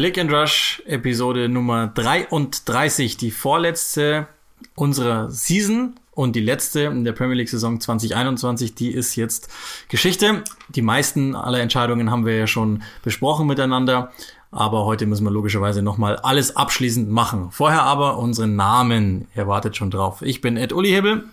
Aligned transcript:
Click 0.00 0.16
and 0.16 0.32
Rush, 0.32 0.82
Episode 0.86 1.50
Nummer 1.50 1.88
33, 1.88 3.18
die 3.18 3.30
vorletzte 3.30 4.28
unserer 4.74 5.30
Season 5.30 5.94
und 6.12 6.34
die 6.34 6.40
letzte 6.40 6.80
in 6.84 7.04
der 7.04 7.12
Premier 7.12 7.36
League 7.36 7.50
Saison 7.50 7.78
2021, 7.78 8.74
die 8.74 8.92
ist 8.92 9.14
jetzt 9.16 9.50
Geschichte. 9.90 10.42
Die 10.70 10.80
meisten 10.80 11.36
aller 11.36 11.60
Entscheidungen 11.60 12.10
haben 12.10 12.24
wir 12.24 12.34
ja 12.34 12.46
schon 12.46 12.82
besprochen 13.02 13.46
miteinander, 13.46 14.10
aber 14.50 14.86
heute 14.86 15.04
müssen 15.04 15.24
wir 15.24 15.32
logischerweise 15.32 15.82
nochmal 15.82 16.16
alles 16.16 16.56
abschließend 16.56 17.10
machen. 17.10 17.50
Vorher 17.50 17.82
aber 17.82 18.16
unseren 18.16 18.56
Namen, 18.56 19.28
ihr 19.36 19.48
wartet 19.48 19.76
schon 19.76 19.90
drauf. 19.90 20.22
Ich 20.22 20.40
bin 20.40 20.56
Ed 20.56 20.72
Uli 20.72 20.88
Hebel. 20.88 21.24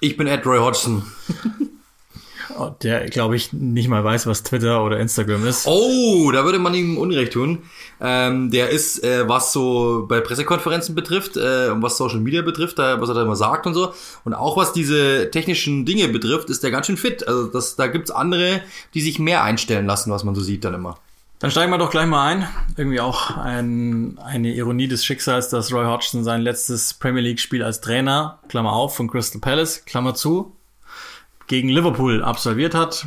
Ich 0.00 0.16
bin 0.16 0.28
Ed 0.28 0.46
Roy 0.46 0.60
Hodgson. 0.60 1.02
der, 2.82 3.06
glaube 3.06 3.36
ich, 3.36 3.52
nicht 3.52 3.88
mal 3.88 4.02
weiß, 4.04 4.26
was 4.26 4.42
Twitter 4.42 4.84
oder 4.84 4.98
Instagram 4.98 5.46
ist. 5.46 5.66
Oh, 5.66 6.30
da 6.32 6.44
würde 6.44 6.58
man 6.58 6.74
ihm 6.74 6.98
Unrecht 6.98 7.32
tun. 7.32 7.58
Ähm, 8.00 8.50
der 8.50 8.70
ist, 8.70 9.02
äh, 9.02 9.28
was 9.28 9.52
so 9.52 10.06
bei 10.08 10.20
Pressekonferenzen 10.20 10.94
betrifft 10.94 11.36
äh, 11.36 11.68
und 11.70 11.82
was 11.82 11.96
Social 11.96 12.20
Media 12.20 12.42
betrifft, 12.42 12.78
da, 12.78 13.00
was 13.00 13.08
er 13.08 13.14
da 13.14 13.22
immer 13.22 13.36
sagt 13.36 13.66
und 13.66 13.74
so. 13.74 13.92
Und 14.24 14.34
auch 14.34 14.56
was 14.56 14.72
diese 14.72 15.30
technischen 15.30 15.84
Dinge 15.84 16.08
betrifft, 16.08 16.50
ist 16.50 16.62
der 16.62 16.70
ganz 16.70 16.86
schön 16.86 16.96
fit. 16.96 17.26
Also 17.26 17.46
das, 17.46 17.76
da 17.76 17.86
gibt's 17.86 18.10
andere, 18.10 18.62
die 18.94 19.00
sich 19.00 19.18
mehr 19.18 19.42
einstellen 19.42 19.86
lassen, 19.86 20.10
was 20.10 20.24
man 20.24 20.34
so 20.34 20.40
sieht 20.40 20.64
dann 20.64 20.74
immer. 20.74 20.98
Dann 21.40 21.52
steigen 21.52 21.70
wir 21.70 21.78
doch 21.78 21.90
gleich 21.90 22.06
mal 22.06 22.26
ein. 22.26 22.48
Irgendwie 22.76 23.00
auch 23.00 23.36
ein, 23.36 24.18
eine 24.24 24.52
Ironie 24.52 24.88
des 24.88 25.04
Schicksals, 25.04 25.48
dass 25.48 25.72
Roy 25.72 25.84
Hodgson 25.84 26.24
sein 26.24 26.42
letztes 26.42 26.94
Premier 26.94 27.22
League-Spiel 27.22 27.62
als 27.62 27.80
Trainer, 27.80 28.40
Klammer 28.48 28.72
auf, 28.72 28.96
von 28.96 29.08
Crystal 29.08 29.40
Palace, 29.40 29.84
Klammer 29.84 30.14
zu, 30.14 30.56
gegen 31.48 31.68
Liverpool 31.68 32.22
absolviert 32.22 32.74
hat. 32.74 33.06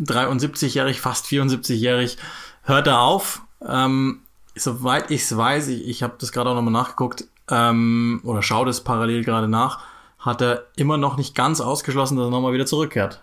73-jährig, 0.00 1.00
fast 1.00 1.26
74-jährig, 1.26 2.18
hört 2.62 2.86
er 2.86 3.00
auf. 3.00 3.42
Ähm, 3.66 4.20
soweit 4.54 5.10
ich 5.10 5.22
es 5.22 5.36
weiß, 5.36 5.68
ich, 5.68 6.02
habe 6.02 6.14
das 6.18 6.32
gerade 6.32 6.50
auch 6.50 6.54
nochmal 6.54 6.72
nachgeguckt 6.72 7.24
ähm, 7.50 8.20
oder 8.22 8.42
schaue 8.42 8.66
das 8.66 8.82
parallel 8.82 9.24
gerade 9.24 9.48
nach, 9.48 9.80
hat 10.18 10.40
er 10.40 10.66
immer 10.76 10.98
noch 10.98 11.16
nicht 11.16 11.34
ganz 11.34 11.60
ausgeschlossen, 11.60 12.16
dass 12.16 12.26
er 12.26 12.30
nochmal 12.30 12.52
wieder 12.52 12.66
zurückkehrt. 12.66 13.20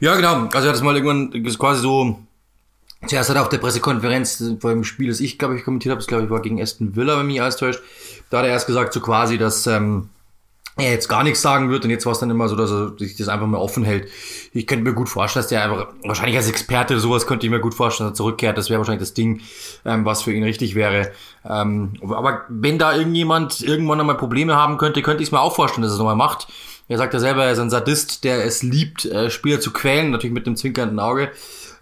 Ja, 0.00 0.14
genau. 0.16 0.48
Also 0.52 0.58
er 0.58 0.68
hat 0.68 0.74
das 0.74 0.82
mal 0.82 0.96
irgendwann 0.96 1.30
quasi 1.58 1.80
so 1.80 2.18
Zuerst 3.06 3.30
hat 3.30 3.36
er 3.36 3.42
auf 3.42 3.48
der 3.48 3.58
Pressekonferenz 3.58 4.44
vor 4.60 4.70
dem 4.70 4.84
Spiel, 4.84 5.08
das 5.08 5.20
ich 5.20 5.38
glaube 5.38 5.56
ich 5.56 5.64
kommentiert 5.64 5.90
habe, 5.90 6.00
das 6.00 6.06
glaube 6.06 6.24
ich 6.24 6.30
war 6.30 6.42
gegen 6.42 6.60
Aston 6.60 6.96
Villa, 6.96 7.18
wenn 7.18 7.26
mich 7.26 7.40
alles 7.40 7.56
täuscht, 7.56 7.80
da 8.28 8.38
hat 8.38 8.44
er 8.44 8.52
erst 8.52 8.66
gesagt 8.66 8.92
so 8.92 9.00
quasi, 9.00 9.38
dass 9.38 9.66
ähm, 9.66 10.10
er 10.76 10.92
jetzt 10.92 11.08
gar 11.08 11.24
nichts 11.24 11.42
sagen 11.42 11.70
wird 11.70 11.84
und 11.84 11.90
jetzt 11.90 12.06
war 12.06 12.12
es 12.12 12.20
dann 12.20 12.30
immer 12.30 12.48
so, 12.48 12.56
dass 12.56 12.70
er 12.70 12.92
sich 12.98 13.16
das 13.16 13.28
einfach 13.28 13.46
mal 13.46 13.58
offen 13.58 13.84
hält. 13.84 14.08
Ich 14.52 14.66
könnte 14.66 14.84
mir 14.84 14.94
gut 14.94 15.08
vorstellen, 15.08 15.42
dass 15.42 15.48
der 15.48 15.64
einfach, 15.64 15.88
wahrscheinlich 16.04 16.36
als 16.36 16.48
Experte 16.48 16.98
sowas 17.00 17.26
könnte 17.26 17.46
ich 17.46 17.50
mir 17.50 17.60
gut 17.60 17.74
vorstellen, 17.74 18.10
dass 18.10 18.14
er 18.14 18.22
zurückkehrt. 18.22 18.56
Das 18.56 18.70
wäre 18.70 18.78
wahrscheinlich 18.78 19.02
das 19.02 19.14
Ding, 19.14 19.40
ähm, 19.84 20.04
was 20.04 20.22
für 20.22 20.32
ihn 20.32 20.42
richtig 20.42 20.74
wäre. 20.74 21.12
Ähm, 21.44 21.94
aber 22.02 22.44
wenn 22.48 22.78
da 22.78 22.94
irgendjemand 22.94 23.60
irgendwann 23.60 24.00
einmal 24.00 24.16
Probleme 24.16 24.56
haben 24.56 24.78
könnte, 24.78 25.02
könnte 25.02 25.22
ich 25.22 25.28
es 25.28 25.32
mir 25.32 25.40
auch 25.40 25.54
vorstellen, 25.54 25.82
dass 25.82 25.92
er 25.92 25.94
es 25.94 25.98
nochmal 25.98 26.16
macht. 26.16 26.48
Er 26.88 26.98
sagt 26.98 27.14
ja 27.14 27.20
selber, 27.20 27.44
er 27.44 27.52
ist 27.52 27.58
ein 27.58 27.70
Sadist, 27.70 28.24
der 28.24 28.44
es 28.44 28.62
liebt, 28.62 29.04
äh, 29.04 29.30
Spieler 29.30 29.60
zu 29.60 29.72
quälen, 29.72 30.10
natürlich 30.10 30.34
mit 30.34 30.46
einem 30.46 30.56
zwinkernden 30.56 30.98
Auge. 30.98 31.30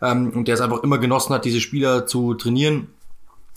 Ähm, 0.03 0.31
und 0.31 0.49
der 0.49 0.55
es 0.55 0.61
einfach 0.61 0.83
immer 0.83 0.99
genossen 0.99 1.35
hat, 1.35 1.45
diese 1.45 1.61
Spieler 1.61 2.07
zu 2.07 2.35
trainieren. 2.35 2.89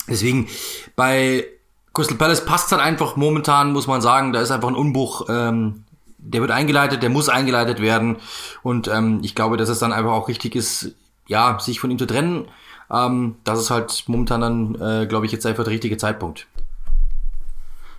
Deswegen 0.08 0.48
bei 0.96 1.46
Crystal 1.94 2.16
Palace 2.16 2.44
passt 2.44 2.72
halt 2.72 2.80
einfach 2.80 3.16
momentan, 3.16 3.72
muss 3.72 3.86
man 3.86 4.00
sagen, 4.00 4.32
da 4.32 4.40
ist 4.40 4.50
einfach 4.50 4.68
ein 4.68 4.74
Umbruch. 4.74 5.26
Ähm, 5.28 5.84
der 6.18 6.40
wird 6.40 6.50
eingeleitet, 6.50 7.02
der 7.02 7.10
muss 7.10 7.28
eingeleitet 7.28 7.80
werden. 7.80 8.16
Und 8.62 8.88
ähm, 8.88 9.20
ich 9.22 9.34
glaube, 9.34 9.56
dass 9.56 9.68
es 9.68 9.78
dann 9.78 9.92
einfach 9.92 10.12
auch 10.12 10.28
richtig 10.28 10.54
ist, 10.54 10.94
ja, 11.26 11.58
sich 11.58 11.80
von 11.80 11.90
ihm 11.90 11.98
zu 11.98 12.06
trennen. 12.06 12.46
Ähm, 12.90 13.36
das 13.44 13.60
ist 13.60 13.70
halt 13.70 14.04
momentan 14.06 14.40
dann, 14.40 14.74
äh, 14.76 15.06
glaube 15.06 15.26
ich, 15.26 15.32
jetzt 15.32 15.46
einfach 15.46 15.64
der 15.64 15.72
richtige 15.72 15.96
Zeitpunkt. 15.96 16.46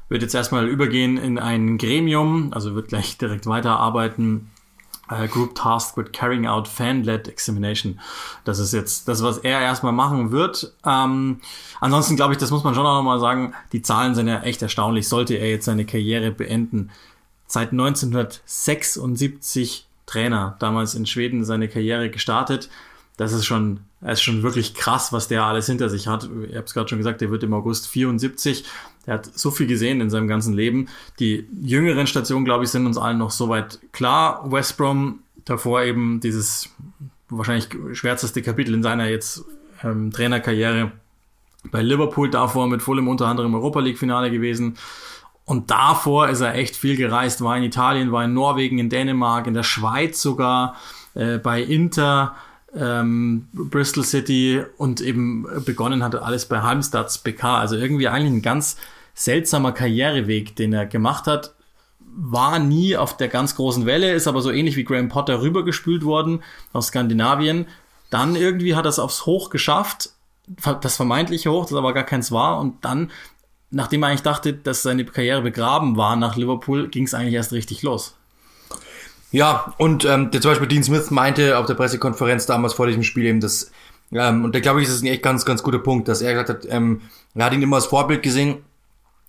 Wird 0.10 0.22
jetzt 0.22 0.36
erstmal 0.36 0.68
übergehen 0.68 1.18
in 1.18 1.38
ein 1.38 1.78
Gremium, 1.78 2.52
also 2.54 2.76
wird 2.76 2.90
gleich 2.90 3.18
direkt 3.18 3.46
weiterarbeiten 3.46 4.52
Uh, 5.12 5.28
group 5.28 5.54
tasked 5.54 5.98
with 5.98 6.14
carrying 6.14 6.48
out 6.48 6.66
fan-led 6.66 7.28
examination. 7.28 8.00
Das 8.46 8.58
ist 8.58 8.72
jetzt 8.72 9.10
das, 9.10 9.22
was 9.22 9.40
er 9.40 9.60
erstmal 9.60 9.92
machen 9.92 10.32
wird. 10.32 10.72
Ähm, 10.86 11.42
ansonsten 11.82 12.16
glaube 12.16 12.32
ich, 12.32 12.40
das 12.40 12.52
muss 12.52 12.64
man 12.64 12.74
schon 12.74 12.86
auch 12.86 12.96
nochmal 12.96 13.20
sagen, 13.20 13.54
die 13.74 13.82
Zahlen 13.82 14.16
sind 14.16 14.30
ja 14.30 14.40
echt 14.44 14.62
erstaunlich. 14.62 15.10
Sollte 15.10 15.36
er 15.36 15.50
jetzt 15.50 15.66
seine 15.66 15.86
Karriere 15.86 16.32
beenden, 16.32 16.90
seit 17.48 17.74
1976 17.74 19.88
Trainer, 20.06 20.56
damals 20.60 20.96
in 20.96 21.06
Schweden 21.06 21.44
seine 21.44 21.68
Karriere 21.68 22.10
gestartet. 22.10 22.70
Das 23.18 23.34
ist 23.34 23.46
schon, 23.46 23.82
das 24.04 24.20
ist 24.20 24.24
schon 24.24 24.44
wirklich 24.44 24.74
krass, 24.74 25.14
was 25.14 25.28
der 25.28 25.44
alles 25.44 25.68
hinter 25.68 25.90
sich 25.90 26.08
hat. 26.08 26.30
Ich 26.50 26.56
habe 26.56 26.66
es 26.66 26.74
gerade 26.74 26.90
schon 26.90 26.98
gesagt, 26.98 27.22
der 27.22 27.32
wird 27.32 27.44
im 27.44 27.54
August 27.54 27.88
74. 27.88 28.66
Er 29.06 29.16
hat 29.16 29.26
so 29.26 29.50
viel 29.50 29.66
gesehen 29.68 30.02
in 30.02 30.10
seinem 30.10 30.28
ganzen 30.28 30.54
Leben. 30.54 30.90
Die 31.20 31.48
jüngeren 31.62 32.06
Stationen, 32.06 32.44
glaube 32.44 32.66
ich, 32.66 32.70
sind 32.70 32.86
uns 32.86 32.98
allen 32.98 33.18
noch 33.18 33.32
soweit 33.32 33.80
klar. 33.94 34.52
West 34.52 34.78
Brom, 34.78 35.20
davor 35.46 35.84
eben 35.84 36.20
dieses 36.20 36.70
wahrscheinlich 37.30 37.70
schwärzeste 37.94 38.42
Kapitel 38.42 38.74
in 38.74 38.84
seiner 38.84 39.08
jetzt 39.08 39.46
ähm, 39.84 40.12
Trainerkarriere. 40.12 40.92
Bei 41.72 41.82
Liverpool 41.82 42.30
davor 42.30 42.68
mit 42.68 42.82
Fulham 42.82 43.08
unter 43.08 43.28
anderem 43.28 43.56
Europa 43.56 43.80
League 43.80 43.98
Finale 43.98 44.32
gewesen. 44.32 44.76
Und 45.46 45.72
davor 45.72 46.28
ist 46.28 46.42
er 46.42 46.56
echt 46.56 46.76
viel 46.76 46.98
gereist, 46.98 47.42
war 47.42 47.56
in 47.58 47.64
Italien, 47.64 48.12
war 48.12 48.24
in 48.24 48.34
Norwegen, 48.34 48.80
in 48.80 48.90
Dänemark, 48.90 49.48
in 49.48 49.54
der 49.54 49.64
Schweiz 49.64 50.22
sogar, 50.22 50.76
äh, 51.16 51.38
bei 51.38 51.62
Inter, 51.62 52.36
ähm, 52.76 53.48
Bristol 53.54 54.04
City 54.04 54.64
und 54.78 55.02
eben 55.02 55.46
begonnen 55.66 56.04
hat 56.04 56.16
alles 56.16 56.46
bei 56.46 56.62
Halmstads 56.62 57.20
BK. 57.20 57.60
Also 57.60 57.76
irgendwie 57.76 58.08
eigentlich 58.08 58.34
ein 58.34 58.42
ganz 58.42 58.78
seltsamer 59.14 59.72
Karriereweg, 59.72 60.56
den 60.56 60.74
er 60.74 60.86
gemacht 60.86 61.28
hat. 61.28 61.54
War 62.16 62.60
nie 62.60 62.98
auf 62.98 63.18
der 63.18 63.28
ganz 63.28 63.56
großen 63.56 63.86
Welle, 63.86 64.14
ist 64.14 64.28
aber 64.28 64.42
so 64.42 64.52
ähnlich 64.52 64.76
wie 64.76 64.84
Graham 64.84 65.10
Potter 65.10 65.42
rübergespült 65.42 66.04
worden 66.04 66.44
aus 66.72 66.88
Skandinavien. 66.88 67.68
Dann 68.10 68.36
irgendwie 68.36 68.76
hat 68.76 68.86
er 68.86 68.90
es 68.90 69.00
aufs 69.00 69.26
Hoch 69.26 69.50
geschafft, 69.50 70.12
das 70.82 70.96
vermeintliche 70.96 71.52
Hoch, 71.52 71.66
das 71.66 71.74
aber 71.74 71.94
gar 71.94 72.04
keins 72.04 72.32
war. 72.32 72.60
Und 72.60 72.86
dann, 72.86 73.12
nachdem 73.72 74.04
er 74.04 74.10
eigentlich 74.10 74.22
dachte, 74.22 74.54
dass 74.54 74.84
seine 74.84 75.06
Karriere 75.06 75.42
begraben 75.42 75.98
war 75.98 76.16
nach 76.16 76.36
Liverpool, 76.36 76.90
ging 76.90 77.06
es 77.06 77.14
eigentlich 77.14 77.34
erst 77.34 77.54
richtig 77.54 77.82
los. 77.82 78.16
Ja, 79.34 79.74
und 79.78 80.06
ähm, 80.06 80.32
der 80.32 80.40
zum 80.40 80.52
Beispiel 80.52 80.68
Dean 80.68 80.84
Smith 80.84 81.12
meinte 81.12 81.58
auf 81.58 81.66
der 81.66 81.74
Pressekonferenz 81.74 82.46
damals 82.46 82.74
vor 82.74 82.88
diesem 82.88 83.04
Spiel 83.04 83.26
eben, 83.26 83.42
dass, 83.42 83.72
ähm, 84.14 84.46
und 84.46 84.56
da 84.56 84.62
glaube 84.62 84.82
ich, 84.82 84.88
ist 84.88 84.94
es 84.94 85.02
ein 85.02 85.08
echt 85.08 85.24
ganz, 85.24 85.44
ganz 85.44 85.64
guter 85.64 85.80
Punkt, 85.80 86.08
dass 86.08 86.22
er 86.22 86.34
gesagt 86.34 86.50
hat, 86.50 86.72
ähm, 86.72 87.02
er 87.36 87.46
hat 87.46 87.54
ihn 87.54 87.62
immer 87.62 87.78
als 87.78 87.88
Vorbild 87.88 88.24
gesehen 88.24 88.60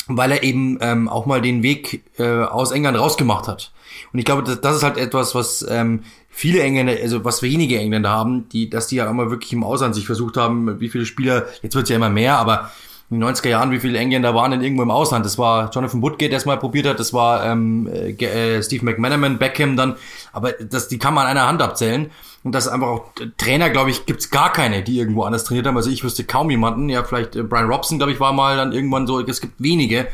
weil 0.07 0.33
er 0.33 0.43
eben 0.43 0.79
ähm, 0.81 1.09
auch 1.09 1.27
mal 1.27 1.41
den 1.41 1.63
Weg 1.63 2.05
äh, 2.19 2.43
aus 2.43 2.73
England 2.73 2.99
rausgemacht 2.99 3.49
hat. 3.49 3.73
Und 4.13 4.19
ich 4.19 4.25
glaube, 4.25 4.43
das, 4.43 4.61
das 4.61 4.77
ist 4.77 4.83
halt 4.83 4.99
etwas, 4.99 5.35
was 5.35 5.65
ähm, 5.69 6.01
viele 6.29 6.61
Engländer, 6.61 6.95
also 7.01 7.25
was 7.25 7.43
wenige 7.43 7.79
Engländer 7.79 8.11
haben, 8.11 8.49
die, 8.51 8.69
dass 8.69 8.87
die 8.89 8.97
ja 8.97 9.09
immer 9.09 9.31
wirklich 9.31 9.53
im 9.53 9.65
Ausland 9.65 9.95
sich 9.95 10.07
versucht 10.07 10.37
haben, 10.37 10.81
wie 10.81 10.89
viele 10.89 11.07
Spieler, 11.07 11.47
jetzt 11.63 11.75
wird 11.75 11.85
es 11.85 11.91
ja 11.91 11.97
immer 11.97 12.11
mehr, 12.11 12.37
aber 12.39 12.71
in 13.11 13.21
den 13.21 13.29
90er 13.29 13.49
Jahren, 13.49 13.71
wie 13.71 13.81
viele 13.81 13.99
Engländer 13.99 14.35
waren 14.35 14.51
denn 14.51 14.63
irgendwo 14.63 14.83
im 14.83 14.91
Ausland? 14.91 15.25
Das 15.25 15.39
war 15.39 15.71
Jonathan 15.71 16.03
Woodgate, 16.03 16.31
der 16.31 16.39
es 16.39 16.47
mal 16.47 16.57
probiert 16.57 16.87
hat, 16.87 16.99
das 16.99 17.13
war 17.13 17.45
ähm, 17.45 17.87
äh, 17.87 18.63
Steve 18.63 18.85
McManaman, 18.85 19.39
Beckham 19.39 19.77
dann, 19.77 19.97
aber 20.33 20.53
das, 20.53 20.89
die 20.89 20.99
kann 20.99 21.15
man 21.15 21.27
an 21.27 21.37
einer 21.37 21.47
Hand 21.47 21.63
abzählen. 21.63 22.11
Und 22.45 22.55
das 22.55 22.67
ist 22.67 22.73
einfach 22.73 22.89
auch 22.89 23.11
Trainer, 23.39 23.71
glaube 23.71 23.91
ich, 23.91 24.05
gibt's 24.05 24.31
gar 24.31 24.53
keine, 24.53 24.83
die 24.83 24.99
irgendwo 24.99 25.23
anders 25.23 25.45
trainiert 25.45 25.67
haben. 25.67 25.79
Also 25.79 25.89
ich 25.89 26.05
wüsste 26.05 26.25
kaum 26.25 26.51
jemanden. 26.51 26.91
Ja, 26.91 27.03
vielleicht 27.03 27.37
äh, 27.37 27.43
Brian 27.43 27.71
Robson, 27.71 27.97
glaube 27.97 28.13
ich, 28.13 28.21
war 28.21 28.35
mal 28.35 28.59
dann 28.59 28.73
irgendwann 28.73 29.07
so. 29.07 29.19
Es 29.21 29.41
gibt 29.41 29.55
wenige, 29.63 30.09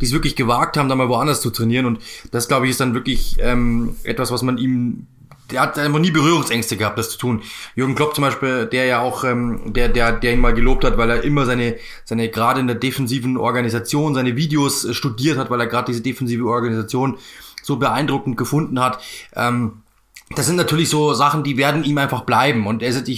die 0.00 0.04
es 0.04 0.12
wirklich 0.12 0.36
gewagt 0.36 0.76
haben, 0.76 0.88
da 0.88 0.94
mal 0.94 1.08
woanders 1.08 1.40
zu 1.40 1.50
trainieren. 1.50 1.86
Und 1.86 1.98
das, 2.30 2.46
glaube 2.46 2.66
ich, 2.66 2.70
ist 2.70 2.80
dann 2.80 2.94
wirklich 2.94 3.36
ähm, 3.40 3.96
etwas, 4.04 4.30
was 4.30 4.42
man 4.42 4.58
ihm 4.58 5.08
der 5.50 5.60
hat 5.60 5.78
einfach 5.78 5.98
nie 5.98 6.10
Berührungsängste 6.10 6.76
gehabt, 6.76 6.98
das 6.98 7.10
zu 7.10 7.18
tun. 7.18 7.42
Jürgen 7.74 7.94
Klopp 7.94 8.14
zum 8.14 8.22
Beispiel, 8.22 8.66
der 8.66 8.86
ja 8.86 9.00
auch, 9.00 9.24
ähm, 9.24 9.72
der, 9.72 9.88
der, 9.88 10.12
der 10.12 10.32
ihn 10.32 10.40
mal 10.40 10.54
gelobt 10.54 10.84
hat, 10.84 10.96
weil 10.96 11.10
er 11.10 11.22
immer 11.22 11.44
seine, 11.44 11.76
seine 12.04 12.30
gerade 12.30 12.60
in 12.60 12.66
der 12.66 12.76
defensiven 12.76 13.36
Organisation, 13.36 14.14
seine 14.14 14.36
Videos 14.36 14.84
äh, 14.84 14.94
studiert 14.94 15.38
hat, 15.38 15.50
weil 15.50 15.60
er 15.60 15.66
gerade 15.66 15.92
diese 15.92 16.02
defensive 16.02 16.46
Organisation 16.46 17.18
so 17.62 17.76
beeindruckend 17.76 18.36
gefunden 18.36 18.80
hat. 18.80 19.02
Ähm, 19.34 19.81
das 20.34 20.46
sind 20.46 20.56
natürlich 20.56 20.88
so 20.88 21.14
Sachen, 21.14 21.42
die 21.42 21.56
werden 21.56 21.84
ihm 21.84 21.98
einfach 21.98 22.22
bleiben. 22.22 22.66
Und 22.66 22.82
er 22.82 22.90
ist 22.90 23.08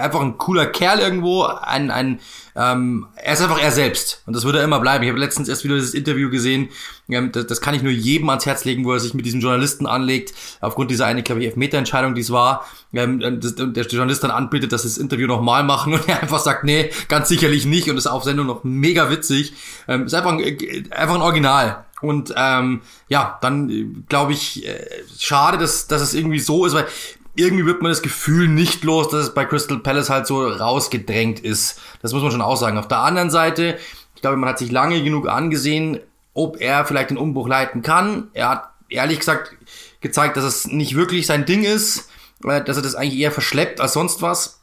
einfach 0.00 0.20
ein 0.20 0.38
cooler 0.38 0.66
Kerl 0.66 0.98
irgendwo. 0.98 1.44
Ein, 1.44 1.90
ein, 1.90 2.20
ähm, 2.56 3.06
er 3.16 3.34
ist 3.34 3.42
einfach 3.42 3.60
er 3.60 3.70
selbst. 3.70 4.22
Und 4.26 4.34
das 4.34 4.44
würde 4.44 4.58
er 4.58 4.64
immer 4.64 4.80
bleiben. 4.80 5.04
Ich 5.04 5.10
habe 5.10 5.20
letztens 5.20 5.48
erst 5.48 5.64
wieder 5.64 5.76
dieses 5.76 5.94
Interview 5.94 6.30
gesehen. 6.30 6.68
Ähm, 7.08 7.32
das, 7.32 7.46
das, 7.46 7.60
kann 7.60 7.74
ich 7.74 7.82
nur 7.82 7.92
jedem 7.92 8.28
ans 8.28 8.46
Herz 8.46 8.64
legen, 8.64 8.84
wo 8.84 8.92
er 8.92 9.00
sich 9.00 9.14
mit 9.14 9.26
diesem 9.26 9.40
Journalisten 9.40 9.86
anlegt. 9.86 10.34
Aufgrund 10.60 10.90
dieser 10.90 11.06
eine, 11.06 11.22
glaube 11.22 11.40
ich, 11.40 11.46
Elfmeterentscheidung, 11.46 12.14
die 12.14 12.22
es 12.22 12.30
war. 12.30 12.66
Ähm, 12.92 13.40
das, 13.40 13.54
der 13.56 13.86
Journalist 13.86 14.24
dann 14.24 14.30
anbietet, 14.30 14.72
dass 14.72 14.82
das 14.82 14.98
Interview 14.98 15.26
nochmal 15.26 15.64
machen. 15.64 15.92
Und 15.94 16.08
er 16.08 16.22
einfach 16.22 16.40
sagt, 16.40 16.64
nee, 16.64 16.90
ganz 17.08 17.28
sicherlich 17.28 17.66
nicht. 17.66 17.88
Und 17.88 17.96
ist 17.96 18.06
auf 18.06 18.24
Sendung 18.24 18.46
noch 18.46 18.64
mega 18.64 19.10
witzig. 19.10 19.52
Ähm, 19.86 20.06
ist 20.06 20.14
einfach 20.14 20.32
ein, 20.32 20.90
einfach 20.90 21.14
ein 21.14 21.22
Original. 21.22 21.84
Und 22.00 22.32
ähm, 22.36 22.82
ja, 23.08 23.38
dann 23.40 23.70
äh, 23.70 23.86
glaube 24.08 24.32
ich, 24.32 24.66
äh, 24.66 24.86
schade, 25.18 25.58
dass, 25.58 25.88
dass 25.88 26.02
es 26.02 26.14
irgendwie 26.14 26.38
so 26.38 26.64
ist, 26.64 26.74
weil 26.74 26.86
irgendwie 27.34 27.66
wird 27.66 27.82
man 27.82 27.90
das 27.90 28.02
Gefühl 28.02 28.48
nicht 28.48 28.82
los, 28.84 29.08
dass 29.08 29.24
es 29.24 29.34
bei 29.34 29.44
Crystal 29.44 29.78
Palace 29.78 30.10
halt 30.10 30.26
so 30.26 30.46
rausgedrängt 30.46 31.40
ist. 31.40 31.80
Das 32.02 32.12
muss 32.12 32.22
man 32.22 32.32
schon 32.32 32.42
auch 32.42 32.56
sagen. 32.56 32.78
Auf 32.78 32.88
der 32.88 32.98
anderen 32.98 33.30
Seite, 33.30 33.78
ich 34.14 34.22
glaube, 34.22 34.36
man 34.36 34.48
hat 34.48 34.58
sich 34.58 34.72
lange 34.72 35.02
genug 35.02 35.28
angesehen, 35.28 36.00
ob 36.34 36.60
er 36.60 36.84
vielleicht 36.84 37.10
den 37.10 37.16
Umbruch 37.16 37.48
leiten 37.48 37.82
kann. 37.82 38.28
Er 38.32 38.48
hat 38.50 38.70
ehrlich 38.88 39.18
gesagt 39.18 39.54
gezeigt, 40.00 40.36
dass 40.36 40.44
es 40.44 40.66
nicht 40.66 40.94
wirklich 40.94 41.26
sein 41.26 41.46
Ding 41.46 41.64
ist, 41.64 42.08
äh, 42.44 42.62
dass 42.62 42.76
er 42.76 42.82
das 42.82 42.94
eigentlich 42.94 43.20
eher 43.20 43.32
verschleppt 43.32 43.80
als 43.80 43.92
sonst 43.92 44.22
was. 44.22 44.60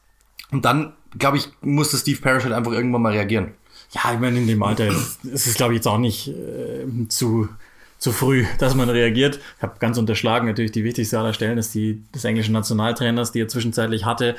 Und 0.51 0.65
dann, 0.65 0.93
glaube 1.17 1.37
ich, 1.37 1.49
musste 1.61 1.97
Steve 1.97 2.19
Parrish 2.21 2.43
halt 2.43 2.53
einfach 2.53 2.71
irgendwann 2.71 3.01
mal 3.01 3.13
reagieren. 3.13 3.53
Ja, 3.95 4.13
ich 4.13 4.19
meine, 4.19 4.37
in 4.37 4.47
dem 4.47 4.61
Alter 4.61 4.87
ist, 4.87 5.23
es, 5.23 5.53
glaube 5.55 5.73
ich, 5.73 5.77
jetzt 5.77 5.87
auch 5.87 5.97
nicht 5.97 6.27
äh, 6.27 7.07
zu 7.07 7.47
zu 7.97 8.11
früh, 8.11 8.45
dass 8.59 8.75
man 8.75 8.89
reagiert. 8.89 9.39
Ich 9.57 9.63
habe 9.63 9.79
ganz 9.79 9.97
unterschlagen, 9.97 10.47
natürlich 10.47 10.73
die 10.73 10.83
wichtigste 10.83 11.17
aller 11.17 11.33
Stellen 11.33 11.57
ist 11.57 11.73
die 11.73 12.03
des 12.13 12.25
englischen 12.25 12.51
Nationaltrainers, 12.51 13.31
die 13.31 13.41
er 13.41 13.47
zwischenzeitlich 13.47 14.05
hatte. 14.05 14.35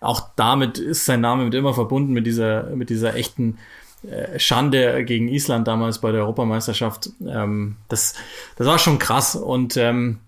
Auch 0.00 0.28
damit 0.36 0.78
ist 0.78 1.06
sein 1.06 1.20
Name 1.20 1.44
mit 1.44 1.54
immer 1.54 1.74
verbunden 1.74 2.12
mit 2.12 2.26
dieser, 2.26 2.64
mit 2.76 2.90
dieser 2.90 3.16
echten 3.16 3.58
äh, 4.08 4.38
Schande 4.38 5.04
gegen 5.04 5.28
Island 5.28 5.66
damals 5.66 5.98
bei 5.98 6.12
der 6.12 6.20
Europameisterschaft. 6.20 7.10
Ähm, 7.26 7.76
das, 7.88 8.14
das 8.56 8.66
war 8.66 8.78
schon 8.78 8.98
krass 8.98 9.34
und 9.34 9.76
ähm, 9.76 10.18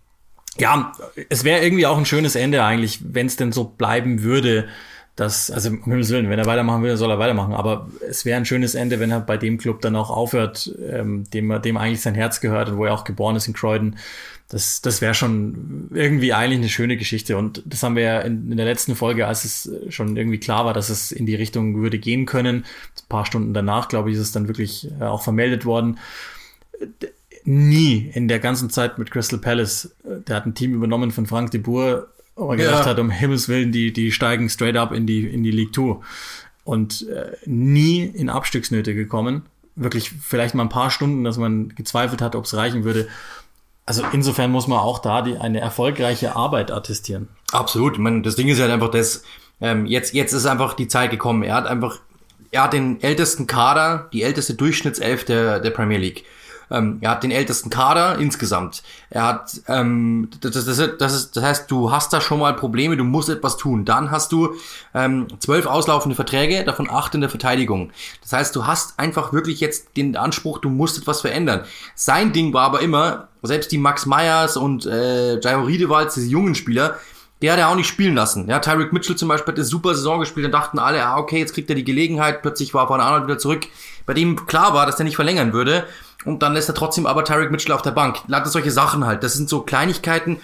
ja, 0.58 0.92
es 1.28 1.44
wäre 1.44 1.62
irgendwie 1.62 1.86
auch 1.86 1.96
ein 1.96 2.04
schönes 2.04 2.34
Ende 2.34 2.64
eigentlich, 2.64 3.00
wenn 3.02 3.26
es 3.26 3.36
denn 3.36 3.52
so 3.52 3.64
bleiben 3.64 4.22
würde 4.22 4.68
dass, 5.16 5.50
also 5.50 5.68
um 5.68 5.84
Himmels 5.84 6.10
Willen, 6.10 6.30
wenn 6.30 6.38
er 6.38 6.46
weitermachen 6.46 6.82
will, 6.82 6.96
soll 6.96 7.10
er 7.10 7.18
weitermachen. 7.18 7.52
Aber 7.52 7.88
es 8.08 8.24
wäre 8.24 8.38
ein 8.38 8.46
schönes 8.46 8.74
Ende, 8.74 8.98
wenn 8.98 9.10
er 9.10 9.20
bei 9.20 9.36
dem 9.36 9.58
Club 9.58 9.82
dann 9.82 9.94
auch 9.94 10.10
aufhört, 10.10 10.74
ähm, 10.90 11.24
dem, 11.30 11.60
dem 11.60 11.76
eigentlich 11.76 12.00
sein 12.00 12.14
Herz 12.14 12.40
gehört 12.40 12.70
und 12.70 12.78
wo 12.78 12.86
er 12.86 12.94
auch 12.94 13.04
geboren 13.04 13.36
ist 13.36 13.46
in 13.46 13.52
Croydon. 13.52 13.96
Das, 14.48 14.80
das 14.80 15.00
wäre 15.02 15.14
schon 15.14 15.90
irgendwie 15.92 16.32
eigentlich 16.32 16.60
eine 16.60 16.68
schöne 16.70 16.96
Geschichte. 16.96 17.36
Und 17.36 17.62
das 17.66 17.82
haben 17.82 17.96
wir 17.96 18.02
ja 18.02 18.20
in, 18.20 18.50
in, 18.50 18.56
der 18.56 18.66
letzten 18.66 18.96
Folge, 18.96 19.26
als 19.26 19.44
es 19.44 19.70
schon 19.90 20.16
irgendwie 20.16 20.38
klar 20.38 20.64
war, 20.64 20.72
dass 20.72 20.88
es 20.88 21.12
in 21.12 21.26
die 21.26 21.34
Richtung 21.34 21.76
würde 21.76 21.98
gehen 21.98 22.24
können. 22.24 22.56
Ein 22.56 23.08
paar 23.08 23.26
Stunden 23.26 23.52
danach, 23.52 23.88
glaube 23.88 24.10
ich, 24.10 24.16
ist 24.16 24.22
es 24.22 24.32
dann 24.32 24.48
wirklich 24.48 24.90
äh, 24.98 25.04
auch 25.04 25.22
vermeldet 25.22 25.66
worden. 25.66 25.98
Nie 27.44 28.10
in 28.14 28.28
der 28.28 28.38
ganzen 28.38 28.70
Zeit 28.70 28.98
mit 28.98 29.10
Crystal 29.10 29.38
Palace, 29.38 29.94
der 30.04 30.36
hat 30.36 30.46
ein 30.46 30.54
Team 30.54 30.74
übernommen 30.74 31.10
von 31.10 31.26
Frank 31.26 31.50
de 31.50 31.60
Boer, 31.60 32.08
wo 32.36 32.46
man 32.46 32.58
gedacht 32.58 32.84
ja. 32.84 32.90
hat, 32.90 32.98
um 32.98 33.10
Himmels 33.10 33.48
Willen, 33.48 33.72
die, 33.72 33.92
die 33.92 34.12
steigen 34.12 34.48
straight 34.48 34.76
up 34.76 34.92
in 34.92 35.06
die, 35.06 35.26
in 35.26 35.42
die 35.42 35.50
League 35.50 35.74
2. 35.74 35.96
Und 36.64 37.08
äh, 37.08 37.32
nie 37.44 38.04
in 38.04 38.30
Abstiegsnöte 38.30 38.94
gekommen. 38.94 39.42
Wirklich 39.74 40.10
vielleicht 40.10 40.54
mal 40.54 40.62
ein 40.62 40.68
paar 40.68 40.90
Stunden, 40.90 41.24
dass 41.24 41.36
man 41.36 41.70
gezweifelt 41.70 42.22
hat, 42.22 42.36
ob 42.36 42.44
es 42.44 42.54
reichen 42.54 42.84
würde. 42.84 43.08
Also 43.84 44.04
insofern 44.12 44.52
muss 44.52 44.68
man 44.68 44.78
auch 44.78 45.00
da 45.00 45.22
die, 45.22 45.36
eine 45.36 45.60
erfolgreiche 45.60 46.36
Arbeit 46.36 46.70
attestieren. 46.70 47.28
Absolut. 47.50 47.94
Ich 47.94 47.98
meine, 47.98 48.22
das 48.22 48.36
Ding 48.36 48.48
ist 48.48 48.60
halt 48.60 48.70
einfach 48.70 48.90
das, 48.90 49.24
ähm, 49.60 49.86
jetzt, 49.86 50.14
jetzt 50.14 50.32
ist 50.32 50.46
einfach 50.46 50.74
die 50.74 50.88
Zeit 50.88 51.10
gekommen. 51.10 51.42
Er 51.42 51.54
hat 51.54 51.66
einfach, 51.66 51.98
er 52.52 52.64
hat 52.64 52.72
den 52.72 53.02
ältesten 53.02 53.46
Kader, 53.46 54.08
die 54.12 54.22
älteste 54.22 54.54
Durchschnittself 54.54 55.24
der, 55.24 55.58
der 55.58 55.70
Premier 55.70 55.98
League. 55.98 56.24
Ähm, 56.72 56.98
er 57.00 57.10
hat 57.10 57.22
den 57.22 57.30
ältesten 57.30 57.70
Kader 57.70 58.18
insgesamt. 58.18 58.82
Er 59.10 59.24
hat, 59.24 59.60
ähm, 59.68 60.30
das, 60.40 60.52
das, 60.52 60.64
das, 60.98 61.14
ist, 61.14 61.36
das 61.36 61.44
heißt, 61.44 61.70
du 61.70 61.92
hast 61.92 62.12
da 62.12 62.20
schon 62.20 62.38
mal 62.38 62.54
Probleme, 62.54 62.96
du 62.96 63.04
musst 63.04 63.28
etwas 63.28 63.56
tun. 63.56 63.84
Dann 63.84 64.10
hast 64.10 64.32
du 64.32 64.54
ähm, 64.94 65.26
zwölf 65.38 65.66
auslaufende 65.66 66.16
Verträge, 66.16 66.64
davon 66.64 66.88
acht 66.90 67.14
in 67.14 67.20
der 67.20 67.30
Verteidigung. 67.30 67.92
Das 68.22 68.32
heißt, 68.32 68.56
du 68.56 68.66
hast 68.66 68.98
einfach 68.98 69.32
wirklich 69.32 69.60
jetzt 69.60 69.96
den 69.96 70.16
Anspruch, 70.16 70.58
du 70.58 70.70
musst 70.70 70.98
etwas 70.98 71.20
verändern. 71.20 71.64
Sein 71.94 72.32
Ding 72.32 72.54
war 72.54 72.64
aber 72.64 72.80
immer, 72.80 73.28
selbst 73.42 73.70
die 73.70 73.78
Max 73.78 74.06
Meyers 74.06 74.56
und 74.56 74.86
äh, 74.86 75.38
Jairo 75.40 75.64
Riedewald, 75.64 76.14
diese 76.14 76.26
jungen 76.26 76.54
Spieler, 76.54 76.98
der 77.42 77.52
hat 77.52 77.58
er 77.58 77.68
auch 77.68 77.74
nicht 77.74 77.88
spielen 77.88 78.14
lassen. 78.14 78.48
Ja, 78.48 78.60
Tyreek 78.60 78.92
Mitchell 78.92 79.16
zum 79.16 79.28
Beispiel 79.28 79.52
hat 79.52 79.58
eine 79.58 79.64
super 79.64 79.94
Saison 79.94 80.20
gespielt, 80.20 80.44
dann 80.44 80.52
dachten 80.52 80.78
alle, 80.78 81.04
ah, 81.04 81.18
okay, 81.18 81.38
jetzt 81.38 81.52
kriegt 81.52 81.68
er 81.68 81.74
die 81.74 81.84
Gelegenheit, 81.84 82.40
plötzlich 82.40 82.72
war 82.72 82.88
Van 82.88 83.00
Arnold 83.00 83.24
wieder 83.24 83.38
zurück, 83.38 83.66
bei 84.06 84.14
dem 84.14 84.46
klar 84.46 84.74
war, 84.74 84.86
dass 84.86 84.98
er 85.00 85.04
nicht 85.04 85.16
verlängern 85.16 85.52
würde. 85.52 85.84
Und 86.24 86.42
dann 86.42 86.54
lässt 86.54 86.68
er 86.68 86.74
trotzdem 86.74 87.06
aber 87.06 87.24
Tyreek 87.24 87.50
Mitchell 87.50 87.72
auf 87.72 87.82
der 87.82 87.90
Bank. 87.90 88.18
Lauter 88.28 88.48
solche 88.48 88.70
Sachen 88.70 89.06
halt. 89.06 89.22
Das 89.22 89.34
sind 89.34 89.48
so 89.48 89.60
Kleinigkeiten. 89.62 90.38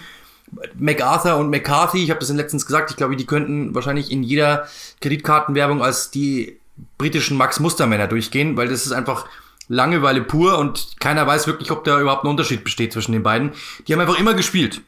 MacArthur 0.75 1.37
und 1.37 1.49
McCarthy, 1.51 2.03
ich 2.03 2.09
habe 2.09 2.19
das 2.19 2.29
letztens 2.31 2.65
gesagt, 2.65 2.89
ich 2.89 2.97
glaube, 2.97 3.15
die 3.15 3.27
könnten 3.27 3.75
wahrscheinlich 3.75 4.11
in 4.11 4.23
jeder 4.23 4.67
Kreditkartenwerbung 4.99 5.83
als 5.83 6.09
die 6.09 6.59
britischen 6.97 7.37
Max 7.37 7.59
Mustermänner 7.59 8.07
durchgehen, 8.07 8.57
weil 8.57 8.67
das 8.67 8.85
ist 8.85 8.91
einfach 8.91 9.25
Langeweile 9.67 10.21
pur 10.21 10.57
und 10.57 10.99
keiner 10.99 11.27
weiß 11.27 11.45
wirklich, 11.45 11.69
ob 11.69 11.83
da 11.83 11.99
überhaupt 11.99 12.23
ein 12.23 12.29
Unterschied 12.29 12.63
besteht 12.63 12.91
zwischen 12.91 13.11
den 13.11 13.21
beiden. 13.21 13.51
Die 13.87 13.93
haben 13.93 13.99
einfach 13.99 14.19
immer 14.19 14.33
gespielt. 14.33 14.81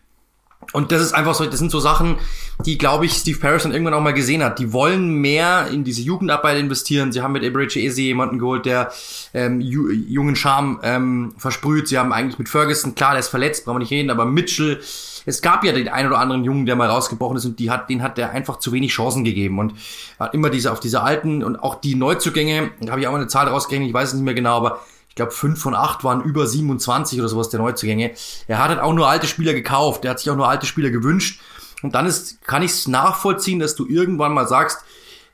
Und 0.73 0.91
das 0.91 1.01
ist 1.01 1.13
einfach 1.13 1.35
so, 1.35 1.45
das 1.45 1.59
sind 1.59 1.71
so 1.71 1.79
Sachen, 1.79 2.17
die, 2.65 2.77
glaube 2.77 3.05
ich, 3.05 3.13
Steve 3.13 3.39
Paris 3.39 3.63
dann 3.63 3.71
irgendwann 3.71 3.93
auch 3.93 4.01
mal 4.01 4.13
gesehen 4.13 4.43
hat. 4.43 4.59
Die 4.59 4.71
wollen 4.71 5.15
mehr 5.15 5.67
in 5.67 5.83
diese 5.83 6.01
Jugendarbeit 6.01 6.59
investieren. 6.59 7.11
Sie 7.11 7.21
haben 7.21 7.33
mit 7.33 7.43
Eberechi 7.43 7.85
Eze 7.85 8.01
jemanden 8.01 8.39
geholt, 8.39 8.65
der 8.65 8.91
ähm, 9.33 9.59
ju 9.61 9.89
jungen 9.89 10.35
Charme 10.35 10.79
ähm, 10.83 11.33
versprüht. 11.37 11.87
Sie 11.87 11.97
haben 11.97 12.13
eigentlich 12.13 12.39
mit 12.39 12.49
Ferguson, 12.49 12.95
klar, 12.95 13.11
der 13.11 13.19
ist 13.19 13.29
verletzt, 13.29 13.65
brauchen 13.65 13.75
wir 13.75 13.79
nicht 13.79 13.91
reden, 13.91 14.09
aber 14.09 14.25
Mitchell, 14.25 14.79
es 15.25 15.41
gab 15.41 15.63
ja 15.63 15.71
den 15.71 15.87
einen 15.87 16.07
oder 16.07 16.19
anderen 16.19 16.43
Jungen, 16.43 16.65
der 16.65 16.75
mal 16.75 16.89
rausgebrochen 16.89 17.37
ist 17.37 17.45
und 17.45 17.59
die 17.59 17.69
hat, 17.69 17.89
den 17.89 18.01
hat 18.01 18.17
der 18.17 18.31
einfach 18.31 18.59
zu 18.59 18.71
wenig 18.71 18.91
Chancen 18.91 19.23
gegeben 19.23 19.59
und 19.59 19.73
hat 20.19 20.33
immer 20.33 20.49
diese 20.49 20.71
auf 20.71 20.79
diese 20.79 21.03
alten 21.03 21.43
und 21.43 21.57
auch 21.57 21.75
die 21.75 21.95
Neuzugänge, 21.95 22.71
da 22.79 22.91
habe 22.91 23.01
ich 23.01 23.07
auch 23.07 23.11
mal 23.11 23.19
eine 23.19 23.27
Zahl 23.27 23.47
rausgerechnet, 23.47 23.89
ich 23.89 23.93
weiß 23.93 24.09
es 24.09 24.13
nicht 24.15 24.23
mehr 24.23 24.33
genau, 24.33 24.57
aber 24.57 24.81
ich 25.11 25.15
glaube, 25.15 25.33
fünf 25.33 25.59
von 25.59 25.75
acht 25.75 26.05
waren 26.05 26.23
über 26.23 26.47
27 26.47 27.19
oder 27.19 27.27
sowas 27.27 27.49
der 27.49 27.59
Neuzugänge. 27.59 28.11
Er 28.47 28.59
hat 28.59 28.69
halt 28.69 28.79
auch 28.79 28.93
nur 28.93 29.09
alte 29.09 29.27
Spieler 29.27 29.53
gekauft, 29.53 30.05
er 30.05 30.11
hat 30.11 30.19
sich 30.19 30.29
auch 30.29 30.37
nur 30.37 30.47
alte 30.47 30.65
Spieler 30.65 30.89
gewünscht. 30.89 31.41
Und 31.81 31.95
dann 31.95 32.05
ist, 32.05 32.41
kann 32.47 32.61
ich 32.61 32.71
es 32.71 32.87
nachvollziehen, 32.87 33.59
dass 33.59 33.75
du 33.75 33.85
irgendwann 33.85 34.33
mal 34.33 34.47
sagst, 34.47 34.85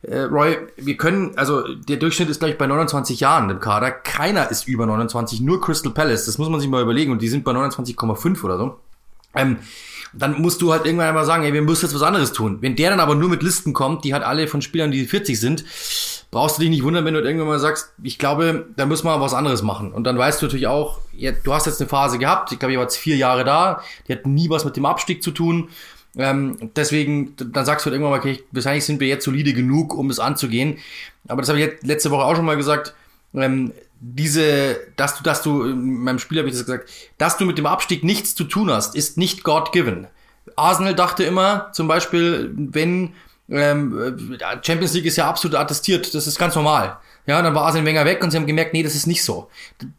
äh, 0.01 0.21
Roy, 0.21 0.57
wir 0.77 0.97
können, 0.97 1.37
also 1.37 1.75
der 1.75 1.97
Durchschnitt 1.97 2.27
ist 2.27 2.39
gleich 2.39 2.57
bei 2.57 2.65
29 2.65 3.19
Jahren 3.19 3.51
im 3.51 3.59
Kader. 3.59 3.91
Keiner 3.91 4.49
ist 4.49 4.67
über 4.67 4.87
29, 4.87 5.41
nur 5.41 5.61
Crystal 5.61 5.93
Palace. 5.93 6.25
Das 6.25 6.39
muss 6.39 6.49
man 6.49 6.59
sich 6.59 6.69
mal 6.69 6.81
überlegen 6.81 7.11
und 7.11 7.21
die 7.21 7.27
sind 7.27 7.43
bei 7.43 7.51
29,5 7.51 8.43
oder 8.43 8.57
so. 8.57 8.79
Ähm, 9.35 9.57
dann 10.11 10.41
musst 10.41 10.63
du 10.63 10.71
halt 10.71 10.87
irgendwann 10.87 11.09
einmal 11.09 11.25
sagen, 11.25 11.43
ey, 11.43 11.53
wir 11.53 11.61
müssen 11.61 11.85
jetzt 11.85 11.93
was 11.93 12.01
anderes 12.01 12.33
tun. 12.33 12.57
Wenn 12.61 12.75
der 12.75 12.89
dann 12.89 12.99
aber 12.99 13.13
nur 13.13 13.29
mit 13.29 13.43
Listen 13.43 13.73
kommt, 13.73 14.05
die 14.05 14.13
halt 14.15 14.23
alle 14.23 14.47
von 14.47 14.63
Spielern, 14.63 14.89
die 14.89 15.05
40 15.05 15.39
sind, 15.39 15.65
brauchst 16.31 16.57
du 16.57 16.61
dich 16.61 16.69
nicht 16.69 16.83
wundern, 16.83 17.05
wenn 17.05 17.13
du 17.13 17.21
irgendwann 17.21 17.47
mal 17.47 17.59
sagst, 17.59 17.93
ich 18.03 18.19
glaube, 18.19 18.67
da 18.75 18.85
müssen 18.85 19.05
wir 19.05 19.21
was 19.21 19.33
anderes 19.33 19.61
machen. 19.61 19.93
Und 19.93 20.03
dann 20.03 20.17
weißt 20.17 20.41
du 20.41 20.45
natürlich 20.45 20.67
auch, 20.67 20.99
ja, 21.13 21.31
du 21.31 21.53
hast 21.53 21.65
jetzt 21.65 21.79
eine 21.81 21.89
Phase 21.89 22.19
gehabt, 22.19 22.51
ich 22.51 22.59
glaube, 22.59 22.73
ich 22.73 22.77
war 22.77 22.85
jetzt 22.85 22.97
vier 22.97 23.15
Jahre 23.15 23.43
da, 23.43 23.81
die 24.07 24.13
hat 24.13 24.25
nie 24.25 24.49
was 24.49 24.65
mit 24.65 24.75
dem 24.75 24.85
Abstieg 24.85 25.23
zu 25.23 25.31
tun. 25.31 25.69
Ähm, 26.17 26.71
deswegen, 26.75 27.35
dann 27.37 27.65
sagst 27.65 27.85
du 27.85 27.89
halt 27.89 27.93
irgendwann 27.93 28.11
mal, 28.11 28.19
okay, 28.19 28.43
wahrscheinlich 28.51 28.85
sind 28.85 28.99
wir 28.99 29.07
jetzt 29.07 29.25
solide 29.25 29.53
genug, 29.53 29.93
um 29.93 30.09
es 30.09 30.19
anzugehen. 30.19 30.79
Aber 31.27 31.41
das 31.41 31.49
habe 31.49 31.59
ich 31.59 31.83
letzte 31.83 32.11
Woche 32.11 32.25
auch 32.25 32.35
schon 32.35 32.45
mal 32.45 32.57
gesagt. 32.57 32.93
Ähm, 33.33 33.71
diese, 33.99 34.79
dass 34.95 35.17
du, 35.17 35.23
dass 35.23 35.41
du, 35.41 35.63
in 35.63 36.03
meinem 36.03 36.19
Spiel 36.19 36.39
habe 36.39 36.47
ich 36.47 36.55
das 36.55 36.65
gesagt, 36.65 36.89
dass 37.17 37.37
du 37.37 37.45
mit 37.45 37.57
dem 37.57 37.65
Abstieg 37.65 38.03
nichts 38.03 38.35
zu 38.35 38.43
tun 38.43 38.69
hast, 38.69 38.95
ist 38.95 39.17
nicht 39.17 39.43
God 39.43 39.71
given. 39.71 40.07
Arsenal 40.55 40.95
dachte 40.95 41.23
immer, 41.23 41.71
zum 41.73 41.87
Beispiel, 41.87 42.51
wenn 42.55 43.13
ähm, 43.49 44.37
Champions 44.61 44.93
League 44.93 45.05
ist 45.05 45.15
ja 45.15 45.29
absolut 45.29 45.57
attestiert, 45.57 46.13
das 46.13 46.27
ist 46.27 46.37
ganz 46.37 46.55
normal. 46.55 46.97
Ja, 47.25 47.41
dann 47.41 47.53
war 47.53 47.65
Arsene 47.65 47.85
Wenger 47.85 48.05
weg 48.05 48.23
und 48.23 48.31
sie 48.31 48.37
haben 48.37 48.47
gemerkt, 48.47 48.73
nee, 48.73 48.83
das 48.83 48.95
ist 48.95 49.05
nicht 49.05 49.23
so. 49.23 49.49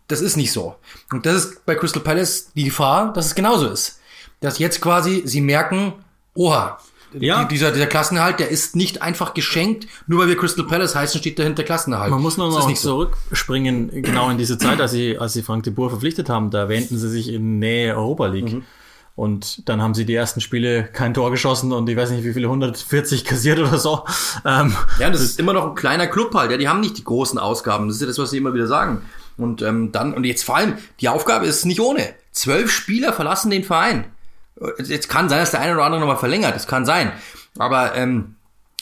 Das 0.07 0.23
ist 0.23 0.37
nicht 0.37 0.50
so. 0.52 0.76
Und 1.12 1.26
das 1.26 1.35
ist 1.37 1.67
bei 1.67 1.75
Crystal 1.75 2.02
Palace 2.02 2.50
die 2.55 2.64
Gefahr, 2.64 3.12
dass 3.12 3.26
es 3.26 3.35
genauso 3.35 3.69
ist. 3.69 4.00
Dass 4.40 4.59
jetzt 4.59 4.81
quasi 4.81 5.23
sie 5.26 5.43
merken, 5.43 5.93
oha, 6.35 6.78
ja. 7.12 7.45
dieser, 7.45 7.71
dieser 7.73 7.87
Klassenerhalt, 7.87 8.40
der 8.40 8.49
ist 8.49 8.76
nicht 8.76 9.02
einfach 9.02 9.35
geschenkt, 9.35 9.87
nur 10.07 10.21
weil 10.21 10.28
wir 10.28 10.37
Crystal 10.37 10.67
Palace 10.67 10.95
heißen, 10.95 11.21
steht 11.21 11.38
dahinter 11.38 11.64
Klassenerhalt. 11.64 12.11
Man 12.11 12.23
muss 12.23 12.37
nur 12.38 12.49
noch 12.49 12.73
zurückspringen, 12.73 13.90
so. 13.90 14.02
genau 14.02 14.31
in 14.31 14.38
diese 14.38 14.59
Zeit, 14.59 14.81
als 14.81 14.93
sie, 14.93 15.19
als 15.19 15.35
sie 15.35 15.43
Frank 15.43 15.64
de 15.64 15.73
Boer 15.73 15.90
verpflichtet 15.90 16.28
haben, 16.28 16.50
da 16.50 16.69
wähnten 16.69 16.97
sie 16.97 17.11
sich 17.11 17.28
in 17.28 17.59
Nähe 17.59 17.95
Europa 17.95 18.26
League. 18.26 18.52
Mhm. 18.52 18.64
Und 19.19 19.69
dann 19.69 19.83
haben 19.83 19.95
sie 19.95 20.05
die 20.05 20.15
ersten 20.15 20.41
Spiele 20.41 20.85
kein 20.85 21.13
Tor 21.13 21.33
geschossen 21.33 21.73
und 21.73 21.89
ich 21.89 21.97
weiß 21.97 22.13
nicht, 22.13 22.23
wie 22.23 22.33
viele 22.33 22.47
140 22.47 23.25
kassiert 23.25 23.59
oder 23.59 23.77
so. 23.77 24.05
Ähm, 24.45 24.73
ja, 25.01 25.11
das, 25.11 25.19
das 25.19 25.31
ist 25.31 25.41
immer 25.41 25.53
noch 25.53 25.67
ein 25.67 25.75
kleiner 25.75 26.07
Club 26.07 26.33
halt. 26.37 26.53
Ja, 26.53 26.57
die 26.57 26.69
haben 26.69 26.79
nicht 26.79 26.99
die 26.99 27.03
großen 27.03 27.37
Ausgaben. 27.37 27.89
Das 27.89 27.97
ist 27.97 28.01
ja 28.01 28.07
das, 28.07 28.19
was 28.19 28.31
sie 28.31 28.37
immer 28.37 28.55
wieder 28.55 28.69
sagen. 28.69 29.03
Und 29.37 29.61
ähm, 29.61 29.91
dann, 29.91 30.15
und 30.15 30.23
jetzt 30.23 30.45
vor 30.45 30.55
allem, 30.55 30.79
die 31.01 31.09
Aufgabe 31.09 31.47
ist 31.47 31.65
nicht 31.65 31.81
ohne. 31.81 32.15
Zwölf 32.31 32.71
Spieler 32.71 33.13
verlassen 33.13 33.51
den 33.51 33.65
Verein. 33.65 34.05
Jetzt 34.85 35.09
kann 35.09 35.29
sein, 35.29 35.41
dass 35.41 35.51
der 35.51 35.63
eine 35.63 35.75
oder 35.75 35.83
andere 35.83 36.01
nochmal 36.01 36.19
verlängert. 36.19 36.55
Das 36.55 36.69
kann 36.69 36.87
sein. 36.87 37.11
Aber 37.59 37.97
ähm, 37.97 38.37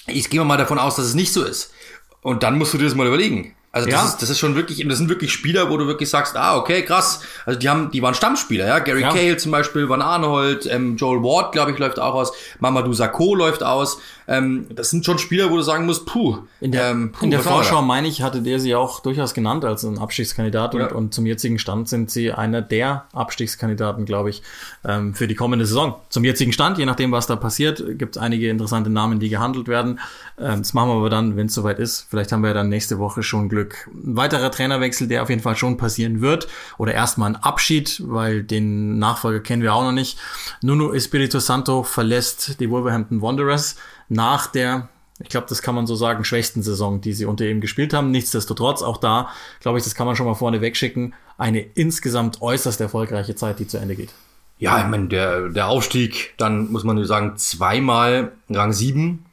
ich 0.07 0.29
gehe 0.29 0.45
mal 0.45 0.59
davon 0.59 0.79
aus, 0.79 0.97
dass 0.97 1.07
es 1.07 1.15
nicht 1.15 1.33
so 1.33 1.45
ist. 1.45 1.73
Und 2.21 2.43
dann 2.43 2.59
musst 2.59 2.75
du 2.75 2.79
dir 2.79 2.85
das 2.85 2.95
mal 2.95 3.07
überlegen. 3.07 3.56
Also 3.77 3.91
das, 3.91 4.01
Ja. 4.01 4.09
ist, 4.09 4.23
das 4.23 4.31
ist 4.31 4.39
schon 4.39 4.55
wirklich, 4.55 4.83
das 4.89 4.97
sind 4.99 5.09
wirklich 5.11 5.31
Spieler, 5.33 5.69
wo 5.71 5.77
du 5.77 5.87
wirklich 5.87 6.09
sagst, 6.09 6.35
ah, 6.37 6.57
okay, 6.57 6.83
krass. 6.83 7.21
Also 7.45 7.59
die 7.59 7.69
haben, 7.69 7.91
die 7.91 8.01
waren 8.01 8.15
Stammspieler, 8.15 8.67
ja. 8.67 8.79
Gary 8.79 9.03
Ja. 9.03 9.11
Cahill 9.13 9.37
zum 9.39 9.53
Beispiel, 9.53 9.89
Van 9.89 10.01
Arnold, 10.01 10.67
ähm, 10.71 10.97
Joel 10.97 11.23
Ward, 11.23 11.53
glaube 11.53 11.73
ich, 11.73 11.79
läuft 11.79 11.99
auch 12.01 12.15
aus, 12.15 12.33
Mamadou 12.59 12.93
Sakho 12.95 13.35
läuft 13.35 13.63
aus. 13.63 13.99
Ähm, 14.29 14.67
das 14.75 14.91
sind 14.91 15.05
schon 15.05 15.19
Spieler, 15.19 15.51
wo 15.51 15.57
du 15.57 15.63
sagen 15.63 15.87
musst, 15.87 16.07
puh. 16.07 16.39
In 16.61 16.73
der, 16.73 16.91
ähm, 16.91 17.13
puh, 17.13 17.25
in 17.25 17.31
der? 17.31 17.41
Vorschau, 17.41 17.81
meine 17.83 18.09
ich, 18.09 18.23
hatte 18.23 18.41
der 18.43 18.59
sie 18.59 18.75
auch 18.75 19.01
durchaus 19.01 19.35
genannt 19.35 19.65
als 19.65 19.85
ein 19.85 19.99
Abstiegskandidat 19.99 20.75
und, 20.75 20.81
Ja. 20.81 20.93
und 20.93 21.15
zum 21.15 21.27
jetzigen 21.27 21.59
Stand 21.59 21.89
sind 21.89 22.11
sie 22.11 22.33
einer 22.33 22.63
der 22.63 23.05
Abstiegskandidaten, 23.13 24.05
glaube 24.07 24.31
ich, 24.31 24.43
ähm, 24.85 25.15
für 25.15 25.29
die 25.29 25.35
kommende 25.35 25.67
Saison. 25.67 25.97
Zum 26.09 26.25
jetzigen 26.25 26.53
Stand, 26.53 26.79
je 26.79 26.87
nachdem, 26.87 27.13
was 27.13 27.27
da 27.27 27.37
passiert, 27.37 27.85
gibt 27.99 28.17
es 28.17 28.23
einige 28.23 28.49
interessante 28.49 28.91
Namen, 28.91 29.21
die 29.21 29.29
gehandelt 29.29 29.69
werden. 29.69 30.01
Ähm, 30.41 30.59
das 30.59 30.73
machen 30.75 30.89
wir 30.89 30.95
aber 30.97 31.11
dann, 31.11 31.37
wenn 31.37 31.47
es 31.47 31.55
soweit 31.55 31.79
ist. 31.79 32.07
Vielleicht 32.11 32.33
haben 32.33 32.41
wir 32.43 32.49
ja 32.49 32.55
dann 32.55 32.69
nächste 32.69 32.99
Woche 32.99 33.23
schon 33.23 33.49
Glück. 33.49 33.66
Ein 33.87 34.17
weiterer 34.17 34.51
Trainerwechsel, 34.51 35.09
der 35.09 35.23
auf 35.23 35.31
jeden 35.31 35.43
Fall 35.43 35.57
schon 35.57 35.77
passieren 35.77 36.21
wird. 36.21 36.49
Oder 36.79 36.95
erstmal 36.95 37.31
ein 37.31 37.37
Abschied, 37.37 38.03
weil 38.05 38.43
den 38.43 38.99
Nachfolger 38.99 39.41
kennen 39.41 39.63
wir 39.63 39.75
auch 39.75 39.83
noch 39.83 39.93
nicht. 39.93 40.19
Nuno 40.63 40.93
Espirito 40.93 41.39
Santo 41.39 41.83
verlässt 41.83 42.61
die 42.61 42.71
Wolverhampton 42.71 43.23
Wanderers 43.23 43.77
nach 44.09 44.47
der 44.47 44.89
ich 45.19 45.31
glaube, 45.31 45.47
das 45.49 45.63
kann 45.63 45.75
man 45.75 45.87
so 45.87 45.95
sagen, 45.95 46.25
schwächsten 46.25 46.63
Saison, 46.63 47.01
die 47.01 47.15
sie 47.15 47.25
unter 47.25 47.47
ihm 47.47 47.61
gespielt 47.63 47.95
haben. 47.95 48.11
Nichtsdestotrotz, 48.11 48.83
auch 48.83 48.99
da, 48.99 49.31
glaube 49.61 49.79
ich, 49.79 49.85
das 49.85 49.95
kann 49.95 50.07
man 50.07 50.15
schon 50.15 50.27
mal 50.27 50.35
vorne 50.35 50.61
wegschicken, 50.61 51.15
eine 51.39 51.61
insgesamt 51.61 52.43
äußerst 52.43 52.81
erfolgreiche 52.81 53.35
Zeit, 53.35 53.59
die 53.59 53.67
zu 53.67 53.79
Ende 53.79 53.97
geht. 53.97 54.13
Ja, 54.59 54.79
ich 54.79 54.87
meine, 54.87 55.09
der, 55.09 55.49
der 55.49 55.69
Aufstieg, 55.69 56.35
dann 56.39 56.71
muss 56.71 56.85
man 56.85 56.97
nur 56.97 57.07
sagen, 57.07 57.37
zweimal 57.37 58.33
Rang 58.51 58.73
7, 58.73 59.25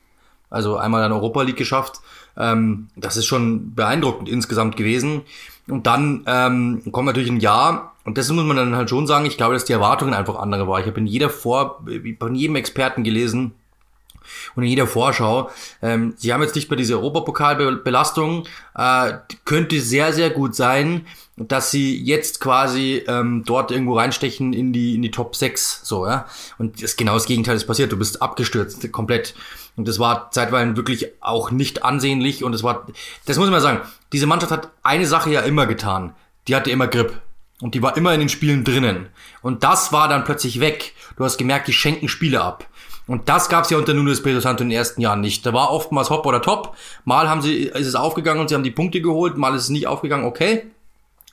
also 0.50 0.78
einmal 0.78 1.02
dann 1.02 1.12
Europa 1.12 1.42
League 1.42 1.58
geschafft. 1.58 2.00
Ähm, 2.38 2.88
das 2.96 3.18
ist 3.18 3.26
schon 3.26 3.76
beeindruckend 3.76 4.30
insgesamt 4.30 4.78
gewesen. 4.78 5.22
Und 5.68 5.88
dann 5.88 6.24
ähm, 6.28 6.82
kommt 6.92 7.06
natürlich 7.06 7.32
ein 7.32 7.40
Jahr, 7.40 7.94
und 8.06 8.18
das 8.18 8.30
muss 8.30 8.44
man 8.44 8.58
dann 8.58 8.76
halt 8.76 8.90
schon 8.90 9.08
sagen, 9.08 9.26
ich 9.26 9.38
glaube, 9.38 9.54
dass 9.54 9.66
die 9.66 9.74
Erwartungen 9.74 10.14
einfach 10.14 10.36
andere 10.36 10.68
waren. 10.68 10.82
Ich 10.82 10.88
habe 10.88 11.00
in 11.00 11.08
jeder 11.08 11.30
Vor, 11.30 11.84
von 12.20 12.36
jedem 12.36 12.58
Experten 12.58 13.04
gelesen, 13.04 13.54
und 14.56 14.64
in 14.64 14.70
jeder 14.70 14.88
Vorschau. 14.88 15.50
Ähm, 15.82 16.14
sie 16.18 16.34
haben 16.34 16.42
jetzt 16.42 16.56
nicht 16.56 16.70
mehr 16.70 16.78
diese 16.78 16.96
Europapokalbelastung. 16.96 18.46
Äh, 18.76 19.14
könnte 19.46 19.82
sehr, 19.82 20.14
sehr 20.14 20.30
gut 20.30 20.56
sein, 20.56 21.06
dass 21.36 21.72
sie 21.72 22.02
jetzt 22.02 22.40
quasi 22.40 23.04
ähm, 23.08 23.44
dort 23.46 23.72
irgendwo 23.72 23.98
reinstechen 23.98 24.54
in 24.54 24.72
die, 24.72 24.96
in 24.96 25.02
die 25.02 25.12
Top 25.12 25.36
6. 25.36 25.82
So, 25.84 26.06
ja. 26.06 26.28
Und 26.58 26.84
das 26.84 26.96
genau 26.96 27.16
das 27.16 27.26
Gegenteil 27.26 27.56
ist 27.56 27.66
passiert. 27.66 27.92
Du 27.92 27.98
bist 27.98 28.22
abgestürzt, 28.22 28.92
komplett. 28.92 29.34
Und 29.76 29.88
das 29.88 29.98
war 29.98 30.30
zeitweilig 30.32 30.76
wirklich 30.76 31.08
auch 31.22 31.50
nicht 31.50 31.84
ansehnlich. 31.84 32.44
Und 32.44 32.54
es 32.54 32.64
war, 32.64 32.88
das 33.26 33.38
muss 33.38 33.50
man 33.50 33.62
sagen, 33.62 33.82
diese 34.12 34.28
Mannschaft 34.28 34.52
hat 34.52 34.72
eine 34.84 35.08
Sache 35.08 35.32
ja 35.32 35.42
immer 35.42 35.66
getan. 35.66 36.14
Die 36.48 36.56
hatte 36.56 36.70
immer 36.70 36.88
Grip. 36.88 37.22
Und 37.62 37.76
die 37.76 37.82
war 37.82 37.96
immer 37.98 38.14
in 38.14 38.20
den 38.20 38.30
Spielen 38.30 38.64
drinnen. 38.64 39.08
Und 39.42 39.64
das 39.64 39.92
war 39.92 40.08
dann 40.08 40.26
plötzlich 40.26 40.60
weg. 40.60 40.94
Du 41.16 41.24
hast 41.24 41.38
gemerkt, 41.38 41.68
die 41.68 41.74
schenken 41.74 42.10
Spiele 42.10 42.42
ab. 42.42 42.68
Und 43.06 43.28
das 43.28 43.50
gab's 43.50 43.70
ja 43.70 43.78
unter 43.78 43.94
Nuno 43.94 44.12
Espirito 44.12 44.40
Santo 44.40 44.64
in 44.64 44.70
den 44.70 44.78
ersten 44.78 45.02
Jahren 45.02 45.22
nicht. 45.22 45.46
Da 45.46 45.54
war 45.54 45.72
oftmals 45.72 46.10
Hopp 46.10 46.26
oder 46.26 46.42
Top. 46.42 46.76
Mal 47.04 47.30
haben 47.30 47.42
sie, 47.42 47.64
ist 47.64 47.88
es 47.88 47.96
aufgegangen 47.96 48.40
und 48.40 48.50
sie 48.50 48.56
haben 48.56 48.64
die 48.64 48.72
Punkte 48.72 49.02
geholt, 49.02 49.38
mal 49.38 49.56
ist 49.56 49.64
es 49.64 49.70
nicht 49.70 49.88
aufgegangen, 49.88 50.26
okay. 50.26 50.72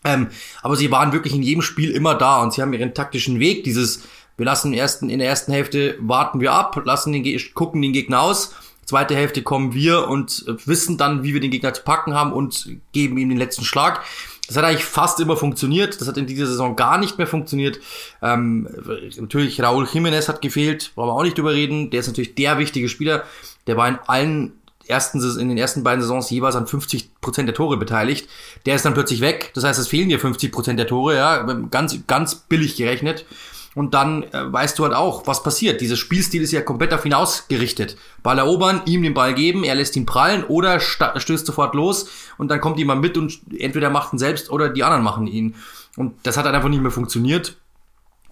Ähm, 0.05 0.29
aber 0.63 0.77
sie 0.77 0.91
waren 0.91 1.13
wirklich 1.13 1.35
in 1.35 1.43
jedem 1.43 1.63
Spiel 1.63 1.91
immer 1.91 2.15
da 2.15 2.43
und 2.43 2.53
sie 2.53 2.63
haben 2.63 2.73
ihren 2.73 2.95
taktischen 2.95 3.39
Weg, 3.39 3.65
dieses, 3.65 4.05
wir 4.37 4.47
lassen 4.47 4.73
im 4.73 4.79
ersten, 4.79 5.11
in 5.11 5.19
der 5.19 5.29
ersten 5.29 5.53
Hälfte 5.53 5.97
warten 6.01 6.41
wir 6.41 6.53
ab, 6.53 6.81
lassen 6.85 7.13
den, 7.13 7.41
gucken 7.55 7.83
den 7.83 7.93
Gegner 7.93 8.23
aus. 8.23 8.55
Zweite 8.87 9.15
Hälfte 9.15 9.43
kommen 9.43 9.73
wir 9.75 10.09
und 10.09 10.47
wissen 10.65 10.97
dann, 10.97 11.23
wie 11.23 11.33
wir 11.33 11.41
den 11.41 11.53
Gegner 11.53 11.73
zu 11.73 11.83
packen 11.83 12.15
haben 12.15 12.33
und 12.33 12.69
geben 12.93 13.19
ihm 13.19 13.29
den 13.29 13.39
letzten 13.39 13.65
Schlag. 13.65 14.03
Das 14.51 14.57
hat 14.57 14.65
eigentlich 14.65 14.85
fast 14.85 15.21
immer 15.21 15.37
funktioniert. 15.37 16.01
Das 16.01 16.09
hat 16.09 16.17
in 16.17 16.27
dieser 16.27 16.47
Saison 16.47 16.75
gar 16.75 16.99
nicht 16.99 17.19
mehr 17.19 17.29
funktioniert. 17.29 17.79
Ähm, 18.21 18.69
natürlich, 19.17 19.63
Raúl 19.63 19.85
Jiménez 19.85 20.27
hat 20.27 20.43
gefehlt, 20.43 20.91
wollen 20.97 21.09
wir 21.09 21.13
auch 21.13 21.23
nicht 21.23 21.39
drüber 21.39 21.53
reden. 21.53 21.91
Der 21.91 22.01
ist 22.01 22.09
natürlich 22.09 22.35
der 22.35 22.59
wichtige 22.59 22.89
Spieler. 22.89 23.23
Der 23.69 23.77
war 23.77 23.87
in 23.87 23.99
allen 24.09 24.53
ersten, 24.89 25.23
in 25.39 25.51
den 25.51 25.57
ersten 25.57 25.85
beiden 25.85 26.03
Saisons 26.03 26.31
jeweils 26.31 26.57
an 26.57 26.67
50% 26.67 27.45
der 27.45 27.55
Tore 27.55 27.77
beteiligt. 27.77 28.29
Der 28.67 28.75
ist 28.75 28.85
dann 28.85 28.95
plötzlich 28.95 29.21
weg. 29.21 29.53
Das 29.55 29.63
heißt, 29.63 29.79
es 29.79 29.87
fehlen 29.87 30.09
dir 30.09 30.19
50% 30.19 30.75
der 30.75 30.89
Tore, 30.89 31.15
ja, 31.15 31.45
ganz, 31.71 31.97
ganz 32.09 32.35
billig 32.35 32.75
gerechnet. 32.75 33.27
Und 33.75 33.95
dann 33.95 34.25
äh, 34.25 34.53
weißt 34.53 34.79
du 34.79 34.85
halt 34.85 34.95
auch, 34.95 35.27
was 35.27 35.43
passiert. 35.43 35.81
Dieser 35.81 35.97
Spielstil 35.97 36.43
ist 36.43 36.51
ja 36.51 36.61
komplett 36.61 36.93
auf 36.93 37.07
ihn 37.07 37.15
ausgerichtet. 37.15 37.97
Ball 38.23 38.39
erobern, 38.39 38.83
ihm 38.87 39.03
den 39.03 39.15
Ball 39.15 39.33
geben, 39.33 39.63
er 39.63 39.77
lässt 39.77 39.97
ihn 39.97 40.07
prallen 40.07 40.43
oder 40.45 40.81
stößt 40.81 41.47
sofort 41.47 41.75
los 41.75 42.09
und 42.37 42.51
dann 42.51 42.61
kommt 42.61 42.79
jemand 42.79 43.01
mit 43.01 43.17
und 43.17 43.41
entweder 43.57 43.91
macht 43.91 44.13
ihn 44.13 44.19
selbst 44.19 44.51
oder 44.51 44.69
die 44.71 44.83
anderen 44.83 45.05
machen 45.05 45.29
ihn. 45.29 45.55
Und 45.97 46.15
das 46.25 46.37
hat 46.37 46.47
halt 46.47 46.55
einfach 46.55 46.69
nicht 46.69 46.83
mehr 46.83 46.91
funktioniert. 46.91 47.57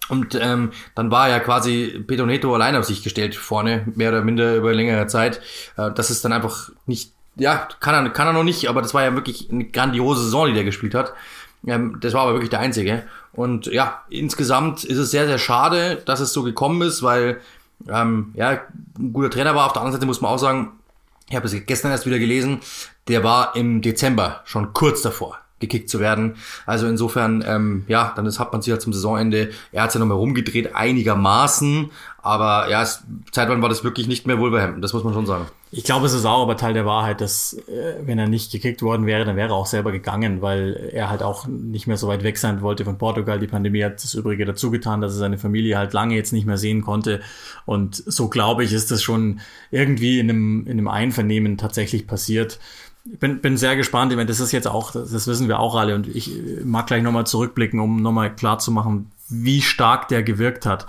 Und 0.09 0.35
ähm, 0.41 0.71
dann 0.95 1.11
war 1.11 1.29
ja 1.29 1.39
quasi 1.39 2.03
Pedro 2.05 2.25
Neto 2.25 2.53
allein 2.53 2.75
auf 2.75 2.85
sich 2.85 3.03
gestellt 3.03 3.35
vorne, 3.35 3.85
mehr 3.95 4.09
oder 4.09 4.23
minder 4.23 4.55
über 4.55 4.73
längere 4.73 5.07
Zeit. 5.07 5.39
Äh, 5.77 5.91
das 5.91 6.09
ist 6.09 6.25
dann 6.25 6.33
einfach 6.33 6.71
nicht, 6.85 7.13
ja, 7.35 7.67
kann 7.79 7.93
er, 7.93 8.09
kann 8.09 8.27
er 8.27 8.33
noch 8.33 8.43
nicht, 8.43 8.67
aber 8.67 8.81
das 8.81 8.93
war 8.93 9.03
ja 9.03 9.13
wirklich 9.13 9.49
eine 9.51 9.65
grandiose 9.65 10.23
Saison, 10.23 10.47
die 10.47 10.53
der 10.53 10.63
gespielt 10.63 10.95
hat. 10.95 11.13
Ähm, 11.65 11.97
das 12.01 12.13
war 12.13 12.23
aber 12.23 12.33
wirklich 12.33 12.49
der 12.49 12.59
einzige. 12.59 13.03
Und 13.33 13.67
ja, 13.67 14.03
insgesamt 14.09 14.83
ist 14.83 14.97
es 14.97 15.11
sehr, 15.11 15.27
sehr 15.27 15.37
schade, 15.37 16.01
dass 16.05 16.19
es 16.19 16.33
so 16.33 16.43
gekommen 16.43 16.81
ist, 16.81 17.03
weil 17.03 17.39
ähm, 17.87 18.33
ja, 18.35 18.61
ein 18.97 19.13
guter 19.13 19.29
Trainer 19.29 19.55
war. 19.55 19.67
Auf 19.67 19.73
der 19.73 19.81
anderen 19.81 19.93
Seite 19.93 20.05
muss 20.05 20.21
man 20.21 20.31
auch 20.31 20.39
sagen, 20.39 20.73
ich 21.29 21.35
habe 21.35 21.45
es 21.45 21.65
gestern 21.65 21.91
erst 21.91 22.05
wieder 22.05 22.19
gelesen, 22.19 22.59
der 23.07 23.23
war 23.23 23.55
im 23.55 23.81
Dezember 23.81 24.41
schon 24.45 24.73
kurz 24.73 25.01
davor 25.01 25.37
gekickt 25.59 25.89
zu 25.89 25.99
werden. 25.99 26.35
Also 26.65 26.87
insofern, 26.87 27.43
ähm, 27.47 27.85
ja, 27.87 28.13
dann 28.15 28.25
ist, 28.25 28.39
hat 28.39 28.51
man 28.51 28.61
sich 28.61 28.71
ja 28.71 28.79
zum 28.79 28.93
Saisonende, 28.93 29.51
er 29.71 29.83
hat 29.83 29.93
ja 29.93 29.99
nochmal 29.99 30.17
rumgedreht, 30.17 30.75
einigermaßen, 30.75 31.91
aber 32.21 32.69
ja, 32.69 32.81
es, 32.81 33.03
zeitlang 33.31 33.61
war 33.61 33.69
das 33.69 33.83
wirklich 33.83 34.07
nicht 34.07 34.27
mehr 34.27 34.39
Wolverhampton, 34.39 34.81
das 34.81 34.93
muss 34.93 35.03
man 35.03 35.13
schon 35.13 35.25
sagen. 35.25 35.45
Ich 35.71 35.83
glaube, 35.83 36.07
es 36.07 36.13
ist 36.13 36.25
auch 36.25 36.41
aber 36.41 36.57
Teil 36.57 36.73
der 36.73 36.87
Wahrheit, 36.87 37.21
dass 37.21 37.53
äh, 37.53 37.95
wenn 38.03 38.17
er 38.17 38.27
nicht 38.27 38.51
gekickt 38.51 38.81
worden 38.81 39.05
wäre, 39.05 39.23
dann 39.23 39.35
wäre 39.35 39.49
er 39.49 39.55
auch 39.55 39.67
selber 39.67 39.91
gegangen, 39.91 40.41
weil 40.41 40.89
er 40.93 41.11
halt 41.11 41.21
auch 41.21 41.45
nicht 41.45 41.85
mehr 41.85 41.97
so 41.97 42.07
weit 42.07 42.23
weg 42.23 42.39
sein 42.39 42.61
wollte 42.61 42.85
von 42.85 42.97
Portugal. 42.97 43.39
Die 43.39 43.45
Pandemie 43.45 43.83
hat 43.83 44.03
das 44.03 44.15
Übrige 44.15 44.45
dazu 44.45 44.71
getan, 44.71 44.99
dass 44.99 45.13
er 45.13 45.19
seine 45.19 45.37
Familie 45.37 45.77
halt 45.77 45.93
lange 45.93 46.15
jetzt 46.15 46.33
nicht 46.33 46.47
mehr 46.47 46.57
sehen 46.57 46.81
konnte. 46.81 47.21
Und 47.65 47.95
so 47.95 48.29
glaube 48.29 48.63
ich, 48.63 48.73
ist 48.73 48.89
das 48.89 49.03
schon 49.03 49.41
irgendwie 49.69 50.19
in 50.19 50.31
einem, 50.31 50.65
in 50.65 50.71
einem 50.71 50.87
Einvernehmen 50.87 51.59
tatsächlich 51.59 52.07
passiert. 52.07 52.59
Ich 53.11 53.19
bin, 53.19 53.41
bin 53.41 53.57
sehr 53.57 53.75
gespannt. 53.75 54.11
Ich 54.11 54.17
meine, 54.17 54.27
das 54.27 54.39
ist 54.39 54.51
jetzt 54.51 54.67
auch, 54.67 54.91
das 54.91 55.27
wissen 55.27 55.47
wir 55.47 55.59
auch 55.59 55.75
alle. 55.75 55.95
Und 55.95 56.07
ich 56.07 56.35
äh, 56.37 56.61
mag 56.63 56.87
gleich 56.87 57.03
nochmal 57.03 57.25
zurückblicken, 57.25 57.79
um 57.79 58.01
nochmal 58.01 58.35
klar 58.35 58.59
zu 58.59 58.71
machen, 58.71 59.11
wie 59.29 59.61
stark 59.61 60.07
der 60.07 60.23
gewirkt 60.23 60.65
hat. 60.65 60.87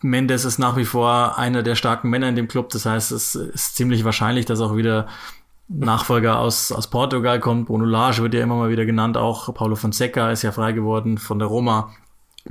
Mendes 0.00 0.44
ist 0.44 0.58
nach 0.58 0.76
wie 0.76 0.84
vor 0.84 1.38
einer 1.38 1.62
der 1.62 1.74
starken 1.74 2.08
Männer 2.08 2.28
in 2.28 2.36
dem 2.36 2.48
Club. 2.48 2.70
Das 2.70 2.86
heißt, 2.86 3.10
es 3.12 3.34
ist 3.34 3.74
ziemlich 3.74 4.04
wahrscheinlich, 4.04 4.46
dass 4.46 4.60
auch 4.60 4.76
wieder 4.76 5.08
Nachfolger 5.68 6.38
aus, 6.38 6.72
aus 6.72 6.88
Portugal 6.88 7.40
kommt. 7.40 7.66
Bruno 7.66 7.84
Lage 7.84 8.22
wird 8.22 8.34
ja 8.34 8.42
immer 8.42 8.56
mal 8.56 8.70
wieder 8.70 8.86
genannt. 8.86 9.16
Auch 9.16 9.52
Paulo 9.52 9.76
Fonseca 9.76 10.30
ist 10.30 10.42
ja 10.42 10.52
frei 10.52 10.72
geworden 10.72 11.18
von 11.18 11.38
der 11.38 11.48
Roma 11.48 11.92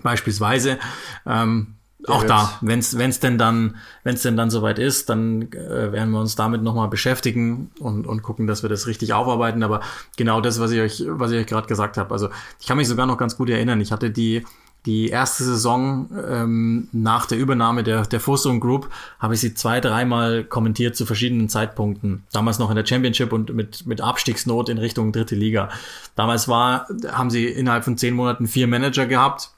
beispielsweise. 0.03 0.77
Ähm, 1.25 1.76
auch 2.07 2.23
da, 2.23 2.57
wenn 2.61 2.79
es 2.79 3.19
denn 3.19 3.37
dann, 3.37 3.75
wenn 4.03 4.15
es 4.15 4.21
denn 4.21 4.37
dann 4.37 4.49
soweit 4.49 4.79
ist, 4.79 5.09
dann 5.09 5.51
äh, 5.51 5.91
werden 5.91 6.11
wir 6.11 6.19
uns 6.19 6.35
damit 6.35 6.63
nochmal 6.63 6.87
beschäftigen 6.87 7.71
und, 7.79 8.07
und 8.07 8.21
gucken, 8.21 8.47
dass 8.47 8.63
wir 8.63 8.69
das 8.69 8.87
richtig 8.87 9.13
aufarbeiten. 9.13 9.63
Aber 9.63 9.81
genau 10.15 10.41
das, 10.41 10.59
was 10.59 10.71
ich 10.71 10.79
euch, 10.79 11.03
was 11.07 11.31
ich 11.31 11.39
euch 11.39 11.47
gerade 11.47 11.67
gesagt 11.67 11.97
habe. 11.97 12.11
Also 12.13 12.29
ich 12.59 12.67
kann 12.67 12.77
mich 12.77 12.87
sogar 12.87 13.05
noch 13.05 13.17
ganz 13.17 13.37
gut 13.37 13.49
erinnern. 13.49 13.81
Ich 13.81 13.91
hatte 13.91 14.09
die 14.09 14.43
die 14.87 15.09
erste 15.09 15.43
Saison 15.43 16.09
ähm, 16.29 16.87
nach 16.93 17.25
der 17.25 17.37
Übernahme 17.37 17.83
der, 17.83 18.05
der 18.05 18.21
Fosun 18.21 18.61
Group 18.61 18.89
habe 19.19 19.33
ich 19.33 19.41
sie 19.41 19.53
zwei, 19.53 19.81
dreimal 19.81 20.45
kommentiert 20.45 20.95
zu 20.95 21.05
verschiedenen 21.05 21.49
Zeitpunkten. 21.49 22.23
Damals 22.31 22.57
noch 22.57 22.69
in 22.69 22.77
der 22.77 22.85
Championship 22.85 23.33
und 23.33 23.53
mit, 23.53 23.85
mit 23.85 23.99
Abstiegsnot 23.99 24.69
in 24.69 24.77
Richtung 24.77 25.11
dritte 25.11 25.35
Liga. 25.35 25.67
Damals 26.15 26.47
war, 26.47 26.87
haben 27.11 27.29
sie 27.29 27.47
innerhalb 27.47 27.83
von 27.83 27.97
zehn 27.97 28.13
Monaten 28.13 28.47
vier 28.47 28.67
Manager 28.67 29.07
gehabt. 29.07 29.51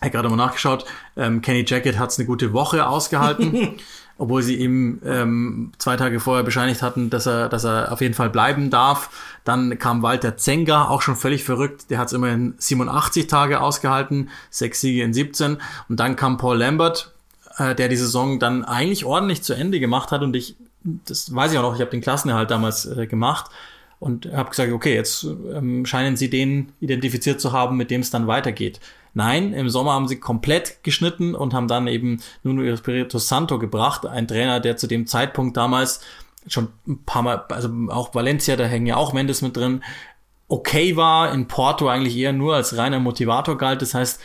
Ich 0.00 0.06
habe 0.06 0.12
gerade 0.12 0.28
mal 0.30 0.36
nachgeschaut. 0.36 0.86
Ähm, 1.14 1.42
Kenny 1.42 1.64
Jackett 1.66 1.98
hat 1.98 2.10
es 2.10 2.18
eine 2.18 2.26
gute 2.26 2.54
Woche 2.54 2.86
ausgehalten, 2.86 3.76
obwohl 4.18 4.42
sie 4.42 4.56
ihm 4.56 4.98
ähm, 5.04 5.72
zwei 5.76 5.98
Tage 5.98 6.20
vorher 6.20 6.42
bescheinigt 6.42 6.80
hatten, 6.80 7.10
dass 7.10 7.26
er, 7.26 7.50
dass 7.50 7.64
er 7.64 7.92
auf 7.92 8.00
jeden 8.00 8.14
Fall 8.14 8.30
bleiben 8.30 8.70
darf. 8.70 9.10
Dann 9.44 9.78
kam 9.78 10.02
Walter 10.02 10.38
Zenga, 10.38 10.88
auch 10.88 11.02
schon 11.02 11.16
völlig 11.16 11.44
verrückt. 11.44 11.90
Der 11.90 11.98
hat 11.98 12.06
es 12.06 12.14
immerhin 12.14 12.54
87 12.56 13.26
Tage 13.26 13.60
ausgehalten, 13.60 14.30
sechs 14.48 14.80
Siege 14.80 15.02
in 15.02 15.12
17. 15.12 15.58
Und 15.90 16.00
dann 16.00 16.16
kam 16.16 16.38
Paul 16.38 16.56
Lambert, 16.56 17.12
äh, 17.58 17.74
der 17.74 17.88
die 17.88 17.96
Saison 17.96 18.38
dann 18.38 18.64
eigentlich 18.64 19.04
ordentlich 19.04 19.42
zu 19.42 19.52
Ende 19.52 19.80
gemacht 19.80 20.12
hat. 20.12 20.22
Und 20.22 20.34
ich, 20.34 20.56
das 20.82 21.34
weiß 21.34 21.52
ich 21.52 21.58
auch 21.58 21.62
noch, 21.62 21.74
ich 21.74 21.82
habe 21.82 21.90
den 21.90 22.00
Klassenerhalt 22.00 22.50
damals 22.50 22.86
äh, 22.86 23.06
gemacht 23.06 23.50
und 24.00 24.32
habe 24.32 24.50
gesagt, 24.50 24.72
okay, 24.72 24.94
jetzt 24.94 25.24
ähm, 25.24 25.86
scheinen 25.86 26.16
sie 26.16 26.30
den 26.30 26.72
identifiziert 26.80 27.40
zu 27.40 27.52
haben, 27.52 27.76
mit 27.76 27.90
dem 27.90 28.00
es 28.00 28.10
dann 28.10 28.26
weitergeht. 28.26 28.80
Nein, 29.12 29.52
im 29.52 29.68
Sommer 29.68 29.92
haben 29.92 30.08
sie 30.08 30.18
komplett 30.18 30.82
geschnitten 30.82 31.34
und 31.34 31.52
haben 31.52 31.68
dann 31.68 31.86
eben 31.86 32.20
Nuno 32.42 32.62
Espirito 32.62 33.18
Santo 33.18 33.58
gebracht, 33.58 34.06
ein 34.06 34.26
Trainer, 34.26 34.58
der 34.60 34.76
zu 34.76 34.86
dem 34.86 35.06
Zeitpunkt 35.06 35.56
damals 35.56 36.00
schon 36.46 36.68
ein 36.88 37.04
paar 37.04 37.22
Mal, 37.22 37.44
also 37.48 37.68
auch 37.88 38.14
Valencia, 38.14 38.56
da 38.56 38.64
hängen 38.64 38.86
ja 38.86 38.96
auch 38.96 39.12
Mendes 39.12 39.42
mit 39.42 39.56
drin, 39.56 39.82
okay 40.48 40.96
war, 40.96 41.32
in 41.32 41.46
Porto 41.46 41.88
eigentlich 41.88 42.16
eher 42.16 42.32
nur 42.32 42.56
als 42.56 42.76
reiner 42.76 43.00
Motivator 43.00 43.56
galt. 43.56 43.82
Das 43.82 43.94
heißt, 43.94 44.20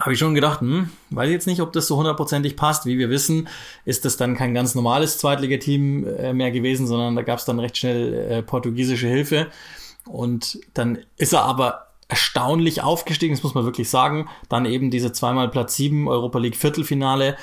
habe 0.00 0.12
ich 0.12 0.18
schon 0.18 0.34
gedacht, 0.34 0.60
hm, 0.60 0.90
weiß 1.10 1.30
jetzt 1.30 1.46
nicht, 1.46 1.60
ob 1.60 1.72
das 1.72 1.86
so 1.86 1.96
hundertprozentig 1.96 2.56
passt. 2.56 2.86
Wie 2.86 2.98
wir 2.98 3.10
wissen, 3.10 3.48
ist 3.84 4.04
das 4.04 4.16
dann 4.16 4.36
kein 4.36 4.54
ganz 4.54 4.74
normales 4.74 5.18
Zweitligateam 5.18 6.06
äh, 6.06 6.32
mehr 6.32 6.50
gewesen, 6.50 6.86
sondern 6.86 7.14
da 7.16 7.22
gab 7.22 7.38
es 7.38 7.44
dann 7.44 7.60
recht 7.60 7.76
schnell 7.76 8.14
äh, 8.14 8.42
portugiesische 8.42 9.06
Hilfe. 9.06 9.48
Und 10.06 10.58
dann 10.74 10.98
ist 11.16 11.32
er 11.32 11.44
aber 11.44 11.88
erstaunlich 12.08 12.82
aufgestiegen, 12.82 13.34
das 13.34 13.42
muss 13.42 13.54
man 13.54 13.64
wirklich 13.64 13.88
sagen. 13.88 14.28
Dann 14.48 14.66
eben 14.66 14.90
diese 14.90 15.12
zweimal 15.12 15.48
Platz 15.48 15.76
sieben 15.76 16.08
Europa 16.08 16.38
League 16.38 16.56
Viertelfinale. 16.56 17.36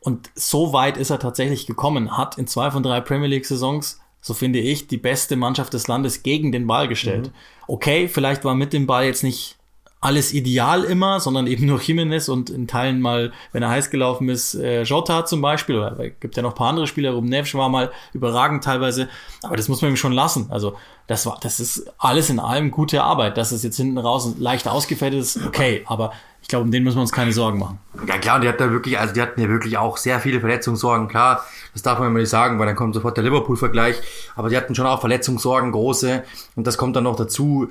Und 0.00 0.30
so 0.34 0.72
weit 0.72 0.96
ist 0.96 1.10
er 1.10 1.20
tatsächlich 1.20 1.66
gekommen, 1.66 2.16
hat 2.16 2.36
in 2.36 2.46
zwei 2.46 2.70
von 2.70 2.82
drei 2.82 3.00
Premier 3.00 3.28
League 3.28 3.46
Saisons, 3.46 4.00
so 4.20 4.34
finde 4.34 4.58
ich, 4.58 4.88
die 4.88 4.96
beste 4.96 5.36
Mannschaft 5.36 5.72
des 5.72 5.88
Landes 5.88 6.22
gegen 6.22 6.52
den 6.52 6.66
Ball 6.66 6.88
gestellt. 6.88 7.28
Mhm. 7.28 7.32
Okay, 7.68 8.08
vielleicht 8.08 8.44
war 8.44 8.54
mit 8.54 8.72
dem 8.72 8.86
Ball 8.86 9.04
jetzt 9.04 9.22
nicht 9.22 9.56
alles 10.02 10.34
ideal 10.34 10.82
immer, 10.82 11.20
sondern 11.20 11.46
eben 11.46 11.64
nur 11.64 11.80
Jimenez 11.80 12.28
und 12.28 12.50
in 12.50 12.66
Teilen 12.66 13.00
mal, 13.00 13.32
wenn 13.52 13.62
er 13.62 13.70
heiß 13.70 13.88
gelaufen 13.88 14.28
ist, 14.28 14.54
äh, 14.54 14.82
Jota 14.82 15.24
zum 15.24 15.40
Beispiel, 15.40 15.76
oder 15.76 15.96
gibt 16.08 16.36
ja 16.36 16.42
noch 16.42 16.50
ein 16.50 16.56
paar 16.56 16.70
andere 16.70 16.88
Spieler, 16.88 17.18
Neves 17.22 17.54
war 17.54 17.68
mal 17.68 17.92
überragend 18.12 18.64
teilweise, 18.64 19.08
aber 19.44 19.56
das 19.56 19.68
muss 19.68 19.80
man 19.80 19.92
ihm 19.92 19.96
schon 19.96 20.12
lassen. 20.12 20.48
Also 20.50 20.76
das 21.06 21.24
war, 21.24 21.38
das 21.40 21.60
ist 21.60 21.86
alles 21.98 22.30
in 22.30 22.40
allem 22.40 22.72
gute 22.72 23.02
Arbeit. 23.02 23.36
Dass 23.36 23.52
es 23.52 23.62
jetzt 23.62 23.76
hinten 23.76 23.96
raus 23.96 24.34
leicht 24.38 24.66
ausgefällt 24.66 25.14
ist, 25.14 25.38
okay, 25.46 25.84
aber 25.86 26.12
glaube, 26.52 26.64
um 26.64 26.70
den 26.70 26.84
müssen 26.84 26.96
wir 26.96 27.02
uns 27.02 27.12
keine 27.12 27.32
Sorgen 27.32 27.58
machen. 27.58 27.78
Ja 28.06 28.18
klar, 28.18 28.36
und 28.36 28.42
die 28.42 28.48
hatten 28.48 28.62
da 28.62 28.70
wirklich, 28.70 28.98
also 28.98 29.12
die 29.12 29.20
hatten 29.20 29.40
ja 29.40 29.48
wirklich 29.48 29.76
auch 29.78 29.96
sehr 29.96 30.20
viele 30.20 30.40
Verletzungssorgen, 30.40 31.08
klar, 31.08 31.44
das 31.72 31.82
darf 31.82 31.98
man 31.98 32.08
immer 32.08 32.20
nicht 32.20 32.28
sagen, 32.28 32.58
weil 32.58 32.66
dann 32.66 32.76
kommt 32.76 32.94
sofort 32.94 33.16
der 33.16 33.24
Liverpool-Vergleich, 33.24 33.96
aber 34.36 34.48
die 34.48 34.56
hatten 34.56 34.74
schon 34.74 34.86
auch 34.86 35.00
Verletzungssorgen, 35.00 35.72
große, 35.72 36.22
und 36.54 36.66
das 36.66 36.78
kommt 36.78 36.96
dann 36.96 37.04
noch 37.04 37.16
dazu 37.16 37.70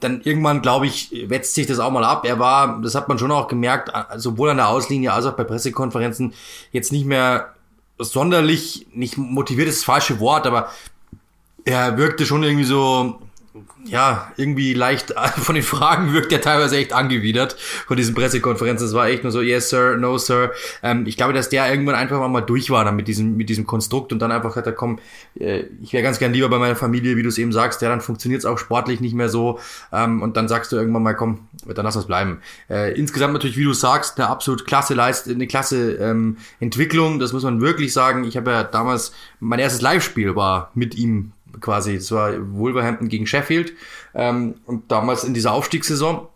dann 0.00 0.20
irgendwann, 0.22 0.62
glaube 0.62 0.86
ich, 0.86 1.10
wetzt 1.26 1.54
sich 1.56 1.66
das 1.66 1.80
auch 1.80 1.90
mal 1.90 2.04
ab. 2.04 2.24
Er 2.24 2.38
war, 2.38 2.80
das 2.82 2.94
hat 2.94 3.08
man 3.08 3.18
schon 3.18 3.32
auch 3.32 3.48
gemerkt, 3.48 3.90
sowohl 4.16 4.50
an 4.50 4.58
der 4.58 4.68
Auslinie 4.68 5.12
als 5.12 5.26
auch 5.26 5.32
bei 5.32 5.42
Pressekonferenzen 5.42 6.34
jetzt 6.70 6.92
nicht 6.92 7.04
mehr 7.04 7.54
sonderlich, 7.98 8.86
nicht 8.92 9.18
motiviert 9.18 9.68
ist 9.68 9.78
das 9.78 9.84
falsche 9.84 10.20
Wort, 10.20 10.46
aber 10.46 10.70
er 11.64 11.98
wirkte 11.98 12.26
schon 12.26 12.44
irgendwie 12.44 12.64
so, 12.64 13.18
ja, 13.84 14.32
irgendwie 14.36 14.74
leicht 14.74 15.14
von 15.36 15.54
den 15.54 15.64
Fragen 15.64 16.12
wirkt 16.12 16.32
er 16.32 16.40
teilweise 16.40 16.76
echt 16.76 16.92
angewidert 16.92 17.56
von 17.86 17.96
diesen 17.96 18.14
Pressekonferenzen. 18.14 18.86
Es 18.86 18.94
war 18.94 19.08
echt 19.08 19.22
nur 19.22 19.32
so, 19.32 19.40
yes, 19.40 19.70
sir, 19.70 19.96
no, 19.96 20.18
sir. 20.18 20.52
Ähm, 20.82 21.06
ich 21.06 21.16
glaube, 21.16 21.32
dass 21.32 21.48
der 21.48 21.70
irgendwann 21.70 21.94
einfach 21.94 22.26
mal 22.28 22.40
durch 22.40 22.70
war 22.70 22.84
dann 22.84 22.96
mit 22.96 23.08
diesem, 23.08 23.36
mit 23.36 23.48
diesem 23.48 23.66
Konstrukt 23.66 24.12
und 24.12 24.20
dann 24.20 24.32
einfach 24.32 24.56
hat 24.56 24.66
er, 24.66 24.72
komm, 24.72 24.98
äh, 25.38 25.64
ich 25.82 25.92
wäre 25.92 26.02
ganz 26.02 26.18
gern 26.18 26.32
lieber 26.32 26.48
bei 26.48 26.58
meiner 26.58 26.76
Familie, 26.76 27.16
wie 27.16 27.22
du 27.22 27.28
es 27.28 27.38
eben 27.38 27.52
sagst. 27.52 27.82
Ja, 27.82 27.88
dann 27.88 28.00
funktioniert 28.00 28.40
es 28.40 28.46
auch 28.46 28.58
sportlich 28.58 29.00
nicht 29.00 29.14
mehr 29.14 29.28
so. 29.28 29.58
Ähm, 29.92 30.22
und 30.22 30.36
dann 30.36 30.48
sagst 30.48 30.72
du 30.72 30.76
irgendwann 30.76 31.02
mal, 31.02 31.14
komm, 31.14 31.48
dann 31.66 31.84
lass 31.84 31.96
uns 31.96 32.06
bleiben. 32.06 32.40
Äh, 32.68 32.98
insgesamt 32.98 33.32
natürlich, 33.32 33.56
wie 33.56 33.64
du 33.64 33.72
sagst, 33.72 34.18
eine 34.18 34.28
absolut 34.28 34.66
klasse 34.66 34.94
Leist, 34.94 35.28
eine 35.28 35.46
klasse 35.46 35.94
ähm, 35.94 36.38
Entwicklung. 36.60 37.18
Das 37.18 37.32
muss 37.32 37.42
man 37.42 37.60
wirklich 37.60 37.92
sagen. 37.92 38.24
Ich 38.24 38.36
habe 38.36 38.50
ja 38.50 38.64
damals, 38.64 39.12
mein 39.40 39.58
erstes 39.58 39.80
Live-Spiel 39.80 40.36
war 40.36 40.70
mit 40.74 40.94
ihm 40.94 41.32
quasi. 41.60 41.96
Das 41.96 42.10
war 42.12 42.32
Wolverhampton 42.52 43.08
gegen 43.08 43.26
Sheffield. 43.26 43.72
Ähm, 44.14 44.54
und 44.66 44.90
damals 44.90 45.24
in 45.24 45.34
dieser 45.34 45.52
Aufstiegssaison 45.52 46.28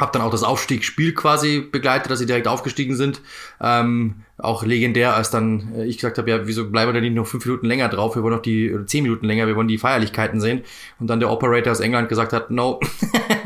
habe 0.00 0.12
dann 0.12 0.22
auch 0.22 0.30
das 0.30 0.44
Aufstiegsspiel 0.44 1.12
quasi 1.12 1.60
begleitet, 1.60 2.10
dass 2.10 2.20
sie 2.20 2.26
direkt 2.26 2.46
aufgestiegen 2.46 2.94
sind. 2.94 3.20
Ähm, 3.60 4.22
auch 4.36 4.64
legendär, 4.64 5.16
als 5.16 5.30
dann 5.30 5.74
äh, 5.74 5.84
ich 5.86 5.96
gesagt 5.96 6.18
habe, 6.18 6.30
ja, 6.30 6.46
wieso 6.46 6.70
bleiben 6.70 6.90
wir 6.90 6.94
da 6.94 7.00
nicht 7.00 7.14
noch 7.14 7.26
fünf 7.26 7.44
Minuten 7.44 7.66
länger 7.66 7.88
drauf? 7.88 8.14
Wir 8.14 8.22
wollen 8.22 8.34
noch 8.34 8.42
die, 8.42 8.72
oder 8.72 8.86
zehn 8.86 9.02
Minuten 9.02 9.26
länger, 9.26 9.48
wir 9.48 9.56
wollen 9.56 9.66
die 9.66 9.78
Feierlichkeiten 9.78 10.40
sehen. 10.40 10.62
Und 11.00 11.08
dann 11.08 11.18
der 11.18 11.30
Operator 11.30 11.72
aus 11.72 11.80
England 11.80 12.08
gesagt 12.08 12.32
hat, 12.32 12.50
no. 12.50 12.78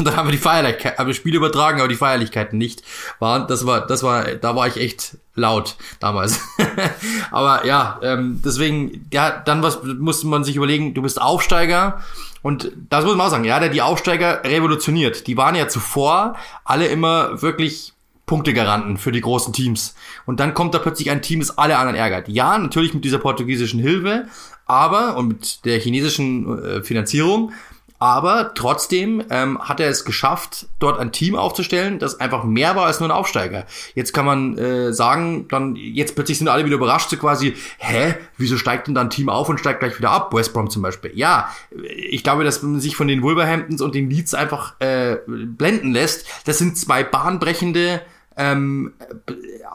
und 0.04 0.06
dann 0.06 0.16
haben 0.16 0.28
wir 0.28 0.32
die 0.32 0.38
Feierlichkeiten, 0.38 0.98
haben 0.98 1.06
wir 1.08 1.14
Spiel 1.14 1.34
übertragen, 1.34 1.78
aber 1.78 1.88
die 1.88 1.94
Feierlichkeiten 1.94 2.58
nicht. 2.58 2.82
War, 3.18 3.46
das 3.46 3.66
war, 3.66 3.86
das 3.86 4.02
war, 4.02 4.24
da 4.24 4.56
war 4.56 4.66
ich 4.66 4.78
echt 4.78 5.18
laut 5.34 5.76
damals. 6.00 6.40
aber 7.30 7.66
ja, 7.66 8.00
ähm, 8.02 8.40
deswegen, 8.42 9.06
ja, 9.12 9.30
dann 9.30 9.62
was 9.62 9.82
musste 9.82 10.26
man 10.26 10.42
sich 10.42 10.56
überlegen, 10.56 10.94
du 10.94 11.02
bist 11.02 11.20
Aufsteiger 11.20 12.00
und 12.40 12.72
das 12.88 13.04
muss 13.04 13.14
man 13.14 13.26
auch 13.26 13.30
sagen, 13.30 13.44
ja, 13.44 13.60
der 13.60 13.68
die 13.68 13.82
Aufsteiger 13.82 14.42
revolutioniert. 14.42 15.26
Die 15.26 15.36
waren 15.36 15.54
ja 15.54 15.68
zuvor 15.68 16.36
alle 16.64 16.86
immer 16.86 17.42
wirklich 17.42 17.92
Punktegaranten 18.24 18.96
für 18.96 19.12
die 19.12 19.20
großen 19.20 19.52
Teams. 19.52 19.94
Und 20.24 20.40
dann 20.40 20.54
kommt 20.54 20.72
da 20.72 20.78
plötzlich 20.78 21.10
ein 21.10 21.20
Team, 21.20 21.40
das 21.40 21.58
alle 21.58 21.76
anderen 21.76 21.98
ärgert. 21.98 22.28
Ja, 22.28 22.56
natürlich 22.56 22.94
mit 22.94 23.04
dieser 23.04 23.18
portugiesischen 23.18 23.80
Hilfe, 23.80 24.28
aber 24.64 25.16
und 25.16 25.28
mit 25.28 25.64
der 25.66 25.78
chinesischen 25.78 26.64
äh, 26.64 26.82
Finanzierung, 26.82 27.52
aber 28.00 28.54
trotzdem 28.54 29.22
ähm, 29.28 29.60
hat 29.60 29.78
er 29.78 29.90
es 29.90 30.06
geschafft, 30.06 30.66
dort 30.78 30.98
ein 30.98 31.12
Team 31.12 31.36
aufzustellen, 31.36 31.98
das 31.98 32.18
einfach 32.18 32.44
mehr 32.44 32.74
war 32.74 32.86
als 32.86 32.98
nur 32.98 33.10
ein 33.10 33.14
Aufsteiger. 33.14 33.66
Jetzt 33.94 34.14
kann 34.14 34.24
man 34.24 34.56
äh, 34.56 34.94
sagen, 34.94 35.46
dann 35.48 35.76
jetzt 35.76 36.14
plötzlich 36.14 36.38
sind 36.38 36.48
alle 36.48 36.64
wieder 36.64 36.76
überrascht, 36.76 37.10
so 37.10 37.18
quasi, 37.18 37.54
hä, 37.76 38.14
wieso 38.38 38.56
steigt 38.56 38.86
denn 38.86 38.94
da 38.94 39.02
ein 39.02 39.10
Team 39.10 39.28
auf 39.28 39.50
und 39.50 39.60
steigt 39.60 39.80
gleich 39.80 39.98
wieder 39.98 40.10
ab? 40.10 40.32
West 40.32 40.54
Brom 40.54 40.70
zum 40.70 40.80
Beispiel. 40.80 41.12
Ja, 41.14 41.50
ich 41.84 42.24
glaube, 42.24 42.42
dass 42.42 42.62
man 42.62 42.80
sich 42.80 42.96
von 42.96 43.06
den 43.06 43.22
Wolverhamptons 43.22 43.82
und 43.82 43.94
den 43.94 44.08
Leeds 44.08 44.32
einfach 44.32 44.80
äh, 44.80 45.18
blenden 45.26 45.92
lässt. 45.92 46.26
Das 46.46 46.56
sind 46.56 46.78
zwei 46.78 47.04
bahnbrechende 47.04 48.00
ähm, 48.38 48.94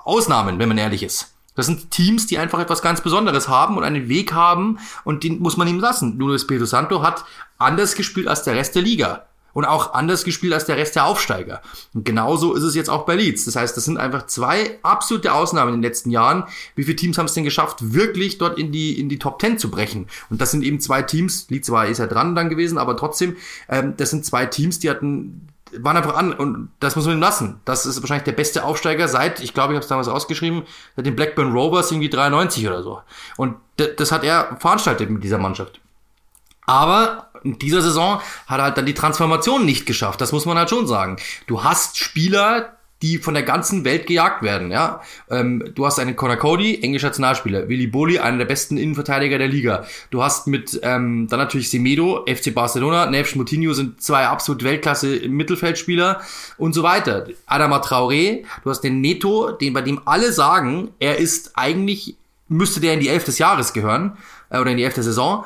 Ausnahmen, 0.04 0.58
wenn 0.58 0.68
man 0.68 0.80
ehrlich 0.80 1.04
ist. 1.04 1.35
Das 1.56 1.66
sind 1.66 1.90
Teams, 1.92 2.28
die 2.28 2.38
einfach 2.38 2.60
etwas 2.60 2.82
ganz 2.82 3.02
Besonderes 3.02 3.48
haben 3.48 3.78
und 3.78 3.84
einen 3.84 4.10
Weg 4.10 4.34
haben 4.34 4.80
und 5.04 5.24
den 5.24 5.40
muss 5.40 5.58
man 5.58 5.68
ihm 5.68 5.80
lassen. 5.80 6.18
Nuno 6.18 6.34
Espirito 6.34 6.66
Santo 6.66 7.02
hat 7.02 7.26
anders 7.58 7.96
gespielt 7.96 8.28
als 8.28 8.44
der 8.44 8.56
Rest 8.56 8.76
der 8.76 8.82
Liga 8.82 9.26
und 9.56 9.64
auch 9.64 9.94
anders 9.94 10.26
gespielt 10.26 10.54
als 10.54 10.66
der 10.66 10.76
Rest 10.76 10.98
der 10.98 11.06
Aufsteiger. 11.06 11.62
Und 11.94 12.04
genauso 12.04 12.54
ist 12.54 12.64
es 12.64 12.76
jetzt 12.76 12.90
auch 12.90 13.06
bei 13.06 13.16
Leeds. 13.16 13.46
Das 13.46 13.56
heißt, 13.56 13.76
das 13.76 13.86
sind 13.86 13.98
einfach 13.98 14.28
zwei 14.28 14.78
absolute 14.84 15.34
Ausnahmen 15.34 15.74
in 15.74 15.82
den 15.82 15.90
letzten 15.90 16.12
Jahren. 16.12 16.44
Wie 16.76 16.84
viele 16.84 16.98
Teams 16.98 17.18
haben 17.18 17.28
es 17.28 17.34
denn 17.34 17.46
geschafft, 17.46 17.94
wirklich 17.94 18.38
dort 18.38 18.60
in 18.60 18.74
die, 18.74 19.00
in 19.00 19.08
die 19.08 19.18
Top 19.18 19.40
Ten 19.40 19.58
zu 19.58 19.72
brechen? 19.72 20.08
Und 20.30 20.42
das 20.42 20.52
sind 20.52 20.62
eben 20.62 20.82
zwei 20.82 21.04
Teams, 21.04 21.50
Leeds 21.50 21.72
war, 21.72 21.88
ist 21.88 22.00
ja 22.00 22.08
dran 22.08 22.36
dann 22.36 22.50
gewesen, 22.50 22.78
aber 22.78 22.98
trotzdem, 22.98 23.38
ähm, 23.70 23.94
das 23.96 24.10
sind 24.10 24.26
zwei 24.26 24.46
Teams, 24.46 24.80
die 24.80 24.90
hatten 24.90 25.48
waren 25.80 25.98
einfach 25.98 26.16
an 26.16 26.34
und 26.34 26.70
das 26.80 26.96
muss 26.96 27.06
man 27.06 27.16
ihm 27.18 27.22
lassen. 27.22 27.62
Das 27.66 27.86
ist 27.86 28.02
wahrscheinlich 28.02 28.26
der 28.26 28.32
beste 28.32 28.64
Aufsteiger 28.64 29.08
seit, 29.08 29.40
ich 29.40 29.54
glaube, 29.54 29.74
ich 29.74 29.78
habe 29.78 29.84
es 29.84 29.90
damals 29.90 30.08
ausgeschrieben, 30.08 30.64
seit 30.96 31.06
den 31.06 31.16
Blackburn 31.16 31.52
Rovers 31.52 31.92
irgendwie 31.92 32.10
93 32.10 32.68
oder 32.68 32.84
so. 32.84 33.02
Und 33.38 33.56
das 33.78 34.12
hat 34.12 34.24
er 34.24 34.58
veranstaltet 34.60 35.10
mit 35.10 35.24
dieser 35.24 35.38
Mannschaft. 35.38 35.80
Aber 36.66 37.30
in 37.44 37.60
dieser 37.60 37.82
Saison 37.82 38.22
hat 38.48 38.60
er 38.60 38.64
halt 38.64 38.78
dann 38.78 38.86
die 38.86 38.94
Transformation 38.94 39.66
nicht 39.66 39.86
geschafft. 39.86 40.20
Das 40.22 40.32
muss 40.32 40.46
man 40.46 40.58
halt 40.58 40.70
schon 40.70 40.88
sagen. 40.88 41.18
Du 41.48 41.64
hast 41.64 42.00
Spieler, 42.00 42.78
die 43.06 43.20
von 43.20 43.36
der 43.36 43.44
ganzen 43.44 43.86
Welt 43.86 44.08
gejagt 44.08 44.42
werden. 44.42 44.72
Ja, 44.72 45.02
ähm, 45.30 45.64
du 45.76 45.86
hast 45.86 46.00
einen 46.00 46.16
Conor 46.16 46.38
Cody, 46.38 46.80
englischer 46.82 47.08
Nationalspieler, 47.08 47.70
Willy 47.70 47.86
Boli, 47.86 48.18
einer 48.18 48.40
der 48.40 48.46
besten 48.46 48.78
Innenverteidiger 48.78 49.38
der 49.38 49.48
Liga. 49.48 49.86
Du 50.10 50.24
hast 50.24 50.48
mit 50.48 50.80
ähm, 50.82 51.28
dann 51.30 51.40
natürlich 51.40 51.70
Semedo, 51.70 52.26
FC 52.26 52.54
Barcelona, 52.54 53.06
Neves 53.06 53.36
Moutinho 53.36 53.74
sind 53.74 54.02
zwei 54.02 54.26
absolut 54.26 54.64
Weltklasse 54.64 55.30
Mittelfeldspieler 55.30 56.22
und 56.58 56.74
so 56.74 56.82
weiter. 56.82 57.28
Adama 57.46 57.78
Traoré, 57.78 58.44
du 58.64 58.70
hast 58.72 58.82
den 58.82 59.02
Neto, 59.02 59.52
den 59.52 59.74
bei 59.74 59.82
dem 59.82 60.02
alle 60.06 60.32
sagen, 60.32 60.90
er 61.00 61.18
ist 61.18 61.52
eigentlich 61.54 62.16
müsste 62.48 62.80
der 62.80 62.94
in 62.94 63.00
die 63.00 63.10
Elf 63.10 63.24
des 63.24 63.38
Jahres 63.38 63.74
gehören 63.74 64.18
äh, 64.50 64.60
oder 64.60 64.72
in 64.72 64.78
die 64.78 64.84
Elf 64.84 64.96
der 64.96 65.04
Saison. 65.04 65.46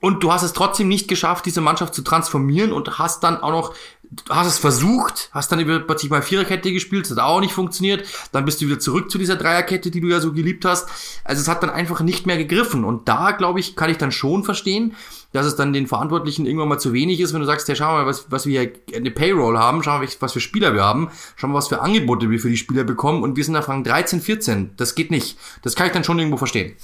Und 0.00 0.22
du 0.22 0.32
hast 0.32 0.42
es 0.42 0.52
trotzdem 0.52 0.88
nicht 0.88 1.08
geschafft, 1.08 1.46
diese 1.46 1.60
Mannschaft 1.60 1.94
zu 1.94 2.02
transformieren 2.02 2.72
und 2.72 2.98
hast 2.98 3.24
dann 3.24 3.36
auch 3.36 3.50
noch 3.50 3.74
du 4.10 4.34
hast 4.34 4.46
es 4.46 4.58
versucht, 4.58 5.28
hast 5.32 5.52
dann 5.52 5.60
über 5.60 5.78
plötzlich 5.80 6.10
mal 6.10 6.22
Viererkette 6.22 6.72
gespielt, 6.72 7.10
hat 7.10 7.18
auch 7.18 7.40
nicht 7.40 7.52
funktioniert, 7.52 8.04
dann 8.32 8.44
bist 8.44 8.60
du 8.60 8.66
wieder 8.66 8.78
zurück 8.78 9.10
zu 9.10 9.18
dieser 9.18 9.36
Dreierkette, 9.36 9.90
die 9.90 10.00
du 10.00 10.08
ja 10.08 10.20
so 10.20 10.32
geliebt 10.32 10.64
hast. 10.64 10.88
Also 11.24 11.42
es 11.42 11.48
hat 11.48 11.62
dann 11.62 11.70
einfach 11.70 12.00
nicht 12.00 12.26
mehr 12.26 12.38
gegriffen 12.38 12.84
und 12.84 13.08
da, 13.08 13.32
glaube 13.32 13.60
ich, 13.60 13.76
kann 13.76 13.90
ich 13.90 13.98
dann 13.98 14.12
schon 14.12 14.44
verstehen, 14.44 14.94
dass 15.32 15.46
es 15.46 15.56
dann 15.56 15.72
den 15.72 15.86
Verantwortlichen 15.86 16.46
irgendwann 16.46 16.68
mal 16.68 16.78
zu 16.78 16.92
wenig 16.92 17.20
ist, 17.20 17.34
wenn 17.34 17.40
du 17.40 17.46
sagst, 17.46 17.68
ja, 17.68 17.74
schau 17.74 17.92
mal, 17.92 18.06
was, 18.06 18.30
was 18.30 18.46
wir 18.46 18.60
hier 18.60 18.72
eine 18.96 19.10
Payroll 19.10 19.58
haben, 19.58 19.82
schau 19.82 19.98
mal, 19.98 20.08
was 20.20 20.32
für 20.32 20.40
Spieler 20.40 20.72
wir 20.72 20.84
haben, 20.84 21.10
schau 21.36 21.48
mal, 21.48 21.54
was 21.54 21.68
für 21.68 21.82
Angebote 21.82 22.30
wir 22.30 22.40
für 22.40 22.50
die 22.50 22.56
Spieler 22.56 22.84
bekommen 22.84 23.22
und 23.22 23.36
wir 23.36 23.44
sind 23.44 23.56
auf 23.56 23.68
Rang 23.68 23.84
13, 23.84 24.20
14. 24.20 24.70
Das 24.76 24.94
geht 24.94 25.10
nicht. 25.10 25.38
Das 25.62 25.74
kann 25.74 25.86
ich 25.86 25.92
dann 25.92 26.04
schon 26.04 26.18
irgendwo 26.18 26.38
verstehen. 26.38 26.74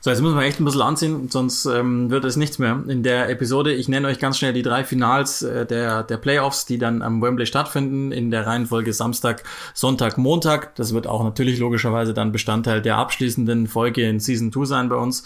So, 0.00 0.10
jetzt 0.10 0.20
müssen 0.20 0.36
wir 0.36 0.44
echt 0.44 0.60
ein 0.60 0.64
bisschen 0.64 0.82
anziehen, 0.82 1.28
sonst 1.28 1.66
ähm, 1.66 2.08
wird 2.08 2.24
es 2.24 2.36
nichts 2.36 2.60
mehr. 2.60 2.84
In 2.86 3.02
der 3.02 3.28
Episode, 3.30 3.72
ich 3.72 3.88
nenne 3.88 4.06
euch 4.06 4.20
ganz 4.20 4.38
schnell 4.38 4.52
die 4.52 4.62
drei 4.62 4.84
Finals 4.84 5.42
äh, 5.42 5.66
der, 5.66 6.04
der 6.04 6.18
Playoffs, 6.18 6.66
die 6.66 6.78
dann 6.78 7.02
am 7.02 7.20
Wembley 7.20 7.46
stattfinden, 7.46 8.12
in 8.12 8.30
der 8.30 8.46
Reihenfolge 8.46 8.92
Samstag, 8.92 9.42
Sonntag, 9.74 10.16
Montag. 10.16 10.76
Das 10.76 10.94
wird 10.94 11.08
auch 11.08 11.24
natürlich 11.24 11.58
logischerweise 11.58 12.14
dann 12.14 12.30
Bestandteil 12.30 12.80
der 12.80 12.96
abschließenden 12.96 13.66
Folge 13.66 14.08
in 14.08 14.20
Season 14.20 14.52
2 14.52 14.64
sein 14.66 14.88
bei 14.88 14.96
uns. 14.96 15.24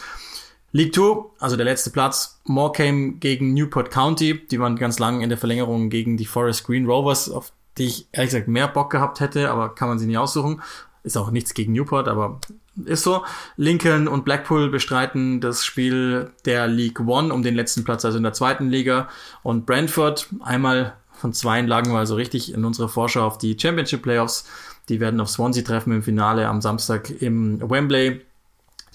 League 0.74 0.94
2, 0.94 1.26
also 1.38 1.56
der 1.56 1.66
letzte 1.66 1.90
Platz, 1.90 2.40
Morecambe 2.44 3.18
gegen 3.18 3.52
Newport 3.52 3.90
County. 3.90 4.40
Die 4.46 4.58
waren 4.58 4.76
ganz 4.76 4.98
lang 4.98 5.20
in 5.20 5.28
der 5.28 5.37
Verlängerung 5.37 5.90
gegen 5.90 6.16
die 6.16 6.24
Forest 6.24 6.64
Green 6.64 6.87
Rovers, 6.87 7.30
auf 7.30 7.52
die 7.76 7.85
ich 7.85 8.08
ehrlich 8.12 8.30
gesagt 8.30 8.48
mehr 8.48 8.68
Bock 8.68 8.90
gehabt 8.90 9.20
hätte, 9.20 9.50
aber 9.50 9.74
kann 9.74 9.88
man 9.88 9.98
sie 9.98 10.06
nie 10.06 10.16
aussuchen. 10.16 10.62
Ist 11.02 11.18
auch 11.18 11.30
nichts 11.30 11.52
gegen 11.52 11.72
Newport, 11.72 12.08
aber 12.08 12.40
ist 12.85 13.02
so. 13.02 13.24
Lincoln 13.56 14.08
und 14.08 14.24
Blackpool 14.24 14.70
bestreiten 14.70 15.40
das 15.40 15.64
Spiel 15.64 16.30
der 16.44 16.66
League 16.68 17.00
One 17.00 17.32
um 17.32 17.42
den 17.42 17.54
letzten 17.54 17.85
Platz, 17.85 18.04
also 18.04 18.16
in 18.16 18.22
der 18.22 18.32
zweiten 18.32 18.68
Liga. 18.68 19.08
Und 19.42 19.66
Brentford, 19.66 20.28
einmal 20.40 20.94
von 21.12 21.32
zwei 21.32 21.61
lagen 21.61 21.92
wir 21.92 21.98
also 21.98 22.16
richtig 22.16 22.52
in 22.52 22.64
unserer 22.64 22.88
Vorschau 22.88 23.26
auf 23.26 23.38
die 23.38 23.56
Championship 23.58 24.02
Playoffs. 24.02 24.48
Die 24.88 25.00
werden 25.00 25.20
auf 25.20 25.30
Swansea 25.30 25.62
treffen 25.62 25.92
im 25.92 26.02
Finale 26.02 26.48
am 26.48 26.61
Samstag 26.61 27.11
im 27.22 27.61
Wembley, 27.61 28.20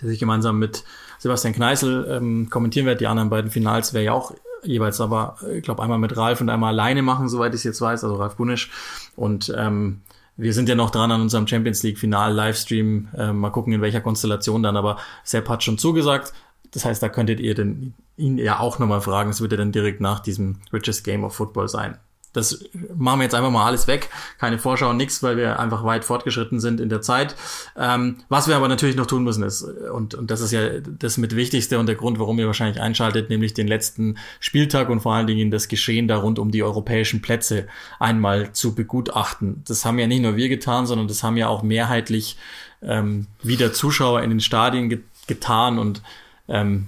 der 0.02 0.10
sich 0.10 0.20
gemeinsam 0.20 0.60
mit 0.60 0.84
Sebastian 1.20 1.54
Kneißl 1.54 2.08
ähm, 2.10 2.50
kommentieren 2.50 2.86
wird. 2.86 3.00
Die 3.00 3.08
anderen 3.08 3.30
beiden 3.30 3.52
Finals 3.52 3.94
wäre 3.94 4.06
ja 4.06 4.12
auch 4.12 4.34
jeweils 4.64 5.00
aber, 5.00 5.38
ich 5.54 5.64
glaube, 5.64 5.82
einmal 5.84 6.00
mit 6.00 6.18
Ralf 6.18 6.42
und 6.42 6.50
einmal 6.50 6.74
alleine 6.74 7.02
machen, 7.02 7.30
soweit 7.30 7.54
ich 7.54 7.60
es 7.60 7.64
jetzt 7.64 7.82
weiß, 7.82 8.04
also 8.04 8.16
Ralf 8.16 8.36
Bunisch. 8.36 8.72
Und 9.16 9.54
ähm, 9.56 10.02
wir 10.38 10.54
sind 10.54 10.70
ja 10.70 10.76
noch 10.76 10.92
dran 10.92 11.12
an 11.12 11.22
unserem 11.22 11.48
Champions 11.48 11.84
League 11.84 11.98
Final 11.98 12.34
Livestream. 12.34 13.10
Äh, 13.18 13.34
mal 13.34 13.50
gucken, 13.50 13.74
in 13.74 13.82
welcher 13.82 14.02
Konstellation 14.02 14.64
dann. 14.64 14.78
Aber 14.78 14.98
Sepp 15.24 15.50
hat 15.50 15.64
schon 15.64 15.78
zugesagt. 15.78 16.34
Das 16.72 16.86
heißt, 16.86 17.02
da 17.02 17.10
könntet 17.10 17.40
ihr 17.40 17.56
denn 17.56 17.94
ihn 18.18 18.38
ja 18.38 18.60
auch 18.60 18.78
nochmal 18.80 19.02
fragen. 19.02 19.32
Es 19.32 19.42
wird 19.42 19.52
ja 19.52 19.58
dann 19.58 19.72
direkt 19.72 20.00
nach 20.00 20.20
diesem 20.20 20.58
Richest 20.72 21.04
Game 21.04 21.24
of 21.24 21.36
Football 21.36 21.68
sein. 21.68 21.98
Das 22.34 22.66
machen 22.96 23.20
wir 23.20 23.24
jetzt 23.24 23.36
einfach 23.36 23.50
mal 23.50 23.66
alles 23.66 23.88
weg. 23.88 24.10
Keine 24.38 24.60
Vorschau, 24.60 24.94
nichts, 24.94 25.24
weil 25.24 25.38
wir 25.38 25.60
einfach 25.60 25.84
weit 25.84 26.06
fortgeschritten 26.06 26.60
sind 26.60 26.80
in 26.80 26.90
der 26.90 27.02
Zeit. 27.02 27.36
Ähm, 27.76 28.18
was 28.30 28.48
wir 28.48 28.56
aber 28.56 28.68
natürlich 28.68 28.96
noch 28.96 29.06
tun 29.06 29.24
müssen 29.24 29.44
ist, 29.44 29.64
und, 29.64 30.14
und 30.14 30.30
das 30.30 30.42
ist 30.42 30.52
ja 30.52 30.80
das 30.80 31.18
mit 31.18 31.36
Wichtigste 31.36 31.80
und 31.80 31.88
der 31.88 31.96
Grund, 31.96 32.20
warum 32.20 32.38
ihr 32.40 32.46
wahrscheinlich 32.46 32.82
einschaltet, 32.82 33.30
nämlich 33.30 33.54
den 33.54 33.68
letzten 33.68 34.18
Spieltag 34.40 34.90
und 34.90 35.00
vor 35.00 35.14
allen 35.14 35.28
Dingen 35.28 35.52
das 35.52 35.68
Geschehen 35.68 36.08
da 36.08 36.18
rund 36.18 36.40
um 36.40 36.52
die 36.52 36.64
europäischen 36.64 37.22
Plätze 37.22 37.68
einmal 38.00 38.52
zu 38.54 38.76
begutachten. 38.76 39.64
Das 39.68 39.86
haben 39.86 40.00
ja 40.00 40.08
nicht 40.08 40.22
nur 40.22 40.36
wir 40.36 40.50
getan, 40.50 40.86
sondern 40.86 41.08
das 41.08 41.24
haben 41.24 41.38
ja 41.38 41.48
auch 41.48 41.64
mehrheitlich 41.64 42.38
ähm, 42.82 43.28
wieder 43.42 43.74
Zuschauer 43.74 44.22
in 44.22 44.30
den 44.30 44.40
Stadien 44.40 44.90
ge 44.90 45.00
getan 45.28 45.78
und 45.78 46.02
ähm, 46.48 46.88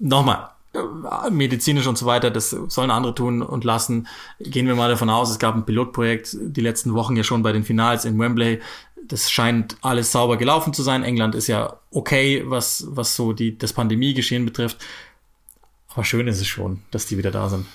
nochmal, 0.00 0.48
medizinisch 1.30 1.86
und 1.86 1.98
so 1.98 2.06
weiter, 2.06 2.30
das 2.30 2.50
sollen 2.50 2.90
andere 2.90 3.14
tun 3.14 3.42
und 3.42 3.64
lassen. 3.64 4.06
Gehen 4.40 4.66
wir 4.66 4.74
mal 4.74 4.88
davon 4.88 5.10
aus, 5.10 5.30
es 5.30 5.38
gab 5.38 5.54
ein 5.54 5.66
Pilotprojekt 5.66 6.36
die 6.40 6.60
letzten 6.60 6.94
Wochen 6.94 7.16
ja 7.16 7.24
schon 7.24 7.42
bei 7.42 7.52
den 7.52 7.64
Finals 7.64 8.04
in 8.04 8.18
Wembley. 8.18 8.60
Das 9.08 9.30
scheint 9.30 9.76
alles 9.82 10.12
sauber 10.12 10.36
gelaufen 10.36 10.72
zu 10.72 10.82
sein. 10.82 11.04
England 11.04 11.34
ist 11.34 11.46
ja 11.46 11.78
okay, 11.90 12.42
was, 12.46 12.86
was 12.88 13.14
so 13.14 13.32
die, 13.32 13.56
das 13.56 13.72
Pandemiegeschehen 13.72 14.44
betrifft. 14.44 14.78
Aber 15.88 16.04
schön 16.04 16.26
ist 16.26 16.40
es 16.40 16.46
schon, 16.46 16.82
dass 16.90 17.06
die 17.06 17.16
wieder 17.16 17.30
da 17.30 17.48
sind. 17.48 17.66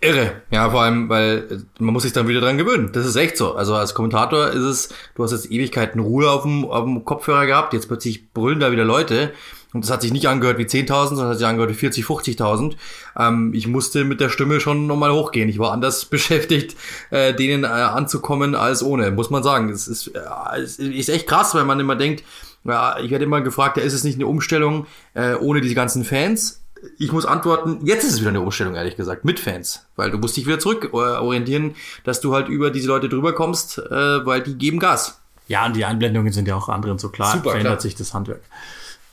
Irre, 0.00 0.42
ja, 0.52 0.70
vor 0.70 0.82
allem, 0.82 1.08
weil 1.08 1.64
man 1.80 1.92
muss 1.92 2.04
sich 2.04 2.12
dann 2.12 2.28
wieder 2.28 2.40
dran 2.40 2.56
gewöhnen. 2.56 2.90
Das 2.92 3.04
ist 3.04 3.16
echt 3.16 3.36
so. 3.36 3.54
Also 3.54 3.74
als 3.74 3.94
Kommentator 3.94 4.48
ist 4.48 4.62
es, 4.62 4.88
du 5.16 5.24
hast 5.24 5.32
jetzt 5.32 5.50
Ewigkeiten 5.50 6.00
Ruhe 6.00 6.30
auf 6.30 6.42
dem, 6.42 6.64
auf 6.66 6.84
dem 6.84 7.04
Kopfhörer 7.04 7.46
gehabt, 7.46 7.72
jetzt 7.72 7.88
plötzlich 7.88 8.32
brüllen 8.32 8.60
da 8.60 8.70
wieder 8.70 8.84
Leute 8.84 9.32
und 9.74 9.84
das 9.84 9.90
hat 9.90 10.00
sich 10.00 10.12
nicht 10.12 10.28
angehört 10.28 10.58
wie 10.58 10.64
10.000, 10.64 11.08
sondern 11.08 11.28
hat 11.28 11.38
sich 11.38 11.46
angehört 11.46 11.70
wie 11.70 11.74
40, 11.74 12.04
50.000. 12.04 12.76
Ähm, 13.18 13.52
ich 13.54 13.66
musste 13.66 14.04
mit 14.04 14.20
der 14.20 14.30
Stimme 14.30 14.60
schon 14.60 14.86
nochmal 14.86 15.12
hochgehen. 15.12 15.48
Ich 15.48 15.58
war 15.58 15.72
anders 15.72 16.04
beschäftigt, 16.06 16.76
äh, 17.10 17.34
denen 17.34 17.64
äh, 17.64 17.66
anzukommen 17.66 18.54
als 18.54 18.82
ohne, 18.82 19.10
muss 19.10 19.30
man 19.30 19.42
sagen. 19.42 19.68
Es 19.68 19.88
ist, 19.88 20.12
äh, 20.14 20.62
ist 20.62 21.10
echt 21.10 21.26
krass, 21.26 21.54
weil 21.54 21.64
man 21.64 21.80
immer 21.80 21.96
denkt, 21.96 22.24
ja, 22.64 22.98
ich 22.98 23.10
werde 23.10 23.24
immer 23.24 23.40
gefragt, 23.40 23.76
ja, 23.76 23.82
ist 23.82 23.94
es 23.94 24.04
nicht 24.04 24.16
eine 24.16 24.26
Umstellung 24.26 24.86
äh, 25.14 25.34
ohne 25.34 25.60
diese 25.60 25.74
ganzen 25.74 26.04
Fans? 26.04 26.62
Ich 26.98 27.12
muss 27.12 27.26
antworten, 27.26 27.80
jetzt 27.84 28.04
ist 28.04 28.14
es 28.14 28.20
wieder 28.20 28.30
eine 28.30 28.40
Umstellung, 28.40 28.74
ehrlich 28.74 28.96
gesagt, 28.96 29.24
mit 29.24 29.40
Fans. 29.40 29.86
Weil 29.96 30.10
du 30.10 30.18
musst 30.18 30.36
dich 30.36 30.46
wieder 30.46 30.58
zurück 30.58 30.90
äh, 30.92 30.96
orientieren, 30.96 31.74
dass 32.04 32.20
du 32.20 32.34
halt 32.34 32.48
über 32.48 32.70
diese 32.70 32.88
Leute 32.88 33.08
drüber 33.08 33.34
kommst, 33.34 33.78
äh, 33.78 34.26
weil 34.26 34.42
die 34.42 34.56
geben 34.56 34.78
Gas. 34.78 35.20
Ja, 35.48 35.64
und 35.66 35.74
die 35.74 35.84
Einblendungen 35.84 36.32
sind 36.32 36.46
ja 36.46 36.56
auch 36.56 36.68
anderen 36.68 36.98
so 36.98 37.08
klar. 37.08 37.32
Super, 37.32 37.50
verändert 37.50 37.74
klar. 37.74 37.80
sich 37.80 37.94
das 37.94 38.12
Handwerk. 38.14 38.42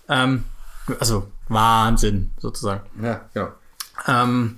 Ähm, 0.10 0.44
also 1.00 1.28
Wahnsinn, 1.48 2.32
sozusagen. 2.40 2.82
Ja, 3.02 3.22
genau. 3.34 3.50
Ähm, 4.08 4.58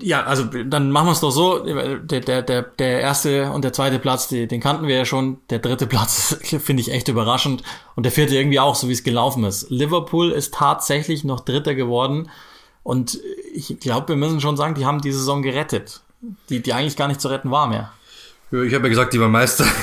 ja, 0.00 0.24
also 0.24 0.44
dann 0.44 0.90
machen 0.90 1.06
wir 1.06 1.12
es 1.12 1.20
doch 1.20 1.30
so. 1.30 1.58
Der, 1.60 1.98
der, 1.98 2.42
der, 2.42 2.62
der 2.62 3.00
erste 3.00 3.50
und 3.50 3.62
der 3.62 3.72
zweite 3.72 3.98
Platz, 3.98 4.28
die, 4.28 4.46
den 4.46 4.60
kannten 4.60 4.86
wir 4.86 4.96
ja 4.96 5.04
schon. 5.04 5.38
Der 5.50 5.58
dritte 5.58 5.86
Platz 5.86 6.36
finde 6.42 6.80
ich 6.80 6.92
echt 6.92 7.08
überraschend. 7.08 7.62
Und 7.94 8.04
der 8.04 8.12
vierte 8.12 8.36
irgendwie 8.36 8.60
auch, 8.60 8.74
so 8.74 8.88
wie 8.88 8.92
es 8.92 9.04
gelaufen 9.04 9.44
ist. 9.44 9.70
Liverpool 9.70 10.30
ist 10.30 10.54
tatsächlich 10.54 11.24
noch 11.24 11.40
Dritter 11.40 11.74
geworden. 11.74 12.30
Und 12.82 13.18
ich 13.52 13.78
glaube, 13.80 14.08
wir 14.08 14.16
müssen 14.16 14.40
schon 14.40 14.56
sagen, 14.56 14.74
die 14.74 14.86
haben 14.86 15.00
die 15.00 15.12
Saison 15.12 15.42
gerettet. 15.42 16.00
Die, 16.48 16.60
die 16.62 16.72
eigentlich 16.72 16.96
gar 16.96 17.08
nicht 17.08 17.20
zu 17.20 17.28
retten 17.28 17.50
war 17.50 17.68
mehr. 17.68 17.92
Ich 18.50 18.74
habe 18.74 18.84
ja 18.84 18.88
gesagt, 18.88 19.12
die 19.12 19.20
war 19.20 19.28
Meister. 19.28 19.66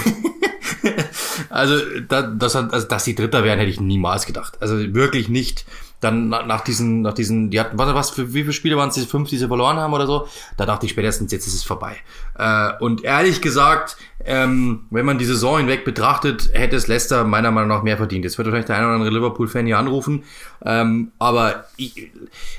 Also, 1.49 1.79
da, 2.09 2.21
das, 2.21 2.55
also, 2.55 2.87
dass 2.87 3.05
die 3.05 3.15
Dritter 3.15 3.45
wären, 3.45 3.59
hätte 3.59 3.71
ich 3.71 3.79
niemals 3.79 4.25
gedacht. 4.25 4.57
Also 4.61 4.75
wirklich 4.93 5.29
nicht. 5.29 5.65
Dann 6.01 6.29
nach 6.29 6.61
diesen, 6.61 7.01
nach 7.01 7.13
diesen, 7.13 7.49
die 7.49 7.59
hatten, 7.59 7.77
warte, 7.77 7.95
was, 7.95 8.09
für 8.09 8.33
wie 8.33 8.41
viele 8.41 8.53
Spiele 8.53 8.77
waren 8.77 8.89
es, 8.89 8.95
diese 8.95 9.07
fünf, 9.07 9.29
die 9.29 9.37
sie 9.37 9.47
verloren 9.47 9.77
haben 9.77 9.93
oder 9.93 10.05
so? 10.05 10.27
Da 10.57 10.65
dachte 10.65 10.85
ich 10.85 10.91
spätestens, 10.91 11.31
jetzt 11.31 11.47
ist 11.47 11.55
es 11.55 11.63
vorbei. 11.63 11.95
Äh, 12.37 12.71
und 12.79 13.03
ehrlich 13.03 13.41
gesagt, 13.41 13.97
ähm, 14.23 14.85
wenn 14.89 15.05
man 15.05 15.17
die 15.17 15.25
Saison 15.25 15.57
hinweg 15.57 15.85
betrachtet, 15.85 16.49
hätte 16.53 16.75
es 16.75 16.87
Leicester 16.87 17.23
meiner 17.23 17.51
Meinung 17.51 17.69
nach 17.69 17.83
mehr 17.83 17.97
verdient. 17.97 18.25
Jetzt 18.25 18.37
wird 18.37 18.47
wahrscheinlich 18.47 18.67
der 18.67 18.77
eine 18.77 18.85
oder 18.85 18.95
andere 18.95 19.11
Liverpool-Fan 19.11 19.65
hier 19.65 19.77
anrufen. 19.77 20.23
Ähm, 20.63 21.11
aber 21.19 21.65
ich, 21.77 22.11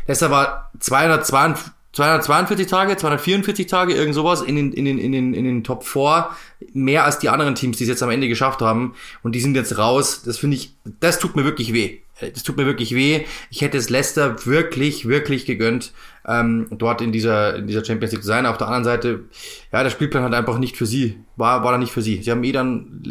Leicester 0.06 0.30
war 0.30 0.70
252 0.80 1.72
242 1.96 2.66
Tage, 2.66 2.96
244 2.98 3.66
Tage, 3.66 3.94
irgend 3.94 4.14
sowas 4.14 4.42
in 4.42 4.54
den, 4.54 4.72
in 4.74 4.84
den, 4.84 4.98
in 4.98 5.12
den, 5.12 5.32
in 5.32 5.44
den 5.44 5.64
Top 5.64 5.82
4. 5.82 6.28
Mehr 6.76 7.04
als 7.04 7.18
die 7.18 7.28
anderen 7.28 7.54
Teams, 7.54 7.78
die 7.78 7.84
es 7.84 7.88
jetzt 7.88 8.02
am 8.02 8.10
Ende 8.10 8.28
geschafft 8.28 8.60
haben. 8.60 8.94
Und 9.22 9.34
die 9.34 9.40
sind 9.40 9.54
jetzt 9.54 9.78
raus. 9.78 10.22
Das 10.24 10.38
finde 10.38 10.56
ich, 10.56 10.74
das 11.00 11.18
tut 11.18 11.36
mir 11.36 11.44
wirklich 11.44 11.72
weh. 11.72 11.98
Das 12.20 12.42
tut 12.42 12.56
mir 12.56 12.66
wirklich 12.66 12.94
weh. 12.94 13.24
Ich 13.50 13.60
hätte 13.60 13.76
es 13.76 13.90
Leicester 13.90 14.46
wirklich, 14.46 15.06
wirklich 15.06 15.44
gegönnt, 15.44 15.92
ähm, 16.26 16.66
dort 16.70 17.02
in 17.02 17.12
dieser, 17.12 17.56
in 17.56 17.66
dieser 17.66 17.84
Champions 17.84 18.12
League 18.12 18.22
zu 18.22 18.28
sein. 18.28 18.46
Auf 18.46 18.56
der 18.58 18.68
anderen 18.68 18.84
Seite, 18.84 19.24
ja, 19.72 19.82
der 19.82 19.90
Spielplan 19.90 20.22
hat 20.22 20.34
einfach 20.34 20.58
nicht 20.58 20.76
für 20.76 20.86
sie, 20.86 21.18
war, 21.36 21.62
war 21.62 21.72
da 21.72 21.78
nicht 21.78 21.92
für 21.92 22.02
sie. 22.02 22.22
Sie 22.22 22.30
haben 22.30 22.42
eh 22.44 22.52
dann 22.52 23.02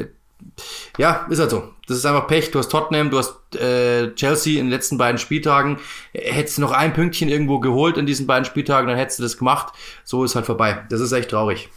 ja, 0.97 1.25
ist 1.30 1.39
halt 1.39 1.49
so. 1.49 1.73
Das 1.88 1.97
ist 1.97 2.06
einfach 2.06 2.28
Pech. 2.28 2.51
Du 2.51 2.60
hast 2.60 2.69
Tottenham, 2.69 3.10
du 3.10 3.17
hast 3.17 3.56
äh, 3.56 4.13
Chelsea 4.15 4.60
in 4.60 4.65
den 4.65 4.71
letzten 4.71 4.97
beiden 4.97 5.17
Spieltagen. 5.17 5.78
Hättest 6.13 6.58
du 6.58 6.62
noch 6.62 6.71
ein 6.71 6.93
Pünktchen 6.93 7.30
irgendwo 7.30 7.60
geholt 7.60 7.97
in 7.97 8.06
diesen 8.06 8.28
beiden 8.28 8.45
Spieltagen, 8.45 8.88
dann 8.88 8.97
hättest 8.97 9.19
du 9.19 9.23
das 9.23 9.38
gemacht. 9.38 9.73
So 10.04 10.23
ist 10.23 10.36
halt 10.36 10.45
vorbei. 10.45 10.84
Das 10.89 11.01
ist 11.01 11.12
echt 11.12 11.30
traurig. 11.30 11.69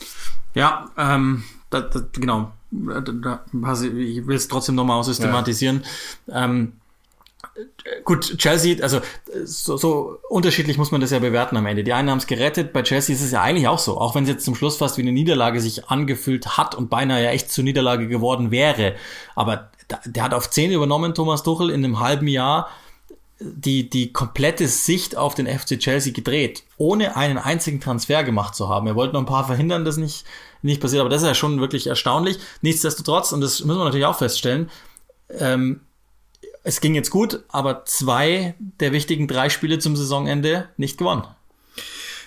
Ja, 0.54 0.90
ähm, 0.96 1.44
da, 1.70 1.80
da, 1.80 2.00
genau. 2.12 2.52
Da, 2.70 3.00
da, 3.00 3.44
ich 3.82 4.26
will 4.26 4.36
es 4.36 4.48
trotzdem 4.48 4.74
nochmal 4.74 5.02
systematisieren. 5.02 5.84
Ja. 6.26 6.44
Ähm, 6.44 6.72
gut, 8.04 8.36
Chelsea, 8.38 8.82
also 8.82 9.00
so, 9.44 9.76
so 9.76 10.18
unterschiedlich 10.28 10.76
muss 10.76 10.90
man 10.90 11.00
das 11.00 11.10
ja 11.10 11.18
bewerten 11.18 11.56
am 11.56 11.66
Ende. 11.66 11.84
Die 11.84 11.92
einen 11.92 12.10
haben 12.10 12.18
es 12.18 12.26
gerettet, 12.26 12.72
bei 12.72 12.82
Chelsea 12.82 13.14
ist 13.14 13.22
es 13.22 13.30
ja 13.30 13.42
eigentlich 13.42 13.68
auch 13.68 13.78
so, 13.78 13.98
auch 13.98 14.14
wenn 14.14 14.24
es 14.24 14.28
jetzt 14.28 14.44
zum 14.44 14.54
Schluss 14.54 14.76
fast 14.76 14.98
wie 14.98 15.02
eine 15.02 15.12
Niederlage 15.12 15.60
sich 15.60 15.88
angefühlt 15.88 16.58
hat 16.58 16.74
und 16.74 16.90
beinahe 16.90 17.22
ja 17.22 17.30
echt 17.30 17.50
zur 17.50 17.64
Niederlage 17.64 18.08
geworden 18.08 18.50
wäre. 18.50 18.96
Aber 19.34 19.70
der 20.04 20.22
hat 20.22 20.34
auf 20.34 20.50
10 20.50 20.70
übernommen, 20.72 21.14
Thomas 21.14 21.42
Tuchel, 21.42 21.70
in 21.70 21.84
einem 21.84 22.00
halben 22.00 22.28
Jahr 22.28 22.68
die, 23.40 23.88
die 23.88 24.12
komplette 24.12 24.66
Sicht 24.66 25.16
auf 25.16 25.34
den 25.34 25.46
FC 25.46 25.78
Chelsea 25.78 26.12
gedreht, 26.12 26.64
ohne 26.76 27.16
einen 27.16 27.38
einzigen 27.38 27.80
Transfer 27.80 28.24
gemacht 28.24 28.54
zu 28.54 28.68
haben. 28.68 28.86
Er 28.88 28.96
wollte 28.96 29.14
noch 29.14 29.22
ein 29.22 29.26
paar 29.26 29.46
verhindern, 29.46 29.84
das 29.84 29.96
nicht, 29.96 30.24
nicht 30.62 30.80
passiert, 30.80 31.00
aber 31.00 31.10
das 31.10 31.22
ist 31.22 31.28
ja 31.28 31.34
schon 31.34 31.60
wirklich 31.60 31.86
erstaunlich. 31.86 32.38
Nichtsdestotrotz, 32.62 33.32
und 33.32 33.40
das 33.40 33.64
müssen 33.64 33.78
wir 33.78 33.84
natürlich 33.84 34.06
auch 34.06 34.18
feststellen, 34.18 34.70
ähm, 35.30 35.80
es 36.64 36.80
ging 36.80 36.94
jetzt 36.94 37.10
gut, 37.10 37.44
aber 37.48 37.84
zwei 37.84 38.54
der 38.58 38.92
wichtigen 38.92 39.28
drei 39.28 39.48
Spiele 39.48 39.78
zum 39.78 39.96
Saisonende 39.96 40.68
nicht 40.76 40.98
gewonnen. 40.98 41.24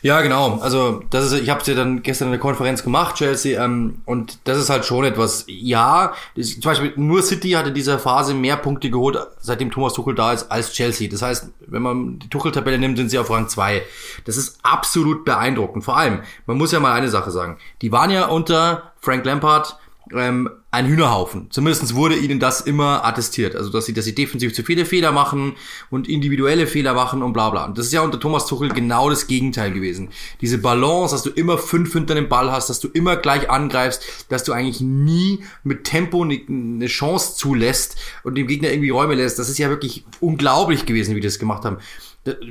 Ja, 0.04 0.22
genau. 0.22 0.58
Also 0.62 1.04
das 1.12 1.26
ist, 1.32 1.42
ich 1.42 1.50
habe 1.50 1.62
es 1.62 1.68
ja 1.68 1.76
dann 1.76 2.02
gestern 2.02 2.30
in 2.30 2.32
der 2.32 2.40
Konferenz 2.40 2.84
gemacht, 2.84 3.16
Chelsea, 3.16 3.64
ähm, 3.64 4.02
und 4.06 4.40
das 4.46 4.58
ist 4.58 4.70
halt 4.70 4.84
schon 4.84 5.06
etwas. 5.06 5.46
Ja, 5.48 6.14
das, 6.36 6.54
zum 6.54 6.62
Beispiel 6.62 6.94
nur 6.96 7.22
City 7.22 7.52
hatte 7.52 7.72
dieser 7.72 8.00
Phase 8.00 8.34
mehr 8.34 8.58
Punkte 8.58 8.90
geholt, 8.90 9.18
seitdem 9.40 9.70
Thomas 9.70 9.94
Tuchel 9.94 10.16
da 10.16 10.34
ist, 10.34 10.52
als 10.52 10.72
Chelsea. 10.74 11.08
Das 11.10 11.22
heißt, 11.22 11.50
wenn 11.68 11.84
man 11.84 12.20
die 12.20 12.30
Tuchel-Tabelle 12.30 12.80
nimmt, 12.80 12.98
sind 12.98 13.10
sie 13.10 13.20
auf 13.20 13.30
Rang 13.30 13.48
2. 13.48 13.84
Das 14.26 14.38
ist 14.38 14.58
absolut 14.64 15.24
beeindruckend. 15.24 15.84
Vor 15.84 15.98
allem, 15.98 16.22
man 16.48 16.58
muss 16.58 16.72
ja 16.72 16.80
mal 16.80 16.94
eine 16.94 17.10
Sache 17.10 17.30
sagen: 17.30 17.58
Die 17.84 17.92
waren 17.92 18.10
ja 18.10 18.26
unter 18.26 18.92
Frank 19.00 19.24
Lampard 19.24 19.78
ähm, 20.14 20.50
ein 20.74 20.88
Hühnerhaufen. 20.88 21.48
Zumindest 21.52 21.96
wurde 21.96 22.16
ihnen 22.16 22.40
das 22.40 22.62
immer 22.62 23.06
attestiert. 23.06 23.58
Also, 23.58 23.70
dass 23.70 23.86
sie, 23.86 23.94
dass 23.94 24.06
sie 24.06 24.16
defensiv 24.16 24.54
zu 24.54 24.64
viele 24.64 24.86
Fehler 24.86 25.12
machen 25.12 25.54
und 25.90 26.08
individuelle 26.08 26.66
Fehler 26.66 26.94
machen 26.94 27.22
und 27.22 27.34
bla 27.34 27.50
bla. 27.50 27.66
Und 27.66 27.78
das 27.78 27.88
ist 27.88 27.92
ja 27.92 28.02
unter 28.02 28.22
Thomas 28.22 28.46
Tuchel 28.46 28.70
genau 28.70 29.10
das 29.10 29.28
Gegenteil 29.28 29.74
gewesen. 29.74 30.10
Diese 30.40 30.60
Balance, 30.60 31.14
dass 31.14 31.24
du 31.24 31.30
immer 31.30 31.58
fünf 31.58 31.92
hinter 31.92 32.16
dem 32.16 32.30
Ball 32.30 32.50
hast, 32.50 32.70
dass 32.70 32.80
du 32.80 32.88
immer 32.88 33.18
gleich 33.18 33.50
angreifst, 33.50 34.26
dass 34.30 34.46
du 34.46 34.54
eigentlich 34.54 34.80
nie 34.80 35.44
mit 35.64 35.84
Tempo 35.84 36.24
eine 36.24 36.42
ne 36.48 36.88
Chance 36.88 37.36
zulässt 37.36 37.98
und 38.24 38.36
dem 38.36 38.48
Gegner 38.48 38.72
irgendwie 38.72 38.92
Räume 38.92 39.16
lässt. 39.16 39.40
Das 39.40 39.50
ist 39.50 39.58
ja 39.58 39.68
wirklich 39.68 40.06
unglaublich 40.22 40.86
gewesen, 40.86 41.18
wie 41.18 41.20
die 41.20 41.28
das 41.28 41.38
gemacht 41.38 41.66
haben. 41.66 41.78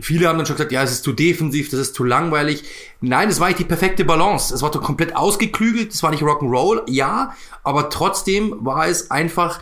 Viele 0.00 0.26
haben 0.26 0.37
dann 0.37 0.46
schon 0.46 0.56
gesagt, 0.56 0.72
ja, 0.72 0.83
es 0.83 0.90
ist 0.90 1.04
zu 1.04 1.12
defensiv, 1.12 1.70
das 1.70 1.78
ist 1.78 1.94
zu 1.94 2.02
langweilig. 2.02 2.64
Nein, 3.00 3.28
es 3.28 3.38
war 3.38 3.46
nicht 3.46 3.61
die 3.61 3.64
perfekte 3.64 4.04
Balance. 4.04 4.52
Es 4.52 4.62
war 4.62 4.70
doch 4.72 4.83
komplett 4.83 5.14
ausgeklügelt, 5.14 5.92
es 5.92 6.02
war 6.02 6.11
nicht 6.11 6.24
Rock'n'Roll, 6.24 6.83
ja, 6.88 7.37
aber 7.62 7.88
trotzdem 7.88 8.56
war 8.64 8.88
es 8.88 9.12
einfach 9.12 9.61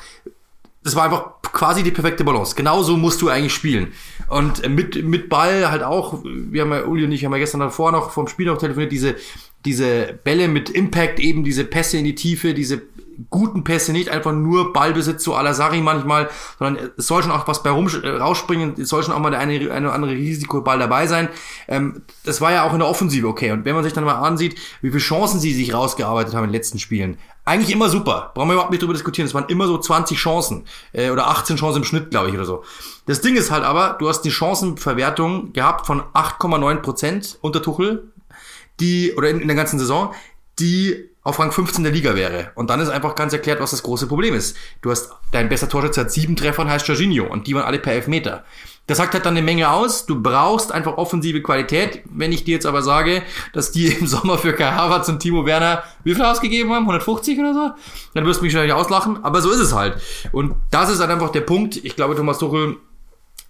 das 0.89 0.97
war 0.97 1.05
einfach 1.05 1.43
quasi 1.43 1.83
die 1.83 1.91
perfekte 1.91 2.25
Balance. 2.25 2.55
Genauso 2.55 2.97
musst 2.97 3.21
du 3.21 3.29
eigentlich 3.29 3.53
spielen. 3.53 3.93
Und 4.29 4.67
mit, 4.69 5.05
mit 5.05 5.29
Ball 5.29 5.71
halt 5.71 5.83
auch, 5.83 6.21
wir 6.25 6.63
haben 6.63 6.73
ja, 6.73 6.85
Uli 6.85 7.05
und 7.05 7.13
ich 7.13 7.25
haben 7.25 7.33
ja 7.33 7.39
gestern 7.39 7.61
davor 7.61 7.93
noch 7.93 8.11
vom 8.11 8.27
Spiel 8.27 8.47
noch 8.47 8.59
telefoniert, 8.59 8.93
diese, 8.93 9.17
diese 9.65 10.19
Bälle 10.25 10.49
mit 10.49 10.71
Impact, 10.71 11.21
eben 11.21 11.45
diese 11.45 11.65
Pässe 11.65 11.99
in 11.99 12.05
die 12.05 12.15
Tiefe, 12.15 12.55
diese 12.55 12.83
guten 13.31 13.65
Pässe, 13.65 13.93
nicht 13.93 14.11
einfach 14.11 14.33
nur 14.33 14.73
Ballbesitz 14.73 15.25
so 15.25 15.35
à 15.35 15.43
la 15.43 15.53
Sari 15.53 15.81
manchmal, 15.81 16.31
sondern 16.59 16.91
es 16.97 17.07
soll 17.07 17.23
schon 17.23 17.33
auch 17.33 17.49
was 17.49 17.63
bei 17.63 17.71
äh, 17.71 18.09
rausspringen, 18.09 18.75
es 18.81 18.89
soll 18.89 19.03
schon 19.03 19.13
auch 19.13 19.19
mal 19.19 19.31
der 19.31 19.41
eine, 19.41 19.73
eine 19.73 19.93
andere 19.93 20.13
Risikoball 20.13 20.79
dabei 20.79 21.07
sein. 21.07 21.29
Ähm, 21.67 22.03
das 22.25 22.41
war 22.41 22.53
ja 22.53 22.63
auch 22.63 22.73
in 22.73 22.79
der 22.79 22.89
Offensive 22.89 23.27
okay. 23.27 23.51
Und 23.51 23.65
wenn 23.65 23.75
man 23.75 23.85
sich 23.85 23.93
dann 23.93 24.05
mal 24.05 24.21
ansieht, 24.21 24.55
wie 24.81 24.91
viele 24.91 25.01
Chancen 25.01 25.41
sie 25.41 25.53
sich 25.53 25.75
rausgearbeitet 25.75 26.35
haben 26.35 26.45
in 26.45 26.51
den 26.51 26.55
letzten 26.55 26.79
Spielen, 26.79 27.19
eigentlich 27.49 27.71
immer 27.71 27.89
super. 27.89 28.31
Brauchen 28.35 28.49
wir 28.49 28.55
überhaupt 28.55 28.71
nicht 28.71 28.83
drüber 28.83 28.93
diskutieren. 28.93 29.27
Es 29.27 29.35
waren 29.35 29.47
immer 29.49 29.67
so 29.67 29.79
20 29.79 30.19
Chancen 30.19 30.67
äh, 30.93 31.11
oder 31.11 31.29
18 31.29 31.57
Chancen 31.57 31.79
im 31.79 31.85
Schnitt, 31.85 32.11
glaube 32.11 32.29
ich, 32.29 32.35
oder 32.35 32.45
so. 32.45 32.63
Das 33.07 33.21
Ding 33.21 33.37
ist 33.37 33.51
halt 33.51 33.65
aber, 33.65 33.97
du 33.99 34.09
hast 34.09 34.23
die 34.23 34.31
Chancenverwertung 34.31 35.53
gehabt 35.53 35.87
von 35.87 36.03
8,9 36.15 36.77
Prozent 36.77 37.39
unter 37.41 37.63
Tuchel, 37.63 38.13
die 38.81 39.15
oder 39.17 39.31
in, 39.31 39.41
in 39.41 39.49
der 39.49 39.57
ganzen 39.57 39.79
Saison, 39.79 40.15
die 40.59 41.09
auf 41.29 41.39
Rang 41.39 41.53
15 41.53 41.85
der 41.85 41.93
Liga 41.93 42.15
wäre. 42.15 42.53
Und 42.55 42.71
dann 42.71 42.81
ist 42.81 42.89
einfach 42.89 43.15
ganz 43.15 43.35
erklärt, 43.35 43.61
was 43.61 43.71
das 43.73 43.83
große 43.83 44.07
Problem 44.07 44.35
ist. 44.35 44.57
Du 44.81 44.91
hast, 44.91 45.11
dein 45.31 45.51
bester 45.51 45.69
Torschütze 45.69 46.01
hat 46.01 46.11
sieben 46.11 46.37
Treffer 46.37 46.63
und 46.63 46.71
heißt 46.71 46.89
Jorginho 46.89 47.27
und 47.27 47.47
die 47.47 47.55
waren 47.55 47.65
alle 47.65 47.79
per 47.79 47.93
Elfmeter. 47.93 48.45
Das 48.87 48.97
sagt 48.97 49.13
halt 49.13 49.27
dann 49.27 49.37
eine 49.37 49.45
Menge 49.45 49.71
aus. 49.71 50.07
Du 50.07 50.23
brauchst 50.23 50.73
einfach 50.73 50.97
offensive 50.97 51.43
Qualität. 51.43 52.03
Wenn 52.07 52.33
ich 52.33 52.45
dir 52.45 52.55
jetzt 52.55 52.65
aber 52.65 52.81
sage, 52.81 53.23
dass 53.53 53.71
die 53.71 53.87
im 54.01 54.07
Sommer 54.07 54.39
für 54.39 54.55
Kai 54.55 54.71
Havertz 54.71 55.11
und 55.11 55.21
Timo 55.21 55.45
Werner 55.45 55.85
wie 56.05 56.15
viel 56.15 56.25
ausgegeben 56.25 56.73
haben? 56.73 56.85
150 56.85 57.39
oder 57.39 57.53
so? 57.53 57.71
Dann 58.15 58.25
wirst 58.25 58.41
du 58.41 58.45
mich 58.45 58.55
wahrscheinlich 58.55 58.75
auslachen. 58.75 59.23
Aber 59.23 59.43
so 59.43 59.51
ist 59.51 59.61
es 59.61 59.75
halt. 59.75 60.01
Und 60.33 60.55
das 60.71 60.89
ist 60.89 61.01
halt 61.01 61.11
einfach 61.11 61.31
der 61.31 61.43
Punkt. 61.43 61.77
Ich 61.77 61.97
glaube, 61.97 62.17
Thomas 62.17 62.39
Tuchel 62.39 62.79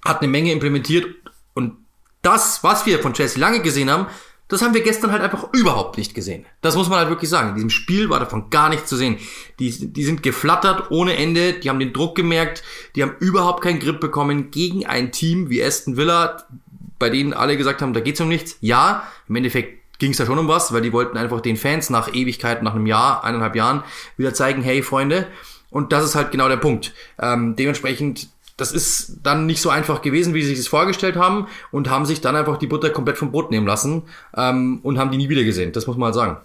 hat 0.05 0.21
eine 0.21 0.29
Menge 0.29 0.51
implementiert 0.51 1.07
und 1.55 1.77
das, 2.23 2.65
was 2.65 2.85
wir 2.87 2.99
von 2.99 3.15
Chelsea 3.15 3.41
lange 3.41 3.61
gesehen 3.61 3.91
haben, 3.91 4.07
das 4.49 4.63
haben 4.63 4.73
wir 4.73 4.81
gestern 4.83 5.13
halt 5.13 5.23
einfach 5.23 5.53
überhaupt 5.53 5.99
nicht 5.99 6.15
gesehen. 6.15 6.47
Das 6.63 6.75
muss 6.75 6.89
man 6.89 6.99
halt 6.99 7.11
wirklich 7.11 7.31
sagen. 7.31 7.51
In 7.51 7.55
diesem 7.55 7.71
Spiel 7.71 8.09
war 8.09 8.19
davon 8.19 8.49
gar 8.49 8.71
nichts 8.71 8.89
zu 8.89 8.97
sehen. 8.97 9.19
Die, 9.59 9.93
die 9.93 10.05
sind 10.05 10.23
geflattert 10.23 10.91
ohne 10.91 11.17
Ende, 11.17 11.53
die 11.53 11.69
haben 11.69 11.79
den 11.79 11.93
Druck 11.93 12.17
gemerkt, 12.17 12.63
die 12.97 13.03
haben 13.03 13.15
überhaupt 13.21 13.63
keinen 13.63 13.79
Grip 13.79 14.01
bekommen 14.01 14.51
gegen 14.51 14.87
ein 14.87 15.13
Team 15.13 15.51
wie 15.51 15.63
Aston 15.63 15.97
Villa, 15.99 16.45
bei 16.99 17.11
denen 17.11 17.35
alle 17.35 17.57
gesagt 17.57 17.83
haben, 17.83 17.93
da 17.93 18.01
geht's 18.01 18.21
um 18.21 18.29
nichts. 18.29 18.57
Ja, 18.61 19.07
im 19.29 19.37
Endeffekt 19.37 19.99
ging 19.99 20.13
es 20.13 20.17
da 20.17 20.27
schon 20.27 20.39
um 20.39 20.49
was, 20.49 20.73
weil 20.73 20.81
die 20.81 20.93
wollten 20.93 21.19
einfach 21.19 21.41
den 21.41 21.57
Fans 21.57 21.91
nach 21.91 22.13
Ewigkeit, 22.13 22.63
nach 22.63 22.75
einem 22.75 22.87
Jahr, 22.87 23.25
eineinhalb 23.25 23.55
Jahren 23.55 23.83
wieder 24.17 24.33
zeigen, 24.33 24.63
hey 24.63 24.83
Freunde. 24.83 25.27
Und 25.71 25.93
das 25.93 26.05
ist 26.05 26.15
halt 26.15 26.31
genau 26.31 26.49
der 26.49 26.57
Punkt. 26.57 26.95
Ähm, 27.21 27.55
dementsprechend 27.55 28.29
das 28.59 28.73
ist 28.73 29.19
dann 29.23 29.47
nicht 29.47 29.63
so 29.63 29.71
einfach 29.71 30.03
gewesen, 30.03 30.35
wie 30.35 30.43
sie 30.43 30.49
sich 30.49 30.59
das 30.59 30.69
vorgestellt 30.69 31.17
haben 31.17 31.47
und 31.71 31.89
haben 31.89 32.05
sich 32.05 32.21
dann 32.21 32.37
einfach 32.37 32.59
die 32.59 32.67
Butter 32.67 32.91
komplett 32.91 33.17
vom 33.17 33.31
Brot 33.31 33.51
nehmen 33.51 33.67
lassen 33.67 34.03
ähm, 34.37 34.81
und 34.83 34.99
haben 34.99 35.11
die 35.11 35.17
nie 35.17 35.29
wieder 35.29 35.45
gesehen. 35.45 35.73
Das 35.73 35.87
muss 35.87 35.97
man 35.97 36.07
halt 36.07 36.17
sagen. 36.17 36.37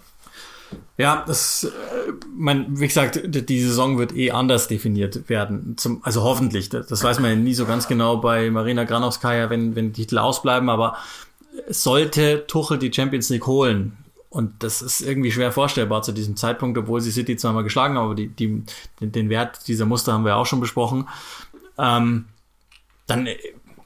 Ja, 0.96 1.24
das, 1.26 1.64
äh, 1.64 2.12
mein, 2.36 2.66
wie 2.78 2.86
gesagt, 2.86 3.20
die 3.24 3.60
Saison 3.60 3.98
wird 3.98 4.16
eh 4.16 4.30
anders 4.30 4.68
definiert 4.68 5.28
werden. 5.28 5.76
Zum, 5.76 6.00
also 6.04 6.22
hoffentlich. 6.22 6.68
Das 6.68 7.02
weiß 7.02 7.18
man 7.18 7.30
ja 7.30 7.36
nie 7.36 7.54
so 7.54 7.66
ganz 7.66 7.88
genau 7.88 8.18
bei 8.18 8.48
Marina 8.48 8.84
Granowskaja, 8.84 9.50
wenn, 9.50 9.74
wenn 9.74 9.92
Titel 9.92 10.18
ausbleiben, 10.18 10.68
aber 10.68 10.96
sollte 11.68 12.46
Tuchel 12.46 12.78
die 12.78 12.92
Champions 12.92 13.28
League 13.28 13.46
holen, 13.46 13.96
und 14.30 14.64
das 14.64 14.82
ist 14.82 15.00
irgendwie 15.00 15.30
schwer 15.30 15.52
vorstellbar 15.52 16.02
zu 16.02 16.10
diesem 16.10 16.34
Zeitpunkt, 16.34 16.76
obwohl 16.76 17.00
sie 17.00 17.12
City 17.12 17.36
zweimal 17.36 17.62
geschlagen 17.62 17.96
haben, 17.96 18.06
aber 18.06 18.16
die, 18.16 18.26
die, 18.26 18.64
den 19.00 19.30
Wert 19.30 19.68
dieser 19.68 19.86
Muster 19.86 20.12
haben 20.12 20.24
wir 20.24 20.36
auch 20.36 20.46
schon 20.46 20.58
besprochen 20.58 21.06
ähm, 21.78 22.26
dann 23.06 23.26
äh, 23.26 23.36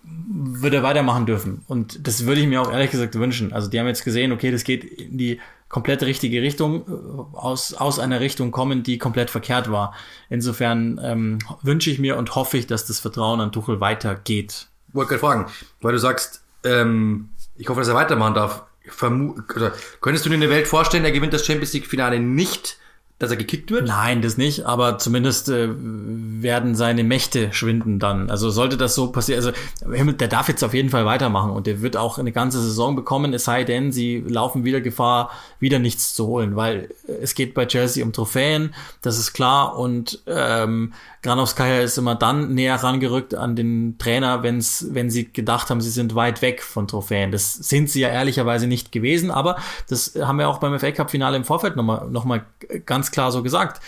würde 0.02 0.76
er 0.78 0.82
weitermachen 0.82 1.26
dürfen. 1.26 1.64
Und 1.66 2.06
das 2.06 2.26
würde 2.26 2.40
ich 2.40 2.46
mir 2.46 2.62
auch 2.62 2.72
ehrlich 2.72 2.90
gesagt 2.90 3.14
wünschen. 3.14 3.52
Also 3.52 3.68
die 3.68 3.78
haben 3.78 3.86
jetzt 3.86 4.04
gesehen, 4.04 4.32
okay, 4.32 4.50
das 4.50 4.64
geht 4.64 4.84
in 4.84 5.18
die 5.18 5.40
komplett 5.68 6.02
richtige 6.02 6.42
Richtung, 6.42 6.82
äh, 6.86 7.36
aus, 7.36 7.74
aus 7.74 7.98
einer 7.98 8.20
Richtung 8.20 8.50
kommen, 8.50 8.82
die 8.82 8.98
komplett 8.98 9.30
verkehrt 9.30 9.70
war. 9.70 9.94
Insofern 10.30 11.00
ähm, 11.02 11.38
wünsche 11.62 11.90
ich 11.90 11.98
mir 11.98 12.16
und 12.16 12.34
hoffe 12.34 12.58
ich, 12.58 12.66
dass 12.66 12.86
das 12.86 13.00
Vertrauen 13.00 13.40
an 13.40 13.52
Tuchel 13.52 13.80
weitergeht. 13.80 14.68
Wollte 14.92 15.10
gerade 15.10 15.20
fragen, 15.20 15.46
weil 15.80 15.92
du 15.92 15.98
sagst, 15.98 16.42
ähm, 16.64 17.30
ich 17.56 17.68
hoffe, 17.68 17.80
dass 17.80 17.88
er 17.88 17.94
weitermachen 17.94 18.34
darf. 18.34 18.64
Vermu 18.86 19.34
oder 19.54 19.72
könntest 20.00 20.24
du 20.24 20.30
dir 20.30 20.36
eine 20.36 20.48
Welt 20.48 20.66
vorstellen, 20.66 21.04
er 21.04 21.12
gewinnt 21.12 21.34
das 21.34 21.44
Champions 21.44 21.74
League 21.74 21.86
Finale 21.86 22.20
nicht 22.20 22.78
dass 23.18 23.30
er 23.30 23.36
gekickt 23.36 23.70
wird? 23.70 23.86
Nein, 23.86 24.22
das 24.22 24.36
nicht, 24.36 24.64
aber 24.64 24.98
zumindest 24.98 25.48
äh, 25.48 25.68
werden 25.70 26.76
seine 26.76 27.02
Mächte 27.02 27.52
schwinden 27.52 27.98
dann. 27.98 28.30
Also 28.30 28.50
sollte 28.50 28.76
das 28.76 28.94
so 28.94 29.08
passieren, 29.08 29.44
also 29.44 30.12
der 30.12 30.28
darf 30.28 30.48
jetzt 30.48 30.62
auf 30.62 30.72
jeden 30.72 30.90
Fall 30.90 31.04
weitermachen 31.04 31.50
und 31.50 31.66
der 31.66 31.82
wird 31.82 31.96
auch 31.96 32.18
eine 32.18 32.30
ganze 32.30 32.60
Saison 32.60 32.94
bekommen, 32.94 33.34
es 33.34 33.44
sei 33.44 33.64
denn, 33.64 33.90
sie 33.90 34.20
laufen 34.26 34.64
wieder 34.64 34.80
Gefahr, 34.80 35.30
wieder 35.58 35.80
nichts 35.80 36.14
zu 36.14 36.26
holen, 36.26 36.54
weil 36.54 36.90
es 37.20 37.34
geht 37.34 37.54
bei 37.54 37.66
Chelsea 37.66 38.04
um 38.04 38.12
Trophäen, 38.12 38.74
das 39.02 39.18
ist 39.18 39.32
klar 39.32 39.76
und 39.76 40.22
ähm, 40.26 40.92
Granovskaya 41.22 41.80
ist 41.80 41.98
immer 41.98 42.14
dann 42.14 42.54
näher 42.54 42.76
rangerückt 42.76 43.34
an 43.34 43.56
den 43.56 43.96
Trainer, 43.98 44.44
wenn's, 44.44 44.86
wenn 44.90 45.10
sie 45.10 45.30
gedacht 45.32 45.68
haben, 45.68 45.80
sie 45.80 45.90
sind 45.90 46.14
weit 46.14 46.42
weg 46.42 46.62
von 46.62 46.86
Trophäen. 46.86 47.32
Das 47.32 47.54
sind 47.54 47.90
sie 47.90 48.00
ja 48.00 48.08
ehrlicherweise 48.08 48.68
nicht 48.68 48.92
gewesen, 48.92 49.32
aber 49.32 49.56
das 49.88 50.14
haben 50.20 50.38
wir 50.38 50.48
auch 50.48 50.58
beim 50.58 50.78
FA 50.78 50.92
Cup 50.92 51.10
Finale 51.10 51.36
im 51.36 51.44
Vorfeld 51.44 51.74
nochmal 51.74 52.08
noch 52.08 52.24
mal 52.24 52.44
ganz 52.86 53.07
klar 53.10 53.32
so 53.32 53.42
gesagt. 53.42 53.80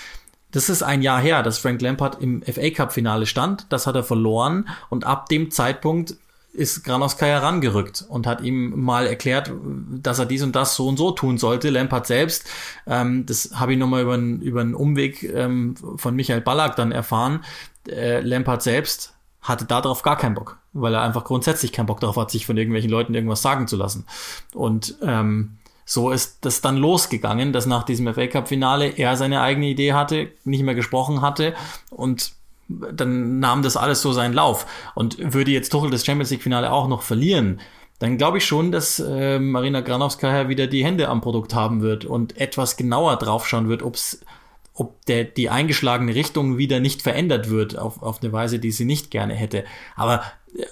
Das 0.53 0.69
ist 0.69 0.83
ein 0.83 1.03
Jahr 1.03 1.21
her, 1.21 1.43
dass 1.43 1.59
Frank 1.59 1.81
Lampard 1.81 2.21
im 2.21 2.43
FA 2.43 2.71
Cup 2.71 2.93
Finale 2.93 3.27
stand. 3.27 3.67
Das 3.69 3.87
hat 3.87 3.95
er 3.95 4.03
verloren 4.03 4.69
und 4.89 5.05
ab 5.05 5.29
dem 5.29 5.51
Zeitpunkt 5.51 6.17
ist 6.53 6.83
Granoskaya 6.83 7.41
herangerückt 7.41 8.05
und 8.09 8.27
hat 8.27 8.41
ihm 8.41 8.83
mal 8.83 9.07
erklärt, 9.07 9.53
dass 10.03 10.19
er 10.19 10.27
dies 10.27 10.43
und 10.43 10.57
das 10.57 10.75
so 10.75 10.89
und 10.89 10.97
so 10.97 11.13
tun 11.13 11.39
sollte. 11.39 11.71
Lampard 11.71 12.07
selbst, 12.07 12.49
ähm, 12.87 13.25
das 13.27 13.53
habe 13.55 13.73
ich 13.73 13.79
nochmal 13.79 14.03
über, 14.03 14.17
über 14.17 14.61
einen 14.61 14.75
Umweg 14.75 15.23
ähm, 15.23 15.77
von 15.97 16.17
Michael 16.17 16.41
Ballack 16.41 16.75
dann 16.75 16.91
erfahren. 16.91 17.45
Äh, 17.89 18.21
Lampard 18.21 18.63
selbst 18.63 19.15
hatte 19.41 19.65
darauf 19.65 20.03
gar 20.03 20.17
keinen 20.17 20.35
Bock, 20.35 20.59
weil 20.73 20.93
er 20.93 21.03
einfach 21.03 21.25
grundsätzlich 21.25 21.73
keinen 21.73 21.87
Bock 21.87 22.01
darauf 22.01 22.17
hat, 22.17 22.31
sich 22.31 22.47
von 22.47 22.57
irgendwelchen 22.57 22.91
Leuten 22.91 23.15
irgendwas 23.15 23.43
sagen 23.43 23.69
zu 23.69 23.77
lassen. 23.77 24.05
Und 24.53 24.97
ähm, 25.03 25.60
so 25.91 26.13
ist 26.13 26.45
das 26.45 26.61
dann 26.61 26.77
losgegangen, 26.77 27.53
dass 27.53 27.67
nach 27.67 27.83
diesem 27.83 28.15
FA 28.15 28.29
Cup 28.29 28.47
Finale 28.47 28.91
er 28.91 29.17
seine 29.17 29.41
eigene 29.41 29.67
Idee 29.67 29.93
hatte, 29.93 30.29
nicht 30.45 30.63
mehr 30.63 30.77
gesprochen 30.77 31.21
hatte 31.21 31.53
und 31.91 32.31
dann 32.69 33.41
nahm 33.41 33.63
das 33.63 33.77
alles 33.77 34.01
so 34.01 34.13
seinen 34.13 34.33
Lauf. 34.33 34.67
Und 34.95 35.35
würde 35.35 35.51
jetzt 35.51 35.71
Tuchel 35.71 35.91
das 35.91 36.07
Champions 36.07 36.31
League 36.31 36.45
Finale 36.45 36.71
auch 36.71 36.87
noch 36.87 37.03
verlieren, 37.03 37.61
dann 37.99 38.19
glaube 38.19 38.39
ich 38.39 38.47
schon, 38.47 38.71
dass 38.71 39.01
äh, 39.01 39.41
Marina 39.41 39.81
Granowskaja 39.81 40.49
wieder 40.49 40.69
die 40.69 40.85
Hände 40.85 41.09
am 41.09 41.21
Produkt 41.21 41.55
haben 41.55 41.83
wird 41.83 42.05
und 42.05 42.37
etwas 42.37 42.77
genauer 42.77 43.17
draufschauen 43.17 43.69
wird, 43.69 43.83
ob's, 43.83 44.21
ob 44.75 45.05
der, 45.07 45.25
die 45.25 45.51
eingeschlagene 45.51 46.15
Richtung 46.15 46.57
wieder 46.57 46.79
nicht 46.79 47.03
verändert 47.03 47.51
wird 47.51 47.77
auf, 47.77 48.01
auf 48.01 48.23
eine 48.23 48.33
Weise, 48.33 48.61
die 48.61 48.71
sie 48.71 48.85
nicht 48.85 49.11
gerne 49.11 49.35
hätte. 49.35 49.65
Aber 49.97 50.23
äh, 50.57 50.67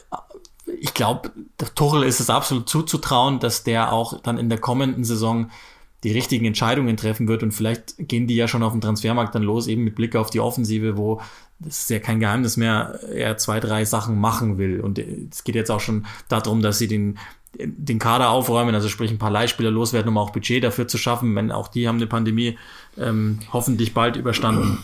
ich 0.81 0.95
glaube, 0.95 1.31
Tuchel 1.75 2.03
ist 2.05 2.21
es 2.21 2.31
absolut 2.31 2.69
zuzutrauen, 2.69 3.41
dass 3.41 3.65
der 3.65 3.93
auch 3.93 4.21
dann 4.21 4.39
in 4.39 4.49
der 4.49 4.59
kommenden 4.59 5.05
Saison 5.05 5.51
die 6.05 6.13
richtigen 6.13 6.47
Entscheidungen 6.47 6.97
treffen 6.97 7.27
wird 7.27 7.43
und 7.43 7.53
vielleicht 7.53 7.95
gehen 7.99 8.29
die 8.29 8.37
ja 8.37 8.47
schon 8.47 8.63
auf 8.63 8.73
dem 8.73 8.81
Transfermarkt 8.81 9.35
dann 9.35 9.43
los, 9.43 9.67
eben 9.67 9.83
mit 9.83 9.97
Blick 9.97 10.15
auf 10.15 10.31
die 10.31 10.41
Offensive, 10.41 10.97
wo 10.97 11.21
das 11.61 11.81
ist 11.81 11.91
ja 11.91 11.99
kein 11.99 12.21
Geheimnis 12.21 12.57
mehr, 12.57 13.01
er 13.13 13.37
zwei, 13.37 13.59
drei 13.59 13.85
Sachen 13.85 14.21
machen 14.21 14.59
will. 14.59 14.81
Und 14.81 14.99
es 14.99 15.43
geht 15.43 15.57
jetzt 15.57 15.71
auch 15.71 15.81
schon 15.81 16.07
darum, 16.29 16.63
dass 16.63 16.79
sie 16.79 16.87
den, 16.87 17.19
den 17.55 17.99
Kader 17.99 18.31
aufräumen, 18.31 18.75
also 18.75 18.89
sprich 18.89 19.11
ein 19.11 19.19
paar 19.19 19.33
Leihspieler 19.33 19.71
loswerden, 19.71 20.09
um 20.09 20.19
auch 20.19 20.31
Budget 20.31 20.63
dafür 20.63 20.87
zu 20.87 20.99
schaffen. 20.99 21.35
Wenn 21.35 21.51
auch 21.51 21.67
die 21.67 21.89
haben 21.89 21.97
eine 21.97 22.07
Pandemie 22.07 22.57
ähm, 22.97 23.41
hoffentlich 23.53 23.93
bald 23.93 24.17
überstanden. 24.17 24.79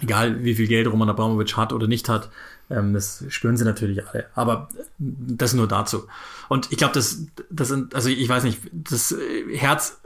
Egal 0.00 0.42
wie 0.42 0.54
viel 0.54 0.68
Geld 0.68 0.86
Roman 0.86 1.10
Abramovic 1.10 1.56
hat 1.56 1.72
oder 1.72 1.86
nicht 1.86 2.08
hat, 2.08 2.30
ähm, 2.70 2.92
das 2.92 3.24
spüren 3.28 3.56
sie 3.56 3.64
natürlich 3.64 4.06
alle. 4.08 4.26
Aber 4.34 4.68
das 4.98 5.54
nur 5.54 5.68
dazu. 5.68 6.06
Und 6.48 6.72
ich 6.72 6.78
glaube, 6.78 6.94
das, 6.94 7.26
das 7.50 7.68
sind, 7.68 7.94
also 7.94 8.08
ich 8.08 8.28
weiß 8.28 8.44
nicht, 8.44 8.60
das 8.72 9.14
Herz 9.52 10.00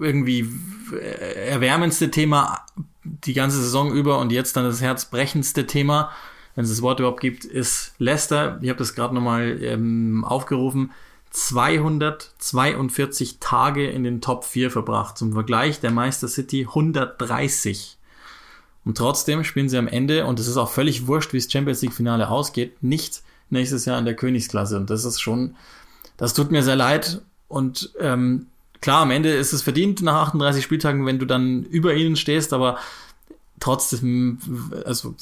irgendwie 0.00 0.48
erwärmendste 0.92 2.10
Thema 2.10 2.64
die 3.04 3.34
ganze 3.34 3.58
Saison 3.58 3.92
über 3.92 4.18
und 4.18 4.32
jetzt 4.32 4.56
dann 4.56 4.64
das 4.64 4.80
herzbrechendste 4.80 5.66
Thema, 5.66 6.10
wenn 6.54 6.64
es 6.64 6.70
das 6.70 6.82
Wort 6.82 7.00
überhaupt 7.00 7.20
gibt, 7.20 7.44
ist 7.44 7.94
Leicester. 7.98 8.58
Ich 8.62 8.68
habe 8.68 8.78
das 8.78 8.94
gerade 8.94 9.14
nochmal 9.14 9.62
ähm, 9.62 10.24
aufgerufen. 10.24 10.92
242 11.30 13.38
Tage 13.40 13.90
in 13.90 14.04
den 14.04 14.20
Top 14.20 14.44
4 14.44 14.70
verbracht. 14.70 15.18
Zum 15.18 15.32
Vergleich 15.32 15.80
der 15.80 15.90
Meister 15.90 16.28
City 16.28 16.66
130. 16.68 17.98
Und 18.84 18.98
trotzdem 18.98 19.44
spielen 19.44 19.68
sie 19.68 19.78
am 19.78 19.88
Ende, 19.88 20.26
und 20.26 20.38
es 20.38 20.46
ist 20.46 20.56
auch 20.56 20.70
völlig 20.70 21.06
wurscht, 21.06 21.32
wie 21.32 21.38
das 21.38 21.50
Champions 21.50 21.82
League 21.82 21.94
Finale 21.94 22.28
ausgeht, 22.28 22.82
nicht 22.82 23.22
nächstes 23.50 23.84
Jahr 23.86 23.98
in 23.98 24.04
der 24.04 24.14
Königsklasse. 24.14 24.76
Und 24.76 24.90
das 24.90 25.04
ist 25.04 25.20
schon, 25.20 25.56
das 26.16 26.34
tut 26.34 26.50
mir 26.50 26.62
sehr 26.62 26.76
leid. 26.76 27.22
Und 27.48 27.92
ähm, 27.98 28.46
klar, 28.80 29.02
am 29.02 29.10
Ende 29.10 29.32
ist 29.32 29.52
es 29.52 29.62
verdient 29.62 30.02
nach 30.02 30.28
38 30.28 30.62
Spieltagen, 30.62 31.06
wenn 31.06 31.18
du 31.18 31.26
dann 31.26 31.64
über 31.64 31.94
ihnen 31.94 32.16
stehst, 32.16 32.52
aber 32.52 32.78
trotzdem, 33.60 34.38
also 34.84 35.14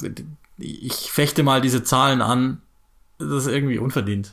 ich 0.59 1.13
fechte 1.13 1.43
mal 1.43 1.61
diese 1.61 1.85
Zahlen 1.85 2.21
an. 2.21 2.61
Das 3.19 3.47
ist 3.47 3.53
irgendwie 3.53 3.79
unverdient. 3.79 4.33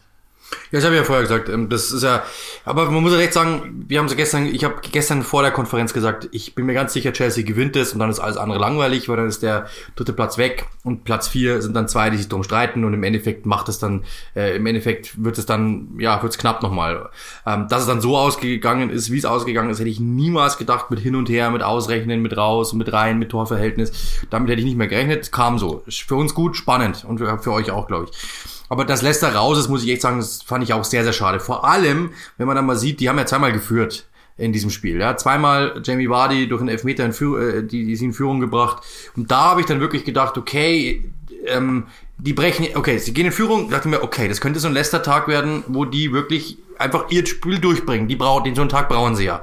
Ja, 0.71 0.77
das 0.77 0.83
habe 0.83 0.95
ich 0.95 1.01
ja 1.01 1.05
vorher 1.05 1.23
gesagt. 1.23 1.49
Ähm, 1.49 1.69
das 1.69 1.91
ist 1.91 2.03
ja, 2.03 2.23
aber 2.65 2.89
man 2.89 3.01
muss 3.01 3.13
ja 3.13 3.19
echt 3.19 3.33
sagen, 3.33 3.85
wir 3.87 3.99
haben 3.99 4.05
es 4.05 4.15
gestern, 4.15 4.45
ich 4.45 4.63
habe 4.63 4.75
gestern 4.91 5.23
vor 5.23 5.41
der 5.41 5.51
Konferenz 5.51 5.93
gesagt, 5.93 6.29
ich 6.31 6.55
bin 6.55 6.65
mir 6.65 6.73
ganz 6.73 6.93
sicher, 6.93 7.11
Chelsea 7.13 7.43
gewinnt 7.43 7.75
es 7.75 7.93
und 7.93 7.99
dann 7.99 8.09
ist 8.09 8.19
alles 8.19 8.37
andere 8.37 8.59
langweilig, 8.59 9.09
weil 9.09 9.17
dann 9.17 9.27
ist 9.27 9.43
der 9.43 9.67
dritte 9.95 10.13
Platz 10.13 10.37
weg 10.37 10.67
und 10.83 11.03
Platz 11.03 11.27
vier 11.27 11.61
sind 11.61 11.75
dann 11.75 11.87
zwei, 11.87 12.09
die 12.09 12.17
sich 12.17 12.29
drum 12.29 12.43
streiten 12.43 12.83
und 12.83 12.93
im 12.93 13.03
Endeffekt 13.03 13.45
macht 13.45 13.69
es 13.69 13.79
dann, 13.79 14.03
äh, 14.35 14.55
im 14.55 14.65
Endeffekt 14.65 15.23
wird 15.23 15.37
es 15.37 15.45
dann, 15.45 15.95
ja, 15.97 16.21
wird 16.21 16.33
es 16.33 16.37
knapp 16.37 16.61
nochmal. 16.61 17.09
Ähm, 17.45 17.67
dass 17.67 17.81
es 17.81 17.87
dann 17.87 18.01
so 18.01 18.17
ausgegangen 18.17 18.89
ist, 18.89 19.11
wie 19.11 19.17
es 19.17 19.25
ausgegangen 19.25 19.69
ist, 19.69 19.79
hätte 19.79 19.89
ich 19.89 19.99
niemals 19.99 20.57
gedacht 20.57 20.91
mit 20.91 20.99
hin 20.99 21.15
und 21.15 21.29
her, 21.29 21.49
mit 21.51 21.63
Ausrechnen, 21.63 22.21
mit 22.21 22.37
raus, 22.37 22.73
mit 22.73 22.91
rein, 22.93 23.19
mit 23.19 23.29
Torverhältnis. 23.29 23.91
Damit 24.29 24.49
hätte 24.49 24.59
ich 24.59 24.65
nicht 24.65 24.77
mehr 24.77 24.87
gerechnet. 24.87 25.31
Kam 25.31 25.57
so. 25.59 25.83
Für 25.87 26.15
uns 26.15 26.33
gut, 26.33 26.55
spannend 26.55 27.05
und 27.07 27.19
für, 27.19 27.39
für 27.39 27.51
euch 27.51 27.71
auch, 27.71 27.87
glaube 27.87 28.07
ich. 28.11 28.48
Aber 28.69 28.85
dass 28.85 29.01
Leicester 29.01 29.33
raus 29.33 29.57
ist, 29.57 29.67
muss 29.67 29.83
ich 29.83 29.89
echt 29.89 30.01
sagen, 30.01 30.19
das 30.19 30.43
fand 30.43 30.63
ich 30.63 30.73
auch 30.73 30.83
sehr, 30.83 31.03
sehr 31.03 31.13
schade. 31.13 31.39
Vor 31.39 31.65
allem, 31.65 32.11
wenn 32.37 32.47
man 32.47 32.55
dann 32.55 32.65
mal 32.65 32.77
sieht, 32.77 32.99
die 32.99 33.09
haben 33.09 33.17
ja 33.17 33.25
zweimal 33.25 33.51
geführt 33.51 34.05
in 34.37 34.53
diesem 34.53 34.69
Spiel. 34.69 34.99
Ja, 34.99 35.17
zweimal 35.17 35.81
Jamie 35.83 36.09
Vardy 36.09 36.47
durch 36.47 36.61
einen 36.61 36.69
Elfmeter 36.69 37.03
in 37.03 37.13
Führung, 37.13 37.41
äh, 37.41 37.63
die, 37.63 37.85
die 37.85 37.95
sie 37.95 38.05
in 38.05 38.13
Führung 38.13 38.39
gebracht. 38.39 38.83
Und 39.17 39.29
da 39.31 39.41
habe 39.41 39.61
ich 39.61 39.67
dann 39.67 39.81
wirklich 39.81 40.05
gedacht, 40.05 40.37
okay, 40.37 41.11
ähm, 41.45 41.87
die 42.17 42.33
brechen, 42.33 42.67
okay, 42.75 42.97
sie 42.97 43.13
gehen 43.13 43.25
in 43.25 43.31
Führung, 43.31 43.69
dachte 43.69 43.87
mir, 43.87 44.03
okay, 44.03 44.27
das 44.27 44.39
könnte 44.39 44.59
so 44.59 44.67
ein 44.67 44.73
Leicester-Tag 44.73 45.27
werden, 45.27 45.63
wo 45.67 45.85
die 45.85 46.13
wirklich 46.13 46.57
einfach 46.77 47.09
ihr 47.09 47.25
Spiel 47.25 47.59
durchbringen. 47.59 48.07
Die 48.07 48.15
brauchen, 48.15 48.45
den 48.45 48.55
so 48.55 48.61
einen 48.61 48.69
Tag 48.69 48.87
brauchen 48.87 49.15
sie 49.15 49.25
ja. 49.25 49.41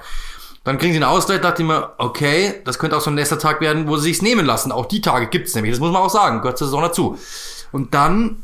Dann 0.64 0.78
kriegen 0.78 0.92
sie 0.92 0.98
einen 0.98 1.10
Ausgleich, 1.10 1.40
dachte 1.40 1.62
ich 1.62 1.68
mir, 1.68 1.92
okay, 1.98 2.54
das 2.64 2.78
könnte 2.78 2.96
auch 2.96 3.00
so 3.00 3.10
ein 3.10 3.16
Leicester-Tag 3.16 3.60
werden, 3.60 3.88
wo 3.88 3.96
sie 3.96 4.04
sich's 4.04 4.22
nehmen 4.22 4.46
lassen. 4.46 4.72
Auch 4.72 4.86
die 4.86 5.00
Tage 5.00 5.28
gibt's 5.28 5.54
nämlich, 5.54 5.72
das 5.72 5.80
muss 5.80 5.92
man 5.92 6.02
auch 6.02 6.10
sagen, 6.10 6.40
gehört 6.40 6.58
zur 6.58 6.66
Saison 6.66 6.82
dazu. 6.82 7.18
Und 7.70 7.94
dann 7.94 8.42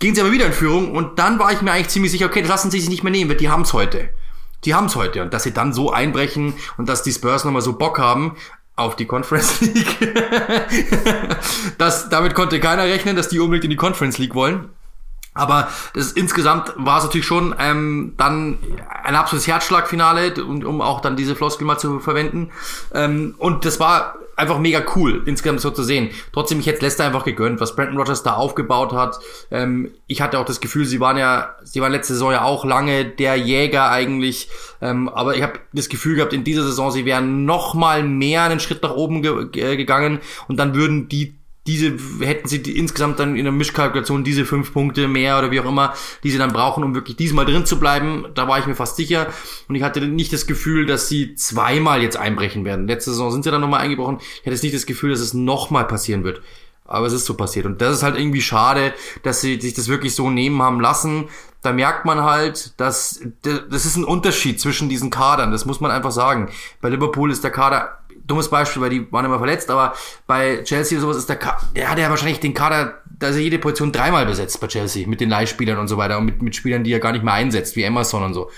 gehen 0.00 0.14
sie 0.14 0.20
aber 0.20 0.32
wieder 0.32 0.46
in 0.46 0.52
Führung 0.52 0.92
und 0.92 1.18
dann 1.18 1.38
war 1.38 1.52
ich 1.52 1.62
mir 1.62 1.70
eigentlich 1.70 1.88
ziemlich 1.88 2.10
sicher, 2.10 2.26
okay, 2.26 2.40
das 2.40 2.48
lassen 2.48 2.70
sie 2.70 2.80
sich 2.80 2.88
nicht 2.88 3.04
mehr 3.04 3.12
nehmen, 3.12 3.36
die 3.36 3.48
haben's 3.48 3.72
heute. 3.72 4.08
Die 4.64 4.74
haben's 4.74 4.96
heute. 4.96 5.22
Und 5.22 5.32
dass 5.32 5.44
sie 5.44 5.52
dann 5.52 5.72
so 5.72 5.92
einbrechen 5.92 6.54
und 6.76 6.88
dass 6.88 7.02
die 7.02 7.12
Spurs 7.12 7.44
nochmal 7.44 7.62
so 7.62 7.74
Bock 7.74 7.98
haben 7.98 8.36
auf 8.76 8.96
die 8.96 9.06
Conference 9.06 9.60
League. 9.60 9.96
das, 11.78 12.08
damit 12.08 12.34
konnte 12.34 12.60
keiner 12.60 12.84
rechnen, 12.84 13.14
dass 13.14 13.28
die 13.28 13.38
unbedingt 13.38 13.64
in 13.64 13.70
die 13.70 13.76
Conference 13.76 14.18
League 14.18 14.34
wollen. 14.34 14.70
Aber 15.32 15.68
das 15.94 16.12
insgesamt 16.12 16.72
war 16.76 16.98
es 16.98 17.04
natürlich 17.04 17.26
schon 17.26 17.54
ähm, 17.58 18.14
dann 18.16 18.58
ein 19.04 19.14
absolutes 19.14 19.46
Herzschlagfinale, 19.46 20.42
um, 20.42 20.64
um 20.64 20.80
auch 20.80 21.00
dann 21.00 21.14
diese 21.14 21.36
Floskel 21.36 21.66
mal 21.66 21.78
zu 21.78 22.00
verwenden. 22.00 22.50
Ähm, 22.92 23.34
und 23.38 23.64
das 23.64 23.78
war 23.78 24.16
einfach 24.40 24.58
mega 24.58 24.82
cool, 24.96 25.22
insgesamt 25.26 25.60
so 25.60 25.70
zu 25.70 25.82
sehen. 25.82 26.10
Trotzdem, 26.32 26.60
ich 26.60 26.66
hätte 26.66 26.82
Leicester 26.82 27.04
einfach 27.04 27.24
gegönnt, 27.24 27.60
was 27.60 27.76
Brandon 27.76 27.98
Rogers 27.98 28.22
da 28.22 28.34
aufgebaut 28.34 28.92
hat. 28.92 29.18
Ähm, 29.50 29.90
ich 30.06 30.20
hatte 30.22 30.38
auch 30.38 30.44
das 30.44 30.60
Gefühl, 30.60 30.86
sie 30.86 31.00
waren 31.00 31.16
ja, 31.16 31.54
sie 31.62 31.80
waren 31.80 31.92
letzte 31.92 32.14
Saison 32.14 32.32
ja 32.32 32.42
auch 32.42 32.64
lange 32.64 33.04
der 33.04 33.36
Jäger 33.36 33.90
eigentlich. 33.90 34.48
Ähm, 34.80 35.08
aber 35.08 35.36
ich 35.36 35.42
habe 35.42 35.60
das 35.72 35.88
Gefühl 35.88 36.16
gehabt, 36.16 36.32
in 36.32 36.44
dieser 36.44 36.62
Saison, 36.62 36.90
sie 36.90 37.04
wären 37.04 37.44
noch 37.44 37.74
mal 37.74 38.02
mehr 38.02 38.42
einen 38.42 38.60
Schritt 38.60 38.82
nach 38.82 38.94
oben 38.94 39.22
ge 39.22 39.76
gegangen 39.76 40.20
und 40.48 40.56
dann 40.56 40.74
würden 40.74 41.08
die 41.08 41.39
diese 41.66 41.96
hätten 42.20 42.48
sie 42.48 42.62
die, 42.62 42.78
insgesamt 42.78 43.18
dann 43.18 43.36
in 43.36 43.44
der 43.44 43.52
Mischkalkulation 43.52 44.24
diese 44.24 44.44
fünf 44.44 44.72
Punkte 44.72 45.08
mehr 45.08 45.38
oder 45.38 45.50
wie 45.50 45.60
auch 45.60 45.66
immer, 45.66 45.94
die 46.24 46.30
sie 46.30 46.38
dann 46.38 46.52
brauchen, 46.52 46.82
um 46.82 46.94
wirklich 46.94 47.16
diesmal 47.16 47.44
drin 47.44 47.66
zu 47.66 47.78
bleiben. 47.78 48.26
Da 48.34 48.48
war 48.48 48.58
ich 48.58 48.66
mir 48.66 48.74
fast 48.74 48.96
sicher. 48.96 49.26
Und 49.68 49.74
ich 49.74 49.82
hatte 49.82 50.00
nicht 50.00 50.32
das 50.32 50.46
Gefühl, 50.46 50.86
dass 50.86 51.08
sie 51.08 51.34
zweimal 51.34 52.02
jetzt 52.02 52.16
einbrechen 52.16 52.64
werden. 52.64 52.88
Letzte 52.88 53.10
Saison 53.10 53.30
sind 53.30 53.44
sie 53.44 53.50
dann 53.50 53.60
nochmal 53.60 53.80
eingebrochen. 53.80 54.18
Ich 54.20 54.46
hatte 54.46 54.64
nicht 54.64 54.74
das 54.74 54.86
Gefühl, 54.86 55.10
dass 55.10 55.20
es 55.20 55.34
nochmal 55.34 55.86
passieren 55.86 56.24
wird. 56.24 56.40
Aber 56.86 57.06
es 57.06 57.12
ist 57.12 57.26
so 57.26 57.34
passiert. 57.34 57.66
Und 57.66 57.80
das 57.80 57.98
ist 57.98 58.02
halt 58.02 58.18
irgendwie 58.18 58.42
schade, 58.42 58.92
dass 59.22 59.40
sie 59.40 59.60
sich 59.60 59.74
das 59.74 59.86
wirklich 59.86 60.14
so 60.14 60.30
nehmen 60.30 60.60
haben 60.62 60.80
lassen. 60.80 61.28
Da 61.62 61.72
merkt 61.72 62.06
man 62.06 62.22
halt, 62.24 62.72
dass 62.80 63.20
das 63.42 63.84
ist 63.84 63.96
ein 63.96 64.04
Unterschied 64.04 64.60
zwischen 64.60 64.88
diesen 64.88 65.10
Kadern. 65.10 65.52
Das 65.52 65.66
muss 65.66 65.80
man 65.80 65.90
einfach 65.90 66.10
sagen. 66.10 66.48
Bei 66.80 66.88
Liverpool 66.88 67.30
ist 67.30 67.44
der 67.44 67.50
Kader 67.52 67.99
dummes 68.30 68.48
Beispiel, 68.48 68.80
weil 68.82 68.90
die 68.90 69.12
waren 69.12 69.24
immer 69.24 69.38
verletzt, 69.38 69.70
aber 69.70 69.94
bei 70.26 70.62
Chelsea 70.62 70.98
oder 70.98 71.02
sowas 71.02 71.16
ist 71.16 71.28
der, 71.28 71.36
Ka 71.36 71.58
der 71.74 71.90
hat 71.90 71.98
ja 71.98 72.08
wahrscheinlich 72.08 72.40
den 72.40 72.54
Kader, 72.54 73.02
da 73.18 73.28
ist 73.28 73.36
ja 73.36 73.42
jede 73.42 73.58
Position 73.58 73.92
dreimal 73.92 74.26
besetzt 74.26 74.60
bei 74.60 74.68
Chelsea 74.68 75.08
mit 75.08 75.20
den 75.20 75.28
Leihspielern 75.28 75.78
und 75.78 75.88
so 75.88 75.96
weiter 75.96 76.18
und 76.18 76.24
mit, 76.24 76.42
mit 76.42 76.56
Spielern, 76.56 76.84
die 76.84 76.92
er 76.92 77.00
gar 77.00 77.12
nicht 77.12 77.24
mehr 77.24 77.34
einsetzt, 77.34 77.76
wie 77.76 77.82
Emerson 77.82 78.22
und 78.22 78.34
so. 78.34 78.50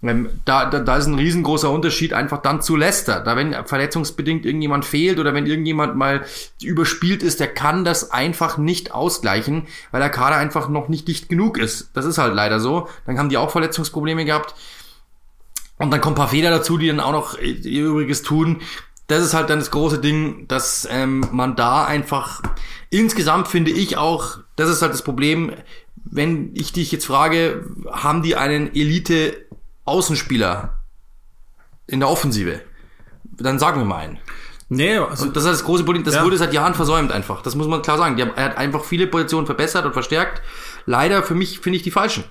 Ähm, 0.00 0.28
da, 0.44 0.66
da, 0.66 0.78
da 0.78 0.96
ist 0.96 1.06
ein 1.06 1.16
riesengroßer 1.16 1.70
Unterschied 1.70 2.12
einfach 2.12 2.40
dann 2.40 2.62
zu 2.62 2.76
Leicester. 2.76 3.20
Da 3.20 3.36
wenn 3.36 3.52
verletzungsbedingt 3.66 4.46
irgendjemand 4.46 4.84
fehlt 4.84 5.18
oder 5.18 5.34
wenn 5.34 5.46
irgendjemand 5.46 5.96
mal 5.96 6.24
überspielt 6.62 7.22
ist, 7.22 7.40
der 7.40 7.48
kann 7.48 7.84
das 7.84 8.12
einfach 8.12 8.58
nicht 8.58 8.92
ausgleichen, 8.92 9.66
weil 9.90 10.00
der 10.00 10.10
Kader 10.10 10.36
einfach 10.36 10.68
noch 10.68 10.88
nicht 10.88 11.08
dicht 11.08 11.28
genug 11.28 11.58
ist. 11.58 11.90
Das 11.94 12.04
ist 12.04 12.18
halt 12.18 12.34
leider 12.34 12.60
so. 12.60 12.88
Dann 13.06 13.18
haben 13.18 13.28
die 13.28 13.38
auch 13.38 13.50
Verletzungsprobleme 13.50 14.24
gehabt. 14.24 14.54
Und 15.78 15.90
dann 15.92 16.00
kommen 16.00 16.14
ein 16.14 16.18
paar 16.18 16.28
Fehler 16.28 16.50
dazu, 16.50 16.76
die 16.76 16.88
dann 16.88 17.00
auch 17.00 17.12
noch 17.12 17.38
ihr 17.38 17.84
Übriges 17.84 18.22
tun 18.22 18.60
das 19.08 19.24
ist 19.24 19.34
halt 19.34 19.50
dann 19.50 19.58
das 19.58 19.70
große 19.70 19.98
Ding, 19.98 20.46
dass 20.48 20.86
ähm, 20.90 21.26
man 21.32 21.56
da 21.56 21.84
einfach 21.84 22.42
insgesamt 22.90 23.48
finde 23.48 23.70
ich 23.70 23.96
auch, 23.96 24.38
das 24.56 24.70
ist 24.70 24.82
halt 24.82 24.92
das 24.92 25.02
Problem, 25.02 25.52
wenn 25.96 26.54
ich 26.54 26.72
dich 26.72 26.92
jetzt 26.92 27.06
frage, 27.06 27.66
haben 27.90 28.22
die 28.22 28.36
einen 28.36 28.74
Elite 28.74 29.46
Außenspieler 29.86 30.78
in 31.86 32.00
der 32.00 32.08
Offensive? 32.08 32.60
Dann 33.24 33.58
sagen 33.58 33.80
wir 33.80 33.86
mal 33.86 33.98
einen. 33.98 34.18
Nee, 34.70 34.98
also 34.98 35.24
und 35.24 35.36
das 35.36 35.44
ist 35.44 35.50
das 35.50 35.64
große 35.64 35.84
Problem, 35.84 36.04
das 36.04 36.16
ja. 36.16 36.24
wurde 36.24 36.36
seit 36.36 36.52
Jahren 36.52 36.74
versäumt 36.74 37.10
einfach. 37.10 37.40
Das 37.40 37.54
muss 37.54 37.66
man 37.66 37.80
klar 37.80 37.96
sagen. 37.96 38.16
Die 38.16 38.22
haben, 38.22 38.32
er 38.36 38.44
hat 38.44 38.58
einfach 38.58 38.84
viele 38.84 39.06
Positionen 39.06 39.46
verbessert 39.46 39.86
und 39.86 39.94
verstärkt. 39.94 40.42
Leider 40.84 41.22
für 41.22 41.34
mich 41.34 41.60
finde 41.60 41.78
ich 41.78 41.82
die 41.82 41.90
falschen. 41.90 42.24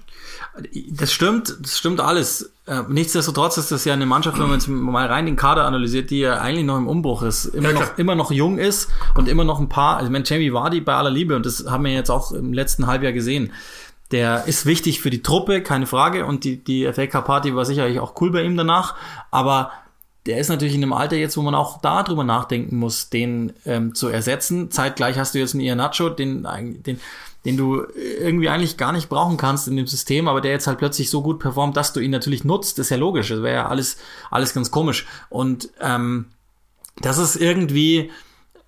Das 0.91 1.11
stimmt, 1.13 1.55
das 1.61 1.77
stimmt 1.77 1.99
alles. 1.99 2.51
Äh, 2.65 2.83
nichtsdestotrotz 2.87 3.57
ist 3.57 3.71
das 3.71 3.85
ja 3.85 3.93
eine 3.93 4.05
Mannschaft, 4.05 4.39
wenn 4.39 4.47
man 4.47 4.53
jetzt 4.53 4.67
mal 4.67 5.07
rein 5.07 5.25
den 5.25 5.35
Kader 5.35 5.65
analysiert, 5.65 6.09
die 6.09 6.19
ja 6.19 6.39
eigentlich 6.39 6.65
noch 6.65 6.77
im 6.77 6.87
Umbruch 6.87 7.23
ist, 7.23 7.45
immer, 7.45 7.71
ja, 7.71 7.79
noch, 7.79 7.97
immer 7.97 8.15
noch 8.15 8.31
jung 8.31 8.57
ist 8.57 8.89
und 9.15 9.27
immer 9.27 9.43
noch 9.43 9.59
ein 9.59 9.69
paar, 9.69 9.97
also 9.97 10.07
ich 10.07 10.11
meine, 10.11 10.25
Jamie 10.25 10.53
Vardy 10.53 10.81
bei 10.81 10.95
aller 10.95 11.09
Liebe 11.09 11.35
und 11.35 11.45
das 11.45 11.65
haben 11.69 11.85
wir 11.85 11.93
jetzt 11.93 12.09
auch 12.09 12.31
im 12.31 12.53
letzten 12.53 12.87
Halbjahr 12.87 13.13
gesehen. 13.13 13.53
Der 14.11 14.45
ist 14.45 14.65
wichtig 14.65 15.01
für 15.01 15.09
die 15.09 15.21
Truppe, 15.21 15.61
keine 15.61 15.85
Frage 15.85 16.25
und 16.25 16.43
die, 16.43 16.63
die 16.63 16.91
FA 16.91 17.07
Cup 17.07 17.25
Party 17.25 17.55
war 17.55 17.65
sicherlich 17.65 17.99
auch 17.99 18.19
cool 18.21 18.31
bei 18.31 18.43
ihm 18.43 18.57
danach, 18.57 18.95
aber 19.31 19.71
der 20.27 20.37
ist 20.37 20.49
natürlich 20.49 20.75
in 20.75 20.83
einem 20.83 20.93
Alter 20.93 21.15
jetzt, 21.15 21.37
wo 21.37 21.41
man 21.41 21.55
auch 21.55 21.81
darüber 21.81 22.23
nachdenken 22.23 22.77
muss, 22.77 23.09
den 23.09 23.53
ähm, 23.65 23.95
zu 23.95 24.09
ersetzen. 24.09 24.69
Zeitgleich 24.69 25.17
hast 25.17 25.33
du 25.33 25.39
jetzt 25.39 25.53
einen 25.53 25.61
Ianacho, 25.61 26.09
den, 26.09 26.47
den 26.85 26.99
den 27.45 27.55
du 27.55 27.85
irgendwie 27.95 28.49
eigentlich 28.49 28.75
gar 28.75 28.91
nicht 28.91 29.07
brauchen 29.07 29.37
kannst 29.37 29.69
in 29.69 29.77
dem 29.77 29.87
System, 29.87 30.27
aber 30.27 30.41
der 30.41 30.51
jetzt 30.51 30.67
halt 30.67 30.79
plötzlich 30.79 31.09
so 31.09 31.21
gut 31.21 31.39
performt, 31.39 31.77
dass 31.77 31.93
du 31.93 32.01
ihn 32.01 32.11
natürlich 32.11 32.43
nutzt, 32.43 32.77
ist 32.77 32.89
ja 32.89 32.97
logisch. 32.97 33.29
Das 33.29 33.41
wäre 33.41 33.55
ja 33.55 33.67
alles, 33.69 33.97
alles 34.29 34.53
ganz 34.53 34.69
komisch. 34.69 35.07
Und 35.29 35.69
ähm, 35.79 36.25
das 36.99 37.17
ist 37.17 37.37
irgendwie 37.37 38.11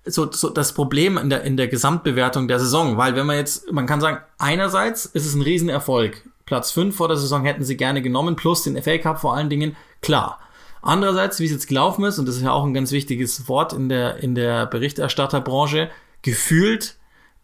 so, 0.06 0.32
so 0.32 0.48
das 0.48 0.72
Problem 0.72 1.18
in 1.18 1.28
der, 1.28 1.42
in 1.42 1.58
der 1.58 1.68
Gesamtbewertung 1.68 2.48
der 2.48 2.58
Saison, 2.58 2.96
weil 2.96 3.16
wenn 3.16 3.26
man 3.26 3.36
jetzt, 3.36 3.70
man 3.70 3.86
kann 3.86 4.00
sagen, 4.00 4.18
einerseits 4.38 5.04
ist 5.04 5.26
es 5.26 5.34
ein 5.34 5.42
Riesenerfolg. 5.42 6.22
Platz 6.46 6.70
5 6.70 6.96
vor 6.96 7.08
der 7.08 7.18
Saison 7.18 7.44
hätten 7.44 7.64
sie 7.64 7.76
gerne 7.76 8.00
genommen, 8.00 8.34
plus 8.34 8.62
den 8.62 8.82
FA 8.82 8.96
Cup 8.96 9.20
vor 9.20 9.36
allen 9.36 9.50
Dingen, 9.50 9.76
klar. 10.00 10.40
Andererseits, 10.82 11.40
wie 11.40 11.44
es 11.44 11.50
jetzt 11.50 11.68
gelaufen 11.68 12.04
ist, 12.04 12.18
und 12.18 12.26
das 12.26 12.36
ist 12.36 12.42
ja 12.42 12.52
auch 12.52 12.64
ein 12.64 12.74
ganz 12.74 12.92
wichtiges 12.92 13.48
Wort 13.48 13.72
in 13.72 13.88
der, 13.88 14.16
in 14.22 14.34
der 14.34 14.66
Berichterstatterbranche, 14.66 15.90
gefühlt 16.22 16.96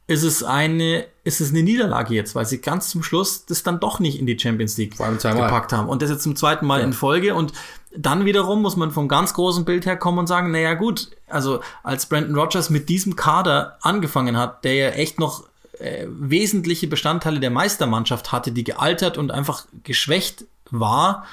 ist 0.08 0.22
es 0.22 0.44
eine, 0.44 1.04
ist 1.24 1.40
es 1.40 1.50
eine 1.50 1.62
Niederlage 1.62 2.14
jetzt, 2.14 2.34
weil 2.34 2.46
sie 2.46 2.60
ganz 2.60 2.90
zum 2.90 3.02
Schluss 3.02 3.44
das 3.44 3.64
dann 3.64 3.80
doch 3.80 3.98
nicht 3.98 4.18
in 4.18 4.26
die 4.26 4.38
Champions 4.38 4.76
League 4.76 4.96
gepackt 4.96 5.72
haben. 5.72 5.88
Und 5.88 6.00
das 6.00 6.10
jetzt 6.10 6.22
zum 6.22 6.36
zweiten 6.36 6.64
Mal 6.64 6.78
ja. 6.78 6.84
in 6.84 6.92
Folge. 6.92 7.34
Und 7.34 7.52
dann 7.96 8.24
wiederum 8.24 8.62
muss 8.62 8.76
man 8.76 8.92
vom 8.92 9.08
ganz 9.08 9.34
großen 9.34 9.64
Bild 9.64 9.84
her 9.84 9.96
kommen 9.96 10.18
und 10.18 10.26
sagen, 10.28 10.52
naja 10.52 10.74
gut, 10.74 11.10
also 11.26 11.60
als 11.82 12.06
Brandon 12.06 12.36
Rogers 12.36 12.70
mit 12.70 12.88
diesem 12.88 13.16
Kader 13.16 13.78
angefangen 13.80 14.36
hat, 14.36 14.64
der 14.64 14.74
ja 14.74 14.88
echt 14.90 15.18
noch 15.18 15.44
äh, 15.80 16.06
wesentliche 16.08 16.86
Bestandteile 16.86 17.40
der 17.40 17.50
Meistermannschaft 17.50 18.30
hatte, 18.30 18.52
die 18.52 18.64
gealtert 18.64 19.18
und 19.18 19.32
einfach 19.32 19.64
geschwächt 19.82 20.44
war, 20.70 21.26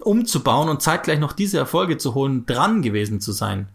umzubauen 0.00 0.68
und 0.68 0.82
zeitgleich 0.82 1.18
noch 1.18 1.32
diese 1.32 1.58
Erfolge 1.58 1.98
zu 1.98 2.14
holen, 2.14 2.46
dran 2.46 2.82
gewesen 2.82 3.20
zu 3.20 3.32
sein 3.32 3.68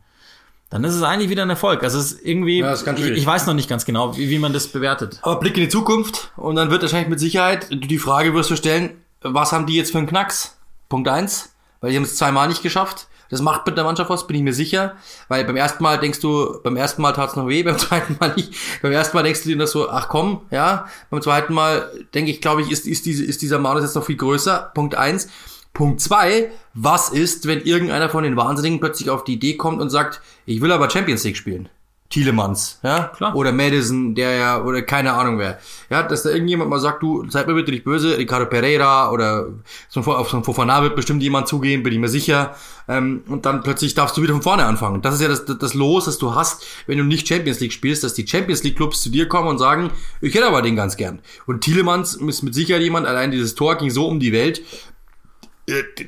dann 0.70 0.84
ist 0.84 0.94
es 0.94 1.02
eigentlich 1.02 1.30
wieder 1.30 1.44
ein 1.44 1.50
Erfolg. 1.50 1.84
Also 1.84 1.98
es 1.98 2.12
ist 2.12 2.26
irgendwie, 2.26 2.60
ja, 2.60 2.72
ist 2.72 2.88
ich, 2.88 3.06
ich, 3.06 3.26
weiß 3.26 3.48
noch 3.48 3.56
nicht 3.56 3.70
ganz 3.70 3.86
genau, 3.86 4.16
wie, 4.18 4.30
wie 4.30 4.38
man 4.38 4.54
das 4.54 4.68
bewertet. 4.68 5.20
Aber 5.24 5.40
Blick 5.40 5.58
in 5.58 5.64
die 5.64 5.70
Zukunft 5.70 6.32
und 6.38 6.56
dann 6.56 6.70
wird 6.70 6.84
wahrscheinlich 6.84 7.10
mit 7.10 7.20
Sicherheit, 7.20 7.68
die 7.72 7.98
Frage 7.98 8.34
wirst 8.34 8.52
du 8.52 8.56
stellen, 8.56 8.92
was 9.22 9.52
haben 9.52 9.66
die 9.66 9.76
jetzt 9.76 9.92
für 9.92 9.98
einen 9.98 10.08
Knacks? 10.08 10.58
Punkt 10.88 11.08
eins, 11.08 11.54
weil 11.82 11.92
die 11.92 11.98
haben 11.98 12.04
es 12.04 12.16
zweimal 12.16 12.48
nicht 12.48 12.64
geschafft. 12.64 13.08
Das 13.32 13.44
macht 13.44 13.68
mit 13.68 13.78
der 13.78 13.84
Mannschaft 13.84 14.10
was, 14.10 14.26
bin 14.26 14.38
ich 14.38 14.42
mir 14.42 14.54
sicher. 14.54 14.96
Weil 15.28 15.46
beim 15.46 15.56
ersten 15.56 15.84
Mal 15.84 16.00
denkst 16.00 16.20
du, 16.20 16.60
beim 16.64 16.76
ersten 16.78 17.02
Mal 17.04 17.14
tat's 17.14 17.36
noch 17.36 17.48
weh, 17.48 17.62
beim 17.64 17.78
zweiten 17.78 18.18
Mal 18.20 18.34
nicht. 18.36 18.54
Beim 18.82 18.92
ersten 18.92 19.16
Mal 19.16 19.24
denkst 19.24 19.44
du 19.44 19.50
dir 19.50 19.58
das 19.58 19.72
so, 19.72 19.90
ach 19.90 20.10
komm, 20.10 20.42
ja. 20.50 20.88
Beim 21.12 21.22
zweiten 21.22 21.54
Mal 21.54 21.92
denke 22.14 22.32
ich, 22.32 22.42
glaube 22.42 22.64
ich, 22.64 22.72
ist, 22.72 22.88
ist, 22.88 23.06
diese, 23.06 23.24
ist 23.24 23.44
dieser 23.44 23.60
Manus 23.60 23.84
jetzt 23.84 23.96
noch 23.96 24.06
viel 24.06 24.18
größer. 24.18 24.72
Punkt 24.74 24.96
eins. 24.96 25.30
Punkt 25.74 26.02
zwei, 26.02 26.52
was 26.74 27.10
ist, 27.10 27.48
wenn 27.48 27.62
irgendeiner 27.62 28.10
von 28.10 28.24
den 28.24 28.36
Wahnsinnigen 28.36 28.80
plötzlich 28.80 29.10
auf 29.10 29.24
die 29.24 29.34
Idee 29.34 29.56
kommt 29.56 29.82
und 29.82 29.90
sagt, 29.90 30.22
ich 30.46 30.62
will 30.62 30.72
aber 30.72 30.90
Champions 30.90 31.24
League 31.24 31.38
spielen? 31.38 31.70
Thielemanns, 32.10 32.80
ja, 32.82 33.12
Klar. 33.16 33.36
oder 33.36 33.52
Madison, 33.52 34.16
der 34.16 34.32
ja, 34.32 34.64
oder 34.64 34.82
keine 34.82 35.14
Ahnung 35.14 35.38
wer, 35.38 35.60
ja, 35.92 36.02
dass 36.02 36.24
da 36.24 36.32
irgendjemand 36.32 36.68
mal 36.68 36.80
sagt, 36.80 37.04
du, 37.04 37.30
seid 37.30 37.46
mir 37.46 37.54
bitte 37.54 37.70
nicht 37.70 37.84
böse, 37.84 38.18
Ricardo 38.18 38.48
Pereira 38.48 39.12
oder 39.12 39.50
so 39.90 40.00
auf 40.02 40.30
so 40.32 40.38
ein 40.38 40.44
Fofana 40.44 40.82
wird 40.82 40.96
bestimmt 40.96 41.22
jemand 41.22 41.48
zugehen, 41.48 41.84
bin 41.84 41.94
ich 41.94 42.00
mir 42.00 42.10
sicher, 42.10 42.56
ähm, 42.88 43.22
und 43.28 43.46
dann 43.46 43.62
plötzlich 43.62 43.94
darfst 43.94 44.18
du 44.18 44.24
wieder 44.24 44.34
von 44.34 44.42
vorne 44.42 44.66
anfangen. 44.66 45.04
Das 45.04 45.14
ist 45.14 45.22
ja 45.22 45.28
das, 45.28 45.46
das 45.46 45.76
Los, 45.76 46.06
das 46.06 46.18
du 46.18 46.34
hast, 46.34 46.66
wenn 46.88 46.98
du 46.98 47.04
nicht 47.04 47.28
Champions 47.28 47.60
League 47.60 47.74
spielst, 47.74 48.04
dass 48.04 48.16
die 48.16 48.28
Champions 48.28 48.64
League 48.64 48.76
Clubs 48.76 49.04
zu 49.04 49.12
dir 49.12 49.28
kommen 49.28 49.48
und 49.48 49.60
sagen, 49.60 49.92
ich 50.20 50.34
hätte 50.34 50.48
aber 50.48 50.64
den 50.64 50.76
ganz 50.76 50.98
gern. 50.98 51.20
Und 51.46 51.62
Thielemanns 51.62 52.16
ist 52.16 52.42
mit 52.42 52.56
Sicherheit 52.56 52.82
jemand, 52.82 53.06
allein 53.06 53.30
dieses 53.30 53.54
Tor 53.54 53.76
ging 53.78 53.92
so 53.92 54.08
um 54.08 54.20
die 54.20 54.34
Welt, 54.34 54.64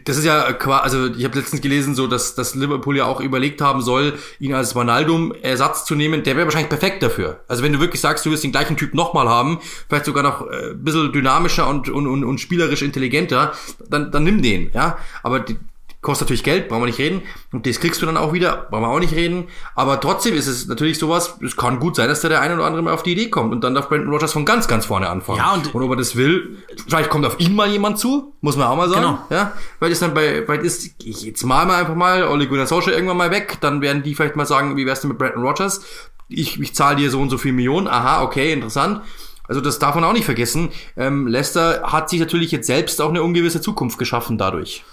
das 0.06 0.18
ist 0.18 0.26
ja 0.26 0.54
quasi, 0.54 0.84
also 0.84 1.08
ich 1.16 1.24
habe 1.24 1.38
letztens 1.38 1.62
gelesen, 1.62 1.96
so 1.96 2.08
dass, 2.08 2.36
dass 2.36 2.56
Liverpool 2.56 2.98
ja 2.98 3.06
auch 3.06 3.22
überlegt 3.22 3.62
haben 3.62 3.82
soll, 3.82 4.18
ihn 4.40 4.54
als 4.54 4.76
Ronaldo-Ersatz 4.76 5.86
zu 5.86 5.96
nehmen. 5.96 6.24
Der 6.24 6.36
wäre 6.36 6.46
wahrscheinlich 6.46 6.70
perfekt 6.70 7.04
dafür. 7.04 7.44
Also 7.48 7.64
wenn 7.64 7.74
du 7.74 7.80
wirklich 7.80 8.02
sagst, 8.02 8.26
du 8.26 8.30
willst 8.30 8.44
den 8.44 8.52
gleichen 8.52 8.78
Typ 8.78 8.94
nochmal 8.94 9.30
haben, 9.30 9.60
vielleicht 9.88 10.06
sogar 10.06 10.24
noch 10.24 10.42
äh, 10.50 10.72
ein 10.72 10.84
bisschen 10.84 11.12
dynamischer 11.12 11.68
und, 11.68 11.90
und, 11.90 12.08
und, 12.08 12.24
und 12.24 12.40
spielerisch 12.40 12.82
intelligenter, 12.82 13.54
dann, 13.90 14.12
dann 14.12 14.24
nimm 14.24 14.42
den, 14.42 14.72
ja. 14.74 14.98
Aber 15.24 15.40
die, 15.40 15.58
Kostet 16.02 16.26
natürlich 16.28 16.44
Geld, 16.44 16.68
brauchen 16.68 16.82
wir 16.82 16.88
nicht 16.88 16.98
reden. 16.98 17.22
Und 17.52 17.68
das 17.68 17.80
kriegst 17.80 18.02
du 18.02 18.08
dann 18.08 18.18
auch 18.18 18.34
wieder, 18.34 18.68
brauchen 18.72 18.82
wir 18.82 18.90
auch 18.90 19.00
nicht 19.00 19.14
reden. 19.14 19.50
Aber 19.76 20.00
trotzdem 20.00 20.34
ist 20.34 20.48
es 20.48 20.66
natürlich 20.68 20.98
sowas, 20.98 21.38
es 21.46 21.56
kann 21.56 21.80
gut 21.80 21.96
sein, 21.96 22.08
dass 22.10 22.22
da 22.22 22.30
der 22.30 22.42
eine 22.42 22.56
oder 22.56 22.66
andere 22.66 22.82
mal 22.82 22.92
auf 22.94 23.04
die 23.04 23.12
Idee 23.12 23.30
kommt. 23.30 23.52
Und 23.54 23.64
dann 23.64 23.76
darf 23.76 23.88
Brandon 23.88 24.10
Rogers 24.12 24.34
von 24.34 24.44
ganz, 24.44 24.68
ganz 24.68 24.88
vorne 24.88 25.08
anfangen. 25.10 25.38
Ja, 25.38 25.54
und- 25.54 25.76
und 25.76 25.84
ob 25.84 25.92
er 25.92 25.96
das 25.98 26.16
will, 26.16 26.58
vielleicht 26.88 27.12
kommt 27.12 27.24
auf 27.28 27.40
ihn 27.40 27.54
mal 27.54 27.70
jemand 27.70 28.00
zu, 28.00 28.34
muss 28.42 28.58
man 28.58 28.66
auch 28.68 28.76
mal 28.76 28.90
sagen. 28.90 29.02
Genau. 29.02 29.20
Ja, 29.30 29.52
weil 29.80 29.92
das 29.92 30.00
dann 30.00 30.16
bei, 30.16 30.48
weil 30.48 30.66
ist, 30.66 30.90
ich 31.04 31.22
jetzt 31.22 31.44
mal 31.44 31.68
mal 31.68 31.80
einfach 31.80 31.94
mal 31.96 32.28
Ole 32.28 32.48
Gunnar 32.48 32.66
Solskjaer 32.66 32.96
irgendwann 32.96 33.18
mal 33.18 33.30
weg, 33.30 33.58
dann 33.62 33.82
werden 33.82 34.02
die 34.02 34.16
vielleicht 34.16 34.36
mal 34.36 34.48
sagen, 34.48 34.78
wie 34.78 34.88
wär's 34.88 35.02
denn 35.02 35.10
mit 35.10 35.20
Brandon 35.20 35.44
Rogers? 35.46 35.82
Ich, 36.30 36.60
ich 36.60 36.74
zahle 36.74 36.96
dir 36.96 37.12
so 37.12 37.22
und 37.22 37.30
so 37.30 37.38
viel 37.38 37.52
Millionen. 37.54 37.88
Aha, 37.88 38.24
okay, 38.24 38.54
interessant. 38.54 39.02
Also 39.48 39.62
das 39.62 39.78
darf 39.80 39.94
man 39.96 40.04
auch 40.04 40.14
nicht 40.14 40.26
vergessen. 40.26 40.70
Ähm, 40.98 41.28
Leicester 41.28 41.84
hat 41.84 42.10
sich 42.10 42.20
natürlich 42.22 42.52
jetzt 42.52 42.68
selbst 42.68 43.02
auch 43.02 43.10
eine 43.10 43.22
ungewisse 43.22 43.62
Zukunft 43.62 44.00
geschaffen 44.00 44.38
dadurch. 44.40 44.84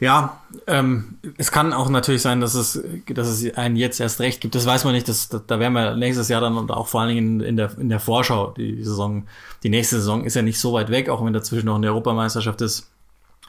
Ja, 0.00 0.40
ähm, 0.66 1.18
es 1.36 1.52
kann 1.52 1.74
auch 1.74 1.90
natürlich 1.90 2.22
sein, 2.22 2.40
dass 2.40 2.54
es, 2.54 2.82
dass 3.06 3.28
es 3.28 3.54
einen 3.54 3.76
jetzt 3.76 4.00
erst 4.00 4.18
recht 4.20 4.40
gibt. 4.40 4.54
Das 4.54 4.64
weiß 4.64 4.84
man 4.84 4.94
nicht. 4.94 5.06
Das, 5.08 5.28
da, 5.28 5.42
da 5.46 5.60
werden 5.60 5.74
wir 5.74 5.94
nächstes 5.94 6.28
Jahr 6.28 6.40
dann 6.40 6.56
und 6.56 6.70
auch 6.70 6.88
vor 6.88 7.02
allen 7.02 7.14
Dingen 7.14 7.40
in, 7.40 7.56
der, 7.58 7.78
in 7.78 7.90
der 7.90 8.00
Vorschau, 8.00 8.52
die 8.56 8.82
Saison, 8.82 9.26
die 9.62 9.68
nächste 9.68 9.96
Saison 9.96 10.24
ist 10.24 10.34
ja 10.34 10.42
nicht 10.42 10.58
so 10.58 10.72
weit 10.72 10.88
weg, 10.88 11.10
auch 11.10 11.22
wenn 11.22 11.34
dazwischen 11.34 11.66
noch 11.66 11.76
eine 11.76 11.88
Europameisterschaft 11.88 12.62
ist. 12.62 12.90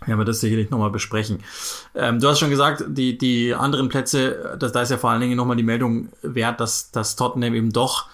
Werden 0.05 0.19
wir 0.19 0.25
das 0.25 0.41
sicherlich 0.41 0.71
nochmal 0.71 0.89
besprechen. 0.89 1.39
Ähm, 1.95 2.19
du 2.19 2.27
hast 2.27 2.39
schon 2.39 2.49
gesagt, 2.49 2.83
die, 2.87 3.17
die 3.17 3.53
anderen 3.53 3.87
Plätze, 3.87 4.57
das, 4.59 4.73
da 4.73 4.81
ist 4.81 4.89
ja 4.89 4.97
vor 4.97 5.11
allen 5.11 5.21
Dingen 5.21 5.37
nochmal 5.37 5.55
die 5.55 5.63
Meldung 5.63 6.09
wert, 6.21 6.59
dass, 6.59 6.91
dass 6.91 7.15
Tottenham 7.15 7.53
eben 7.53 7.71
doch 7.71 8.07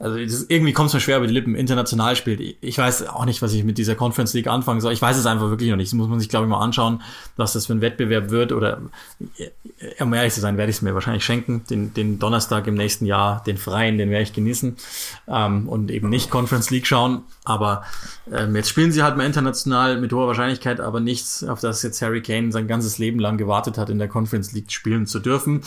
also 0.00 0.18
das, 0.18 0.46
irgendwie 0.48 0.72
kommt 0.72 0.88
es 0.88 0.94
mir 0.94 1.00
schwer 1.00 1.18
über 1.18 1.26
die 1.26 1.34
Lippen, 1.34 1.54
international 1.54 2.16
spielt. 2.16 2.40
Ich- 2.60 2.78
weiß 2.78 3.06
auch 3.08 3.26
nicht, 3.26 3.42
was 3.42 3.52
ich 3.52 3.64
mit 3.64 3.76
dieser 3.76 3.94
Conference 3.94 4.32
League 4.32 4.46
anfangen 4.46 4.80
soll. 4.80 4.94
Ich 4.94 5.02
weiß 5.02 5.18
es 5.18 5.26
einfach 5.26 5.50
wirklich 5.50 5.68
noch 5.68 5.76
nicht. 5.76 5.88
Das 5.92 5.94
muss 5.94 6.08
man 6.08 6.18
sich, 6.18 6.30
glaube 6.30 6.46
ich, 6.46 6.50
mal 6.50 6.60
anschauen, 6.60 7.02
was 7.36 7.52
das 7.52 7.66
für 7.66 7.74
ein 7.74 7.82
Wettbewerb 7.82 8.30
wird. 8.30 8.52
Oder 8.52 8.80
äh, 9.36 10.02
um 10.02 10.14
ehrlich 10.14 10.32
zu 10.32 10.40
sein, 10.40 10.56
werde 10.56 10.70
ich 10.70 10.76
es 10.76 10.82
mir 10.82 10.94
wahrscheinlich 10.94 11.22
schenken. 11.24 11.64
Den, 11.68 11.92
den 11.92 12.18
Donnerstag 12.18 12.66
im 12.66 12.74
nächsten 12.74 13.04
Jahr, 13.04 13.42
den 13.46 13.58
freien, 13.58 13.98
den 13.98 14.08
werde 14.08 14.22
ich 14.22 14.32
genießen. 14.32 14.76
Ähm, 15.28 15.68
und 15.68 15.90
eben 15.90 16.08
nicht 16.08 16.30
Conference 16.30 16.70
League 16.70 16.86
schauen. 16.86 17.24
Aber 17.44 17.84
ähm, 18.32 18.56
jetzt 18.56 18.70
spielen 18.70 18.92
sie 18.92 19.02
halt 19.02 19.18
mal 19.18 19.26
international 19.26 20.00
mit 20.00 20.14
hoher 20.14 20.28
Wahrscheinlichkeit, 20.28 20.80
aber 20.80 21.00
nichts, 21.00 21.44
auf 21.44 21.60
das 21.60 21.82
jetzt 21.82 22.00
Harry 22.00 22.22
Kane 22.22 22.52
sein 22.52 22.66
ganzes 22.68 22.96
Leben 22.96 23.18
lang 23.18 23.36
gewartet 23.36 23.76
hat, 23.76 23.90
in 23.90 23.98
der 23.98 24.08
Conference 24.08 24.52
League 24.52 24.72
spielen 24.72 25.06
zu 25.06 25.18
dürfen. 25.20 25.60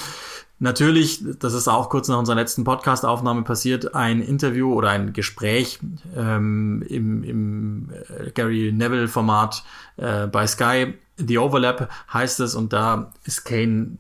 Natürlich, 0.64 1.22
das 1.40 1.54
ist 1.54 1.68
auch 1.68 1.90
kurz 1.90 2.08
nach 2.08 2.18
unserer 2.18 2.38
letzten 2.38 2.64
Podcast-Aufnahme 2.64 3.42
passiert, 3.42 3.96
ein 3.96 4.22
Interview 4.22 4.74
oder 4.74 4.92
ein 4.92 5.12
Gespräch 5.12 5.80
ähm, 6.16 6.82
im, 6.88 7.22
im 7.26 7.90
äh, 7.92 8.32
Gary 8.32 8.72
Neville-Format 8.72 9.62
äh, 9.98 10.26
bei 10.28 10.48
Sky. 10.48 10.94
The 11.18 11.38
Overlap 11.38 11.90
heißt 12.14 12.40
es 12.40 12.56
und 12.56 12.72
da 12.72 13.12
ist 13.26 13.44
Kane 13.44 13.98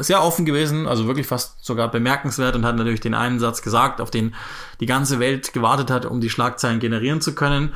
sehr 0.00 0.22
offen 0.22 0.44
gewesen, 0.44 0.86
also 0.86 1.06
wirklich 1.06 1.26
fast 1.26 1.64
sogar 1.64 1.90
bemerkenswert 1.90 2.56
und 2.56 2.66
hat 2.66 2.76
natürlich 2.76 3.00
den 3.00 3.14
einen 3.14 3.40
Satz 3.40 3.62
gesagt, 3.62 4.02
auf 4.02 4.10
den 4.10 4.34
die 4.80 4.86
ganze 4.86 5.18
Welt 5.18 5.54
gewartet 5.54 5.90
hat, 5.90 6.04
um 6.04 6.20
die 6.20 6.28
Schlagzeilen 6.28 6.78
generieren 6.78 7.22
zu 7.22 7.34
können. 7.34 7.72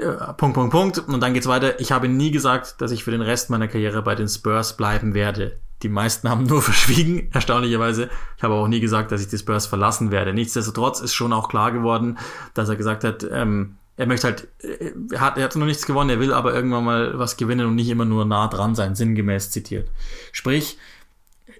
Äh, 0.00 0.32
Punkt, 0.34 0.54
Punkt, 0.54 0.70
Punkt. 0.70 0.98
Und 1.00 1.20
dann 1.20 1.34
geht's 1.34 1.48
weiter. 1.48 1.80
Ich 1.80 1.90
habe 1.90 2.06
nie 2.06 2.30
gesagt, 2.30 2.80
dass 2.80 2.92
ich 2.92 3.02
für 3.02 3.10
den 3.10 3.22
Rest 3.22 3.50
meiner 3.50 3.66
Karriere 3.66 4.02
bei 4.02 4.14
den 4.14 4.28
Spurs 4.28 4.76
bleiben 4.76 5.14
werde. 5.14 5.58
Die 5.84 5.90
meisten 5.90 6.28
haben 6.28 6.44
nur 6.44 6.62
verschwiegen, 6.70 7.28
erstaunlicherweise. 7.32 8.08
Ich 8.36 8.42
habe 8.42 8.54
auch 8.54 8.66
nie 8.66 8.80
gesagt, 8.80 9.12
dass 9.12 9.20
ich 9.20 9.28
die 9.28 9.38
Spurs 9.38 9.66
verlassen 9.66 10.10
werde. 10.10 10.32
Nichtsdestotrotz 10.32 11.00
ist 11.00 11.14
schon 11.14 11.32
auch 11.32 11.48
klar 11.48 11.70
geworden, 11.70 12.18
dass 12.54 12.68
er 12.68 12.76
gesagt 12.76 13.04
hat, 13.04 13.24
ähm, 13.30 13.76
er 13.96 14.06
möchte 14.06 14.26
halt, 14.26 14.48
äh, 14.62 14.92
er 15.12 15.20
hat, 15.20 15.38
er 15.38 15.44
hat 15.44 15.54
noch 15.56 15.66
nichts 15.66 15.86
gewonnen, 15.86 16.10
er 16.10 16.18
will 16.18 16.32
aber 16.32 16.54
irgendwann 16.54 16.84
mal 16.84 17.18
was 17.18 17.36
gewinnen 17.36 17.66
und 17.66 17.74
nicht 17.74 17.90
immer 17.90 18.06
nur 18.06 18.24
nah 18.24 18.48
dran 18.48 18.74
sein, 18.74 18.94
sinngemäß 18.94 19.50
zitiert. 19.50 19.88
Sprich, 20.32 20.78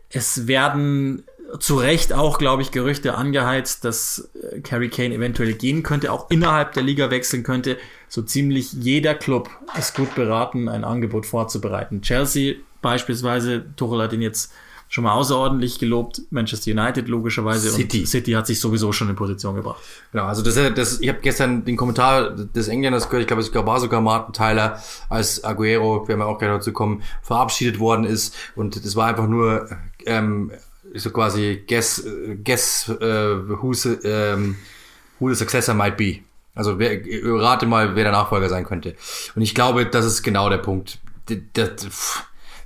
es 0.09 0.47
werden 0.47 1.25
zu 1.61 1.77
Recht 1.77 2.13
auch, 2.13 2.39
glaube 2.39 2.63
ich, 2.63 2.71
Gerüchte 2.71 3.15
angeheizt, 3.15 3.85
dass 3.85 4.31
äh, 4.35 4.63
Harry 4.71 4.89
Kane 4.89 5.15
eventuell 5.15 5.53
gehen 5.53 5.83
könnte, 5.83 6.11
auch 6.11 6.31
innerhalb 6.31 6.73
der 6.73 6.83
Liga 6.83 7.11
wechseln 7.11 7.43
könnte. 7.43 7.77
So 8.09 8.23
ziemlich 8.23 8.73
jeder 8.73 9.15
Club 9.15 9.51
ist 9.79 9.95
gut 9.95 10.15
beraten, 10.15 10.69
ein 10.69 10.85
Angebot 10.85 11.27
vorzubereiten. 11.27 12.03
Chelsea 12.03 12.57
beispielsweise, 12.85 13.65
Tuchel 13.75 14.01
hat 14.01 14.13
ihn 14.13 14.23
jetzt 14.23 14.53
schon 14.89 15.03
mal 15.03 15.15
außerordentlich 15.15 15.81
gelobt, 15.81 16.23
Manchester 16.31 16.71
United 16.71 17.09
logischerweise 17.09 17.71
City. 17.71 18.01
und 18.01 18.07
City 18.07 18.33
hat 18.33 18.47
sich 18.47 18.61
sowieso 18.61 18.93
schon 18.93 19.09
in 19.09 19.17
Position 19.17 19.57
gebracht. 19.57 19.83
Genau, 20.13 20.27
also 20.27 20.43
das, 20.43 20.55
das 20.77 21.01
ich 21.01 21.09
habe 21.09 21.19
gestern 21.21 21.65
den 21.65 21.77
Kommentar 21.77 22.31
des 22.31 22.69
Engländers 22.69 23.09
gehört, 23.09 23.23
ich 23.23 23.27
glaube, 23.27 23.43
es 23.43 23.53
war 23.53 23.81
sogar 23.81 24.01
Martin 24.01 24.33
Tyler, 24.35 24.81
als 25.09 25.43
Aguero, 25.43 26.07
werden 26.07 26.21
wir 26.21 26.27
auch 26.27 26.39
gleich 26.39 26.51
dazu 26.51 26.73
kommen, 26.73 27.03
verabschiedet 27.23 27.81
worden 27.81 28.05
ist 28.05 28.37
und 28.55 28.85
das 28.85 28.95
war 28.95 29.09
einfach 29.09 29.27
nur 29.27 29.69
ähm, 30.07 30.53
so 30.95 31.11
quasi 31.11 31.65
guess, 31.67 32.07
guess 32.45 32.89
äh, 32.89 33.63
who's, 33.63 33.89
ähm, 34.05 34.57
who 35.19 35.31
the 35.31 35.35
successor 35.35 35.75
might 35.75 35.97
be. 35.97 36.19
Also 36.55 36.79
wer, 36.79 37.01
rate 37.25 37.67
mal, 37.67 37.97
wer 37.97 38.05
der 38.05 38.13
Nachfolger 38.13 38.49
sein 38.49 38.65
könnte. 38.65 38.95
Und 39.35 39.43
ich 39.43 39.57
glaube, 39.57 39.87
das 39.87 40.05
ist 40.05 40.23
genau 40.23 40.49
der 40.49 40.59
Punkt. 40.59 41.01
Der, 41.29 41.67
pff, 41.67 42.23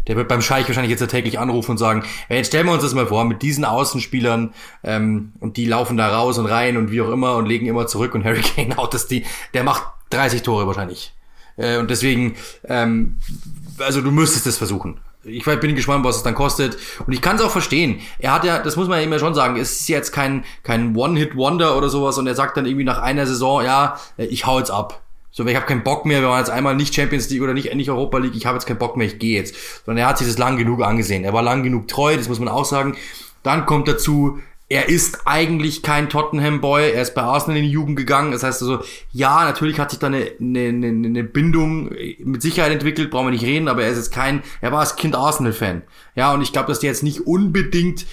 der 0.09 0.17
wird 0.17 0.29
beim 0.29 0.43
Scheich 0.43 0.67
wahrscheinlich 0.67 0.91
jetzt 0.91 1.09
täglich 1.11 1.39
anrufen 1.39 1.73
und 1.73 1.79
sagen, 1.79 2.03
ja, 2.29 2.37
jetzt 2.37 2.49
stellen 2.49 2.67
wir 2.67 2.73
uns 2.73 2.83
das 2.83 2.95
mal 2.95 3.07
vor, 3.07 3.25
mit 3.25 3.43
diesen 3.43 3.65
Außenspielern 3.65 4.53
ähm, 4.83 5.33
und 5.39 5.57
die 5.57 5.67
laufen 5.67 5.97
da 5.97 6.09
raus 6.09 6.39
und 6.39 6.47
rein 6.47 6.77
und 6.77 6.91
wie 6.91 7.01
auch 7.01 7.11
immer 7.11 7.37
und 7.37 7.47
legen 7.47 7.67
immer 7.67 7.87
zurück 7.87 8.15
und 8.15 8.25
Harry 8.25 8.43
Kane 8.43 8.77
haut 8.77 8.95
das 8.95 9.07
die, 9.07 9.25
der 9.55 9.63
macht 9.63 9.85
30 10.11 10.43
Tore 10.43 10.67
wahrscheinlich. 10.67 11.13
Äh, 11.57 11.77
und 11.79 11.91
deswegen, 11.91 12.37
ähm, 12.65 13.19
also 13.79 14.01
du 14.01 14.11
müsstest 14.11 14.47
es 14.47 14.59
versuchen. 14.59 14.99
Ich 15.25 15.45
bin 15.45 15.75
gespannt, 15.75 16.05
was 16.05 16.17
es 16.17 16.23
dann 16.23 16.35
kostet. 16.35 16.79
Und 17.07 17.13
ich 17.13 17.21
kann 17.21 17.37
es 17.37 17.43
auch 17.43 17.51
verstehen. 17.51 18.01
Er 18.19 18.33
hat 18.33 18.45
ja, 18.45 18.61
das 18.61 18.77
muss 18.77 18.89
man 18.89 18.99
ja 18.99 19.05
immer 19.05 19.19
schon 19.19 19.35
sagen, 19.35 19.57
es 19.57 19.81
ist 19.81 19.89
jetzt 19.89 20.13
kein, 20.13 20.45
kein 20.63 20.97
One-Hit-Wonder 20.97 21.77
oder 21.77 21.91
sowas 21.91 22.17
und 22.17 22.27
er 22.27 22.35
sagt 22.35 22.57
dann 22.57 22.65
irgendwie 22.65 22.85
nach 22.85 22.99
einer 23.03 23.27
Saison, 23.27 23.63
ja, 23.63 23.99
ich 24.17 24.47
hau 24.47 24.59
jetzt 24.59 24.71
ab. 24.71 25.03
So, 25.39 25.47
ich 25.47 25.55
habe 25.55 25.67
keinen 25.67 25.85
Bock 25.85 26.05
mehr, 26.05 26.21
wir 26.21 26.31
waren 26.31 26.41
jetzt 26.41 26.51
einmal 26.51 26.75
nicht 26.75 26.93
Champions 26.93 27.31
League 27.31 27.43
oder 27.43 27.55
nicht, 27.55 27.73
nicht 27.73 27.89
Europa 27.89 28.19
League, 28.19 28.35
ich 28.35 28.45
habe 28.45 28.57
jetzt 28.57 28.67
keinen 28.67 28.79
Bock 28.79 28.97
mehr, 28.97 29.07
ich 29.07 29.21
gehe 29.21 29.39
jetzt. 29.39 29.55
Sondern 29.87 30.03
er 30.03 30.09
hat 30.09 30.19
sich 30.19 30.27
das 30.27 30.37
lang 30.37 30.57
genug 30.57 30.83
angesehen. 30.83 31.23
Er 31.23 31.33
war 31.33 31.43
lang 31.43 31.63
genug 31.63 31.87
treu, 31.87 32.17
das 32.17 32.29
muss 32.29 32.41
man 32.41 32.49
auch 32.49 32.65
sagen. 32.65 32.97
Dann 33.45 33.65
kommt 33.65 33.87
dazu, 33.87 34.41
er 34.69 34.89
ist 34.89 35.21
eigentlich 35.27 35.85
kein 35.85 36.09
Tottenham-Boy, 36.09 36.91
er 36.91 37.03
ist 37.03 37.15
bei 37.15 37.23
Arsenal 37.23 37.59
in 37.59 37.63
die 37.63 37.71
Jugend 37.71 37.97
gegangen. 37.97 38.33
Das 38.33 38.43
heißt 38.43 38.63
also, 38.63 38.81
ja, 39.13 39.45
natürlich 39.45 39.79
hat 39.79 39.91
sich 39.91 40.01
da 40.01 40.09
eine, 40.09 40.27
eine, 40.41 40.89
eine, 40.89 41.23
Bindung 41.23 41.93
mit 42.19 42.43
Sicherheit 42.43 42.73
entwickelt, 42.73 43.13
brauchen 43.13 43.29
wir 43.29 43.31
nicht 43.31 43.45
reden, 43.45 43.69
aber 43.69 43.85
er 43.85 43.91
ist 43.91 43.97
jetzt 43.99 44.13
kein, 44.13 44.43
er 44.61 44.73
war 44.73 44.81
als 44.81 44.97
Kind 44.97 45.15
Arsenal-Fan. 45.15 45.83
Ja, 46.17 46.35
und 46.35 46.43
ich 46.43 46.53
glaube, 46.53 46.67
dass 46.67 46.81
der 46.81 46.91
jetzt 46.91 47.05
nicht 47.05 47.29
unbedingt, 47.29 48.07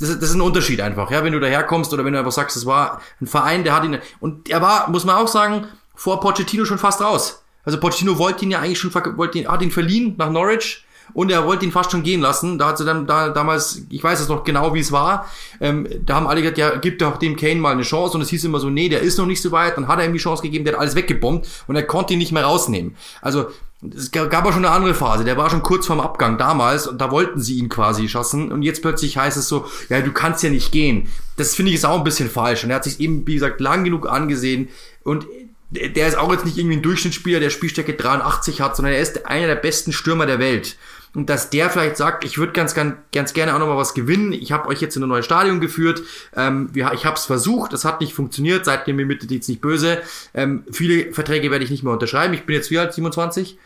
das, 0.00 0.08
ist- 0.08 0.20
das 0.20 0.30
ist 0.30 0.34
ein 0.34 0.40
Unterschied 0.40 0.80
einfach, 0.80 1.12
ja, 1.12 1.22
wenn 1.22 1.32
du 1.32 1.38
daherkommst 1.38 1.94
oder 1.94 2.04
wenn 2.04 2.12
du 2.12 2.18
einfach 2.18 2.32
sagst, 2.32 2.56
es 2.56 2.66
war 2.66 3.00
ein 3.20 3.28
Verein, 3.28 3.62
der 3.62 3.76
hat 3.76 3.84
ihn, 3.84 3.98
und 4.18 4.50
er 4.50 4.60
war, 4.60 4.90
muss 4.90 5.04
man 5.04 5.14
auch 5.14 5.28
sagen, 5.28 5.68
vor 5.96 6.20
Pochettino 6.20 6.64
schon 6.64 6.78
fast 6.78 7.00
raus. 7.00 7.42
Also 7.64 7.80
Pochettino 7.80 8.18
wollte 8.18 8.44
ihn 8.44 8.52
ja 8.52 8.60
eigentlich 8.60 8.78
schon, 8.78 8.94
wollte 8.94 9.38
ihn, 9.38 9.48
hat 9.48 9.62
ihn 9.62 9.72
verliehen 9.72 10.14
nach 10.16 10.30
Norwich 10.30 10.84
und 11.12 11.30
er 11.30 11.44
wollte 11.46 11.64
ihn 11.64 11.72
fast 11.72 11.90
schon 11.90 12.02
gehen 12.02 12.20
lassen. 12.20 12.58
Da 12.58 12.68
hat 12.68 12.78
sie 12.78 12.84
dann 12.84 13.06
da, 13.06 13.30
damals, 13.30 13.82
ich 13.90 14.02
weiß 14.02 14.20
es 14.20 14.28
noch 14.28 14.44
genau, 14.44 14.74
wie 14.74 14.80
es 14.80 14.92
war. 14.92 15.28
Ähm, 15.60 15.88
da 16.04 16.16
haben 16.16 16.26
alle 16.26 16.42
gesagt, 16.42 16.58
ja, 16.58 16.76
gib 16.76 16.98
doch 16.98 17.16
dem 17.16 17.36
Kane 17.36 17.56
mal 17.56 17.72
eine 17.72 17.82
Chance. 17.82 18.16
Und 18.16 18.22
es 18.22 18.28
hieß 18.28 18.44
immer 18.44 18.60
so, 18.60 18.70
nee, 18.70 18.88
der 18.88 19.00
ist 19.00 19.18
noch 19.18 19.26
nicht 19.26 19.42
so 19.42 19.52
weit. 19.52 19.76
Dann 19.76 19.88
hat 19.88 19.98
er 19.98 20.06
ihm 20.06 20.12
die 20.12 20.18
Chance 20.18 20.42
gegeben, 20.42 20.64
der 20.64 20.74
hat 20.74 20.80
alles 20.80 20.94
weggebombt 20.94 21.48
und 21.66 21.76
er 21.76 21.84
konnte 21.84 22.12
ihn 22.12 22.18
nicht 22.18 22.32
mehr 22.32 22.44
rausnehmen. 22.44 22.96
Also 23.20 23.46
es 23.94 24.10
gab 24.10 24.44
auch 24.46 24.52
schon 24.52 24.64
eine 24.64 24.74
andere 24.74 24.94
Phase. 24.94 25.24
Der 25.24 25.36
war 25.36 25.50
schon 25.50 25.62
kurz 25.62 25.86
vorm 25.86 26.00
Abgang 26.00 26.38
damals 26.38 26.86
und 26.86 27.00
da 27.00 27.10
wollten 27.10 27.40
sie 27.40 27.58
ihn 27.58 27.68
quasi 27.68 28.08
schassen. 28.08 28.50
Und 28.50 28.62
jetzt 28.62 28.82
plötzlich 28.82 29.16
heißt 29.16 29.36
es 29.36 29.48
so, 29.48 29.66
ja, 29.88 30.00
du 30.00 30.12
kannst 30.12 30.42
ja 30.42 30.50
nicht 30.50 30.72
gehen. 30.72 31.08
Das 31.36 31.54
finde 31.54 31.70
ich 31.70 31.76
ist 31.76 31.84
auch 31.84 31.98
ein 31.98 32.04
bisschen 32.04 32.30
falsch. 32.30 32.64
Und 32.64 32.70
er 32.70 32.76
hat 32.76 32.84
sich 32.84 33.00
eben, 33.00 33.26
wie 33.26 33.34
gesagt, 33.34 33.60
lang 33.60 33.84
genug 33.84 34.08
angesehen 34.08 34.68
und 35.04 35.26
der, 35.70 36.06
ist 36.06 36.16
auch 36.16 36.30
jetzt 36.32 36.44
nicht 36.44 36.58
irgendwie 36.58 36.76
ein 36.76 36.82
Durchschnittsspieler, 36.82 37.40
der 37.40 37.50
Spielstärke 37.50 37.94
83 37.94 38.60
hat, 38.60 38.76
sondern 38.76 38.94
er 38.94 39.00
ist 39.00 39.26
einer 39.26 39.46
der 39.46 39.56
besten 39.56 39.92
Stürmer 39.92 40.26
der 40.26 40.38
Welt. 40.38 40.76
Und 41.14 41.30
dass 41.30 41.48
der 41.48 41.70
vielleicht 41.70 41.96
sagt, 41.96 42.24
ich 42.24 42.36
würde 42.36 42.52
ganz, 42.52 42.74
ganz, 42.74 42.94
ganz 43.10 43.32
gerne 43.32 43.54
auch 43.54 43.58
noch 43.58 43.68
mal 43.68 43.76
was 43.78 43.94
gewinnen. 43.94 44.32
Ich 44.32 44.52
habe 44.52 44.68
euch 44.68 44.82
jetzt 44.82 44.96
in 44.96 45.02
ein 45.02 45.08
neues 45.08 45.24
Stadion 45.24 45.60
geführt. 45.60 46.02
Ähm, 46.36 46.68
wir, 46.74 46.92
ich 46.92 47.06
habe 47.06 47.16
es 47.16 47.24
versucht, 47.24 47.72
es 47.72 47.86
hat 47.86 48.02
nicht 48.02 48.12
funktioniert. 48.12 48.66
Seid 48.66 48.86
ihr 48.86 48.92
mir 48.92 49.08
bitte 49.08 49.26
jetzt 49.32 49.48
nicht 49.48 49.62
böse. 49.62 50.02
Ähm, 50.34 50.64
viele 50.70 51.12
Verträge 51.14 51.50
werde 51.50 51.64
ich 51.64 51.70
nicht 51.70 51.82
mehr 51.82 51.92
unterschreiben. 51.94 52.34
Ich 52.34 52.44
bin 52.44 52.54
jetzt 52.54 52.70
wie 52.70 52.78
alt? 52.78 52.92
27? 52.92 53.58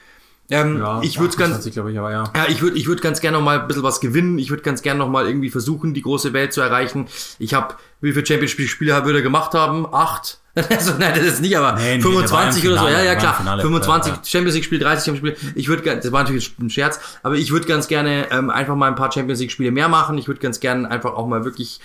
Ähm, 0.53 0.79
ja, 0.79 1.01
ich 1.03 1.19
würde 1.19 1.37
ganz, 1.37 1.65
ich, 1.67 1.79
aber, 1.79 1.91
ja. 1.91 2.09
ja, 2.11 2.47
ich 2.49 2.61
würde, 2.63 2.77
ich 2.77 2.87
würde 2.87 3.03
ganz 3.03 3.21
gerne 3.21 3.39
noch 3.39 3.45
mal 3.45 3.61
ein 3.61 3.69
bisschen 3.69 3.85
was 3.85 4.01
gewinnen. 4.01 4.39
Ich 4.39 4.51
würde 4.51 4.63
ganz 4.63 4.83
gerne 4.83 4.99
noch 4.99 5.09
mal 5.09 5.27
irgendwie 5.27 5.51
versuchen, 5.51 5.93
die 5.93 6.03
große 6.03 6.33
Welt 6.33 6.53
zu 6.53 6.61
erreichen. 6.61 7.07
Ich 7.39 7.55
habe, 7.55 7.75
wie 8.01 8.13
viele 8.13 8.27
Championship-Spiele 8.27 9.05
würde 9.05 9.19
er 9.19 9.23
gemacht 9.23 9.55
haben? 9.55 9.87
Acht. 9.93 10.40
also, 10.69 10.95
nein, 10.99 11.13
das 11.15 11.25
ist 11.25 11.41
nicht, 11.41 11.57
aber 11.57 11.79
nee, 11.79 12.01
25 12.01 12.67
oder 12.67 12.79
so. 12.79 12.89
Ja, 12.89 13.03
ja, 13.03 13.15
klar. 13.15 13.37
25 13.61 14.13
ja, 14.13 14.19
ja. 14.19 14.25
Champions 14.25 14.55
League 14.55 14.65
Spiele, 14.65 14.83
30 14.83 15.05
Champions 15.05 15.25
League 15.25 15.39
Spiele. 15.39 15.53
Ich 15.55 15.69
würde, 15.69 15.97
das 15.97 16.11
war 16.11 16.23
natürlich 16.25 16.53
ein 16.59 16.71
Scherz, 16.71 16.99
aber 17.23 17.37
ich 17.37 17.53
würde 17.53 17.69
ganz 17.69 17.87
gerne 17.87 18.27
ähm, 18.33 18.51
einfach 18.51 18.75
mal 18.75 18.89
ein 18.89 18.97
paar 18.97 19.13
Champions 19.13 19.39
League 19.39 19.53
Spiele 19.53 19.71
mehr 19.71 19.89
machen. 19.89 20.19
Ich 20.19 20.27
würde 20.27 20.41
ganz 20.41 20.59
gerne 20.59 20.91
einfach 20.91 21.15
auch 21.15 21.29
mal 21.29 21.45
wirklich, 21.45 21.79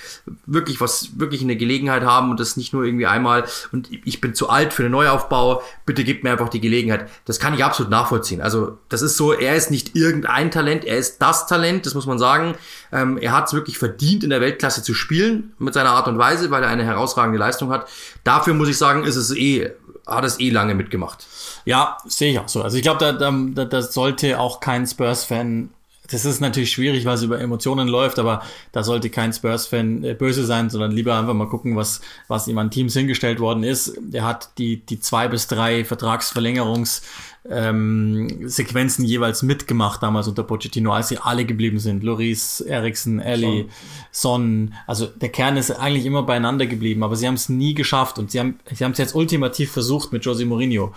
wirklich 0.48 0.82
was, 0.82 1.20
wirklich 1.20 1.44
eine 1.44 1.56
Gelegenheit 1.56 2.04
haben 2.04 2.32
und 2.32 2.40
das 2.40 2.58
nicht 2.58 2.74
nur 2.74 2.84
irgendwie 2.84 3.06
einmal. 3.06 3.46
Und 3.72 3.90
ich 3.92 4.20
bin 4.20 4.34
zu 4.34 4.50
alt 4.50 4.74
für 4.74 4.82
den 4.82 4.92
Neuaufbau. 4.94 5.62
Bitte 5.86 6.04
gebt 6.04 6.24
mir 6.24 6.32
einfach 6.32 6.50
die 6.50 6.62
Gelegenheit. 6.62 7.08
Das 7.26 7.40
kann 7.40 7.54
ich 7.54 7.64
absolut 7.64 7.92
nachvollziehen. 7.92 8.42
Also, 8.42 8.80
das 8.90 9.04
ist 9.04 9.16
so, 9.16 9.32
er 9.32 9.56
ist 9.56 9.70
nicht 9.70 9.96
irgendein 9.96 10.50
Talent, 10.50 10.86
er 10.86 10.98
ist 10.98 11.22
das 11.22 11.46
Talent, 11.46 11.86
das 11.86 11.94
muss 11.94 12.08
man 12.08 12.18
sagen. 12.18 12.56
Ähm, 12.92 13.20
er 13.20 13.32
hat 13.32 13.48
es 13.48 13.54
wirklich 13.54 13.78
verdient, 13.78 14.24
in 14.24 14.32
der 14.32 14.42
Weltklasse 14.42 14.82
zu 14.82 14.96
spielen 14.96 15.54
mit 15.60 15.76
seiner 15.76 15.92
Art 15.92 16.08
und 16.08 16.18
Weise, 16.18 16.50
weil 16.50 16.64
er 16.64 16.70
eine 16.70 16.84
herausragende 16.84 17.38
Leistung 17.38 17.70
hat. 17.70 17.88
Dafür 18.26 18.54
muss 18.54 18.68
ich 18.68 18.78
sagen, 18.78 19.06
ist 19.06 19.16
es 19.16 19.34
eh, 19.34 19.72
hat 20.06 20.26
es 20.26 20.40
eh 20.42 20.50
lange 20.50 20.76
mitgemacht. 20.76 21.26
Ja, 21.64 21.98
sehe 22.06 22.32
ich 22.32 22.40
auch 22.40 22.50
so. 22.50 22.62
Also 22.62 22.76
ich 22.76 22.84
glaube, 22.84 23.00
da, 23.00 23.14
da, 23.14 23.66
da 23.66 23.82
sollte 23.82 24.40
auch 24.40 24.60
kein 24.60 24.86
Spurs-Fan 24.86 25.70
das 26.12 26.26
ist 26.26 26.40
natürlich 26.40 26.72
schwierig, 26.72 27.06
weil 27.06 27.16
es 27.16 27.24
über 27.24 27.40
Emotionen 27.40 27.88
läuft, 27.88 28.20
aber 28.20 28.44
da 28.72 28.84
sollte 28.84 29.10
kein 29.10 29.34
Spurs-Fan 29.34 30.04
äh, 30.04 30.14
böse 30.14 30.46
sein, 30.46 30.70
sondern 30.70 30.92
lieber 30.92 31.18
einfach 31.18 31.34
mal 31.34 31.48
gucken, 31.48 31.76
was, 31.76 32.02
was 32.28 32.48
ihm 32.48 32.58
an 32.58 32.72
Teams 32.72 32.94
hingestellt 32.94 33.40
worden 33.40 33.64
ist. 33.64 33.98
Er 34.12 34.24
hat 34.24 34.50
die, 34.58 34.86
die 34.86 35.00
zwei 35.00 35.28
bis 35.28 35.48
drei 35.48 35.84
Vertragsverlängerungs 35.84 37.02
ähm, 37.50 38.50
Sequenzen 38.50 39.06
jeweils 39.06 39.44
mitgemacht 39.44 40.02
damals 40.02 40.28
unter 40.28 40.44
Pochettino, 40.44 40.92
als 40.94 41.10
sie 41.10 41.18
alle 41.18 41.46
geblieben 41.46 41.80
sind. 41.80 42.04
Loris, 42.04 42.62
Eriksen, 42.62 43.20
Ellie, 43.20 43.68
Son. 44.12 44.74
Also 44.88 45.06
der 45.06 45.30
Kern 45.30 45.58
ist 45.58 45.72
eigentlich 45.72 46.06
immer 46.06 46.24
beieinander 46.24 46.66
geblieben, 46.66 47.04
aber 47.04 47.16
sie 47.16 47.28
haben 47.28 47.36
es 47.36 47.50
nie 47.50 47.74
geschafft 47.74 48.18
und 48.18 48.32
sie 48.32 48.40
haben 48.40 48.60
sie 48.72 48.84
haben 48.84 48.94
es 48.94 48.98
jetzt 48.98 49.16
ultimativ 49.16 49.72
versucht 49.72 50.12
mit 50.12 50.26
Jose 50.26 50.46
Mourinho. 50.46 50.94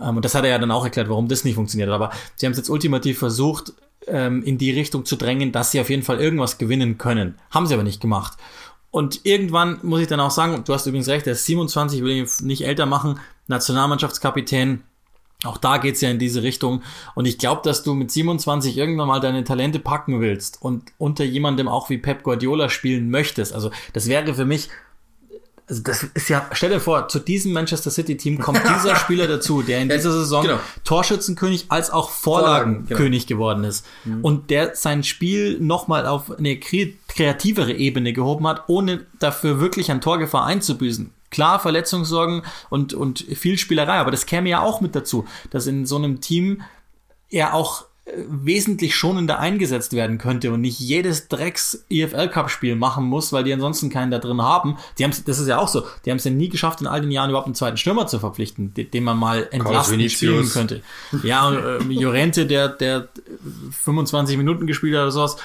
Ähm, 0.00 0.16
und 0.16 0.24
das 0.24 0.34
hat 0.34 0.44
er 0.44 0.50
ja 0.50 0.58
dann 0.58 0.70
auch 0.70 0.84
erklärt, 0.84 1.08
warum 1.08 1.28
das 1.28 1.44
nicht 1.44 1.54
funktioniert 1.54 1.90
hat. 1.90 1.94
Aber 1.94 2.10
sie 2.34 2.46
haben 2.46 2.52
es 2.52 2.58
jetzt 2.58 2.70
ultimativ 2.70 3.18
versucht, 3.18 3.74
ähm, 4.06 4.42
in 4.42 4.58
die 4.58 4.70
Richtung 4.70 5.04
zu 5.04 5.16
drängen, 5.16 5.52
dass 5.52 5.70
sie 5.70 5.80
auf 5.80 5.90
jeden 5.90 6.02
Fall 6.02 6.20
irgendwas 6.20 6.58
gewinnen 6.58 6.98
können. 6.98 7.36
Haben 7.50 7.66
sie 7.66 7.74
aber 7.74 7.82
nicht 7.82 8.00
gemacht. 8.00 8.38
Und 8.90 9.24
irgendwann 9.24 9.78
muss 9.82 10.00
ich 10.00 10.08
dann 10.08 10.18
auch 10.18 10.32
sagen, 10.32 10.64
du 10.64 10.72
hast 10.72 10.86
übrigens 10.86 11.08
recht, 11.08 11.26
der 11.26 11.34
ist 11.34 11.46
27, 11.46 12.02
will 12.02 12.16
ihn 12.16 12.28
nicht 12.42 12.66
älter 12.66 12.86
machen, 12.86 13.20
Nationalmannschaftskapitän, 13.46 14.82
auch 15.44 15.56
da 15.56 15.78
geht's 15.78 16.00
ja 16.00 16.10
in 16.10 16.18
diese 16.18 16.42
Richtung. 16.42 16.82
Und 17.14 17.26
ich 17.26 17.38
glaube, 17.38 17.62
dass 17.64 17.82
du 17.82 17.94
mit 17.94 18.10
27 18.10 18.76
irgendwann 18.76 19.08
mal 19.08 19.20
deine 19.20 19.44
Talente 19.44 19.78
packen 19.78 20.20
willst 20.20 20.60
und 20.60 20.92
unter 20.98 21.24
jemandem 21.24 21.68
auch 21.68 21.88
wie 21.88 21.98
Pep 21.98 22.22
Guardiola 22.22 22.68
spielen 22.68 23.10
möchtest. 23.10 23.54
Also 23.54 23.70
das 23.94 24.06
wäre 24.06 24.34
für 24.34 24.44
mich, 24.44 24.68
also 25.66 25.82
das 25.82 26.02
ist 26.02 26.28
ja, 26.28 26.46
stell 26.52 26.70
dir 26.70 26.80
vor, 26.80 27.08
zu 27.08 27.20
diesem 27.20 27.52
Manchester 27.52 27.90
City 27.90 28.18
Team 28.18 28.38
kommt 28.38 28.60
dieser 28.76 28.96
Spieler 28.96 29.26
dazu, 29.26 29.62
der 29.62 29.80
in 29.80 29.88
dieser 29.88 30.12
Saison 30.12 30.42
genau. 30.42 30.60
Torschützenkönig 30.84 31.66
als 31.68 31.90
auch 31.90 32.10
Vorlagenkönig 32.10 32.88
Vorlagen, 32.88 33.10
genau. 33.10 33.26
geworden 33.26 33.64
ist. 33.64 33.86
Mhm. 34.04 34.22
Und 34.22 34.50
der 34.50 34.74
sein 34.76 35.04
Spiel 35.04 35.58
nochmal 35.58 36.06
auf 36.06 36.38
eine 36.38 36.58
kreativere 36.58 37.72
Ebene 37.72 38.12
gehoben 38.12 38.46
hat, 38.46 38.64
ohne 38.66 39.06
dafür 39.18 39.58
wirklich 39.58 39.90
an 39.90 40.02
Torgefahr 40.02 40.44
einzubüßen. 40.44 41.12
Klar, 41.30 41.60
Verletzungssorgen 41.60 42.42
und, 42.68 42.92
und 42.94 43.20
viel 43.20 43.56
Spielerei, 43.56 43.98
aber 43.98 44.10
das 44.10 44.26
käme 44.26 44.48
ja 44.48 44.60
auch 44.60 44.80
mit 44.80 44.94
dazu, 44.94 45.26
dass 45.50 45.66
in 45.66 45.86
so 45.86 45.96
einem 45.96 46.20
Team 46.20 46.62
er 47.30 47.54
auch 47.54 47.84
äh, 48.04 48.12
wesentlich 48.28 48.96
schonender 48.96 49.38
eingesetzt 49.38 49.92
werden 49.92 50.18
könnte 50.18 50.52
und 50.52 50.60
nicht 50.60 50.80
jedes 50.80 51.28
Drecks 51.28 51.84
EFL 51.88 52.28
Cup 52.28 52.50
Spiel 52.50 52.74
machen 52.74 53.04
muss, 53.04 53.32
weil 53.32 53.44
die 53.44 53.52
ansonsten 53.52 53.90
keinen 53.90 54.10
da 54.10 54.18
drin 54.18 54.42
haben. 54.42 54.76
Die 54.98 55.04
haben 55.04 55.12
das 55.24 55.38
ist 55.38 55.46
ja 55.46 55.58
auch 55.58 55.68
so. 55.68 55.84
Die 56.04 56.10
haben 56.10 56.16
es 56.16 56.24
ja 56.24 56.30
nie 56.32 56.48
geschafft 56.48 56.80
in 56.80 56.86
all 56.86 57.00
den 57.00 57.10
Jahren 57.10 57.30
überhaupt 57.30 57.46
einen 57.46 57.54
zweiten 57.54 57.76
Stürmer 57.76 58.06
zu 58.06 58.18
verpflichten, 58.18 58.74
den, 58.74 58.90
den 58.90 59.04
man 59.04 59.16
mal 59.16 59.46
entlasten 59.50 60.08
spielen 60.10 60.48
könnte. 60.48 60.82
Ja, 61.22 61.46
und, 61.46 61.90
äh, 61.90 61.92
Jorente, 61.92 62.46
der 62.46 62.68
der 62.68 63.08
25 63.70 64.36
Minuten 64.36 64.66
gespielt 64.66 64.96
hat 64.96 65.02
oder 65.02 65.12
sowas 65.12 65.36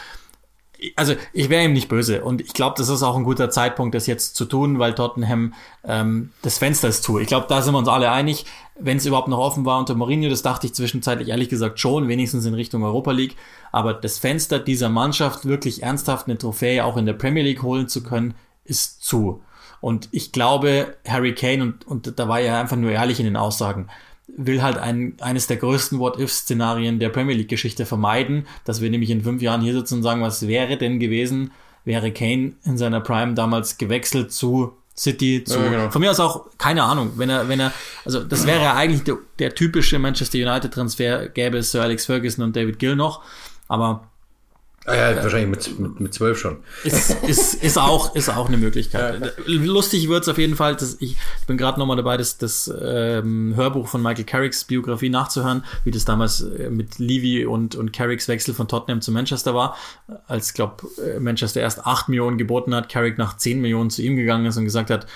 also 0.95 1.15
ich 1.34 1.49
wäre 1.49 1.65
ihm 1.65 1.73
nicht 1.73 1.88
böse 1.88 2.23
und 2.23 2.41
ich 2.41 2.53
glaube, 2.53 2.76
das 2.78 2.89
ist 2.89 3.03
auch 3.03 3.15
ein 3.15 3.23
guter 3.23 3.49
Zeitpunkt, 3.49 3.95
das 3.95 4.07
jetzt 4.07 4.36
zu 4.36 4.45
tun, 4.45 4.80
weil 4.80 4.95
Tottenham 4.95 5.53
ähm, 5.84 6.32
das 6.41 6.57
Fenster 6.57 6.88
ist 6.88 7.03
zu. 7.03 7.19
Ich 7.19 7.28
glaube, 7.28 7.47
da 7.49 7.61
sind 7.61 7.73
wir 7.73 7.80
uns 7.80 7.88
alle 7.88 8.11
einig. 8.11 8.45
Wenn 8.78 8.97
es 8.97 9.05
überhaupt 9.05 9.30
noch 9.30 9.39
offen 9.39 9.65
war 9.65 9.80
unter 9.80 9.95
Mourinho, 9.95 10.30
das 10.30 10.41
dachte 10.41 10.67
ich 10.67 10.73
zwischenzeitlich 10.73 11.30
ehrlich 11.30 11.49
gesagt 11.49 11.80
schon, 11.80 12.07
wenigstens 12.07 12.45
in 12.45 12.53
Richtung 12.53 12.84
Europa 12.84 13.11
League. 13.11 13.36
Aber 13.71 13.93
das 13.93 14.19
Fenster 14.19 14.59
dieser 14.59 14.89
Mannschaft, 14.89 15.45
wirklich 15.45 15.84
ernsthaft 15.84 16.28
eine 16.28 16.38
Trophäe 16.38 16.84
auch 16.84 16.97
in 16.97 17.05
der 17.05 17.13
Premier 17.13 17.43
League 17.43 17.63
holen 17.63 17.88
zu 17.88 18.03
können, 18.03 18.34
ist 18.65 19.03
zu. 19.03 19.41
Und 19.80 20.09
ich 20.11 20.32
glaube, 20.32 20.95
Harry 21.07 21.36
Kane, 21.36 21.61
und, 21.61 21.88
und 21.88 22.19
da 22.19 22.28
war 22.28 22.39
er 22.39 22.59
einfach 22.59 22.78
nur 22.78 22.91
ehrlich 22.91 23.19
in 23.19 23.26
den 23.26 23.38
Aussagen, 23.38 23.88
will 24.28 24.61
halt 24.61 24.78
ein, 24.78 25.15
eines 25.21 25.47
der 25.47 25.57
größten 25.57 25.99
What-If-Szenarien 25.99 26.99
der 26.99 27.09
Premier 27.09 27.36
League-Geschichte 27.36 27.86
vermeiden, 27.86 28.47
dass 28.63 28.82
wir 28.82 28.89
nämlich 28.89 29.09
in 29.09 29.23
fünf 29.23 29.41
Jahren 29.41 29.61
hier 29.61 29.73
sitzen 29.73 29.95
und 29.95 30.03
sagen, 30.03 30.21
was 30.21 30.47
wäre 30.47 30.78
denn 30.78 30.99
gewesen, 30.99 31.51
wäre 31.84 32.11
Kane 32.11 32.53
in 32.65 32.78
seiner 32.78 33.01
Prime 33.01 33.36
damals 33.36 33.78
gewechselt 33.78 34.32
zu 34.32 34.73
City, 34.97 35.43
zu, 35.43 35.59
ja, 35.59 35.69
genau. 35.69 35.91
von 35.91 36.01
mir 36.01 36.09
aus 36.09 36.19
auch, 36.21 36.45
keine 36.57 36.84
Ahnung, 36.84 37.13
wenn 37.17 37.30
er, 37.30 37.49
wenn 37.49 37.59
er, 37.59 37.73
also 38.05 38.23
das 38.23 38.47
wäre 38.47 38.63
ja 38.63 38.76
eigentlich 38.76 39.03
der, 39.03 39.17
der 39.39 39.53
typische 39.53 39.99
Manchester 39.99 40.38
United-Transfer, 40.38 41.28
gäbe 41.30 41.57
es 41.57 41.71
Sir 41.71 41.82
Alex 41.82 42.05
Ferguson 42.05 42.45
und 42.45 42.55
David 42.55 42.80
Gill 42.80 42.95
noch, 42.95 43.21
aber 43.67 44.07
Ah 44.88 44.95
ja, 44.95 45.15
wahrscheinlich 45.23 45.49
mit, 45.49 45.79
mit, 45.79 45.99
mit 45.99 46.13
zwölf 46.13 46.38
schon. 46.38 46.57
Ist, 46.83 47.09
ist, 47.23 47.55
ist, 47.55 47.77
auch, 47.77 48.13
ist 48.15 48.29
auch 48.29 48.47
eine 48.47 48.57
Möglichkeit. 48.57 49.19
Ja, 49.19 49.31
Lustig 49.47 50.07
wird's 50.09 50.27
auf 50.27 50.38
jeden 50.38 50.55
Fall. 50.55 50.75
Dass 50.75 50.97
ich, 50.99 51.17
ich 51.41 51.47
bin 51.47 51.57
gerade 51.57 51.79
nochmal 51.79 51.97
dabei, 51.97 52.17
das, 52.17 52.38
das 52.38 52.71
ähm, 52.81 53.53
Hörbuch 53.55 53.88
von 53.88 54.03
Michael 54.03 54.25
Carricks 54.25 54.63
Biografie 54.63 55.09
nachzuhören, 55.09 55.63
wie 55.86 55.91
das 55.91 56.05
damals 56.05 56.41
äh, 56.41 56.69
mit 56.69 56.99
Levy 56.99 57.45
und, 57.45 57.73
und 57.73 57.93
Carricks 57.93 58.27
Wechsel 58.27 58.53
von 58.53 58.67
Tottenham 58.67 59.01
zu 59.01 59.11
Manchester 59.11 59.55
war. 59.55 59.75
Als, 60.27 60.53
glaub, 60.53 60.86
äh, 61.03 61.19
Manchester 61.19 61.61
erst 61.61 61.88
acht 61.88 62.07
Millionen 62.07 62.38
geboten 62.38 62.75
hat, 62.75 62.88
Carrick 62.88 63.17
nach 63.17 63.38
zehn 63.38 63.61
Millionen 63.61 63.89
zu 63.89 64.03
ihm 64.03 64.15
gegangen 64.15 64.45
ist 64.45 64.57
und 64.57 64.65
gesagt 64.65 64.91
hat, 64.91 65.07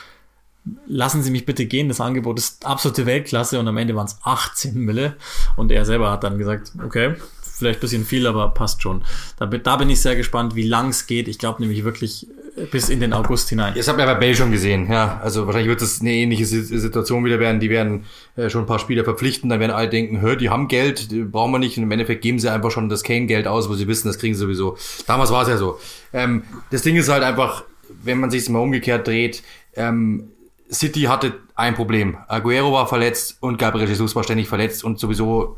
lassen 0.88 1.24
Sie 1.24 1.32
mich 1.32 1.46
bitte 1.46 1.66
gehen, 1.66 1.88
das 1.88 2.02
Angebot 2.02 2.38
ist 2.38 2.66
absolute 2.66 3.06
Weltklasse 3.06 3.60
und 3.60 3.68
am 3.68 3.78
Ende 3.78 3.96
waren 3.96 4.08
es 4.08 4.18
18 4.24 4.76
Mille 4.76 5.16
und 5.56 5.72
er 5.72 5.86
selber 5.86 6.12
hat 6.12 6.24
dann 6.24 6.38
gesagt, 6.38 6.72
okay, 6.84 7.16
vielleicht 7.60 7.80
bisschen 7.80 8.06
viel, 8.06 8.26
aber 8.26 8.50
passt 8.50 8.82
schon. 8.82 9.04
Da, 9.38 9.46
da 9.46 9.78
bin 9.78 9.90
ich 9.90 10.02
sehr 10.02 10.16
gespannt, 10.16 10.56
wie 10.56 10.68
lang 10.68 10.90
es 10.90 11.08
geht. 11.08 11.28
Ich 11.28 11.38
glaube 11.38 11.62
nämlich 11.62 11.84
wirklich 11.84 12.28
äh, 12.58 12.66
bis 12.66 12.90
in 12.90 13.00
den 13.00 13.14
August 13.14 13.50
hinein. 13.50 13.74
Das 13.76 13.88
haben 13.88 13.98
wir 13.98 14.06
bei 14.06 14.16
Bale 14.16 14.36
schon 14.36 14.52
gesehen, 14.52 14.92
ja. 14.92 15.20
Also 15.22 15.46
wahrscheinlich 15.46 15.70
wird 15.70 15.82
es 15.82 16.02
eine 16.02 16.14
ähnliche 16.14 16.46
Situation 16.46 17.24
wieder 17.26 17.40
werden. 17.40 17.60
Die 17.60 17.70
werden 17.70 18.06
äh, 18.36 18.50
schon 18.50 18.64
ein 18.64 18.68
paar 18.68 18.80
Spieler 18.80 19.04
verpflichten, 19.04 19.50
dann 19.50 19.60
werden 19.60 19.72
alle 19.72 19.90
denken, 19.90 20.22
hör, 20.22 20.36
die 20.36 20.50
haben 20.50 20.68
Geld, 20.68 21.12
die 21.12 21.24
brauchen 21.24 21.52
wir 21.52 21.60
nicht. 21.60 21.78
Und 21.78 21.84
im 21.84 21.92
Endeffekt 21.92 22.22
geben 22.22 22.40
sie 22.40 22.52
einfach 22.52 22.72
schon 22.72 22.90
das 22.90 23.04
Kane-Geld 23.04 23.48
aus, 23.48 23.70
wo 23.70 23.74
sie 23.74 23.88
wissen, 23.88 24.08
das 24.08 24.18
kriegen 24.18 24.34
sie 24.34 24.40
sowieso. 24.40 24.78
Damals 25.06 25.32
war 25.32 25.44
es 25.44 25.50
ja 25.50 25.58
so. 25.58 25.80
Ähm, 26.14 26.44
das 26.72 26.82
Ding 26.82 26.96
ist 26.96 27.10
halt 27.10 27.24
einfach, 27.24 27.64
wenn 28.04 28.20
man 28.20 28.32
sich 28.32 28.50
mal 28.50 28.60
umgekehrt 28.60 29.08
dreht, 29.08 29.44
ähm, 29.76 30.30
City 30.72 31.02
hatte 31.02 31.34
ein 31.56 31.76
Problem. 31.76 32.18
Aguero 32.28 32.72
war 32.72 32.88
verletzt 32.88 33.38
und 33.42 33.58
Gabriel 33.58 33.88
Jesus 33.88 34.16
war 34.16 34.24
ständig 34.24 34.48
verletzt 34.48 34.84
und 34.84 35.00
sowieso 35.00 35.58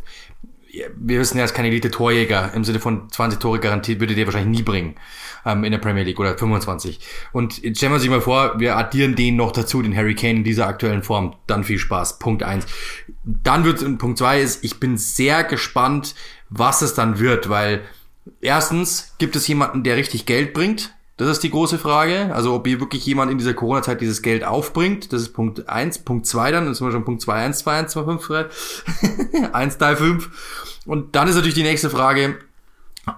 wir 0.95 1.19
wissen 1.19 1.37
ja, 1.37 1.43
er 1.43 1.45
ist 1.45 1.53
kein 1.53 1.65
Elite-Torjäger 1.65 2.53
im 2.53 2.63
Sinne 2.63 2.79
von 2.79 3.09
20 3.09 3.39
Tore 3.39 3.59
garantiert, 3.59 3.99
würde 3.99 4.15
der 4.15 4.25
wahrscheinlich 4.25 4.57
nie 4.57 4.63
bringen 4.63 4.95
ähm, 5.45 5.63
in 5.63 5.71
der 5.71 5.79
Premier 5.79 6.03
League 6.03 6.19
oder 6.19 6.37
25. 6.37 6.99
Und 7.31 7.61
jetzt 7.63 7.77
stellen 7.77 7.91
wir 7.91 7.99
sich 7.99 8.09
mal 8.09 8.21
vor, 8.21 8.59
wir 8.59 8.77
addieren 8.77 9.15
den 9.15 9.35
noch 9.35 9.51
dazu, 9.51 9.81
den 9.81 9.95
Harry 9.95 10.15
Kane 10.15 10.37
in 10.37 10.43
dieser 10.43 10.67
aktuellen 10.67 11.03
Form. 11.03 11.35
Dann 11.47 11.63
viel 11.63 11.79
Spaß. 11.79 12.19
Punkt 12.19 12.43
eins. 12.43 12.65
Dann 13.23 13.65
wird 13.65 13.97
Punkt 13.97 14.17
zwei 14.17 14.41
ist, 14.41 14.63
ich 14.63 14.79
bin 14.79 14.97
sehr 14.97 15.43
gespannt, 15.43 16.15
was 16.49 16.81
es 16.81 16.93
dann 16.93 17.19
wird, 17.19 17.49
weil 17.49 17.81
erstens 18.39 19.15
gibt 19.17 19.35
es 19.35 19.47
jemanden, 19.47 19.83
der 19.83 19.97
richtig 19.97 20.25
Geld 20.25 20.53
bringt, 20.53 20.93
das 21.25 21.37
ist 21.37 21.43
die 21.43 21.51
große 21.51 21.77
Frage. 21.77 22.33
Also 22.33 22.53
ob 22.53 22.67
hier 22.67 22.79
wirklich 22.79 23.05
jemand 23.05 23.31
in 23.31 23.37
dieser 23.37 23.53
Corona-Zeit 23.53 24.01
dieses 24.01 24.21
Geld 24.21 24.43
aufbringt. 24.43 25.13
Das 25.13 25.21
ist 25.21 25.33
Punkt 25.33 25.67
eins. 25.69 25.99
Punkt 25.99 26.25
zwei 26.25 26.51
dann, 26.51 26.65
das 26.65 26.77
sind 26.77 26.87
wir 26.87 26.91
schon 26.91 27.05
Punkt 27.05 27.21
zwei 27.21 27.35
eins 27.35 27.59
zwei 27.59 27.79
eins 27.79 27.91
zwei 27.91 28.03
fünf 28.03 28.29
1, 29.53 29.77
Teil 29.77 29.95
5. 29.95 30.79
Und 30.85 31.15
dann 31.15 31.27
ist 31.27 31.35
natürlich 31.35 31.55
die 31.55 31.63
nächste 31.63 31.89
Frage, 31.89 32.37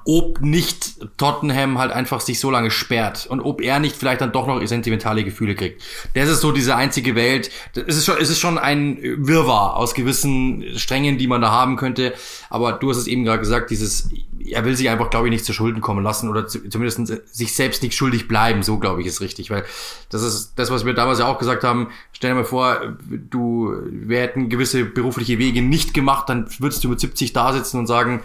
ob 0.05 0.39
nicht 0.39 0.95
Tottenham 1.17 1.77
halt 1.77 1.91
einfach 1.91 2.21
sich 2.21 2.39
so 2.39 2.49
lange 2.49 2.71
sperrt 2.71 3.27
und 3.27 3.41
ob 3.41 3.61
er 3.61 3.79
nicht 3.79 3.97
vielleicht 3.97 4.21
dann 4.21 4.31
doch 4.31 4.47
noch 4.47 4.65
sentimentale 4.65 5.25
Gefühle 5.25 5.55
kriegt. 5.55 5.81
Das 6.13 6.29
ist 6.29 6.39
so 6.39 6.53
diese 6.53 6.77
einzige 6.77 7.15
Welt. 7.15 7.49
Es 7.75 7.97
ist 7.97 8.05
schon, 8.05 8.15
es 8.17 8.29
ist 8.29 8.39
schon 8.39 8.57
ein 8.57 8.97
Wirrwarr 9.01 9.75
aus 9.75 9.93
gewissen 9.93 10.77
Strängen, 10.77 11.17
die 11.17 11.27
man 11.27 11.41
da 11.41 11.51
haben 11.51 11.75
könnte. 11.75 12.13
Aber 12.49 12.73
du 12.73 12.89
hast 12.89 12.97
es 12.97 13.07
eben 13.07 13.25
gerade 13.25 13.39
gesagt, 13.39 13.71
dieses, 13.71 14.09
er 14.45 14.63
will 14.63 14.75
sich 14.77 14.89
einfach, 14.89 15.09
glaube 15.09 15.27
ich, 15.27 15.31
nicht 15.31 15.43
zu 15.43 15.51
Schulden 15.51 15.81
kommen 15.81 16.01
lassen 16.01 16.29
oder 16.29 16.47
zumindest 16.47 17.35
sich 17.35 17.53
selbst 17.53 17.83
nicht 17.83 17.95
schuldig 17.95 18.29
bleiben. 18.29 18.63
So, 18.63 18.79
glaube 18.79 19.01
ich, 19.01 19.07
ist 19.07 19.19
richtig. 19.19 19.49
Weil 19.49 19.65
das 20.09 20.23
ist 20.23 20.53
das, 20.55 20.71
was 20.71 20.85
wir 20.85 20.93
damals 20.93 21.19
ja 21.19 21.27
auch 21.27 21.39
gesagt 21.39 21.65
haben. 21.65 21.89
Stell 22.13 22.31
dir 22.31 22.35
mal 22.35 22.45
vor, 22.45 22.95
du, 23.09 23.73
wir 23.91 24.21
hätten 24.21 24.47
gewisse 24.47 24.85
berufliche 24.85 25.39
Wege 25.39 25.61
nicht 25.61 25.93
gemacht, 25.93 26.29
dann 26.29 26.47
würdest 26.59 26.85
du 26.85 26.89
mit 26.89 27.01
70 27.01 27.33
da 27.33 27.51
sitzen 27.51 27.79
und 27.79 27.87
sagen, 27.87 28.21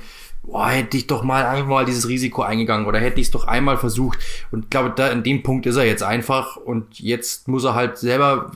boah, 0.49 0.70
hätte 0.70 0.96
ich 0.96 1.07
doch 1.07 1.22
mal 1.22 1.44
einmal 1.44 1.84
dieses 1.84 2.09
Risiko 2.09 2.42
eingegangen 2.42 2.86
oder 2.86 2.99
hätte 2.99 3.20
ich 3.20 3.26
es 3.26 3.30
doch 3.30 3.46
einmal 3.46 3.76
versucht. 3.76 4.18
Und 4.51 4.64
ich 4.64 4.70
glaube, 4.70 4.92
da 4.96 5.09
in 5.09 5.22
dem 5.22 5.42
Punkt 5.42 5.66
ist 5.66 5.76
er 5.76 5.84
jetzt 5.84 6.03
einfach 6.03 6.57
und 6.57 6.99
jetzt 6.99 7.49
muss 7.49 7.64
er 7.64 7.74
halt 7.74 7.99
selber 7.99 8.51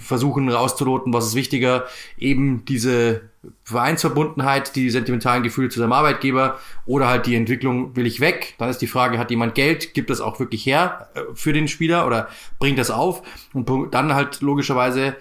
versuchen 0.00 0.48
rauszuloten, 0.48 1.12
was 1.12 1.26
ist 1.26 1.34
wichtiger, 1.34 1.86
eben 2.16 2.64
diese 2.64 3.22
Vereinsverbundenheit, 3.64 4.76
die 4.76 4.88
sentimentalen 4.88 5.42
Gefühle 5.42 5.68
zu 5.68 5.80
seinem 5.80 5.92
Arbeitgeber 5.92 6.58
oder 6.86 7.08
halt 7.08 7.26
die 7.26 7.34
Entwicklung, 7.34 7.96
will 7.96 8.06
ich 8.06 8.20
weg? 8.20 8.54
Dann 8.58 8.70
ist 8.70 8.78
die 8.78 8.86
Frage, 8.86 9.18
hat 9.18 9.30
jemand 9.30 9.56
Geld? 9.56 9.94
Gibt 9.94 10.10
das 10.10 10.20
auch 10.20 10.38
wirklich 10.38 10.64
her 10.64 11.08
äh, 11.14 11.22
für 11.34 11.52
den 11.52 11.66
Spieler 11.66 12.06
oder 12.06 12.28
bringt 12.60 12.78
das 12.78 12.92
auf? 12.92 13.22
Und 13.52 13.92
dann 13.92 14.14
halt 14.14 14.40
logischerweise 14.42 15.16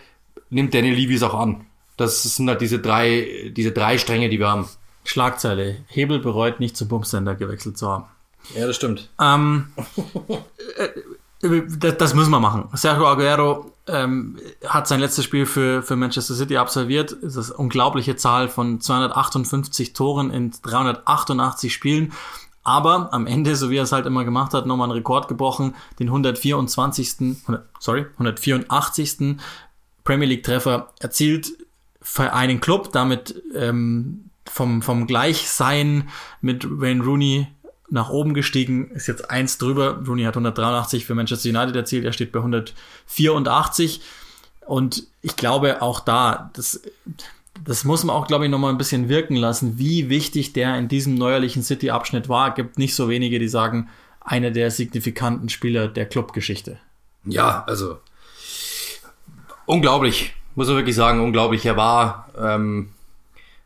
nimmt 0.51 0.74
Daniel 0.74 0.93
Levy 0.93 1.15
es 1.15 1.24
auch 1.24 1.34
an. 1.34 1.65
Das 1.97 2.21
sind 2.24 2.47
halt 2.47 2.61
diese 2.61 2.80
drei, 2.80 3.51
diese 3.55 3.71
drei 3.71 3.97
Stränge, 3.97 4.30
die 4.30 4.39
wir 4.39 4.49
haben. 4.49 4.67
Schlagzeile. 5.03 5.77
Hebel 5.87 6.19
bereut 6.19 6.59
nicht 6.59 6.77
zum 6.77 6.87
Bumsender 6.87 7.35
gewechselt 7.35 7.77
zu 7.77 7.89
haben. 7.89 8.05
Ja, 8.55 8.67
das 8.67 8.75
stimmt. 8.75 9.09
Ähm, 9.19 9.67
äh, 10.77 11.61
das, 11.77 11.97
das, 11.97 12.13
müssen 12.13 12.31
wir 12.31 12.39
machen. 12.39 12.69
Sergio 12.73 13.07
Aguero 13.07 13.71
ähm, 13.87 14.37
hat 14.65 14.87
sein 14.87 14.99
letztes 14.99 15.25
Spiel 15.25 15.45
für, 15.45 15.81
für 15.81 15.95
Manchester 15.95 16.35
City 16.35 16.57
absolviert. 16.57 17.17
Das 17.21 17.35
ist 17.35 17.51
eine 17.51 17.57
unglaubliche 17.57 18.15
Zahl 18.15 18.47
von 18.47 18.79
258 18.79 19.93
Toren 19.93 20.31
in 20.31 20.51
388 20.51 21.73
Spielen. 21.73 22.13
Aber 22.63 23.11
am 23.11 23.27
Ende, 23.27 23.57
so 23.57 23.69
wie 23.69 23.77
er 23.77 23.83
es 23.83 23.91
halt 23.91 24.05
immer 24.05 24.23
gemacht 24.23 24.53
hat, 24.53 24.65
nochmal 24.65 24.85
einen 24.85 24.97
Rekord 24.97 25.27
gebrochen, 25.27 25.75
den 25.99 26.07
124. 26.07 27.35
sorry, 27.79 28.05
184. 28.13 29.37
Premier 30.05 30.27
League 30.27 30.43
Treffer 30.43 30.89
erzielt 30.99 31.51
für 32.01 32.33
einen 32.33 32.61
Club, 32.61 32.91
damit 32.93 33.41
ähm, 33.53 34.29
vom, 34.49 34.81
vom 34.81 35.07
Gleichsein 35.07 36.09
mit 36.41 36.65
Wayne 36.69 37.03
Rooney 37.03 37.47
nach 37.89 38.09
oben 38.09 38.33
gestiegen, 38.33 38.89
ist 38.91 39.07
jetzt 39.07 39.29
eins 39.29 39.57
drüber. 39.57 40.03
Rooney 40.07 40.23
hat 40.23 40.35
183 40.35 41.05
für 41.05 41.15
Manchester 41.15 41.49
United 41.49 41.75
erzielt, 41.75 42.05
er 42.05 42.13
steht 42.13 42.31
bei 42.31 42.39
184. 42.39 44.01
Und 44.65 45.03
ich 45.21 45.35
glaube 45.35 45.81
auch 45.81 45.99
da, 45.99 46.49
das, 46.53 46.81
das 47.63 47.83
muss 47.83 48.03
man 48.03 48.15
auch, 48.15 48.27
glaube 48.27 48.45
ich, 48.45 48.51
nochmal 48.51 48.71
ein 48.71 48.77
bisschen 48.77 49.09
wirken 49.09 49.35
lassen, 49.35 49.77
wie 49.77 50.09
wichtig 50.09 50.53
der 50.53 50.77
in 50.77 50.87
diesem 50.87 51.15
neuerlichen 51.15 51.63
City-Abschnitt 51.63 52.29
war. 52.29 52.49
Es 52.49 52.55
gibt 52.55 52.77
nicht 52.77 52.95
so 52.95 53.09
wenige, 53.09 53.39
die 53.39 53.47
sagen, 53.47 53.89
einer 54.21 54.51
der 54.51 54.71
signifikanten 54.71 55.49
Spieler 55.49 55.87
der 55.87 56.05
Clubgeschichte. 56.05 56.79
Ja, 57.25 57.63
also 57.67 57.99
unglaublich, 59.65 60.33
muss 60.55 60.67
man 60.67 60.77
wirklich 60.77 60.95
sagen, 60.95 61.21
unglaublich. 61.21 61.65
Er 61.65 61.77
war 61.77 62.29
ähm, 62.39 62.89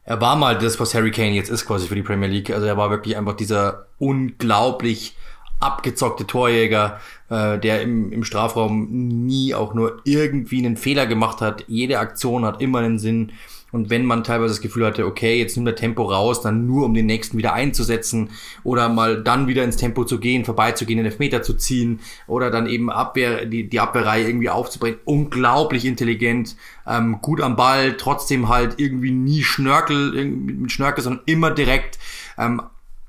er 0.08 0.22
war 0.22 0.38
mal 0.38 0.58
das, 0.58 0.80
was 0.80 0.94
Harry 0.94 1.12
Kane 1.12 1.34
jetzt 1.34 1.50
ist 1.50 1.66
quasi 1.66 1.86
für 1.86 1.96
die 1.96 2.02
Premier 2.02 2.30
League. 2.30 2.50
Also 2.50 2.66
er 2.66 2.78
war 2.78 2.90
wirklich 2.90 3.18
einfach 3.18 3.36
dieser 3.36 3.88
unglaublich 4.00 5.18
abgezockte 5.60 6.26
Torjäger, 6.26 7.02
äh, 7.30 7.60
der 7.60 7.82
im, 7.82 8.14
im 8.14 8.24
Strafraum 8.24 8.88
nie 8.90 9.54
auch 9.54 9.74
nur 9.74 10.00
irgendwie 10.06 10.66
einen 10.66 10.78
Fehler 10.78 11.08
gemacht 11.08 11.42
hat. 11.42 11.66
Jede 11.68 12.00
Aktion 12.00 12.46
hat 12.46 12.62
immer 12.62 12.80
einen 12.80 13.00
Sinn. 13.00 13.34
Und 13.78 13.92
wenn 13.92 14.06
man 14.06 14.24
teilweise 14.24 14.56
das 14.56 14.62
Gefühl 14.62 14.88
hatte, 14.88 15.06
okay, 15.06 15.38
jetzt 15.38 15.56
nimmt 15.56 15.68
er 15.68 15.76
Tempo 15.76 16.02
raus, 16.04 16.42
dann 16.42 16.66
nur 16.66 16.84
um 16.86 16.96
den 16.96 17.06
nächsten 17.06 17.38
wieder 17.38 17.54
einzusetzen 17.54 18.32
oder 18.64 18.90
mal 18.90 19.22
dann 19.22 19.46
wieder 19.46 19.64
ins 19.64 19.78
Tempo 19.78 20.04
zu 20.04 20.20
gehen, 20.20 20.46
vorbeizugehen, 20.46 20.98
den 20.98 21.06
Elfmeter 21.06 21.44
zu 21.44 21.54
ziehen 21.54 22.00
oder 22.26 22.50
dann 22.50 22.66
eben 22.66 22.90
Abwehr, 22.90 23.46
die, 23.46 23.70
die 23.70 23.80
Abwehrreihe 23.80 24.26
irgendwie 24.26 24.50
aufzubringen. 24.50 25.00
Unglaublich 25.06 25.86
intelligent, 25.86 26.56
ähm, 26.88 27.20
gut 27.22 27.40
am 27.40 27.56
Ball, 27.56 27.98
trotzdem 27.98 28.50
halt 28.50 28.80
irgendwie 28.80 29.12
nie 29.12 29.44
Schnörkel, 29.44 30.26
mit 30.26 30.72
Schnörkel, 30.72 31.04
sondern 31.04 31.22
immer 31.28 31.52
direkt. 31.52 32.00
Ähm, 32.40 32.64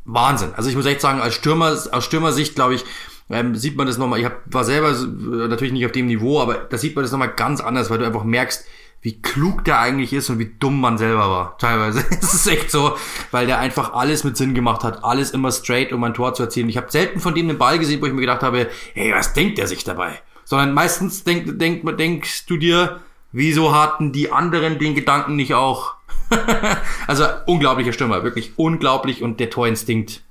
Wahnsinn. 0.04 0.50
Also 0.54 0.68
ich 0.68 0.76
muss 0.76 0.86
echt 0.86 1.00
sagen, 1.00 1.20
als 1.20 1.34
Stürmer, 1.34 1.78
aus 1.92 2.04
Stürmersicht, 2.04 2.54
glaube 2.54 2.74
ich, 2.74 2.84
ähm, 3.30 3.54
sieht 3.54 3.76
man 3.76 3.86
das 3.86 3.96
nochmal, 3.96 4.18
ich 4.18 4.24
hab, 4.26 4.42
war 4.46 4.64
selber 4.64 4.90
äh, 4.90 5.48
natürlich 5.48 5.72
nicht 5.72 5.86
auf 5.86 5.92
dem 5.92 6.06
Niveau, 6.06 6.40
aber 6.40 6.54
da 6.56 6.76
sieht 6.76 6.94
man 6.94 7.04
das 7.04 7.12
nochmal 7.12 7.32
ganz 7.34 7.60
anders, 7.60 7.90
weil 7.90 7.98
du 7.98 8.06
einfach 8.06 8.24
merkst, 8.24 8.66
wie 9.00 9.20
klug 9.22 9.64
der 9.64 9.78
eigentlich 9.78 10.12
ist 10.12 10.28
und 10.28 10.38
wie 10.38 10.54
dumm 10.58 10.80
man 10.80 10.98
selber 10.98 11.30
war. 11.30 11.58
Teilweise. 11.58 12.04
Es 12.20 12.34
ist 12.34 12.46
echt 12.46 12.70
so, 12.70 12.96
weil 13.30 13.46
der 13.46 13.58
einfach 13.58 13.94
alles 13.94 14.24
mit 14.24 14.36
Sinn 14.36 14.54
gemacht 14.54 14.84
hat, 14.84 15.04
alles 15.04 15.30
immer 15.30 15.52
straight, 15.52 15.92
um 15.92 16.02
ein 16.04 16.14
Tor 16.14 16.34
zu 16.34 16.42
erzielen. 16.42 16.68
Ich 16.68 16.76
habe 16.76 16.90
selten 16.90 17.20
von 17.20 17.34
dem 17.34 17.48
einen 17.48 17.58
Ball 17.58 17.78
gesehen, 17.78 18.00
wo 18.00 18.06
ich 18.06 18.12
mir 18.12 18.20
gedacht 18.20 18.42
habe, 18.42 18.68
hey, 18.94 19.12
was 19.14 19.32
denkt 19.32 19.58
der 19.58 19.66
sich 19.66 19.84
dabei? 19.84 20.20
Sondern 20.44 20.74
meistens 20.74 21.24
denk, 21.24 21.58
denk, 21.58 21.96
denkst 21.96 22.46
du 22.46 22.56
dir, 22.56 23.00
wieso 23.32 23.74
hatten 23.74 24.12
die 24.12 24.32
anderen 24.32 24.78
den 24.78 24.94
Gedanken 24.94 25.36
nicht 25.36 25.54
auch? 25.54 25.94
also 27.06 27.24
unglaublicher 27.46 27.92
Stürmer, 27.92 28.24
wirklich 28.24 28.52
unglaublich 28.56 29.22
und 29.22 29.40
der 29.40 29.50
Torinstinkt. 29.50 30.22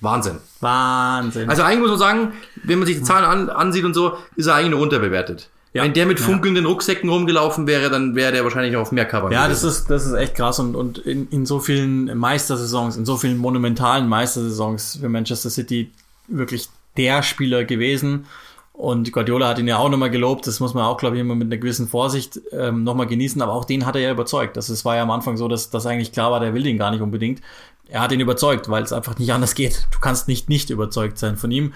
Wahnsinn. 0.00 0.38
Wahnsinn. 0.60 1.48
Also 1.48 1.62
eigentlich 1.62 1.80
muss 1.80 1.90
man 1.90 1.98
sagen, 1.98 2.32
wenn 2.64 2.78
man 2.78 2.86
sich 2.86 2.98
die 2.98 3.02
Zahlen 3.02 3.24
an, 3.24 3.48
ansieht 3.48 3.84
und 3.84 3.94
so, 3.94 4.18
ist 4.34 4.46
er 4.46 4.56
eigentlich 4.56 4.70
nur 4.70 4.80
unterbewertet. 4.80 5.48
Ja. 5.76 5.82
Wenn 5.82 5.92
der 5.92 6.06
mit 6.06 6.18
funkelnden 6.18 6.64
ja. 6.64 6.70
Rucksäcken 6.70 7.10
rumgelaufen 7.10 7.66
wäre, 7.66 7.90
dann 7.90 8.14
wäre 8.14 8.32
der 8.32 8.44
wahrscheinlich 8.44 8.76
auf 8.76 8.92
mehr 8.92 9.04
Cover. 9.04 9.30
Ja, 9.30 9.46
gewesen. 9.46 9.66
das 9.66 9.76
ist, 9.76 9.90
das 9.90 10.06
ist 10.06 10.14
echt 10.14 10.34
krass 10.34 10.58
und, 10.58 10.74
und 10.74 10.96
in, 10.96 11.28
in 11.28 11.44
so 11.44 11.60
vielen 11.60 12.16
Meistersaisons, 12.16 12.96
in 12.96 13.04
so 13.04 13.18
vielen 13.18 13.36
monumentalen 13.36 14.08
Meistersaisons 14.08 14.96
für 14.98 15.10
Manchester 15.10 15.50
City 15.50 15.90
wirklich 16.28 16.70
der 16.96 17.22
Spieler 17.22 17.64
gewesen. 17.64 18.24
Und 18.72 19.12
Guardiola 19.12 19.48
hat 19.48 19.58
ihn 19.58 19.68
ja 19.68 19.76
auch 19.76 19.90
nochmal 19.90 20.10
gelobt. 20.10 20.46
Das 20.46 20.60
muss 20.60 20.72
man 20.72 20.84
auch, 20.84 20.96
glaube 20.96 21.16
ich, 21.16 21.20
immer 21.20 21.34
mit 21.34 21.48
einer 21.48 21.58
gewissen 21.58 21.88
Vorsicht 21.88 22.40
ähm, 22.52 22.82
nochmal 22.82 23.06
genießen. 23.06 23.42
Aber 23.42 23.52
auch 23.52 23.66
den 23.66 23.84
hat 23.84 23.96
er 23.96 24.02
ja 24.02 24.10
überzeugt. 24.10 24.56
Das, 24.56 24.68
das 24.68 24.84
war 24.86 24.96
ja 24.96 25.02
am 25.02 25.10
Anfang 25.10 25.36
so, 25.36 25.46
dass 25.46 25.68
das 25.68 25.84
eigentlich 25.84 26.12
klar 26.12 26.30
war, 26.30 26.40
der 26.40 26.54
will 26.54 26.62
den 26.62 26.78
gar 26.78 26.90
nicht 26.90 27.02
unbedingt. 27.02 27.42
Er 27.88 28.00
hat 28.00 28.12
ihn 28.12 28.20
überzeugt, 28.20 28.70
weil 28.70 28.82
es 28.82 28.94
einfach 28.94 29.18
nicht 29.18 29.32
anders 29.32 29.54
geht. 29.54 29.86
Du 29.92 29.98
kannst 30.00 30.26
nicht 30.26 30.48
nicht 30.48 30.70
überzeugt 30.70 31.18
sein 31.18 31.36
von 31.36 31.50
ihm 31.50 31.74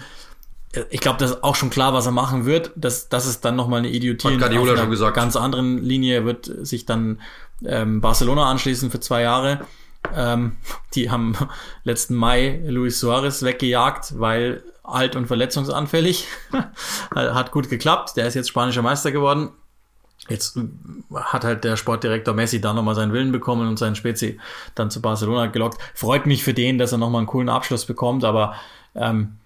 ich 0.91 1.01
glaube, 1.01 1.19
das 1.19 1.33
ist 1.33 1.43
auch 1.43 1.57
schon 1.57 1.71
klar, 1.71 1.93
was 1.93 2.07
er 2.07 2.13
machen 2.13 2.47
wird. 2.47 2.71
Das, 2.77 3.09
das 3.09 3.27
ist 3.27 3.45
dann 3.45 3.57
nochmal 3.57 3.81
eine 3.81 3.89
Idiotie. 3.89 4.29
Hat 4.29 4.39
Guardiola 4.39 4.77
schon 4.77 4.91
gesagt. 4.91 5.17
ganz 5.17 5.35
anderen 5.35 5.79
Linie 5.79 6.25
wird 6.25 6.51
sich 6.63 6.87
dann 6.87 7.21
ähm, 7.65 8.01
Barcelona 8.01 8.49
anschließen 8.49 8.91
für 8.91 9.01
zwei 9.01 9.23
Jahre. 9.23 9.67
Ähm, 10.15 10.57
die 10.95 11.11
haben 11.11 11.37
letzten 11.85 12.15
Mai 12.15 12.63
Luis 12.67 13.01
Suarez 13.01 13.43
weggejagt, 13.43 14.19
weil 14.21 14.63
alt 14.85 15.17
und 15.17 15.27
verletzungsanfällig. 15.27 16.29
Hat 17.15 17.51
gut 17.51 17.69
geklappt. 17.69 18.17
Der 18.17 18.27
ist 18.27 18.35
jetzt 18.35 18.49
spanischer 18.49 18.83
Meister 18.83 19.11
geworden. 19.11 19.51
Jetzt 20.29 20.61
hat 21.15 21.45
halt 21.45 21.65
der 21.65 21.77
Sportdirektor 21.77 22.35
Messi 22.35 22.61
da 22.61 22.73
nochmal 22.73 22.95
seinen 22.95 23.13
Willen 23.13 23.33
bekommen 23.33 23.67
und 23.67 23.79
seinen 23.79 23.97
Spezi 23.97 24.39
dann 24.75 24.91
zu 24.91 25.01
Barcelona 25.01 25.47
gelockt. 25.47 25.81
Freut 25.95 26.27
mich 26.27 26.45
für 26.45 26.55
den, 26.55 26.79
dass 26.79 26.93
er 26.93 26.99
nochmal 26.99 27.21
einen 27.21 27.27
coolen 27.27 27.49
Abschluss 27.49 27.87
bekommt, 27.87 28.23
aber 28.23 28.55
ähm, 28.95 29.40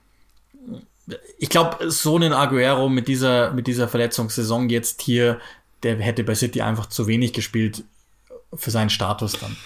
ich 1.39 1.49
glaube, 1.49 1.91
so 1.91 2.17
einen 2.17 2.33
Aguero 2.33 2.89
mit 2.89 3.09
dieser, 3.09 3.53
mit 3.53 3.67
dieser 3.67 3.89
Verletzungssaison 3.89 4.69
jetzt 4.69 5.03
hier, 5.03 5.39
der 5.83 5.97
hätte 5.99 6.25
bei 6.25 6.35
City 6.35 6.63
einfach 6.63 6.87
zu 6.87 7.07
wenig 7.07 7.33
gespielt 7.33 7.85
für 8.55 8.71
seinen 8.71 8.91
Status 8.91 9.33
dann. 9.33 9.57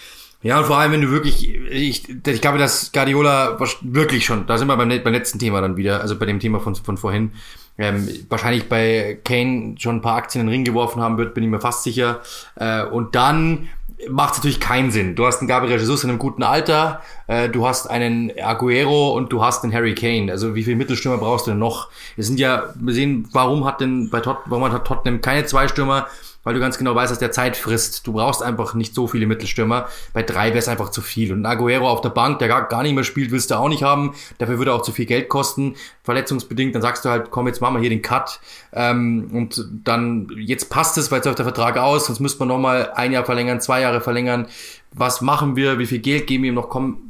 Ja, 0.43 0.59
und 0.59 0.67
vor 0.67 0.79
allem, 0.79 0.93
wenn 0.93 1.01
du 1.01 1.11
wirklich, 1.11 1.53
ich, 1.53 2.09
ich 2.09 2.41
glaube, 2.41 2.59
dass 2.59 2.93
Guardiola 2.93 3.59
wirklich 3.83 4.25
schon, 4.25 4.47
da 4.47 4.57
sind 4.57 4.69
wir 4.69 4.77
beim, 4.77 4.89
beim 4.89 5.13
letzten 5.13 5.39
Thema 5.39 5.61
dann 5.61 5.77
wieder, 5.77 6.01
also 6.01 6.17
bei 6.17 6.27
dem 6.27 6.39
Thema 6.39 6.61
von, 6.61 6.77
von 6.77 6.97
vorhin, 6.97 7.33
ähm, 7.77 8.09
wahrscheinlich 8.29 8.69
bei 8.69 9.19
Kane 9.25 9.75
schon 9.79 9.97
ein 9.97 10.01
paar 10.01 10.17
Aktien 10.17 10.43
in 10.43 10.47
den 10.47 10.53
Ring 10.53 10.65
geworfen 10.65 11.03
haben 11.03 11.19
wird, 11.19 11.35
bin 11.35 11.45
ich 11.45 11.51
mir 11.51 11.61
fast 11.61 11.83
sicher. 11.83 12.21
Äh, 12.57 12.85
und 12.85 13.15
dann 13.15 13.69
macht 14.09 14.33
es 14.33 14.39
natürlich 14.39 14.61
keinen 14.61 14.91
Sinn. 14.91 15.17
Du 15.17 15.27
hast 15.27 15.41
einen 15.41 15.49
Gabriel 15.49 15.79
Jesus 15.79 16.05
in 16.05 16.11
einem 16.11 16.19
guten 16.19 16.43
Alter, 16.43 17.03
äh, 17.27 17.49
du 17.49 17.67
hast 17.67 17.89
einen 17.89 18.31
Aguero 18.39 19.13
und 19.15 19.33
du 19.33 19.43
hast 19.43 19.65
einen 19.65 19.73
Harry 19.73 19.95
Kane. 19.95 20.31
Also 20.31 20.55
wie 20.55 20.63
viele 20.63 20.77
Mittelstürmer 20.77 21.19
brauchst 21.19 21.47
du 21.47 21.51
denn 21.51 21.59
noch? 21.59 21.89
Wir 22.15 22.25
sind 22.25 22.39
ja, 22.39 22.75
wir 22.77 22.95
sehen, 22.95 23.29
warum 23.33 23.65
hat 23.65 23.81
denn 23.81 24.11
bei 24.11 24.21
Tot 24.21 24.39
warum 24.47 24.71
hat 24.71 24.87
Tottenham 24.87 25.21
keine 25.21 25.47
zwei 25.47 25.69
Stürmer? 25.69 26.07
Weil 26.45 26.55
du 26.55 26.61
ganz 26.61 26.79
genau 26.79 26.95
weißt, 26.95 27.11
dass 27.11 27.19
der 27.19 27.33
Zeit 27.33 27.57
frisst. 27.57 28.07
Du 28.07 28.13
brauchst 28.13 28.43
einfach 28.43 28.75
nicht 28.75 28.95
so 28.95 29.07
viele 29.07 29.27
Mittelstürmer. 29.27 29.89
Bei 30.13 30.23
drei 30.23 30.49
wäre 30.49 30.59
es 30.59 30.69
einfach 30.69 30.91
zu 30.91 31.03
viel. 31.03 31.33
Und 31.33 31.45
Aguero 31.45 31.89
auf 31.89 32.01
der 32.01 32.11
Bank, 32.11 32.39
der 32.39 32.49
gar, 32.49 32.69
gar 32.69 32.83
nicht 32.83 32.95
mehr 32.95 33.05
spielt, 33.05 33.31
willst 33.31 33.51
du 33.51 33.57
auch 33.57 33.69
nicht 33.69 33.83
haben. 33.83 34.15
Dafür 34.39 34.59
würde 34.59 34.73
auch 34.73 34.83
zu 34.83 34.93
viel 34.93 35.07
Geld 35.07 35.29
kosten, 35.29 35.75
verletzungsbedingt. 36.05 36.75
Dann 36.75 36.83
sagst 36.83 37.05
du 37.05 37.11
halt, 37.11 37.31
komm, 37.31 37.47
jetzt 37.47 37.61
machen 37.61 37.75
wir 37.75 37.81
hier 37.81 37.91
den 37.91 38.03
Cut. 38.03 38.41
Ähm, 38.73 39.31
und 39.33 39.67
dann, 39.85 40.29
jetzt 40.37 40.71
passt 40.71 40.97
es, 40.99 41.11
weil 41.11 41.19
jetzt 41.19 41.27
läuft 41.27 41.39
der 41.39 41.47
Vertrag 41.47 41.77
aus, 41.77 42.07
sonst 42.07 42.21
müsste 42.21 42.39
man 42.41 42.49
nochmal 42.49 42.93
ein 42.95 43.13
Jahr 43.13 43.25
verlängern, 43.25 43.61
zwei 43.61 43.81
Jahre 43.81 44.01
verlängern. 44.01 44.47
Was 44.93 45.21
machen 45.21 45.57
wir? 45.57 45.79
Wie 45.79 45.87
viel 45.87 45.99
Geld 45.99 46.27
geben 46.27 46.45
wir 46.45 46.49
ihm 46.49 46.55
noch? 46.55 46.71
Komm, 46.71 47.08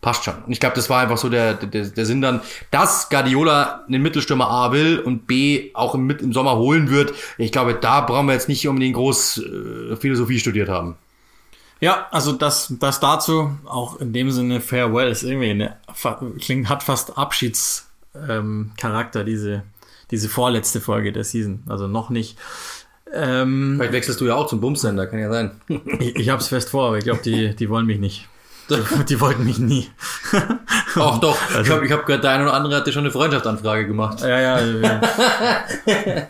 passt 0.00 0.24
schon. 0.24 0.34
Und 0.46 0.52
ich 0.52 0.60
glaube, 0.60 0.76
das 0.76 0.88
war 0.88 1.00
einfach 1.00 1.18
so 1.18 1.28
der, 1.28 1.54
der, 1.54 1.86
der 1.86 2.06
Sinn 2.06 2.20
dann, 2.20 2.40
dass 2.70 3.08
Guardiola 3.08 3.84
einen 3.88 4.02
Mittelstürmer 4.02 4.48
A 4.48 4.72
will 4.72 5.00
und 5.00 5.26
B 5.26 5.70
auch 5.74 5.94
im, 5.94 6.10
im 6.10 6.32
Sommer 6.32 6.56
holen 6.56 6.90
wird. 6.90 7.12
Ich 7.36 7.52
glaube, 7.52 7.74
da 7.74 8.02
brauchen 8.02 8.26
wir 8.26 8.34
jetzt 8.34 8.48
nicht 8.48 8.66
unbedingt 8.68 8.94
groß 8.94 9.38
äh, 9.38 9.96
Philosophie 9.96 10.38
studiert 10.38 10.68
haben. 10.68 10.96
Ja, 11.80 12.06
also 12.10 12.32
das, 12.32 12.74
das 12.80 13.00
dazu, 13.00 13.56
auch 13.64 14.00
in 14.00 14.12
dem 14.12 14.30
Sinne 14.30 14.60
Farewell 14.60 15.10
ist 15.10 15.22
irgendwie 15.22 15.50
eine, 15.50 15.76
klingt, 16.40 16.68
hat 16.68 16.82
fast 16.82 17.16
Abschiedscharakter, 17.16 19.20
ähm, 19.20 19.26
diese, 19.26 19.62
diese 20.10 20.28
vorletzte 20.28 20.80
Folge 20.80 21.12
der 21.12 21.24
Season. 21.24 21.62
Also 21.68 21.86
noch 21.86 22.10
nicht. 22.10 22.36
Ähm, 23.12 23.74
Vielleicht 23.76 23.92
wechselst 23.92 24.20
du 24.20 24.26
ja 24.26 24.34
auch 24.34 24.48
zum 24.48 24.60
Bumsender, 24.60 25.06
kann 25.06 25.20
ja 25.20 25.30
sein. 25.30 25.52
ich 26.00 26.16
ich 26.16 26.28
habe 26.28 26.42
es 26.42 26.48
fest 26.48 26.70
vor, 26.70 26.88
aber 26.88 26.98
ich 26.98 27.04
glaube, 27.04 27.20
die, 27.24 27.54
die 27.54 27.70
wollen 27.70 27.86
mich 27.86 28.00
nicht. 28.00 28.28
Die, 29.08 29.20
wollten 29.20 29.44
mich 29.44 29.58
nie. 29.58 29.88
Ach 30.96 31.18
doch, 31.18 31.38
also, 31.54 31.60
ich 31.60 31.70
habe 31.70 31.86
ich 31.86 31.92
hab 31.92 32.06
gehört, 32.06 32.24
der 32.24 32.32
eine 32.32 32.44
oder 32.44 32.54
andere 32.54 32.76
hat 32.76 32.86
dir 32.86 32.92
schon 32.92 33.04
eine 33.04 33.10
Freundschaftsanfrage 33.10 33.86
gemacht. 33.86 34.20
Ja, 34.20 34.40
ja. 34.40 34.60
ja. 34.60 35.00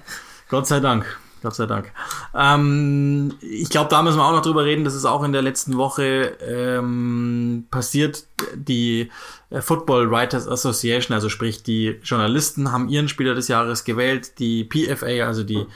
Gott 0.49 0.67
sei 0.67 0.81
Dank. 0.81 1.19
Gott 1.43 1.55
sei 1.55 1.67
Dank. 1.67 1.93
Ähm, 2.35 3.35
ich 3.41 3.69
glaube, 3.71 3.91
da 3.91 4.03
müssen 4.03 4.19
wir 4.19 4.25
auch 4.25 4.33
noch 4.33 4.43
drüber 4.43 4.65
reden. 4.65 4.85
Das 4.85 4.95
ist 4.95 5.05
auch 5.05 5.23
in 5.23 5.33
der 5.33 5.43
letzten 5.43 5.77
Woche 5.77 6.37
ähm, 6.47 7.67
passiert. 7.71 8.25
Die 8.55 9.11
äh, 9.51 9.61
Football 9.61 10.11
Writers 10.11 10.49
Association, 10.49 11.15
also 11.15 11.29
sprich 11.29 11.63
die 11.63 12.01
Journalisten, 12.03 12.73
haben 12.73 12.89
ihren 12.89 13.09
Spieler 13.09 13.35
des 13.35 13.49
Jahres 13.49 13.85
gewählt. 13.85 14.39
Die 14.41 14.65
PFA, 14.65 15.27
also 15.27 15.45
die 15.45 15.67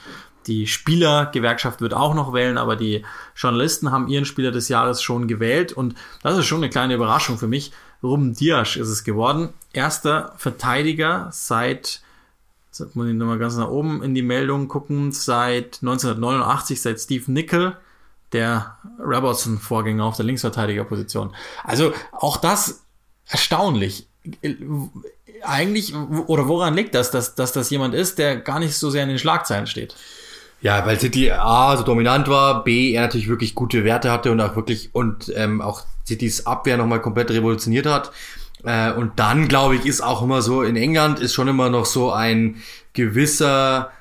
die 0.47 0.67
Spielergewerkschaft 0.67 1.81
wird 1.81 1.93
auch 1.93 2.13
noch 2.13 2.33
wählen, 2.33 2.57
aber 2.57 2.75
die 2.75 3.05
Journalisten 3.35 3.91
haben 3.91 4.07
ihren 4.07 4.25
Spieler 4.25 4.51
des 4.51 4.69
Jahres 4.69 5.01
schon 5.01 5.27
gewählt 5.27 5.73
und 5.73 5.95
das 6.21 6.37
ist 6.37 6.45
schon 6.45 6.59
eine 6.59 6.69
kleine 6.69 6.95
Überraschung 6.95 7.37
für 7.37 7.47
mich. 7.47 7.71
Ruben 8.01 8.33
Diasch 8.33 8.77
ist 8.77 8.89
es 8.89 9.03
geworden. 9.03 9.49
Erster 9.71 10.33
Verteidiger 10.37 11.29
seit 11.31 12.01
Jetzt 12.79 12.95
muss 12.95 13.07
ich 13.07 13.13
nochmal 13.13 13.37
ganz 13.37 13.55
nach 13.55 13.69
oben 13.69 14.01
in 14.01 14.15
die 14.15 14.23
Meldung 14.23 14.67
gucken. 14.67 15.11
Seit 15.11 15.79
1989, 15.81 16.81
seit 16.81 16.99
Steve 16.99 17.31
Nickel, 17.31 17.77
der 18.31 18.77
Robertson-Vorgänger 18.99 20.03
auf 20.03 20.15
der 20.15 20.25
Linksverteidigerposition. 20.25 21.35
Also 21.63 21.93
auch 22.11 22.37
das 22.37 22.83
erstaunlich. 23.27 24.07
Eigentlich, 25.43 25.93
oder 25.93 26.47
woran 26.47 26.73
liegt 26.73 26.95
das, 26.95 27.11
dass, 27.11 27.35
dass 27.35 27.51
das 27.51 27.69
jemand 27.69 27.93
ist, 27.93 28.17
der 28.17 28.37
gar 28.37 28.59
nicht 28.59 28.75
so 28.75 28.89
sehr 28.89 29.03
in 29.03 29.09
den 29.09 29.19
Schlagzeilen 29.19 29.67
steht? 29.67 29.95
Ja, 30.63 30.85
weil 30.85 30.97
City 30.97 31.29
A 31.29 31.75
so 31.75 31.83
dominant 31.83 32.29
war, 32.29 32.63
B 32.63 32.93
er 32.93 33.01
natürlich 33.01 33.27
wirklich 33.27 33.53
gute 33.53 33.83
Werte 33.83 34.09
hatte 34.09 34.31
und 34.31 34.39
auch 34.39 34.55
wirklich 34.55 34.89
und 34.93 35.31
ähm, 35.35 35.59
auch 35.59 35.83
Citys 36.07 36.45
Abwehr 36.45 36.77
nochmal 36.77 37.01
komplett 37.01 37.31
revolutioniert 37.31 37.85
hat. 37.85 38.13
Äh, 38.63 38.93
und 38.93 39.19
dann, 39.19 39.49
glaube 39.49 39.75
ich, 39.75 39.85
ist 39.85 39.99
auch 39.99 40.23
immer 40.23 40.41
so, 40.41 40.63
in 40.63 40.77
England 40.77 41.19
ist 41.19 41.33
schon 41.33 41.49
immer 41.49 41.69
noch 41.69 41.85
so 41.85 42.13
ein 42.13 42.63
gewisser 42.93 43.91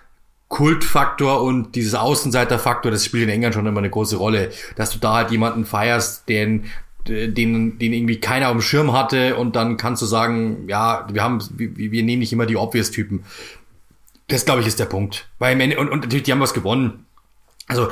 Kultfaktor 0.47 1.43
und 1.43 1.75
dieses 1.75 1.97
Außenseiterfaktor, 1.97 2.93
das 2.93 3.05
spielt 3.05 3.25
in 3.25 3.31
England 3.31 3.57
schon 3.57 3.67
immer 3.67 3.81
eine 3.81 3.91
große 3.91 4.17
Rolle, 4.17 4.53
dass 4.77 4.91
du 4.91 4.99
da 5.01 5.15
halt 5.15 5.33
jemanden 5.33 5.65
feierst, 5.65 6.29
den 6.29 6.67
den, 7.09 7.81
den 7.81 7.93
irgendwie 7.93 8.21
keiner 8.21 8.47
auf 8.47 8.53
dem 8.53 8.61
Schirm 8.61 8.93
hatte 8.93 9.35
und 9.35 9.57
dann 9.57 9.77
kannst 9.77 10.03
du 10.03 10.07
sagen, 10.07 10.69
ja, 10.69 11.09
wir 11.11 11.21
haben, 11.21 11.41
wir, 11.57 11.75
wir 11.75 12.03
nehmen 12.05 12.21
nicht 12.21 12.33
immer 12.33 12.47
die 12.47 12.57
Obvious-Typen. 12.57 13.25
Das, 14.33 14.45
glaube 14.45 14.63
ich, 14.63 14.67
ist 14.67 14.81
der 14.81 14.87
Punkt. 14.87 15.29
Weil, 15.39 15.61
und, 15.77 15.91
und 15.91 16.01
natürlich, 16.01 16.23
die 16.23 16.33
haben 16.33 16.41
was 16.41 16.55
gewonnen. 16.55 17.07
Also, 17.69 17.89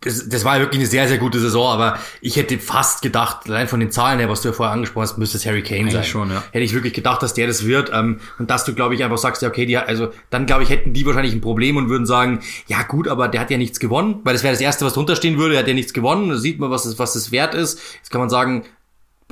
das, 0.00 0.28
das 0.28 0.44
war 0.44 0.58
wirklich 0.58 0.80
eine 0.80 0.88
sehr, 0.88 1.06
sehr 1.06 1.18
gute 1.18 1.38
Saison, 1.38 1.72
aber 1.72 1.98
ich 2.20 2.36
hätte 2.36 2.58
fast 2.58 3.02
gedacht, 3.02 3.48
allein 3.48 3.68
von 3.68 3.78
den 3.78 3.90
Zahlen 3.90 4.18
her, 4.18 4.28
was 4.28 4.42
du 4.42 4.48
ja 4.48 4.52
vorher 4.54 4.72
angesprochen 4.72 5.02
hast, 5.02 5.18
müsste 5.18 5.36
es 5.36 5.46
Harry 5.46 5.62
Kane 5.62 5.82
Eigentlich 5.82 5.92
sein. 5.92 6.04
Schon, 6.04 6.30
ja. 6.30 6.42
Hätte 6.50 6.64
ich 6.64 6.72
wirklich 6.72 6.92
gedacht, 6.92 7.22
dass 7.22 7.34
der 7.34 7.46
das 7.46 7.66
wird 7.66 7.90
ähm, 7.92 8.20
und 8.38 8.50
dass 8.50 8.64
du, 8.64 8.74
glaube 8.74 8.94
ich, 8.94 9.04
einfach 9.04 9.18
sagst, 9.18 9.42
ja, 9.42 9.48
okay, 9.48 9.66
die, 9.66 9.76
also 9.76 10.12
dann, 10.30 10.46
glaube 10.46 10.64
ich, 10.64 10.70
hätten 10.70 10.92
die 10.92 11.06
wahrscheinlich 11.06 11.34
ein 11.34 11.40
Problem 11.40 11.76
und 11.76 11.88
würden 11.88 12.06
sagen, 12.06 12.40
ja 12.66 12.82
gut, 12.82 13.06
aber 13.06 13.28
der 13.28 13.40
hat 13.40 13.50
ja 13.50 13.58
nichts 13.58 13.78
gewonnen, 13.78 14.20
weil 14.24 14.32
das 14.32 14.42
wäre 14.42 14.54
das 14.54 14.60
Erste, 14.60 14.84
was 14.84 14.94
drunter 14.94 15.14
stehen 15.14 15.38
würde, 15.38 15.54
er 15.54 15.60
hat 15.60 15.68
ja 15.68 15.74
nichts 15.74 15.92
gewonnen, 15.92 16.30
da 16.30 16.36
sieht 16.36 16.58
man, 16.58 16.70
was 16.70 16.84
es, 16.84 16.98
was 16.98 17.14
es 17.14 17.30
wert 17.30 17.54
ist. 17.54 17.80
Jetzt 17.98 18.10
kann 18.10 18.20
man 18.20 18.30
sagen, 18.30 18.64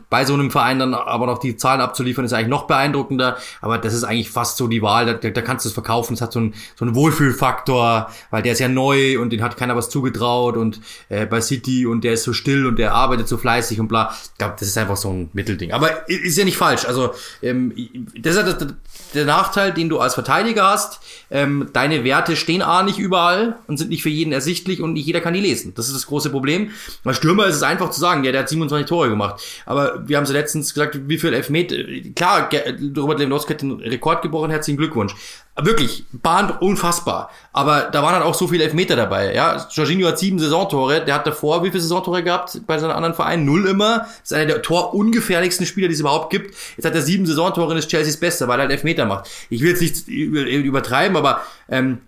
bei 0.08 0.24
so 0.24 0.34
einem 0.34 0.50
Verein 0.50 0.78
dann 0.78 0.94
aber 0.94 1.26
noch 1.26 1.38
die 1.38 1.56
Zahlen 1.56 1.80
abzuliefern, 1.80 2.24
ist 2.24 2.32
eigentlich 2.32 2.48
noch 2.48 2.66
beeindruckender. 2.66 3.36
Aber 3.60 3.78
das 3.78 3.94
ist 3.94 4.04
eigentlich 4.04 4.30
fast 4.30 4.56
so 4.56 4.68
die 4.68 4.82
Wahl. 4.82 5.06
Da, 5.06 5.30
da 5.30 5.42
kannst 5.42 5.64
du 5.64 5.68
es 5.68 5.74
verkaufen. 5.74 6.14
Es 6.14 6.20
hat 6.20 6.32
so 6.32 6.40
einen, 6.40 6.54
so 6.76 6.84
einen 6.84 6.94
Wohlfühlfaktor, 6.94 8.10
weil 8.30 8.42
der 8.42 8.52
ist 8.52 8.58
ja 8.60 8.68
neu 8.68 9.20
und 9.20 9.30
den 9.32 9.42
hat 9.42 9.56
keiner 9.56 9.76
was 9.76 9.90
zugetraut 9.90 10.56
und 10.56 10.80
äh, 11.08 11.26
bei 11.26 11.40
City 11.40 11.86
und 11.86 12.04
der 12.04 12.14
ist 12.14 12.24
so 12.24 12.32
still 12.32 12.66
und 12.66 12.78
der 12.78 12.94
arbeitet 12.94 13.28
so 13.28 13.36
fleißig 13.36 13.80
und 13.80 13.88
bla. 13.88 14.14
Ich 14.22 14.38
glaube, 14.38 14.54
das 14.58 14.68
ist 14.68 14.78
einfach 14.78 14.96
so 14.96 15.10
ein 15.10 15.30
Mittelding. 15.32 15.72
Aber 15.72 16.08
ist 16.08 16.38
ja 16.38 16.44
nicht 16.44 16.56
falsch. 16.56 16.84
Also 16.84 17.14
ähm, 17.42 17.74
das 18.18 18.36
ist 18.36 18.60
ja 18.60 18.66
der 19.14 19.24
Nachteil, 19.24 19.72
den 19.72 19.88
du 19.88 19.98
als 19.98 20.14
Verteidiger 20.14 20.64
hast. 20.64 21.00
Ähm, 21.30 21.68
deine 21.72 22.04
Werte 22.04 22.36
stehen 22.36 22.62
A 22.62 22.82
nicht 22.82 22.98
überall 22.98 23.58
und 23.66 23.76
sind 23.76 23.90
nicht 23.90 24.02
für 24.02 24.08
jeden 24.08 24.32
ersichtlich 24.32 24.80
und 24.80 24.92
nicht 24.92 25.06
jeder 25.06 25.20
kann 25.20 25.34
die 25.34 25.40
lesen. 25.40 25.72
Das 25.74 25.86
ist 25.86 25.94
das 25.94 26.06
große 26.06 26.30
Problem. 26.30 26.70
Als 27.04 27.16
Stürmer 27.16 27.46
ist 27.46 27.56
es 27.56 27.62
einfach 27.62 27.90
zu 27.90 28.00
sagen, 28.00 28.24
ja, 28.24 28.32
der 28.32 28.42
hat 28.42 28.48
27 28.48 28.88
Tore 28.88 29.08
gemacht. 29.08 29.42
Aber 29.66 29.89
wir 30.04 30.16
haben 30.16 30.26
sie 30.26 30.32
letztens 30.32 30.74
gesagt, 30.74 30.98
wie 31.08 31.18
viel 31.18 31.34
Elfmeter, 31.34 31.76
klar, 32.14 32.48
Robert 32.96 33.18
Lewandowski 33.18 33.54
hat 33.54 33.62
den 33.62 33.72
Rekord 33.80 34.22
gebrochen, 34.22 34.50
herzlichen 34.50 34.78
Glückwunsch. 34.78 35.14
Wirklich, 35.56 36.04
bahnt 36.12 36.62
unfassbar. 36.62 37.30
Aber 37.52 37.88
da 37.92 38.02
waren 38.02 38.14
halt 38.14 38.24
auch 38.24 38.34
so 38.34 38.48
viele 38.48 38.64
Elfmeter 38.64 38.96
dabei, 38.96 39.34
ja. 39.34 39.66
Jorginho 39.70 40.08
hat 40.08 40.18
sieben 40.18 40.38
Saisontore, 40.38 41.04
der 41.04 41.14
hat 41.14 41.26
davor 41.26 41.62
wie 41.62 41.70
viele 41.70 41.82
Saisontore 41.82 42.22
gehabt 42.22 42.60
bei 42.66 42.78
seinen 42.78 42.92
anderen 42.92 43.14
Vereinen? 43.14 43.44
Null 43.44 43.66
immer. 43.66 43.98
Das 43.98 44.30
ist 44.30 44.32
einer 44.32 44.46
der 44.46 44.62
torungefährlichsten 44.62 45.66
Spieler, 45.66 45.88
die 45.88 45.94
es 45.94 46.00
überhaupt 46.00 46.30
gibt. 46.30 46.54
Jetzt 46.76 46.84
hat 46.86 46.94
er 46.94 47.02
sieben 47.02 47.26
Saisontore 47.26 47.72
und 47.72 47.76
ist 47.76 47.90
Chelseas 47.90 48.18
Bester, 48.18 48.48
weil 48.48 48.58
er 48.58 48.62
halt 48.62 48.72
Elfmeter 48.72 49.06
macht. 49.06 49.28
Ich 49.50 49.60
will 49.62 49.70
jetzt 49.70 49.80
nicht 49.80 50.08
übertreiben, 50.08 51.16
aber 51.16 51.42
ähm, 51.68 51.98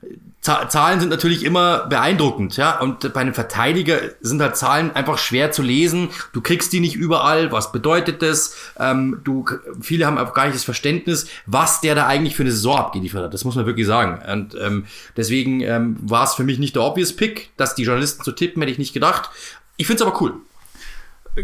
Zahlen 0.43 0.99
sind 0.99 1.11
natürlich 1.11 1.45
immer 1.45 1.87
beeindruckend, 1.87 2.57
ja. 2.57 2.81
Und 2.81 3.13
bei 3.13 3.21
einem 3.21 3.33
Verteidiger 3.33 4.01
sind 4.21 4.43
halt 4.43 4.57
Zahlen 4.57 4.91
einfach 4.91 5.17
schwer 5.17 5.53
zu 5.53 5.63
lesen. 5.63 6.09
Du 6.33 6.41
kriegst 6.41 6.73
die 6.73 6.81
nicht 6.81 6.97
überall. 6.97 7.53
Was 7.53 7.71
bedeutet 7.71 8.23
das? 8.23 8.57
Ähm, 8.77 9.21
du, 9.23 9.47
viele 9.81 10.05
haben 10.05 10.19
auch 10.19 10.35
gar 10.35 10.47
nicht 10.47 10.57
das 10.57 10.65
Verständnis, 10.65 11.29
was 11.47 11.81
der 11.81 11.95
da 11.95 12.09
eigentlich 12.09 12.35
für 12.35 12.43
eine 12.43 12.51
Saison 12.51 12.77
abgeliefert 12.77 13.23
hat. 13.23 13.35
Das 13.35 13.45
muss 13.45 13.55
man 13.55 13.67
wirklich 13.67 13.87
sagen. 13.87 14.21
Und 14.33 14.57
ähm, 14.61 14.87
deswegen 15.17 15.61
ähm, 15.61 15.97
war 16.03 16.25
es 16.25 16.35
für 16.35 16.43
mich 16.43 16.59
nicht 16.59 16.75
der 16.75 16.83
obvious 16.83 17.15
Pick, 17.15 17.51
dass 17.57 17.77
die 17.77 17.85
Journalisten 17.85 18.25
zu 18.25 18.33
tippen, 18.33 18.63
hätte 18.63 18.73
ich 18.73 18.79
nicht 18.79 18.95
gedacht. 18.95 19.31
Ich 19.77 19.87
finde 19.87 20.03
es 20.03 20.09
aber 20.09 20.21
cool. 20.21 20.35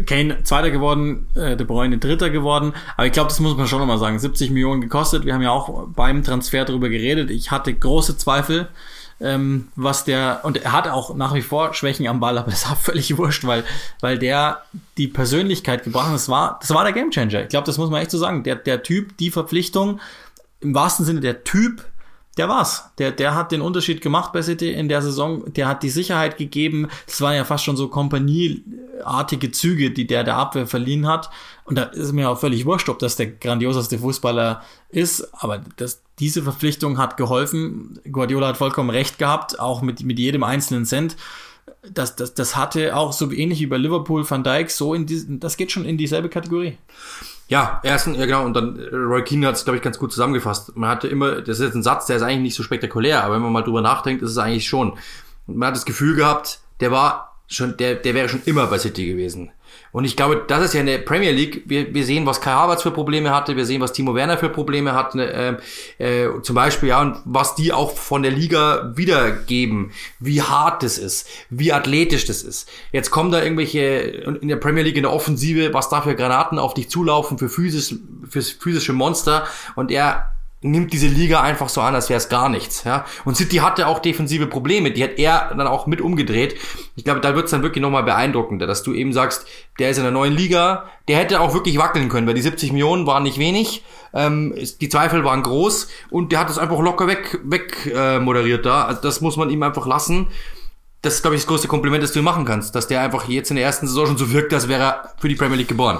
Kane 0.05 0.43
Zweiter 0.43 0.69
geworden, 0.69 1.27
äh, 1.35 1.57
De 1.57 1.65
Bruyne 1.65 1.97
Dritter 1.97 2.29
geworden. 2.29 2.73
Aber 2.95 3.07
ich 3.07 3.13
glaube, 3.13 3.29
das 3.29 3.39
muss 3.39 3.57
man 3.57 3.67
schon 3.67 3.79
nochmal 3.79 3.97
sagen. 3.97 4.19
70 4.19 4.51
Millionen 4.51 4.81
gekostet. 4.81 5.25
Wir 5.25 5.33
haben 5.33 5.41
ja 5.41 5.51
auch 5.51 5.87
beim 5.87 6.23
Transfer 6.23 6.65
darüber 6.65 6.89
geredet. 6.89 7.31
Ich 7.31 7.51
hatte 7.51 7.73
große 7.73 8.17
Zweifel, 8.17 8.67
ähm, 9.19 9.69
was 9.75 10.05
der, 10.05 10.41
und 10.43 10.57
er 10.57 10.71
hat 10.71 10.87
auch 10.87 11.15
nach 11.15 11.33
wie 11.33 11.41
vor 11.41 11.73
Schwächen 11.73 12.07
am 12.07 12.19
Ball, 12.19 12.37
aber 12.37 12.51
das 12.51 12.69
war 12.69 12.75
völlig 12.81 13.17
wurscht, 13.17 13.45
weil, 13.45 13.63
weil 13.99 14.19
der 14.19 14.61
die 14.97 15.07
Persönlichkeit 15.07 15.83
gebracht 15.83 16.07
hat. 16.07 16.15
Das 16.15 16.29
war, 16.29 16.59
das 16.61 16.69
war 16.69 16.83
der 16.83 16.93
Gamechanger. 16.93 17.43
Ich 17.43 17.49
glaube, 17.49 17.65
das 17.65 17.77
muss 17.77 17.89
man 17.89 18.01
echt 18.01 18.11
so 18.11 18.17
sagen. 18.17 18.43
Der, 18.43 18.55
der 18.55 18.83
Typ, 18.83 19.17
die 19.17 19.31
Verpflichtung, 19.31 19.99
im 20.61 20.75
wahrsten 20.75 21.05
Sinne 21.05 21.21
der 21.21 21.43
Typ, 21.43 21.85
der 22.39 22.47
war's. 22.47 22.89
Der, 22.97 23.11
der 23.11 23.35
hat 23.35 23.51
den 23.51 23.59
Unterschied 23.59 24.01
gemacht 24.01 24.31
bei 24.31 24.41
City 24.41 24.71
in 24.71 24.87
der 24.87 25.01
Saison. 25.01 25.43
Der 25.53 25.67
hat 25.67 25.83
die 25.83 25.89
Sicherheit 25.89 26.37
gegeben. 26.37 26.87
Das 27.05 27.19
waren 27.19 27.35
ja 27.35 27.43
fast 27.43 27.65
schon 27.65 27.75
so 27.75 27.89
kompanieartige 27.89 29.51
Züge, 29.51 29.91
die 29.91 30.07
der 30.07 30.23
der 30.23 30.37
Abwehr 30.37 30.65
verliehen 30.65 31.05
hat. 31.05 31.29
Und 31.65 31.77
da 31.77 31.83
ist 31.83 32.13
mir 32.13 32.29
auch 32.29 32.39
völlig 32.39 32.65
wurscht, 32.65 32.87
ob 32.87 32.97
das 32.99 33.17
der 33.17 33.27
grandioseste 33.27 33.99
Fußballer 33.99 34.63
ist. 34.87 35.33
Aber 35.33 35.61
das, 35.75 36.01
diese 36.17 36.41
Verpflichtung 36.41 36.97
hat 36.97 37.17
geholfen. 37.17 37.99
Guardiola 38.09 38.47
hat 38.47 38.57
vollkommen 38.57 38.89
recht 38.89 39.19
gehabt, 39.19 39.59
auch 39.59 39.81
mit, 39.81 40.03
mit 40.03 40.17
jedem 40.17 40.43
einzelnen 40.43 40.85
Cent. 40.85 41.17
Das, 41.91 42.15
das, 42.15 42.33
das 42.35 42.55
hatte 42.55 42.95
auch 42.95 43.11
so 43.11 43.29
ähnlich 43.33 43.59
wie 43.59 43.67
bei 43.67 43.77
Liverpool, 43.77 44.29
Van 44.29 44.45
Dijk, 44.45 44.71
so 44.71 44.93
in 44.93 45.05
diesen, 45.05 45.41
das 45.41 45.57
geht 45.57 45.73
schon 45.73 45.83
in 45.83 45.97
dieselbe 45.97 46.29
Kategorie. 46.29 46.77
Ja, 47.49 47.81
erstens, 47.83 48.17
ja 48.17 48.27
genau, 48.27 48.45
und 48.45 48.53
dann 48.53 48.77
äh, 48.77 48.95
Roy 48.95 49.23
Keane 49.23 49.47
hat 49.47 49.55
es, 49.55 49.63
glaube 49.63 49.77
ich, 49.77 49.83
ganz 49.83 49.97
gut 49.97 50.11
zusammengefasst. 50.11 50.77
Man 50.77 50.89
hatte 50.89 51.07
immer, 51.07 51.41
das 51.41 51.59
ist 51.59 51.65
jetzt 51.65 51.75
ein 51.75 51.83
Satz, 51.83 52.05
der 52.05 52.17
ist 52.17 52.21
eigentlich 52.21 52.39
nicht 52.41 52.55
so 52.55 52.61
spektakulär, 52.61 53.23
aber 53.23 53.35
wenn 53.35 53.41
man 53.41 53.51
mal 53.51 53.63
drüber 53.63 53.81
nachdenkt, 53.81 54.21
ist 54.21 54.31
es 54.31 54.37
eigentlich 54.37 54.67
schon. 54.67 54.97
Man 55.47 55.67
hat 55.67 55.75
das 55.75 55.85
Gefühl 55.85 56.15
gehabt, 56.15 56.59
der 56.79 56.91
war 56.91 57.39
schon, 57.47 57.75
der, 57.77 57.95
der 57.95 58.13
wäre 58.13 58.29
schon 58.29 58.43
immer 58.45 58.67
bei 58.67 58.77
City 58.77 59.07
gewesen. 59.07 59.51
Und 59.91 60.05
ich 60.05 60.15
glaube, 60.15 60.43
das 60.47 60.63
ist 60.63 60.73
ja 60.73 60.81
in 60.81 60.85
der 60.85 60.99
Premier 60.99 61.31
League. 61.31 61.63
Wir, 61.65 61.93
wir 61.93 62.05
sehen, 62.05 62.25
was 62.25 62.41
Kai 62.41 62.51
Havertz 62.51 62.83
für 62.83 62.91
Probleme 62.91 63.31
hatte. 63.31 63.55
Wir 63.55 63.65
sehen, 63.65 63.81
was 63.81 63.93
Timo 63.93 64.15
Werner 64.15 64.37
für 64.37 64.49
Probleme 64.49 64.93
hat. 64.93 65.15
Äh, 65.15 65.57
äh, 65.97 66.41
zum 66.41 66.55
Beispiel, 66.55 66.89
ja, 66.89 67.01
und 67.01 67.17
was 67.25 67.55
die 67.55 67.73
auch 67.73 67.95
von 67.95 68.23
der 68.23 68.31
Liga 68.31 68.93
wiedergeben. 68.95 69.91
Wie 70.19 70.41
hart 70.41 70.83
das 70.83 70.97
ist. 70.97 71.27
Wie 71.49 71.73
athletisch 71.73 72.25
das 72.25 72.43
ist. 72.43 72.69
Jetzt 72.91 73.11
kommen 73.11 73.31
da 73.31 73.41
irgendwelche, 73.41 73.79
in 74.41 74.47
der 74.47 74.57
Premier 74.57 74.83
League 74.83 74.97
in 74.97 75.03
der 75.03 75.13
Offensive, 75.13 75.73
was 75.73 75.89
da 75.89 76.01
für 76.01 76.15
Granaten 76.15 76.59
auf 76.59 76.73
dich 76.73 76.89
zulaufen, 76.89 77.37
für, 77.37 77.49
physisch, 77.49 77.95
für 78.29 78.41
physische 78.41 78.93
Monster. 78.93 79.47
Und 79.75 79.91
er 79.91 80.31
nimmt 80.61 80.91
diese 80.91 81.07
Liga 81.07 81.41
einfach 81.41 81.69
so 81.69 81.79
an, 81.81 81.95
als 81.95 82.09
wäre 82.09 82.17
es 82.17 82.27
gar 82.27 82.49
nichts. 82.49 82.83
Ja? 82.83 83.05
Und 83.23 83.37
City 83.37 83.57
hatte 83.57 83.87
auch 83.87 83.99
defensive 83.99 84.47
Probleme, 84.47 84.91
die 84.91 85.03
hat 85.03 85.17
er 85.17 85.53
dann 85.55 85.67
auch 85.67 85.87
mit 85.87 86.01
umgedreht. 86.01 86.55
Ich 86.95 87.05
glaube, 87.05 87.21
da 87.21 87.35
wird 87.35 87.45
es 87.45 87.51
dann 87.51 87.63
wirklich 87.63 87.81
nochmal 87.81 88.03
beeindruckender, 88.03 88.67
dass 88.67 88.83
du 88.83 88.93
eben 88.93 89.13
sagst, 89.13 89.45
der 89.79 89.89
ist 89.89 89.97
in 89.97 90.03
der 90.03 90.11
neuen 90.11 90.33
Liga, 90.33 90.85
der 91.07 91.17
hätte 91.17 91.39
auch 91.39 91.53
wirklich 91.53 91.77
wackeln 91.77 92.09
können, 92.09 92.27
weil 92.27 92.33
die 92.33 92.41
70 92.41 92.73
Millionen 92.73 93.07
waren 93.07 93.23
nicht 93.23 93.39
wenig, 93.39 93.83
ähm, 94.13 94.53
die 94.81 94.89
Zweifel 94.89 95.23
waren 95.23 95.43
groß 95.43 95.87
und 96.09 96.31
der 96.33 96.39
hat 96.39 96.49
es 96.49 96.57
einfach 96.57 96.79
locker 96.79 97.07
weg, 97.07 97.39
weg 97.43 97.91
äh, 97.95 98.19
moderiert 98.19 98.65
da. 98.65 98.83
Also 98.83 99.01
das 99.01 99.21
muss 99.21 99.37
man 99.37 99.49
ihm 99.49 99.63
einfach 99.63 99.87
lassen. 99.87 100.27
Das 101.01 101.15
ist, 101.15 101.21
glaube 101.21 101.35
ich, 101.35 101.43
das 101.43 101.47
größte 101.47 101.69
Kompliment, 101.69 102.03
das 102.03 102.11
du 102.11 102.19
ihm 102.19 102.25
machen 102.25 102.43
kannst, 102.43 102.75
dass 102.75 102.87
der 102.87 102.99
einfach 102.99 103.29
jetzt 103.29 103.49
in 103.49 103.55
der 103.55 103.63
ersten 103.63 103.87
Saison 103.87 104.07
schon 104.07 104.17
so 104.17 104.33
wirkt, 104.33 104.53
als 104.53 104.67
wäre 104.67 104.81
er 104.81 105.13
für 105.19 105.29
die 105.29 105.35
Premier 105.35 105.55
League 105.55 105.69
geboren. 105.69 105.99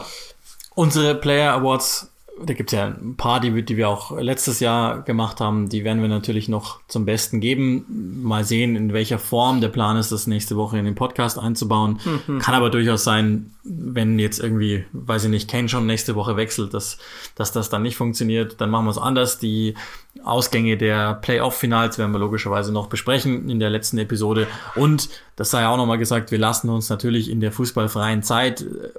Unsere 0.76 1.16
Player 1.16 1.54
Awards 1.54 2.12
da 2.46 2.54
gibt's 2.54 2.74
ja 2.74 2.88
ein 2.88 3.16
paar, 3.16 3.40
die, 3.40 3.64
die 3.64 3.78
wir 3.78 3.90
auch 3.90 4.18
letztes 4.18 4.60
Jahr 4.60 5.02
gemacht 5.02 5.40
haben, 5.40 5.70
die 5.70 5.84
werden 5.84 6.02
wir 6.02 6.10
natürlich 6.10 6.48
noch 6.48 6.80
zum 6.88 7.06
Besten 7.06 7.40
geben. 7.40 8.22
Mal 8.24 8.44
sehen, 8.44 8.76
in 8.76 8.94
welcher 8.94 9.20
Form 9.20 9.62
der 9.62 9.70
Plan 9.70 9.98
ist, 9.98 10.12
das 10.12 10.28
nächste 10.28 10.56
Woche 10.56 10.78
in 10.78 10.86
den 10.86 10.96
Podcast 10.96 11.38
einzubauen. 11.38 12.00
Mhm. 12.28 12.40
Kann 12.40 12.56
aber 12.56 12.70
durchaus 12.70 13.04
sein, 13.04 13.52
wenn 13.64 14.20
jetzt 14.20 14.40
irgendwie, 14.40 14.86
weiß 14.94 15.26
ich 15.26 15.30
nicht, 15.30 15.50
Ken 15.50 15.70
schon 15.70 15.86
nächste 15.86 16.16
Woche 16.16 16.38
wechselt, 16.38 16.74
dass, 16.74 16.98
dass 17.36 17.52
das 17.52 17.70
dann 17.70 17.84
nicht 17.84 17.98
funktioniert, 17.98 18.60
dann 18.62 18.70
machen 18.70 18.86
wir 18.86 18.92
es 18.92 18.98
anders. 18.98 19.40
Die 19.40 19.76
Ausgänge 20.24 20.78
der 20.78 21.16
Playoff-Finals 21.16 21.98
werden 21.98 22.12
wir 22.12 22.20
logischerweise 22.20 22.72
noch 22.72 22.88
besprechen 22.88 23.50
in 23.50 23.60
der 23.60 23.70
letzten 23.70 23.98
Episode. 23.98 24.48
Und 24.76 25.10
das 25.36 25.52
sei 25.52 25.68
auch 25.68 25.78
nochmal 25.78 25.98
gesagt, 25.98 26.32
wir 26.32 26.40
lassen 26.40 26.70
uns 26.70 26.90
natürlich 26.90 27.30
in 27.30 27.42
der 27.42 27.52
fußballfreien 27.52 28.24
Zeit 28.24 28.62
äh, 28.62 28.98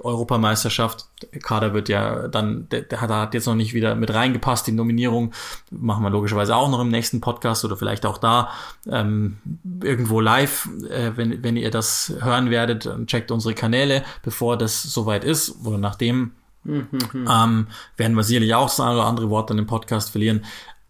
Kader 1.41 1.73
wird 1.73 1.89
ja 1.89 2.27
dann, 2.27 2.67
der, 2.69 2.81
der 2.81 3.01
hat 3.01 3.33
jetzt 3.33 3.45
noch 3.45 3.55
nicht 3.55 3.73
wieder 3.73 3.95
mit 3.95 4.13
reingepasst, 4.13 4.67
die 4.67 4.71
Nominierung 4.71 5.33
machen 5.69 6.03
wir 6.03 6.09
logischerweise 6.09 6.55
auch 6.55 6.69
noch 6.69 6.81
im 6.81 6.89
nächsten 6.89 7.21
Podcast 7.21 7.65
oder 7.65 7.77
vielleicht 7.77 8.05
auch 8.05 8.17
da 8.17 8.51
ähm, 8.89 9.37
irgendwo 9.83 10.19
live, 10.19 10.69
äh, 10.89 11.11
wenn, 11.15 11.43
wenn 11.43 11.57
ihr 11.57 11.71
das 11.71 12.13
hören 12.19 12.49
werdet, 12.49 12.89
checkt 13.07 13.31
unsere 13.31 13.53
Kanäle, 13.53 14.03
bevor 14.23 14.57
das 14.57 14.83
soweit 14.83 15.23
ist 15.23 15.65
oder 15.65 15.77
nachdem. 15.77 16.31
Mhm. 16.63 16.87
Ähm, 17.13 17.67
werden 17.97 18.15
wir 18.15 18.23
sicherlich 18.23 18.53
auch 18.53 18.67
das 18.67 18.79
eine 18.79 18.93
oder 18.93 19.05
andere 19.05 19.29
Wort 19.31 19.49
dann 19.49 19.57
im 19.57 19.65
Podcast 19.65 20.11
verlieren. 20.11 20.45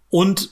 Und 0.10 0.52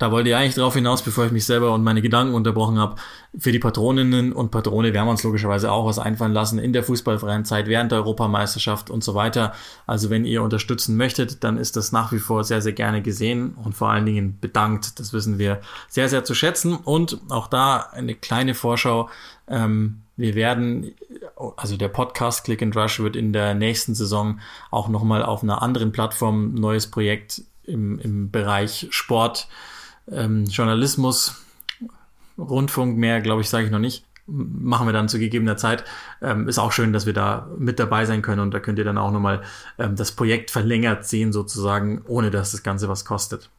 da 0.00 0.10
wollte 0.10 0.30
ich 0.30 0.34
eigentlich 0.34 0.54
drauf 0.54 0.72
hinaus, 0.72 1.02
bevor 1.02 1.26
ich 1.26 1.30
mich 1.30 1.44
selber 1.44 1.74
und 1.74 1.84
meine 1.84 2.00
Gedanken 2.00 2.32
unterbrochen 2.32 2.78
habe, 2.78 2.96
für 3.38 3.52
die 3.52 3.58
Patroninnen 3.58 4.32
und 4.32 4.50
Patrone 4.50 4.94
werden 4.94 5.06
wir 5.06 5.10
uns 5.10 5.22
logischerweise 5.22 5.70
auch 5.70 5.84
was 5.84 5.98
einfallen 5.98 6.32
lassen 6.32 6.58
in 6.58 6.72
der 6.72 6.82
fußballfreien 6.82 7.44
Zeit, 7.44 7.66
während 7.66 7.92
der 7.92 7.98
Europameisterschaft 7.98 8.88
und 8.88 9.04
so 9.04 9.14
weiter. 9.14 9.52
Also 9.86 10.08
wenn 10.08 10.24
ihr 10.24 10.42
unterstützen 10.42 10.96
möchtet, 10.96 11.44
dann 11.44 11.58
ist 11.58 11.76
das 11.76 11.92
nach 11.92 12.12
wie 12.12 12.18
vor 12.18 12.44
sehr, 12.44 12.62
sehr 12.62 12.72
gerne 12.72 13.02
gesehen 13.02 13.54
und 13.62 13.74
vor 13.74 13.90
allen 13.90 14.06
Dingen 14.06 14.38
bedankt. 14.40 14.98
Das 14.98 15.12
wissen 15.12 15.38
wir 15.38 15.60
sehr, 15.88 16.08
sehr 16.08 16.24
zu 16.24 16.34
schätzen. 16.34 16.76
Und 16.76 17.20
auch 17.28 17.46
da 17.46 17.90
eine 17.92 18.14
kleine 18.14 18.54
Vorschau. 18.54 19.10
Ähm, 19.48 20.00
wir 20.16 20.34
werden, 20.34 20.92
also 21.58 21.76
der 21.76 21.88
Podcast 21.88 22.44
Click 22.44 22.62
and 22.62 22.74
Rush 22.74 23.00
wird 23.00 23.16
in 23.16 23.34
der 23.34 23.52
nächsten 23.52 23.94
Saison 23.94 24.40
auch 24.70 24.88
nochmal 24.88 25.22
auf 25.22 25.42
einer 25.42 25.60
anderen 25.60 25.92
Plattform 25.92 26.54
neues 26.54 26.90
Projekt 26.90 27.42
im, 27.64 27.98
im 27.98 28.30
Bereich 28.30 28.86
Sport, 28.88 29.46
ähm, 30.10 30.44
Journalismus, 30.44 31.42
Rundfunk 32.38 32.96
mehr, 32.96 33.20
glaube 33.20 33.42
ich, 33.42 33.48
sage 33.48 33.66
ich 33.66 33.70
noch 33.70 33.78
nicht. 33.78 34.04
Machen 34.26 34.86
wir 34.86 34.92
dann 34.92 35.08
zu 35.08 35.18
gegebener 35.18 35.56
Zeit. 35.56 35.84
Ähm, 36.22 36.48
ist 36.48 36.58
auch 36.58 36.72
schön, 36.72 36.92
dass 36.92 37.06
wir 37.06 37.12
da 37.12 37.48
mit 37.58 37.78
dabei 37.78 38.04
sein 38.04 38.22
können 38.22 38.40
und 38.40 38.52
da 38.52 38.60
könnt 38.60 38.78
ihr 38.78 38.84
dann 38.84 38.98
auch 38.98 39.10
nochmal 39.10 39.42
ähm, 39.78 39.96
das 39.96 40.12
Projekt 40.12 40.50
verlängert 40.50 41.04
sehen, 41.06 41.32
sozusagen, 41.32 42.02
ohne 42.06 42.30
dass 42.30 42.52
das 42.52 42.62
Ganze 42.62 42.88
was 42.88 43.04
kostet. 43.04 43.50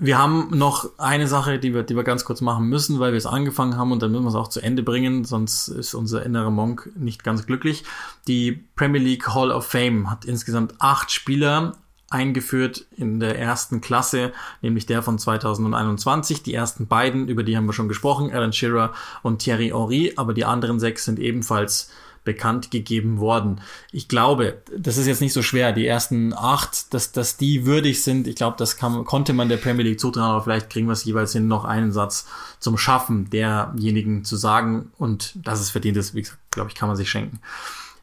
wir 0.00 0.18
haben 0.18 0.48
noch 0.50 0.90
eine 0.98 1.26
Sache, 1.28 1.58
die 1.58 1.74
wir, 1.74 1.82
die 1.82 1.94
wir 1.94 2.04
ganz 2.04 2.24
kurz 2.24 2.40
machen 2.40 2.68
müssen, 2.68 2.98
weil 3.00 3.12
wir 3.12 3.18
es 3.18 3.26
angefangen 3.26 3.76
haben 3.76 3.92
und 3.92 4.02
dann 4.02 4.10
müssen 4.10 4.24
wir 4.24 4.30
es 4.30 4.34
auch 4.34 4.48
zu 4.48 4.60
Ende 4.60 4.82
bringen, 4.82 5.24
sonst 5.24 5.68
ist 5.68 5.92
unser 5.92 6.24
innerer 6.24 6.50
Monk 6.50 6.90
nicht 6.96 7.22
ganz 7.22 7.44
glücklich. 7.46 7.84
Die 8.26 8.64
Premier 8.76 9.00
League 9.00 9.28
Hall 9.28 9.50
of 9.50 9.66
Fame 9.66 10.10
hat 10.10 10.24
insgesamt 10.24 10.74
acht 10.78 11.10
Spieler 11.10 11.76
eingeführt 12.10 12.86
in 12.96 13.20
der 13.20 13.38
ersten 13.38 13.80
Klasse, 13.80 14.32
nämlich 14.60 14.86
der 14.86 15.02
von 15.02 15.18
2021. 15.18 16.42
Die 16.42 16.54
ersten 16.54 16.86
beiden, 16.86 17.28
über 17.28 17.44
die 17.44 17.56
haben 17.56 17.66
wir 17.66 17.72
schon 17.72 17.88
gesprochen, 17.88 18.32
Alan 18.32 18.52
Shearer 18.52 18.92
und 19.22 19.38
Thierry 19.38 19.68
Henry, 19.68 20.12
aber 20.16 20.34
die 20.34 20.44
anderen 20.44 20.80
sechs 20.80 21.04
sind 21.04 21.18
ebenfalls 21.18 21.90
bekannt 22.24 22.70
gegeben 22.70 23.18
worden. 23.18 23.60
Ich 23.92 24.08
glaube, 24.08 24.58
das 24.76 24.98
ist 24.98 25.06
jetzt 25.06 25.22
nicht 25.22 25.32
so 25.32 25.42
schwer. 25.42 25.72
Die 25.72 25.86
ersten 25.86 26.34
acht, 26.34 26.92
dass, 26.92 27.12
dass 27.12 27.36
die 27.36 27.64
würdig 27.64 28.02
sind, 28.02 28.26
ich 28.26 28.36
glaube, 28.36 28.56
das 28.58 28.76
kann, 28.76 29.04
konnte 29.04 29.32
man 29.32 29.48
der 29.48 29.56
Premier 29.56 29.84
League 29.84 30.00
zutrauen, 30.00 30.32
aber 30.32 30.42
vielleicht 30.42 30.68
kriegen 30.68 30.86
wir 30.86 30.92
es 30.92 31.04
jeweils 31.04 31.32
hin, 31.32 31.48
noch 31.48 31.64
einen 31.64 31.92
Satz 31.92 32.26
zum 32.58 32.76
Schaffen 32.76 33.30
derjenigen 33.30 34.24
zu 34.24 34.36
sagen. 34.36 34.92
Und 34.98 35.32
das 35.36 35.60
ist 35.60 35.70
verdient 35.70 35.96
ist, 35.96 36.14
wie 36.14 36.22
gesagt, 36.22 36.38
glaube 36.50 36.68
ich, 36.68 36.74
kann 36.74 36.88
man 36.88 36.96
sich 36.96 37.08
schenken. 37.08 37.40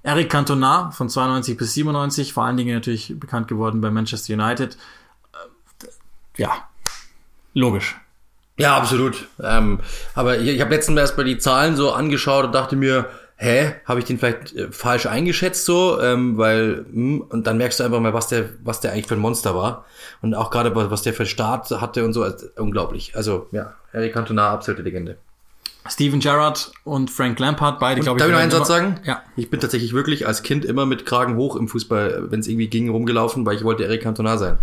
Eric 0.08 0.30
Cantona 0.30 0.90
von 0.92 1.10
92 1.10 1.58
bis 1.58 1.74
97, 1.74 2.32
vor 2.32 2.46
allen 2.46 2.56
Dingen 2.56 2.74
natürlich 2.74 3.20
bekannt 3.20 3.50
geworden 3.50 3.82
bei 3.82 3.92
Manchester 3.92 4.36
United. 4.36 4.78
Äh, 5.34 5.88
ja, 6.38 6.70
logisch. 7.54 8.00
Ja, 8.58 8.78
absolut. 8.78 9.28
Ähm, 9.44 9.82
aber 10.16 10.38
ich, 10.38 10.48
ich 10.48 10.62
habe 10.62 10.74
letztens 10.74 10.98
erst 10.98 11.18
mal 11.18 11.26
die 11.26 11.38
Zahlen 11.40 11.76
so 11.76 11.92
angeschaut 11.92 12.46
und 12.46 12.56
dachte 12.56 12.78
mir, 12.78 13.10
hä, 13.36 13.74
habe 13.84 14.00
ich 14.00 14.06
den 14.06 14.18
vielleicht 14.18 14.56
äh, 14.56 14.72
falsch 14.72 15.08
eingeschätzt 15.08 15.66
so, 15.66 16.02
ähm, 16.02 16.38
weil 16.38 16.86
mh, 16.90 16.94
hm, 16.94 17.22
und 17.28 17.46
dann 17.46 17.58
merkst 17.58 17.82
du 17.82 17.84
einfach 17.84 18.00
mal, 18.00 18.14
was 18.14 18.30
der, 18.30 18.46
was 18.64 18.80
der 18.80 18.94
eigentlich 18.94 19.08
für 19.08 19.16
ein 19.16 19.20
Monster 19.20 19.56
war 19.56 19.86
und 20.22 20.36
auch 20.36 20.52
gerade 20.52 20.74
was 20.74 21.02
der 21.02 21.16
für 21.16 21.26
Start 21.26 21.70
hatte 21.70 22.06
und 22.06 22.14
so, 22.14 22.24
also, 22.24 22.48
unglaublich. 22.56 23.14
Also 23.18 23.50
ja, 23.52 23.74
Eric 23.92 24.14
Cantona 24.14 24.52
absolute 24.52 24.84
Legende. 24.84 25.18
Steven 25.90 26.20
Gerrard 26.20 26.72
und 26.84 27.10
Frank 27.12 27.40
Lampard, 27.40 27.80
beide, 27.80 28.02
glaube 28.02 28.18
ich. 28.18 28.22
Darf 28.22 28.30
ich 28.30 28.34
noch 28.34 28.42
einen 28.42 28.52
Satz 28.52 28.68
sagen? 28.68 29.00
Ja. 29.04 29.22
Ich 29.36 29.50
bin 29.50 29.60
tatsächlich 29.60 29.94
wirklich 29.94 30.28
als 30.28 30.44
Kind 30.44 30.66
immer 30.66 30.86
mit 30.86 31.06
Kragen 31.06 31.36
hoch 31.36 31.56
im 31.56 31.68
Fußball, 31.68 32.28
wenn 32.30 32.40
es 32.40 32.48
irgendwie 32.48 32.68
ging, 32.68 32.90
rumgelaufen, 32.90 33.46
weil 33.46 33.56
ich 33.56 33.64
wollte 33.64 33.86
Eric 33.86 34.04
Cantona 34.04 34.38
sein. 34.38 34.58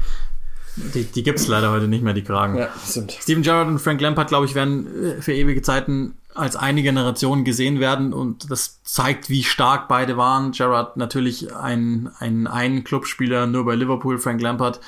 Die, 0.76 1.04
die 1.04 1.22
gibt 1.22 1.38
es 1.38 1.46
leider 1.46 1.70
heute 1.70 1.86
nicht 1.86 2.02
mehr, 2.02 2.14
die 2.14 2.24
Kragen. 2.24 2.56
Ja, 2.56 2.68
stimmt. 2.88 3.12
Steven 3.12 3.42
Gerrard 3.42 3.68
und 3.68 3.78
Frank 3.78 4.00
Lampard, 4.00 4.28
glaube 4.28 4.46
ich, 4.46 4.54
werden 4.54 5.18
äh, 5.18 5.22
für 5.22 5.32
ewige 5.32 5.62
Zeiten 5.62 6.14
als 6.34 6.56
eine 6.56 6.82
Generation 6.82 7.44
gesehen 7.44 7.78
werden 7.78 8.12
und 8.12 8.50
das 8.50 8.82
zeigt, 8.82 9.30
wie 9.30 9.44
stark 9.44 9.86
beide 9.86 10.16
waren. 10.16 10.50
Gerrard 10.50 10.96
natürlich 10.96 11.54
ein, 11.54 12.10
ein, 12.18 12.48
ein 12.48 12.82
Clubspieler 12.82 13.46
nur 13.46 13.64
bei 13.64 13.76
Liverpool, 13.76 14.18
Frank 14.18 14.40
Lampard 14.42 14.80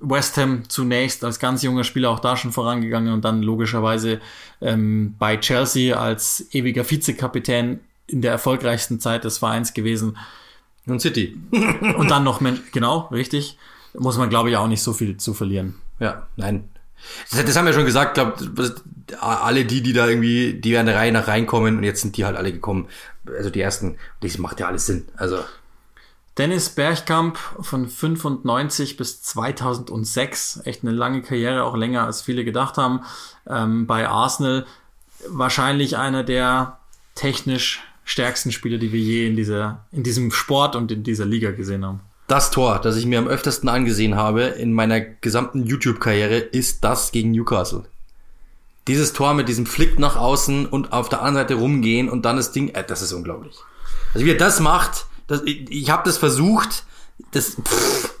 West 0.00 0.36
Ham 0.36 0.68
zunächst 0.68 1.24
als 1.24 1.38
ganz 1.38 1.62
junger 1.62 1.84
Spieler 1.84 2.10
auch 2.10 2.20
da 2.20 2.36
schon 2.36 2.52
vorangegangen 2.52 3.12
und 3.12 3.24
dann 3.24 3.42
logischerweise 3.42 4.20
ähm, 4.60 5.14
bei 5.18 5.36
Chelsea 5.36 5.98
als 5.98 6.46
ewiger 6.52 6.88
Vizekapitän 6.88 7.80
in 8.06 8.22
der 8.22 8.32
erfolgreichsten 8.32 9.00
Zeit 9.00 9.24
des 9.24 9.38
Vereins 9.38 9.74
gewesen. 9.74 10.16
Und 10.86 11.00
City. 11.00 11.38
und 11.96 12.10
dann 12.10 12.24
noch, 12.24 12.42
genau, 12.72 13.08
richtig. 13.10 13.58
Muss 13.94 14.18
man, 14.18 14.28
glaube 14.28 14.50
ich, 14.50 14.56
auch 14.56 14.68
nicht 14.68 14.82
so 14.82 14.92
viel 14.92 15.16
zu 15.16 15.34
verlieren. 15.34 15.76
Ja, 15.98 16.26
nein. 16.36 16.68
Das, 17.30 17.44
das 17.44 17.56
haben 17.56 17.66
wir 17.66 17.72
schon 17.72 17.84
gesagt, 17.84 18.14
glaube 18.14 18.34
alle 19.20 19.64
die, 19.64 19.82
die 19.82 19.92
da 19.92 20.06
irgendwie, 20.06 20.54
die 20.54 20.72
werden 20.72 20.86
der 20.86 20.96
Reihe 20.96 21.12
nach 21.12 21.28
reinkommen 21.28 21.76
und 21.76 21.84
jetzt 21.84 22.00
sind 22.00 22.16
die 22.16 22.24
halt 22.24 22.36
alle 22.36 22.52
gekommen. 22.52 22.88
Also 23.26 23.50
die 23.50 23.60
ersten, 23.60 23.96
das 24.20 24.38
macht 24.38 24.60
ja 24.60 24.66
alles 24.66 24.86
Sinn. 24.86 25.06
Also 25.16 25.38
Dennis 26.36 26.70
Bergkamp 26.70 27.38
von 27.60 27.88
95 27.88 28.96
bis 28.96 29.22
2006, 29.22 30.62
echt 30.64 30.82
eine 30.82 30.90
lange 30.90 31.22
Karriere, 31.22 31.62
auch 31.62 31.76
länger 31.76 32.04
als 32.04 32.22
viele 32.22 32.44
gedacht 32.44 32.76
haben, 32.76 33.02
ähm, 33.48 33.86
bei 33.86 34.08
Arsenal. 34.08 34.66
Wahrscheinlich 35.28 35.96
einer 35.96 36.24
der 36.24 36.78
technisch 37.14 37.82
stärksten 38.04 38.50
Spieler, 38.50 38.78
die 38.78 38.92
wir 38.92 39.00
je 39.00 39.28
in, 39.28 39.36
dieser, 39.36 39.84
in 39.92 40.02
diesem 40.02 40.32
Sport 40.32 40.74
und 40.74 40.90
in 40.90 41.04
dieser 41.04 41.24
Liga 41.24 41.52
gesehen 41.52 41.84
haben. 41.84 42.00
Das 42.26 42.50
Tor, 42.50 42.80
das 42.80 42.96
ich 42.96 43.06
mir 43.06 43.18
am 43.18 43.28
öftesten 43.28 43.68
angesehen 43.68 44.16
habe 44.16 44.42
in 44.42 44.72
meiner 44.72 45.00
gesamten 45.00 45.64
YouTube-Karriere, 45.64 46.38
ist 46.38 46.82
das 46.82 47.12
gegen 47.12 47.30
Newcastle. 47.30 47.84
Dieses 48.88 49.12
Tor 49.12 49.34
mit 49.34 49.48
diesem 49.48 49.66
Flick 49.66 49.98
nach 49.98 50.16
außen 50.16 50.66
und 50.66 50.92
auf 50.92 51.08
der 51.08 51.22
anderen 51.22 51.46
Seite 51.46 51.54
rumgehen 51.60 52.10
und 52.10 52.24
dann 52.24 52.36
das 52.36 52.50
Ding, 52.50 52.70
äh, 52.70 52.84
das 52.84 53.02
ist 53.02 53.12
unglaublich. 53.12 53.56
Also 54.14 54.26
wie 54.26 54.30
er 54.30 54.38
das 54.38 54.60
macht, 54.60 55.06
das, 55.26 55.42
ich 55.44 55.70
ich 55.70 55.90
habe 55.90 56.02
das 56.04 56.18
versucht. 56.18 56.84
Das. 57.32 57.56
Pff, 57.62 58.14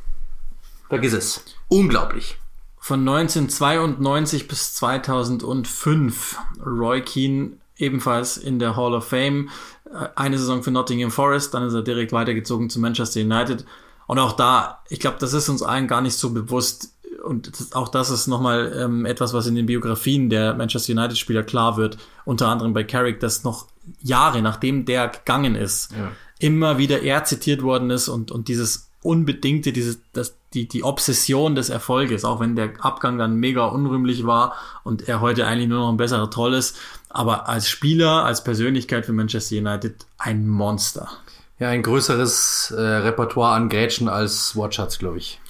vergiss 0.88 1.12
es. 1.12 1.44
Unglaublich. 1.68 2.38
Von 2.78 3.00
1992 3.00 4.46
bis 4.46 4.74
2005 4.74 6.38
Roy 6.64 7.00
Keane 7.02 7.52
ebenfalls 7.76 8.36
in 8.36 8.58
der 8.58 8.76
Hall 8.76 8.94
of 8.94 9.08
Fame. 9.08 9.48
Äh, 9.92 10.08
eine 10.16 10.38
Saison 10.38 10.62
für 10.62 10.70
Nottingham 10.70 11.10
Forest, 11.10 11.54
dann 11.54 11.66
ist 11.66 11.74
er 11.74 11.82
direkt 11.82 12.12
weitergezogen 12.12 12.70
zu 12.70 12.80
Manchester 12.80 13.20
United. 13.20 13.64
Und 14.06 14.18
auch 14.18 14.32
da, 14.32 14.82
ich 14.90 15.00
glaube, 15.00 15.16
das 15.18 15.32
ist 15.32 15.48
uns 15.48 15.62
allen 15.62 15.88
gar 15.88 16.02
nicht 16.02 16.16
so 16.16 16.30
bewusst. 16.30 16.90
Und 17.24 17.58
das, 17.58 17.72
auch 17.72 17.88
das 17.88 18.10
ist 18.10 18.26
nochmal 18.26 18.76
ähm, 18.78 19.06
etwas, 19.06 19.32
was 19.32 19.46
in 19.46 19.54
den 19.54 19.64
Biografien 19.66 20.28
der 20.28 20.54
Manchester 20.54 20.92
United-Spieler 20.92 21.42
klar 21.42 21.78
wird. 21.78 21.96
Unter 22.26 22.48
anderem 22.48 22.74
bei 22.74 22.84
Carrick, 22.84 23.18
dass 23.20 23.44
noch 23.44 23.66
Jahre 24.02 24.42
nachdem 24.42 24.84
der 24.84 25.08
gegangen 25.08 25.54
ist, 25.54 25.92
ja 25.92 26.10
immer 26.44 26.76
wieder 26.76 27.00
er 27.00 27.24
zitiert 27.24 27.62
worden 27.62 27.88
ist 27.88 28.08
und, 28.08 28.30
und 28.30 28.48
dieses 28.48 28.90
unbedingte, 29.02 29.72
dieses, 29.72 29.98
das, 30.12 30.36
die, 30.52 30.68
die 30.68 30.84
Obsession 30.84 31.54
des 31.54 31.70
Erfolges, 31.70 32.26
auch 32.26 32.38
wenn 32.38 32.54
der 32.54 32.72
Abgang 32.80 33.16
dann 33.16 33.36
mega 33.36 33.64
unrühmlich 33.64 34.26
war 34.26 34.54
und 34.82 35.08
er 35.08 35.22
heute 35.22 35.46
eigentlich 35.46 35.70
nur 35.70 35.80
noch 35.80 35.88
ein 35.88 35.96
besserer 35.96 36.30
Troll 36.30 36.52
ist. 36.52 36.76
Aber 37.08 37.48
als 37.48 37.66
Spieler, 37.66 38.24
als 38.26 38.44
Persönlichkeit 38.44 39.06
für 39.06 39.14
Manchester 39.14 39.56
United 39.56 40.04
ein 40.18 40.46
Monster. 40.46 41.08
Ja, 41.58 41.70
ein 41.70 41.82
größeres 41.82 42.74
äh, 42.76 42.80
Repertoire 42.80 43.54
an 43.54 43.70
Grätschen 43.70 44.10
als 44.10 44.54
Wortschatz, 44.54 44.98
glaube 44.98 45.16
ich. 45.16 45.40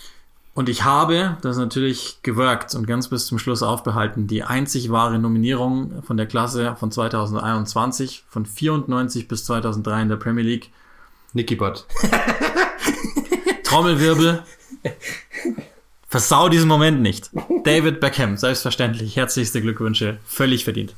Und 0.54 0.68
ich 0.68 0.84
habe 0.84 1.36
das 1.42 1.56
natürlich 1.56 2.20
gewirkt 2.22 2.76
und 2.76 2.86
ganz 2.86 3.08
bis 3.08 3.26
zum 3.26 3.40
Schluss 3.40 3.64
aufbehalten. 3.64 4.28
Die 4.28 4.44
einzig 4.44 4.92
wahre 4.92 5.18
Nominierung 5.18 6.02
von 6.04 6.16
der 6.16 6.26
Klasse 6.26 6.76
von 6.78 6.92
2021, 6.92 8.22
von 8.28 8.46
94 8.46 9.26
bis 9.26 9.44
2003 9.46 10.02
in 10.02 10.08
der 10.08 10.16
Premier 10.16 10.44
League. 10.44 10.70
Nicky 11.34 11.56
Butt. 11.56 11.84
Trommelwirbel. 13.64 14.44
Versau 16.08 16.48
diesen 16.48 16.68
Moment 16.68 17.02
nicht. 17.02 17.30
David 17.64 17.98
Beckham, 18.00 18.36
selbstverständlich. 18.36 19.16
Herzlichste 19.16 19.60
Glückwünsche. 19.60 20.18
Völlig 20.24 20.62
verdient. 20.62 20.94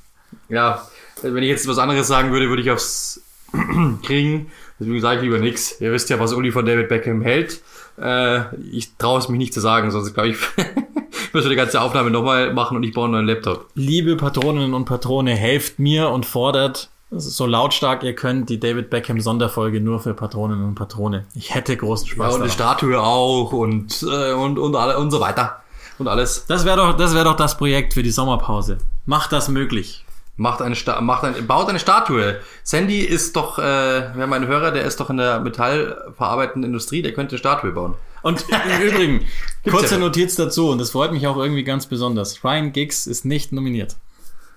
Ja, 0.51 0.87
wenn 1.23 1.43
ich 1.43 1.49
jetzt 1.49 1.67
was 1.67 1.79
anderes 1.79 2.07
sagen 2.07 2.33
würde, 2.33 2.51
würde 2.51 2.63
ich 2.63 2.71
aufs 2.71 3.23
kriegen. 4.03 4.53
Deswegen 4.79 5.01
sage 5.01 5.17
ich 5.17 5.23
lieber 5.23 5.39
nichts. 5.39 5.81
Ihr 5.81 5.91
wisst 5.91 6.11
ja, 6.11 6.21
was 6.21 6.35
Uli 6.35 6.53
von 6.53 6.67
David 6.67 6.91
Beckham 6.91 7.23
hält. 7.23 7.63
Äh, 7.99 8.55
ich 8.71 8.95
traue 8.99 9.21
es 9.21 9.31
mich 9.31 9.39
nicht 9.39 9.55
zu 9.55 9.61
sagen, 9.61 9.91
sonst 9.91 10.13
glaube 10.13 10.29
ich, 10.29 10.37
müssen 11.33 11.47
wir 11.47 11.51
die 11.51 11.57
ganze 11.57 11.81
Aufnahme 11.81 12.11
nochmal 12.11 12.53
machen 12.53 12.77
und 12.77 12.83
ich 12.83 12.93
brauche 12.93 13.07
einen 13.07 13.15
neuen 13.15 13.27
Laptop. 13.27 13.69
Liebe 13.75 14.17
Patroninnen 14.17 14.75
und 14.75 14.85
Patrone, 14.85 15.35
helft 15.35 15.79
mir 15.79 16.11
und 16.11 16.27
fordert 16.27 16.91
so 17.11 17.47
lautstark 17.47 18.03
ihr 18.03 18.15
könnt 18.15 18.51
die 18.51 18.59
David 18.59 18.91
Beckham 18.91 19.21
Sonderfolge 19.21 19.81
nur 19.81 20.01
für 20.01 20.15
Patroninnen 20.15 20.65
und 20.65 20.75
Patrone. 20.75 21.27
Ich 21.35 21.55
hätte 21.55 21.77
großen 21.77 22.09
Spaß. 22.09 22.31
Ja, 22.31 22.35
und 22.35 22.43
eine 22.43 22.51
Statue 22.51 23.01
auch 23.01 23.53
und, 23.53 24.03
äh, 24.03 24.33
und, 24.33 24.59
und, 24.59 24.75
alle, 24.75 24.99
und 24.99 25.11
so 25.11 25.21
weiter. 25.21 25.63
Und 25.99 26.09
alles. 26.09 26.47
Das 26.47 26.65
wäre 26.65 26.77
doch, 26.77 26.97
das 26.97 27.15
wäre 27.15 27.25
doch 27.25 27.37
das 27.37 27.57
Projekt 27.57 27.95
für 27.95 28.03
die 28.03 28.11
Sommerpause. 28.11 28.79
Macht 29.07 29.33
das 29.33 29.49
möglich. 29.49 30.05
Macht 30.39 30.61
eine 30.61 30.77
Sta 30.77 31.01
macht 31.01 31.25
ein, 31.25 31.47
baut 31.47 31.69
eine 31.69 31.79
Statue. 31.79 32.41
Sandy 32.63 33.01
ist 33.01 33.37
doch, 33.37 33.59
äh, 33.59 33.63
wir 33.63 34.23
haben 34.23 34.33
einen 34.35 34.47
Hörer, 34.47 34.71
der 34.71 34.85
ist 34.85 35.01
doch 35.01 35.09
in 35.09 35.17
der 35.17 35.41
metallverarbeitenden 35.41 36.65
Industrie, 36.65 37.01
der 37.01 37.15
könnte 37.15 37.37
eine 37.37 37.39
Statue 37.39 37.73
bauen. 37.73 37.95
Und 38.23 38.45
im 38.81 38.83
Übrigen, 38.83 39.27
kurze. 39.71 39.99
Notiz 39.99 40.35
dazu, 40.35 40.69
und 40.69 40.79
das 40.79 40.91
freut 40.91 41.13
mich 41.13 41.27
auch 41.27 41.39
irgendwie 41.39 41.65
ganz 41.65 41.87
besonders. 41.87 42.45
Ryan 42.45 42.73
Giggs 42.73 43.07
ist 43.07 43.25
nicht 43.25 43.53
nominiert. 43.53 43.97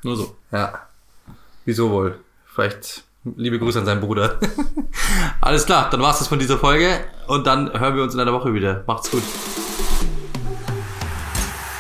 Nur 0.04 0.18
so. 0.18 0.36
Ja. 0.52 0.82
Wieso 1.64 1.92
wohl? 1.92 2.20
Vielleicht 2.60 3.06
liebe 3.38 3.58
Grüße 3.58 3.80
an 3.80 3.86
seinen 3.86 4.02
Bruder. 4.02 4.38
Alles 5.42 5.66
klar, 5.66 5.90
dann 5.90 6.02
war's 6.02 6.20
das 6.20 6.28
von 6.28 6.40
dieser 6.40 6.58
Folge 6.58 6.90
und 7.28 7.48
dann 7.48 7.72
hören 7.80 7.96
wir 7.96 8.04
uns 8.04 8.14
in 8.14 8.20
einer 8.20 8.34
Woche 8.34 8.54
wieder. 8.54 8.84
Macht's 8.86 9.10
gut. 9.10 9.24